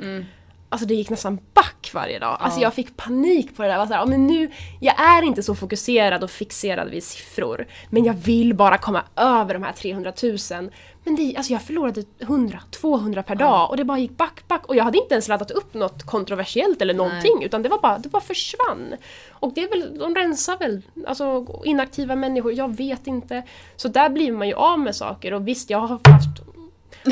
Alltså 0.69 0.87
det 0.87 0.95
gick 0.95 1.11
nästan 1.11 1.39
back 1.55 1.91
varje 1.95 2.19
dag. 2.19 2.37
Alltså 2.41 2.61
jag 2.61 2.75
fick 2.75 2.97
panik 2.97 3.57
på 3.57 3.63
det 3.63 3.69
där. 3.69 3.73
Jag 3.73 3.79
var 3.79 3.87
så 3.87 3.93
här, 3.93 4.01
"Ja, 4.01 4.07
men 4.07 4.27
nu, 4.27 4.51
jag 4.81 5.01
är 5.01 5.23
inte 5.23 5.43
så 5.43 5.55
fokuserad 5.55 6.25
och 6.25 6.31
fixerad 6.31 6.91
vid 6.91 7.05
siffror. 7.05 7.67
Men 7.91 8.05
jag 8.05 8.15
vill 8.15 8.55
bara 8.55 8.79
komma 8.79 9.03
över 9.17 9.55
de 9.55 9.63
här 9.63 9.73
300 9.73 10.13
000. 10.23 10.71
Men 11.05 11.17
det, 11.17 11.37
alltså 11.37 11.53
jag 11.53 11.63
förlorade 11.63 12.03
100-200 12.19 13.23
per 13.23 13.35
dag 13.35 13.71
och 13.71 13.77
det 13.77 13.85
bara 13.85 13.99
gick 13.99 14.17
back, 14.17 14.49
back. 14.49 14.67
Och 14.67 14.77
jag 14.77 14.85
hade 14.85 14.99
inte 14.99 15.15
ens 15.15 15.29
laddat 15.29 15.51
upp 15.51 15.75
något 15.75 16.03
kontroversiellt 16.03 16.83
eller 16.83 16.95
någonting. 16.95 17.43
Utan 17.43 17.63
det 17.63 17.69
var 17.69 17.79
bara, 17.79 17.99
det 17.99 18.09
bara 18.09 18.23
försvann. 18.23 18.95
Och 19.31 19.53
det 19.55 19.63
är 19.63 19.69
väl, 19.69 19.99
de 19.99 20.15
rensar 20.15 20.59
väl 20.59 20.83
alltså 21.07 21.47
inaktiva 21.65 22.17
människor, 22.17 22.53
jag 22.53 22.77
vet 22.77 23.07
inte. 23.07 23.43
Så 23.77 23.89
där 23.89 24.09
blir 24.09 24.33
man 24.33 24.49
ju 24.49 24.55
av 24.55 24.79
med 24.79 24.97
saker. 24.97 25.35
Och 25.35 25.49
visst, 25.49 25.71
jag 25.71 25.79
har 25.79 25.89
haft 25.89 26.45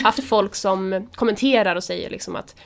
haft 0.03 0.25
folk 0.25 0.55
som 0.55 1.09
kommenterar 1.15 1.77
och 1.77 1.85
säger 1.85 2.11
liksom 2.11 2.37
att 2.37 2.57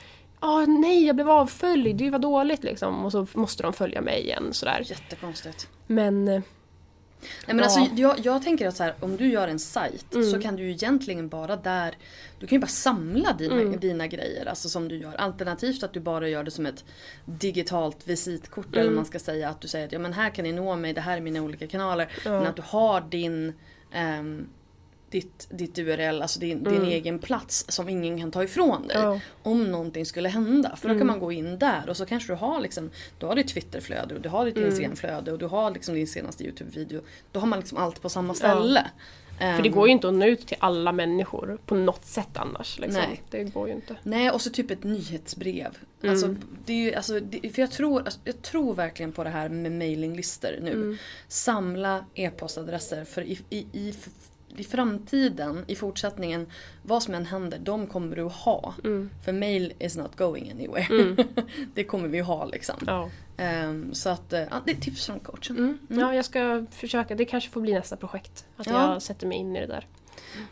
Åh 0.41 0.67
nej, 0.67 1.05
jag 1.05 1.15
blev 1.15 1.29
avföljd, 1.29 1.95
det 1.95 2.09
var 2.09 2.19
dåligt 2.19 2.63
liksom. 2.63 3.05
Och 3.05 3.11
så 3.11 3.27
måste 3.33 3.63
de 3.63 3.73
följa 3.73 4.01
mig 4.01 4.21
igen 4.23 4.53
sådär. 4.53 4.83
Jättekonstigt. 4.85 5.67
Men 5.87 6.27
eh, 6.27 6.41
Nej, 7.47 7.55
men 7.55 7.63
alltså, 7.63 7.79
jag, 7.95 8.19
jag 8.23 8.43
tänker 8.43 8.67
att 8.67 8.75
så 8.75 8.83
här, 8.83 8.95
om 8.99 9.17
du 9.17 9.27
gör 9.27 9.47
en 9.47 9.59
sajt 9.59 10.15
Mm. 10.15 10.31
så 10.31 10.41
kan 10.41 10.55
du 10.55 10.63
ju 10.63 10.71
egentligen 10.71 11.29
bara 11.29 11.55
där 11.55 11.95
Du 12.39 12.47
kan 12.47 12.55
ju 12.55 12.59
bara 12.59 12.67
samla 12.67 13.33
dina, 13.33 13.55
Mm. 13.61 13.79
dina 13.79 14.07
grejer 14.07 14.45
alltså 14.45 14.69
som 14.69 14.87
du 14.87 14.97
gör. 14.97 15.13
Alternativt 15.15 15.83
att 15.83 15.93
du 15.93 15.99
bara 15.99 16.29
gör 16.29 16.43
det 16.43 16.51
som 16.51 16.65
ett 16.65 16.83
digitalt 17.25 18.07
visitkort 18.07 18.65
Mm. 18.67 18.79
eller 18.79 18.91
man 18.91 19.05
ska 19.05 19.19
säga 19.19 19.49
att 19.49 19.61
du 19.61 19.67
säger 19.67 19.85
att 19.85 19.91
ja 19.91 19.99
men 19.99 20.13
här 20.13 20.29
kan 20.29 20.43
ni 20.43 20.51
nå 20.51 20.75
mig, 20.75 20.93
det 20.93 21.01
här 21.01 21.17
är 21.17 21.21
mina 21.21 21.41
olika 21.41 21.67
kanaler. 21.67 22.11
Ja. 22.25 22.31
Men 22.31 22.47
att 22.47 22.55
du 22.55 22.61
har 22.65 23.01
din 23.01 23.53
ehm, 23.91 24.47
ditt, 25.09 25.47
ditt 25.49 25.77
URL, 25.79 26.21
alltså 26.21 26.39
din, 26.39 26.63
din 26.63 26.83
egen 26.83 27.19
plats 27.19 27.65
som 27.69 27.89
ingen 27.89 28.19
kan 28.19 28.31
ta 28.31 28.43
ifrån 28.43 28.87
dig. 28.87 28.97
Mm. 28.97 29.09
Ja. 29.09 29.19
Om 29.43 29.71
någonting 29.71 30.05
skulle 30.05 30.29
hända. 30.29 30.75
För 30.75 30.87
då 30.87 30.93
Mm. 30.93 30.99
kan 30.99 31.07
man 31.07 31.19
gå 31.19 31.31
in 31.31 31.59
där 31.59 31.89
och 31.89 31.97
så 31.97 32.05
kanske 32.05 32.33
du 32.33 32.37
har 32.37 32.59
liksom 32.61 32.89
Du 33.19 33.25
har 33.25 33.35
ditt 33.35 33.47
Twitterflöde 33.47 34.15
och 34.15 34.21
du 34.21 34.29
har 34.29 34.45
ditt 34.45 34.57
Mm. 34.57 34.69
Instagramflöde 34.69 35.31
och 35.31 35.39
du 35.39 35.45
har 35.45 35.71
liksom 35.71 35.95
din 35.95 36.07
senaste 36.07 36.43
Youtube-video. 36.43 37.01
Då 37.31 37.39
har 37.39 37.47
man 37.47 37.59
liksom 37.59 37.77
allt 37.77 38.01
på 38.01 38.09
samma 38.09 38.33
ställe. 38.33 38.85
för 39.37 39.61
det 39.63 39.69
Ehm, 39.69 39.71
går 39.75 39.87
ju 39.87 39.91
inte 39.93 40.07
att 40.07 40.13
nå 40.13 40.25
ut 40.25 40.47
till 40.47 40.57
alla 40.59 40.91
människor 40.91 41.57
på 41.65 41.75
något 41.75 42.05
sätt 42.05 42.37
annars. 42.37 42.79
Liksom. 42.79 43.01
Nej. 43.01 43.21
Det 43.29 43.43
går 43.43 43.67
ju 43.67 43.73
inte. 43.73 43.95
Nej 44.03 44.31
och 44.31 44.41
så 44.41 44.49
typ 44.49 44.71
ett 44.71 44.83
nyhetsbrev. 44.83 45.77
Mm. 46.01 46.11
Alltså, 46.11 46.35
det 46.65 46.73
är 46.73 46.77
ju, 46.77 46.93
alltså, 46.93 47.19
det, 47.19 47.49
för 47.49 47.61
jag 47.61 47.71
tror, 47.71 47.99
alltså, 48.01 48.19
jag 48.23 48.41
tror 48.41 48.73
verkligen 48.73 49.11
på 49.11 49.23
det 49.23 49.29
här 49.29 49.49
med 49.49 49.71
mailinglistor 49.71 50.49
nu. 50.61 50.71
Mm. 50.71 50.97
Samla 51.27 52.05
e-postadresser 52.13 53.03
för 53.05 53.21
i, 53.21 53.39
i, 53.49 53.57
i, 53.73 53.93
i 54.59 54.63
framtiden, 54.63 55.63
i 55.67 55.75
fortsättningen, 55.75 56.47
vad 56.83 57.03
som 57.03 57.13
än 57.13 57.25
händer, 57.25 57.59
de 57.59 57.87
kommer 57.87 58.15
du 58.15 58.23
ha. 58.23 58.73
Mm. 58.83 59.09
För 59.25 59.33
mail 59.33 59.73
is 59.79 59.97
not 59.97 60.15
going 60.15 60.51
anywhere. 60.51 61.15
det 61.73 61.83
kommer 61.83 62.07
vi 62.07 62.19
ha 62.19 62.45
liksom. 62.45 62.75
Ja. 62.87 63.09
Ehm, 63.37 63.93
så 63.93 64.09
att, 64.09 64.25
ja, 64.29 64.61
det 64.65 64.71
är 64.71 64.75
tips 64.81 65.05
från 65.05 65.19
coachen. 65.19 65.57
Mm. 65.57 65.77
ja, 66.01 66.15
jag 66.15 66.25
ska 66.25 66.65
försöka. 66.71 67.15
Det 67.15 67.25
kanske 67.25 67.49
får 67.49 67.61
bli 67.61 67.73
nästa 67.73 67.95
projekt. 67.97 68.45
Att 68.57 68.67
Ja. 68.67 68.91
jag 68.93 69.01
sätter 69.01 69.27
mig 69.27 69.37
in 69.37 69.55
i 69.55 69.59
det 69.59 69.67
där. 69.67 69.87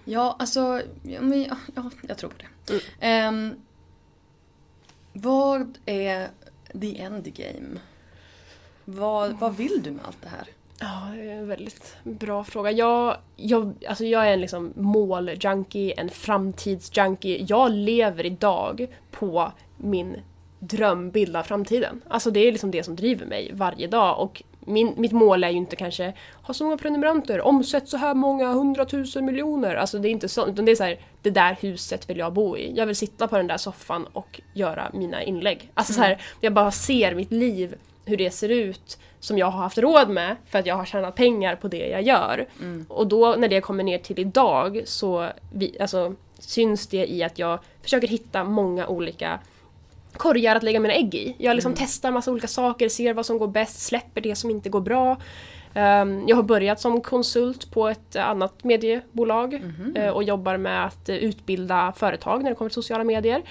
Ja, 0.05 0.35
alltså, 0.39 0.81
ja, 1.03 1.21
men, 1.21 1.43
ja, 1.43 1.57
ja, 1.75 1.91
jag 2.07 2.17
tror 2.17 2.29
på 2.29 2.35
det. 2.37 2.73
Mm. 2.73 2.81
Ehm, 2.99 3.55
vad 5.13 5.77
är 5.85 6.27
the 6.81 6.99
end 7.01 7.33
game? 7.33 7.79
Vad, 8.85 9.39
vad 9.39 9.55
vill 9.57 9.83
du 9.83 9.91
med 9.91 10.05
allt 10.05 10.21
det 10.21 10.29
här? 10.29 10.47
Ja, 10.79 11.11
det 11.15 11.29
är 11.31 11.35
en 11.35 11.47
väldigt 11.47 11.97
bra 12.03 12.43
fråga. 12.43 12.71
Jag, 12.71 13.17
jag, 13.35 13.73
alltså 13.87 14.05
jag 14.05 14.27
är 14.27 14.33
en 14.33 14.41
liksom 14.41 14.73
måljunkie, 14.75 15.93
en 15.97 16.09
framtidsjunkie. 16.09 17.45
Jag 17.47 17.71
lever 17.71 18.25
idag 18.25 18.87
på 19.11 19.51
min 19.77 20.21
drömbild 20.59 21.35
av 21.35 21.43
framtiden. 21.43 22.01
Alltså 22.07 22.31
det 22.31 22.39
är 22.39 22.51
liksom 22.51 22.71
det 22.71 22.83
som 22.83 22.95
driver 22.95 23.25
mig 23.25 23.51
varje 23.53 23.87
dag. 23.87 24.19
Och 24.19 24.43
min, 24.59 24.93
mitt 24.97 25.11
mål 25.11 25.43
är 25.43 25.49
ju 25.49 25.57
inte 25.57 25.75
kanske 25.75 26.13
ha 26.41 26.53
så 26.53 26.63
många 26.63 26.77
prenumeranter, 26.77 27.41
omsätt 27.41 27.89
så 27.89 27.97
här 27.97 28.13
många 28.13 28.47
hundratusen 28.47 29.25
miljoner. 29.25 29.75
Alltså 29.75 29.99
det 29.99 30.07
är 30.09 30.11
inte 30.11 30.29
så, 30.29 30.47
utan 30.47 30.65
det 30.65 30.71
är 30.71 30.75
så 30.75 30.83
här, 30.83 30.99
det 31.21 31.29
där 31.29 31.57
huset 31.61 32.09
vill 32.09 32.17
jag 32.17 32.33
bo 32.33 32.57
i. 32.57 32.73
Jag 32.75 32.85
vill 32.85 32.95
sitta 32.95 33.27
på 33.27 33.37
den 33.37 33.47
där 33.47 33.57
soffan 33.57 34.05
och 34.13 34.41
göra 34.53 34.91
mina 34.93 35.23
inlägg. 35.23 35.71
Alltså 35.73 35.93
så 35.93 36.01
här, 36.01 36.21
jag 36.41 36.53
bara 36.53 36.71
ser 36.71 37.15
mitt 37.15 37.31
liv, 37.31 37.75
hur 38.05 38.17
det 38.17 38.31
ser 38.31 38.49
ut, 38.49 38.97
som 39.19 39.37
jag 39.37 39.45
har 39.45 39.61
haft 39.61 39.77
råd 39.77 40.09
med 40.09 40.35
för 40.45 40.59
att 40.59 40.65
jag 40.65 40.75
har 40.75 40.85
tjänat 40.85 41.15
pengar 41.15 41.55
på 41.55 41.67
det 41.67 41.87
jag 41.87 42.01
gör. 42.01 42.47
Och 42.87 43.07
då 43.07 43.35
när 43.37 43.47
det 43.47 43.61
kommer 43.61 43.83
ner 43.83 43.97
till 43.97 44.19
idag 44.19 44.81
så 44.85 45.29
vi, 45.53 45.77
alltså, 45.79 46.15
syns 46.39 46.87
det 46.87 47.11
i 47.11 47.23
att 47.23 47.39
jag 47.39 47.59
försöker 47.81 48.07
hitta 48.07 48.43
många 48.43 48.87
olika 48.87 49.39
korgar 50.17 50.55
att 50.55 50.63
lägga 50.63 50.79
mina 50.79 50.93
ägg 50.93 51.15
i. 51.15 51.35
Jag 51.37 51.55
liksom 51.55 51.73
testar 51.77 52.11
massa 52.11 52.31
olika 52.31 52.47
saker, 52.47 52.89
ser 52.89 53.13
vad 53.13 53.25
som 53.25 53.37
går 53.37 53.47
bäst, 53.47 53.79
släpper 53.79 54.21
det 54.21 54.35
som 54.35 54.49
inte 54.49 54.69
går 54.69 54.81
bra. 54.81 55.17
Ehm, 55.73 56.23
jag 56.27 56.35
har 56.35 56.43
börjat 56.43 56.79
som 56.79 57.01
konsult 57.01 57.71
på 57.71 57.87
ett 57.87 58.15
annat 58.15 58.63
mediebolag 58.63 59.61
eh, 59.95 60.09
och 60.09 60.23
jobbar 60.23 60.57
med 60.57 60.85
att 60.85 61.09
utbilda 61.09 61.93
företag 61.97 62.43
när 62.43 62.49
det 62.49 62.55
kommer 62.55 62.69
till 62.69 62.75
sociala 62.75 63.03
medier. 63.03 63.41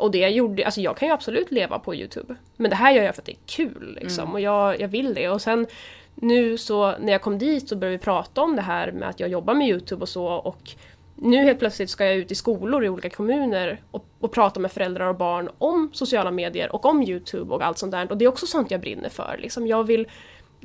Och 0.00 0.10
det 0.10 0.28
gjorde, 0.28 0.64
alltså 0.64 0.80
jag 0.80 0.96
kan 0.96 1.08
ju 1.08 1.14
absolut 1.14 1.50
leva 1.50 1.78
på 1.78 1.94
Youtube. 1.94 2.34
Men 2.56 2.70
det 2.70 2.76
här 2.76 2.92
gör 2.92 3.02
jag 3.02 3.14
för 3.14 3.22
att 3.22 3.26
det 3.26 3.32
är 3.32 3.46
kul 3.46 3.98
liksom. 4.00 4.32
Och 4.32 4.40
jag, 4.40 4.80
jag 4.80 4.88
vill 4.88 5.14
det. 5.14 5.28
Och 5.28 5.42
sen 5.42 5.66
nu 6.14 6.58
så 6.58 6.98
när 6.98 7.12
jag 7.12 7.22
kom 7.22 7.38
dit 7.38 7.68
så 7.68 7.76
började 7.76 7.96
vi 7.96 8.02
prata 8.04 8.40
om 8.42 8.56
det 8.56 8.62
här 8.62 8.92
med 8.92 9.08
att 9.08 9.20
jag 9.20 9.28
jobbar 9.28 9.54
med 9.54 9.68
Youtube 9.68 10.02
och 10.02 10.08
så 10.08 10.26
och 10.26 10.74
nu 11.22 11.36
helt 11.36 11.58
plötsligt 11.58 11.90
ska 11.90 12.04
jag 12.04 12.16
ut 12.16 12.30
i 12.30 12.34
skolor 12.34 12.84
i 12.84 12.88
olika 12.88 13.10
kommuner 13.10 13.82
och, 13.90 14.06
och, 14.20 14.32
prata 14.32 14.60
med 14.60 14.72
föräldrar 14.72 15.06
och 15.06 15.16
barn 15.16 15.50
om 15.58 15.90
sociala 15.92 16.30
medier 16.30 16.72
och 16.72 16.84
om 16.84 17.02
Youtube 17.02 17.54
och 17.54 17.62
allt 17.62 17.78
sånt 17.78 17.92
där. 17.92 18.10
Och 18.10 18.18
det 18.18 18.24
är 18.24 18.28
också 18.28 18.46
sånt 18.46 18.70
jag 18.70 18.80
brinner 18.80 19.08
för. 19.08 19.38
Liksom 19.40 19.66
jag 19.66 19.84
vill 19.84 20.08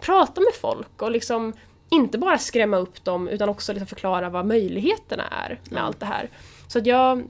prata 0.02 0.42
med 0.42 0.54
folk 0.54 1.02
och 1.02 1.12
liksom 1.12 1.54
inte 1.90 2.18
bara 2.18 2.38
skrämma 2.38 2.78
upp 2.78 3.04
dem 3.04 3.28
utan 3.28 3.50
också 3.50 3.74
liksom 3.74 3.88
förklara 3.88 4.30
vad 4.30 4.46
möjligheterna 4.46 5.24
är 5.28 5.50
med 5.50 5.72
mm. 5.72 5.86
allt 5.86 6.00
det 6.00 6.06
här. 6.06 6.30
Så 6.68 6.80
att 6.80 6.86
jag, 6.86 7.24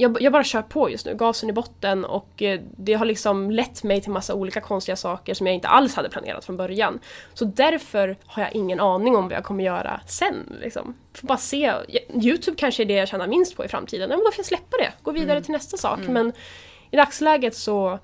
jag, 0.00 0.22
jag, 0.22 0.32
bara 0.32 0.44
kör 0.44 0.62
på 0.62 0.90
just 0.90 1.06
nu, 1.06 1.14
gasen 1.14 1.50
i 1.50 1.52
botten 1.52 2.04
och 2.04 2.42
eh, 2.42 2.60
det 2.76 2.94
har 2.94 3.04
liksom 3.04 3.50
lett 3.50 3.82
mig 3.82 4.00
till 4.00 4.12
massa 4.12 4.34
olika 4.34 4.60
konstiga 4.60 4.96
saker 4.96 5.34
som 5.34 5.46
jag 5.46 5.54
inte 5.54 5.68
alls 5.68 5.94
hade 5.94 6.08
planerat 6.08 6.44
från 6.44 6.56
början. 6.56 7.00
Så 7.34 7.44
därför 7.44 8.16
har 8.26 8.42
jag 8.42 8.54
ingen 8.54 8.80
aning 8.80 9.16
om 9.16 9.24
vad 9.24 9.32
jag 9.32 9.44
kommer 9.44 9.64
göra 9.64 10.00
sen. 10.06 10.56
Liksom. 10.60 10.94
Får 11.14 11.26
bara 11.28 11.38
se. 11.38 11.72
Youtube 12.22 12.56
kanske 12.56 12.82
är 12.82 12.84
det 12.84 12.94
jag 12.94 13.08
tjänar 13.08 13.26
minst 13.26 13.56
på 13.56 13.64
i 13.64 13.68
framtiden, 13.68 14.10
ja, 14.10 14.16
men 14.16 14.24
då 14.24 14.30
får 14.30 14.38
jag 14.38 14.46
släppa 14.46 14.76
det, 14.76 14.92
gå 15.02 15.10
vidare 15.10 15.32
mm. 15.32 15.42
till 15.42 15.52
nästa 15.52 15.76
sak. 15.76 15.98
Mm. 15.98 16.12
Men 16.12 16.32
i 16.90 16.96
dagsläget 16.96 17.56
så 17.56 17.98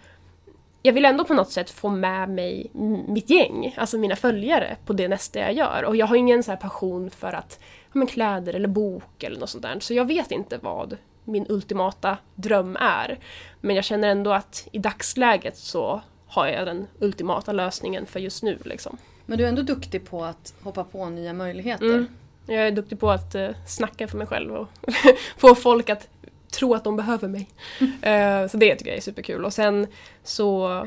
jag 0.82 0.92
vill 0.92 1.05
ändå 1.05 1.24
på 1.24 1.34
något 1.34 1.51
sätt 1.51 1.70
få 1.70 1.88
med 1.88 2.28
mig 2.28 2.70
mitt 3.09 3.30
gäng, 3.30 3.74
alltså 3.76 3.99
mina 3.99 4.16
följare, 4.16 4.76
på 4.86 4.92
det 4.92 5.09
nästa 5.09 5.38
jag 5.38 5.53
gör. 5.53 5.84
Och 5.84 5.97
jag 5.97 6.07
har 6.07 6.16
ingen 6.16 6.42
så 6.42 6.57
passion 6.57 7.11
för 7.11 7.32
att, 7.32 7.61
ja, 7.61 7.90
men 7.92 8.07
kläder 8.07 8.55
eller 8.55 8.68
bok 8.68 9.22
eller 9.22 9.40
något 9.40 9.51
sånt 9.51 9.62
där. 9.62 9.80
Så 9.80 9.94
jag 9.94 10.05
vet 10.05 10.30
inte 10.30 10.59
vad 10.62 10.97
min 11.27 11.47
ultimata 11.49 12.18
dröm 12.35 12.77
är. 12.81 13.18
Men 13.61 13.77
jag 13.77 13.85
känner 13.85 14.09
ändå 14.09 14.33
att 14.33 14.68
i 14.72 14.79
dagsläget 14.79 15.57
så 15.57 16.03
har 16.27 16.47
jag 16.47 16.66
den 16.66 16.87
ultimata 16.99 17.53
lösningen 17.53 18.07
för 18.07 18.20
just 18.20 18.43
nu. 18.43 18.59
Liksom. 18.64 18.99
Men 19.27 19.39
du 19.39 19.45
är 19.45 19.49
ändå 19.49 19.62
duktig 19.62 20.05
på 20.05 20.24
att 20.24 20.55
hoppa 20.62 20.85
på 20.85 21.09
nya 21.09 21.33
möjligheter. 21.33 21.87
Mm. 21.87 22.07
Jag 22.47 22.66
är 22.66 22.70
duktig 22.70 23.01
på 23.01 23.11
att 23.11 23.35
uh, 23.35 23.49
snacka 23.66 24.09
för 24.09 24.18
mig 24.18 24.27
själv 24.27 24.55
och 24.55 24.68
få 25.37 25.55
folk 25.55 25.91
att 25.91 26.09
tro 26.51 26.74
att 26.74 26.85
de 26.85 26.97
behöver 26.97 27.29
mig. 27.29 27.49
Mm. 27.81 27.93
Uh, 28.43 28.49
så 28.49 28.57
det 28.57 28.74
tycker 28.77 28.91
jag 28.91 28.97
är 28.97 29.03
superkul. 29.03 29.45
Och 29.45 29.53
sen 29.53 29.87
så, 30.22 30.87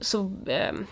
så 0.00 0.18
um, 0.18 0.86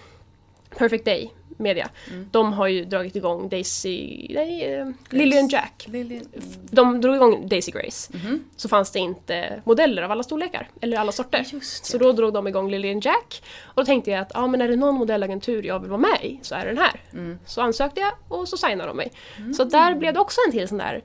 Perfect 0.77 1.05
Day 1.05 1.33
media. 1.63 1.89
Mm. 2.11 2.29
De 2.33 2.53
har 2.53 2.69
ju 2.69 2.85
dragit 2.85 3.17
igång 3.17 3.49
Daisy, 3.49 4.27
nej, 4.31 4.81
uh, 4.81 4.93
Lillian 5.11 5.49
Jack. 5.49 5.87
Lillian. 5.89 6.25
De 6.71 7.01
drog 7.01 7.17
igång 7.17 7.49
Daisy 7.49 7.73
Grace. 7.73 8.13
Mm 8.15 8.27
-hmm. 8.27 8.39
Så 8.57 8.69
fanns 8.69 8.91
det 8.91 8.99
inte 8.99 9.63
modeller 9.65 10.03
av 10.03 10.11
alla 10.11 10.23
storlekar, 10.23 10.69
eller 10.81 10.99
alla 10.99 11.13
sorter. 11.13 11.47
Så 11.63 11.99
då 11.99 12.13
drog 12.13 12.33
de 12.33 12.47
igång 12.47 12.71
Lillian 12.71 13.01
Jack. 13.01 13.43
Och 13.65 13.83
då 13.83 13.85
tänkte 13.85 14.11
jag 14.11 14.21
att 14.21 14.37
ah, 14.37 14.47
men 14.47 14.61
är 14.61 14.69
det 14.69 14.77
någon 14.77 14.95
modellagentur 14.95 15.63
jag 15.63 15.81
vill 15.81 15.91
vara 15.91 16.01
med 16.01 16.19
i 16.23 16.39
så 16.43 16.55
är 16.55 16.65
det 16.65 16.71
den 16.71 16.79
här. 16.79 17.01
Mm. 17.13 17.39
Så 17.47 17.61
ansökte 17.61 18.01
jag 18.01 18.13
och 18.29 18.49
så 18.49 18.57
signade 18.57 18.89
de 18.89 18.97
mig. 18.97 19.13
Mm. 19.39 19.55
Så 19.55 19.65
där 19.65 19.95
blev 19.95 20.15
det 20.15 20.21
också 20.21 20.41
en 20.47 20.53
till 20.53 20.69
sån 20.69 20.79
där 20.79 21.03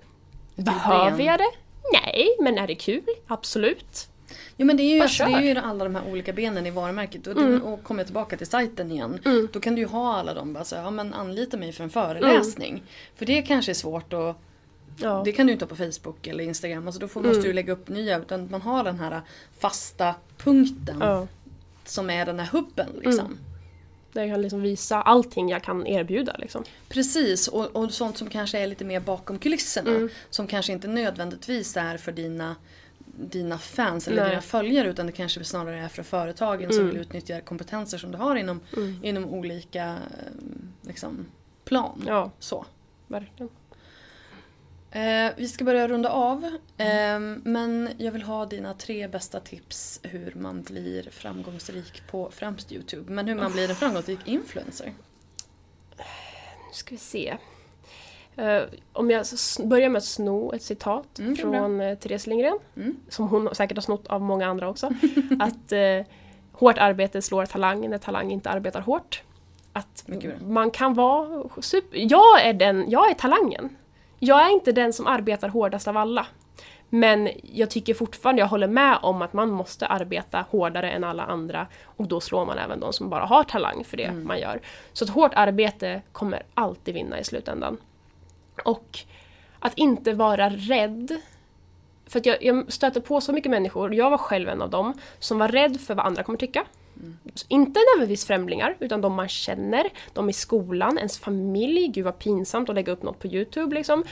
Behöver 0.56 1.24
jag 1.24 1.40
det? 1.40 1.52
Nej, 1.94 2.36
men 2.40 2.58
är 2.58 2.68
det 2.68 2.76
kul? 2.76 3.06
Absolut. 3.28 4.10
Jo 4.58 4.66
men 4.66 4.78
det 4.78 4.84
är 4.84 4.96
ju, 4.96 5.02
alltså, 5.02 5.26
det 5.26 5.32
är 5.32 5.42
ju 5.42 5.56
alla 5.56 5.84
de 5.84 5.96
här 5.96 6.12
olika 6.12 6.34
benen 6.34 6.66
i 6.66 6.72
varumärket. 6.72 7.28
Och, 7.28 7.38
mm. 7.38 7.62
och 7.62 7.84
kommer 7.84 8.00
jag 8.00 8.08
tillbaka 8.08 8.38
till 8.38 8.48
sajten 8.48 8.92
igen. 8.92 9.20
Mm. 9.26 9.48
Då 9.54 9.60
kan 9.60 9.76
du 9.76 9.82
ju 9.82 9.88
ha 9.88 10.16
alla 10.16 10.34
dem 10.34 10.54
bara 10.54 10.64
så 10.64 10.76
ja 10.76 10.92
men 10.92 11.14
anlita 11.14 11.58
mig 11.58 11.72
för 11.72 11.84
en 11.84 11.90
föreläsning. 11.90 12.70
Mm. 12.70 12.84
För 13.16 13.26
det 13.26 13.42
kanske 13.42 13.72
är 13.72 13.74
svårt 13.74 14.14
att 14.14 14.38
Ja. 15.00 15.22
Det 15.26 15.32
kan 15.32 15.48
du 15.48 15.54
inte 15.54 15.66
ha 15.66 15.70
på 15.70 15.76
Facebook 15.76 16.28
eller 16.28 16.44
Instagram. 16.44 16.88
Alltså 16.88 17.00
då 17.00 17.08
får, 17.08 17.22
måste 17.22 17.38
mm. 17.38 17.44
du 17.44 17.54
lägga 17.54 17.74
upp 17.74 17.90
nya. 17.90 18.20
Utan 18.20 18.52
man 18.52 18.62
har 18.62 18.84
den 18.84 19.00
här 19.00 19.22
fasta 19.60 20.16
punkten. 20.38 20.98
Ja. 21.00 21.28
Som 21.86 22.10
är 22.10 22.26
den 22.26 22.40
här 22.40 22.48
hubben 22.48 22.90
liksom. 22.96 23.26
Mm. 23.26 23.38
Där 24.14 24.22
jag 24.22 24.32
kan 24.32 24.42
liksom 24.42 24.62
visa 24.62 25.02
allting 25.02 25.50
jag 25.50 25.64
kan 25.64 25.88
erbjuda. 25.88 26.36
Liksom. 26.38 26.64
Precis, 26.90 27.48
och, 27.48 27.76
och 27.76 27.92
sånt 27.92 28.18
som 28.18 28.30
kanske 28.30 28.60
är 28.60 28.68
lite 28.68 28.86
mer 28.86 29.00
bakom 29.00 29.40
kulisserna. 29.40 29.90
Mm. 29.90 30.10
Som 30.30 30.48
kanske 30.48 30.74
inte 30.74 30.88
nödvändigtvis 30.88 31.78
är 31.78 31.98
för 31.98 32.12
dina 32.12 32.56
dina 33.18 33.58
fans 33.58 34.08
eller 34.08 34.22
Nej. 34.22 34.30
dina 34.30 34.42
följare 34.42 34.88
utan 34.88 35.06
det 35.06 35.12
kanske 35.12 35.44
snarare 35.44 35.80
är 35.80 35.88
för 35.88 36.04
företagen 36.04 36.64
mm. 36.64 36.74
som 36.74 36.88
vill 36.88 36.98
utnyttja 36.98 37.42
kompetenser 37.42 37.98
som 37.98 38.12
du 38.12 38.18
har 38.18 38.36
inom, 38.36 38.60
mm. 38.78 39.00
inom 39.04 39.26
olika 39.26 39.86
eh, 39.88 39.98
liksom, 40.82 41.26
plan. 41.66 42.04
Ja, 42.08 42.32
så. 42.40 42.66
Verkligen. 43.08 43.50
Eh, 44.92 45.32
vi 45.38 45.48
ska 45.48 45.64
börja 45.64 45.88
runda 45.88 46.10
av. 46.10 46.46
Eh, 46.78 47.20
men 47.44 47.90
jag 47.98 48.12
vill 48.12 48.24
ha 48.24 48.46
dina 48.46 48.74
tre 48.74 49.08
bästa 49.08 49.40
tips 49.40 50.00
hur 50.04 50.34
man 50.36 50.62
blir 50.62 51.10
framgångsrik 51.12 52.08
på 52.08 52.32
främst 52.32 52.72
Youtube. 52.72 53.12
Men 53.12 53.28
hur 53.28 53.36
man 53.36 53.52
blir 53.52 53.70
en 53.70 53.76
framgångsrik 53.76 54.20
influencer. 54.26 54.94
Nu 55.98 56.74
ska 56.74 56.96
vi 56.96 56.98
se. 56.98 57.38
Uh, 58.40 58.64
om 58.94 59.12
jag 59.12 59.26
börjar 59.64 59.90
med 59.90 59.98
att 59.98 60.06
sno 60.06 60.54
ett 60.54 60.62
citat 60.62 61.20
mm, 61.20 61.36
från 61.36 61.82
uh, 61.82 61.96
Therese 61.96 62.28
Lindgren, 62.28 62.60
mm. 62.76 62.98
som 63.10 63.28
hon 63.28 63.56
säkert 63.56 63.78
har 63.78 63.82
snott 63.82 64.08
av 64.08 64.22
många 64.22 64.48
andra 64.48 64.70
också. 64.70 64.88
att 65.40 65.72
uh, 65.72 66.06
hårt 66.52 66.78
arbete 66.78 67.22
slår 67.22 67.46
talang 67.46 67.90
när 67.90 67.98
talang 67.98 68.32
inte 68.32 68.50
arbetar 68.50 68.82
hårt. 68.82 69.24
Att 69.74 70.10
man 70.48 70.72
kan 70.72 70.94
vara 70.94 71.44
super... 71.62 71.98
Jag 72.12 72.46
är, 72.46 72.54
den, 72.54 72.86
jag 72.90 73.10
är 73.10 73.14
talangen. 73.14 73.76
Jag 74.20 74.46
är 74.46 74.54
inte 74.54 74.72
den 74.72 74.94
som 74.94 75.08
arbetar 75.08 75.50
hårdast 75.50 75.88
av 75.88 75.98
alla. 75.98 76.28
Men 76.90 77.30
jag 77.42 77.70
tycker 77.70 77.94
fortfarande, 77.94 78.42
jag 78.42 78.48
håller 78.48 78.68
med 78.68 78.98
om 79.02 79.22
att 79.22 79.34
man 79.34 79.50
måste 79.50 79.88
arbeta 79.88 80.46
hårdare 80.50 80.92
än 80.92 81.04
alla 81.04 81.24
andra 81.24 81.68
och 81.84 82.08
då 82.08 82.20
slår 82.20 82.46
man 82.46 82.58
även 82.58 82.80
de 82.80 82.94
som 82.94 83.10
bara 83.10 83.26
har 83.26 83.44
talang 83.44 83.84
för 83.84 83.98
det 83.98 84.04
mm. 84.04 84.28
man 84.28 84.40
gör. 84.40 84.62
Så 84.94 85.06
ett 85.06 85.12
hårt 85.12 85.32
arbete 85.36 86.02
kommer 86.12 86.44
alltid 86.54 86.94
vinna 86.94 87.20
i 87.20 87.24
slutändan. 87.24 87.78
Och 88.66 89.00
att 89.60 89.78
inte 89.78 90.14
vara 90.14 90.50
rädd. 90.50 91.18
För 92.06 92.20
att 92.20 92.26
jag, 92.26 92.44
jag 92.44 92.74
stöter 92.74 93.02
på 93.02 93.22
så 93.22 93.34
mycket 93.34 93.52
människor, 93.52 93.96
jag 93.96 94.10
var 94.10 94.18
själv 94.18 94.50
en 94.50 94.62
av 94.62 94.70
dem, 94.70 94.94
som 95.20 95.40
var 95.40 95.48
rädd 95.48 95.82
för 95.82 95.96
vad 95.96 96.06
andra 96.06 96.24
kommer 96.24 96.40
tycka. 96.40 96.66
Mm. 97.00 97.18
Inte 97.48 97.80
nödvändigtvis 97.80 98.26
främlingar, 98.26 98.76
utan 98.80 99.02
de 99.02 99.14
man 99.14 99.30
känner, 99.30 99.90
de 100.14 100.30
i 100.30 100.34
skolan, 100.34 100.98
ens 100.98 101.20
familj. 101.20 101.88
Gud 101.88 102.06
vad 102.06 102.20
pinsamt 102.20 102.70
att 102.70 102.76
lägga 102.76 102.92
upp 102.92 103.04
något 103.04 103.20
på 103.20 103.28
Youtube 103.28 103.76
liksom. 103.76 104.04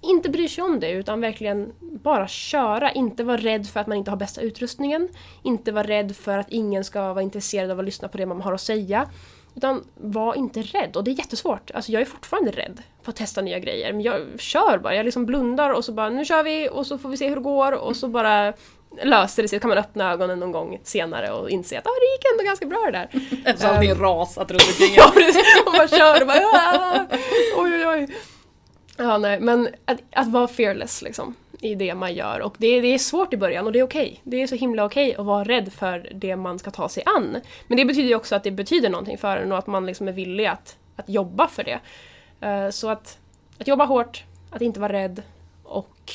Inte 0.00 0.30
bryr 0.30 0.48
sig 0.48 0.64
om 0.64 0.80
det, 0.80 0.90
utan 0.90 1.20
verkligen 1.20 1.72
bara 1.80 2.28
köra. 2.28 2.92
Inte 2.92 3.24
vara 3.24 3.36
rädd 3.36 3.66
för 3.66 3.80
att 3.80 3.86
man 3.86 3.98
inte 3.98 4.10
har 4.10 4.16
bästa 4.16 4.40
utrustningen. 4.40 5.08
Inte 5.42 5.72
vara 5.72 5.86
rädd 5.86 6.16
för 6.16 6.38
att 6.38 6.50
ingen 6.50 6.84
ska 6.84 7.12
vara 7.12 7.22
intresserad 7.22 7.70
av 7.70 7.78
att 7.78 7.84
lyssna 7.84 8.08
på 8.08 8.18
det 8.18 8.26
man 8.26 8.40
har 8.40 8.52
att 8.52 8.60
säga. 8.60 9.08
Utan 9.56 9.84
var 9.94 10.34
inte 10.34 10.62
rädd. 10.62 10.96
Och 10.96 11.04
det 11.04 11.10
är 11.10 11.18
jättesvårt. 11.18 11.70
Alltså 11.74 11.92
jag 11.92 12.02
är 12.02 12.06
fortfarande 12.06 12.50
rädd 12.50 12.82
för 13.02 13.10
att 13.10 13.16
testa 13.16 13.40
nya 13.40 13.58
grejer. 13.58 13.92
Men 13.92 14.02
jag 14.02 14.40
kör 14.40 14.78
bara. 14.78 14.94
Jag 14.94 15.04
liksom 15.04 15.26
blundar 15.26 15.70
och 15.70 15.84
så 15.84 15.92
bara 15.92 16.10
nu 16.10 16.24
kör 16.24 16.42
vi 16.42 16.68
och 16.72 16.86
så 16.86 16.98
får 16.98 17.08
vi 17.08 17.16
se 17.16 17.28
hur 17.28 17.36
det 17.36 17.42
går 17.42 17.72
och 17.72 17.96
så 17.96 18.08
bara 18.08 18.52
löser 19.02 19.42
det 19.42 19.48
sig. 19.48 19.58
Så 19.58 19.60
kan 19.60 19.68
man 19.68 19.78
öppna 19.78 20.12
ögonen 20.12 20.40
någon 20.40 20.52
gång 20.52 20.80
senare 20.84 21.30
och 21.30 21.50
inse 21.50 21.78
att 21.78 21.86
ah, 21.86 21.90
det 22.00 22.12
gick 22.12 22.32
ändå 22.32 22.44
ganska 22.44 22.66
bra 22.66 22.82
det 22.86 22.92
där. 22.92 23.08
Efter 23.50 23.68
allting 23.68 23.92
um, 23.92 24.00
rasat 24.00 24.50
runt 24.50 24.62
omkring 24.68 24.94
Ja 24.96 25.12
och 25.66 25.72
man 25.78 25.88
kör 25.88 26.20
och 26.20 26.26
bara 26.26 26.38
ah, 26.38 27.06
oj 27.56 27.72
oj 27.74 27.86
oj. 27.86 28.16
Ja 28.96 29.18
nej 29.18 29.40
men 29.40 29.68
att, 29.84 29.98
att 30.12 30.28
vara 30.28 30.48
fearless 30.48 31.02
liksom 31.02 31.34
i 31.64 31.74
det 31.74 31.94
man 31.94 32.14
gör. 32.14 32.40
Och 32.40 32.54
det, 32.58 32.80
det 32.80 32.94
är 32.94 32.98
svårt 32.98 33.34
i 33.34 33.36
början 33.36 33.66
och 33.66 33.72
det 33.72 33.78
är 33.78 33.82
okej. 33.82 34.06
Okay. 34.06 34.18
Det 34.24 34.42
är 34.42 34.46
så 34.46 34.54
himla 34.54 34.84
okej 34.84 35.08
okay 35.08 35.20
att 35.20 35.26
vara 35.26 35.44
rädd 35.44 35.72
för 35.72 36.10
det 36.14 36.36
man 36.36 36.58
ska 36.58 36.70
ta 36.70 36.88
sig 36.88 37.02
an. 37.06 37.40
Men 37.68 37.76
det 37.76 37.84
betyder 37.84 38.08
ju 38.08 38.14
också 38.14 38.34
att 38.34 38.44
det 38.44 38.50
betyder 38.50 38.90
någonting 38.90 39.18
för 39.18 39.36
en 39.36 39.52
och 39.52 39.58
att 39.58 39.66
man 39.66 39.86
liksom 39.86 40.08
är 40.08 40.12
villig 40.12 40.46
att, 40.46 40.76
att 40.96 41.08
jobba 41.08 41.48
för 41.48 41.64
det. 41.64 41.80
Uh, 42.46 42.70
så 42.70 42.88
att, 42.88 43.18
att 43.58 43.68
jobba 43.68 43.84
hårt, 43.84 44.24
att 44.50 44.62
inte 44.62 44.80
vara 44.80 44.92
rädd 44.92 45.22
och 45.62 46.12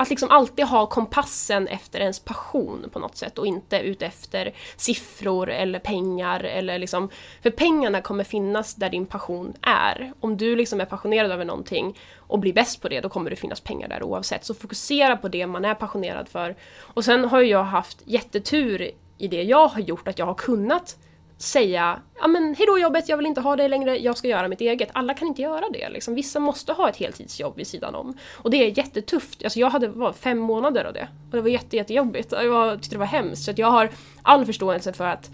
att 0.00 0.10
liksom 0.10 0.30
alltid 0.30 0.64
ha 0.64 0.86
kompassen 0.86 1.68
efter 1.68 2.00
ens 2.00 2.20
passion 2.20 2.90
på 2.92 2.98
något 2.98 3.16
sätt 3.16 3.38
och 3.38 3.46
inte 3.46 3.78
ute 3.78 4.06
efter 4.06 4.54
siffror 4.76 5.50
eller 5.50 5.78
pengar 5.78 6.44
eller 6.44 6.78
liksom 6.78 7.08
För 7.42 7.50
pengarna 7.50 8.00
kommer 8.00 8.24
finnas 8.24 8.74
där 8.74 8.90
din 8.90 9.06
passion 9.06 9.54
är. 9.62 10.12
Om 10.20 10.36
du 10.36 10.56
liksom 10.56 10.80
är 10.80 10.84
passionerad 10.84 11.30
över 11.30 11.44
någonting 11.44 11.98
och 12.16 12.38
blir 12.38 12.52
bäst 12.52 12.82
på 12.82 12.88
det, 12.88 13.00
då 13.00 13.08
kommer 13.08 13.30
det 13.30 13.36
finnas 13.36 13.60
pengar 13.60 13.88
där 13.88 14.02
oavsett. 14.02 14.44
Så 14.44 14.54
fokusera 14.54 15.16
på 15.16 15.28
det 15.28 15.46
man 15.46 15.64
är 15.64 15.74
passionerad 15.74 16.28
för. 16.28 16.56
Och 16.80 17.04
sen 17.04 17.24
har 17.24 17.42
jag 17.42 17.64
haft 17.64 18.02
jättetur 18.04 18.90
i 19.18 19.28
det 19.28 19.42
jag 19.42 19.68
har 19.68 19.80
gjort, 19.80 20.08
att 20.08 20.18
jag 20.18 20.26
har 20.26 20.34
kunnat 20.34 20.96
säga 21.42 22.00
ja 22.20 22.28
men 22.28 22.54
hejdå 22.54 22.78
jobbet, 22.78 23.08
jag 23.08 23.16
vill 23.16 23.26
inte 23.26 23.40
ha 23.40 23.56
det 23.56 23.68
längre, 23.68 23.98
jag 23.98 24.16
ska 24.18 24.28
göra 24.28 24.48
mitt 24.48 24.60
eget. 24.60 24.88
Alla 24.92 25.14
kan 25.14 25.28
inte 25.28 25.42
göra 25.42 25.64
det. 25.72 25.88
Liksom. 25.88 26.14
Vissa 26.14 26.40
måste 26.40 26.72
ha 26.72 26.88
ett 26.88 26.96
heltidsjobb 26.96 27.56
vid 27.56 27.66
sidan 27.66 27.94
om. 27.94 28.18
Och 28.32 28.50
det 28.50 28.56
är 28.56 28.78
jättetufft. 28.78 29.44
Alltså 29.44 29.60
jag 29.60 29.70
hade 29.70 29.88
var, 29.88 30.12
fem 30.12 30.38
månader 30.38 30.84
av 30.84 30.92
det. 30.92 31.08
Och 31.30 31.36
det 31.36 31.40
var 31.40 31.48
jätte, 31.48 31.76
jättejobbigt. 31.76 32.32
Jag 32.32 32.82
tyckte 32.82 32.94
det 32.94 32.98
var 32.98 33.06
hemskt. 33.06 33.44
Så 33.44 33.52
jag 33.56 33.70
har 33.70 33.90
all 34.22 34.46
förståelse 34.46 34.92
för 34.92 35.06
att 35.06 35.30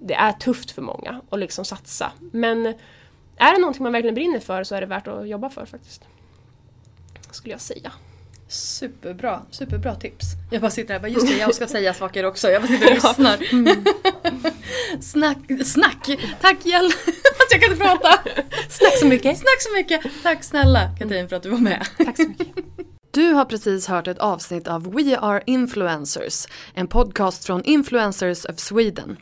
det 0.00 0.14
är 0.14 0.32
tufft 0.32 0.70
för 0.70 0.82
många 0.82 1.20
att 1.30 1.38
liksom 1.38 1.64
satsa. 1.64 2.12
Men 2.32 2.66
är 3.36 3.54
det 3.54 3.60
någonting 3.60 3.82
man 3.82 3.92
verkligen 3.92 4.14
brinner 4.14 4.40
för 4.40 4.64
så 4.64 4.74
är 4.74 4.80
det 4.80 4.86
värt 4.86 5.08
att 5.08 5.28
jobba 5.28 5.50
för 5.50 5.66
faktiskt. 5.66 6.04
Skulle 7.30 7.54
jag 7.54 7.60
säga. 7.60 7.92
Superbra, 8.52 9.42
superbra 9.50 9.94
tips. 9.94 10.24
Jag 10.50 10.60
bara 10.60 10.70
sitter 10.70 10.88
här 10.88 10.98
och 10.98 11.02
bara, 11.02 11.08
just 11.08 11.26
det, 11.26 11.36
jag 11.38 11.54
ska 11.54 11.66
säga 11.66 11.94
saker 11.94 12.24
också. 12.24 12.48
Jag 12.50 12.62
bara 12.62 12.68
sitter 12.68 12.86
och 12.86 12.94
lyssnar. 12.94 13.52
Mm. 13.52 13.84
snack, 15.00 15.38
snack! 15.64 16.18
Tack 16.40 16.66
Jell! 16.66 16.90
Fast 17.38 17.52
jag 17.52 17.62
kan 17.62 17.72
inte 17.72 17.84
prata. 17.84 18.18
Snack 18.68 18.98
så 18.98 19.06
mycket. 19.06 19.38
Snack 19.38 19.60
så 19.60 19.72
mycket. 19.74 20.00
Tack 20.22 20.44
snälla 20.44 20.90
Katrin 20.98 21.28
för 21.28 21.36
att 21.36 21.42
du 21.42 21.48
var 21.48 21.58
med. 21.58 21.86
Tack 21.98 22.16
så 22.16 22.28
mycket. 22.28 22.48
Du 23.10 23.32
har 23.32 23.44
precis 23.44 23.86
hört 23.86 24.06
ett 24.06 24.18
avsnitt 24.18 24.68
av 24.68 24.94
We 24.94 25.18
Are 25.18 25.42
Influencers, 25.46 26.46
en 26.74 26.86
podcast 26.86 27.44
från 27.44 27.64
Influencers 27.64 28.44
of 28.44 28.58
Sweden. 28.58 29.16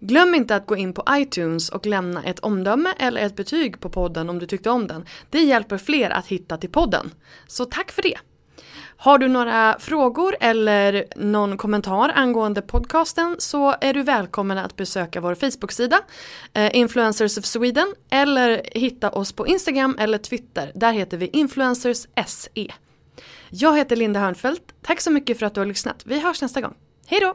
Glöm 0.00 0.34
inte 0.34 0.56
att 0.56 0.66
gå 0.66 0.76
in 0.76 0.92
på 0.92 1.04
iTunes 1.10 1.68
och 1.68 1.86
lämna 1.86 2.24
ett 2.24 2.38
omdöme 2.38 2.94
eller 2.98 3.20
ett 3.20 3.36
betyg 3.36 3.80
på 3.80 3.90
podden 3.90 4.30
om 4.30 4.38
du 4.38 4.46
tyckte 4.46 4.70
om 4.70 4.86
den. 4.86 5.06
Det 5.30 5.40
hjälper 5.40 5.78
fler 5.78 6.10
att 6.10 6.26
hitta 6.26 6.56
till 6.56 6.70
podden. 6.70 7.10
Så 7.46 7.64
tack 7.64 7.92
för 7.92 8.02
det! 8.02 8.18
Har 9.02 9.18
du 9.18 9.28
några 9.28 9.76
frågor 9.78 10.36
eller 10.40 11.04
någon 11.16 11.56
kommentar 11.56 12.12
angående 12.14 12.62
podcasten 12.62 13.36
så 13.38 13.74
är 13.80 13.94
du 13.94 14.02
välkommen 14.02 14.58
att 14.58 14.76
besöka 14.76 15.20
vår 15.20 15.34
Facebook-sida 15.34 16.00
eh, 16.54 16.76
Influencers 16.76 17.38
of 17.38 17.44
Sweden 17.44 17.94
eller 18.10 18.62
hitta 18.74 19.10
oss 19.10 19.32
på 19.32 19.46
Instagram 19.46 19.96
eller 19.98 20.18
Twitter. 20.18 20.72
Där 20.74 20.92
heter 20.92 21.16
vi 21.16 21.26
Influencers 21.26 22.06
SE. 22.26 22.66
Jag 23.50 23.76
heter 23.76 23.96
Linda 23.96 24.20
Hörnfeldt. 24.20 24.74
Tack 24.82 25.00
så 25.00 25.10
mycket 25.10 25.38
för 25.38 25.46
att 25.46 25.54
du 25.54 25.60
har 25.60 25.66
lyssnat. 25.66 26.02
Vi 26.04 26.20
hörs 26.20 26.42
nästa 26.42 26.60
gång. 26.60 26.74
Hej 27.06 27.20
då! 27.20 27.34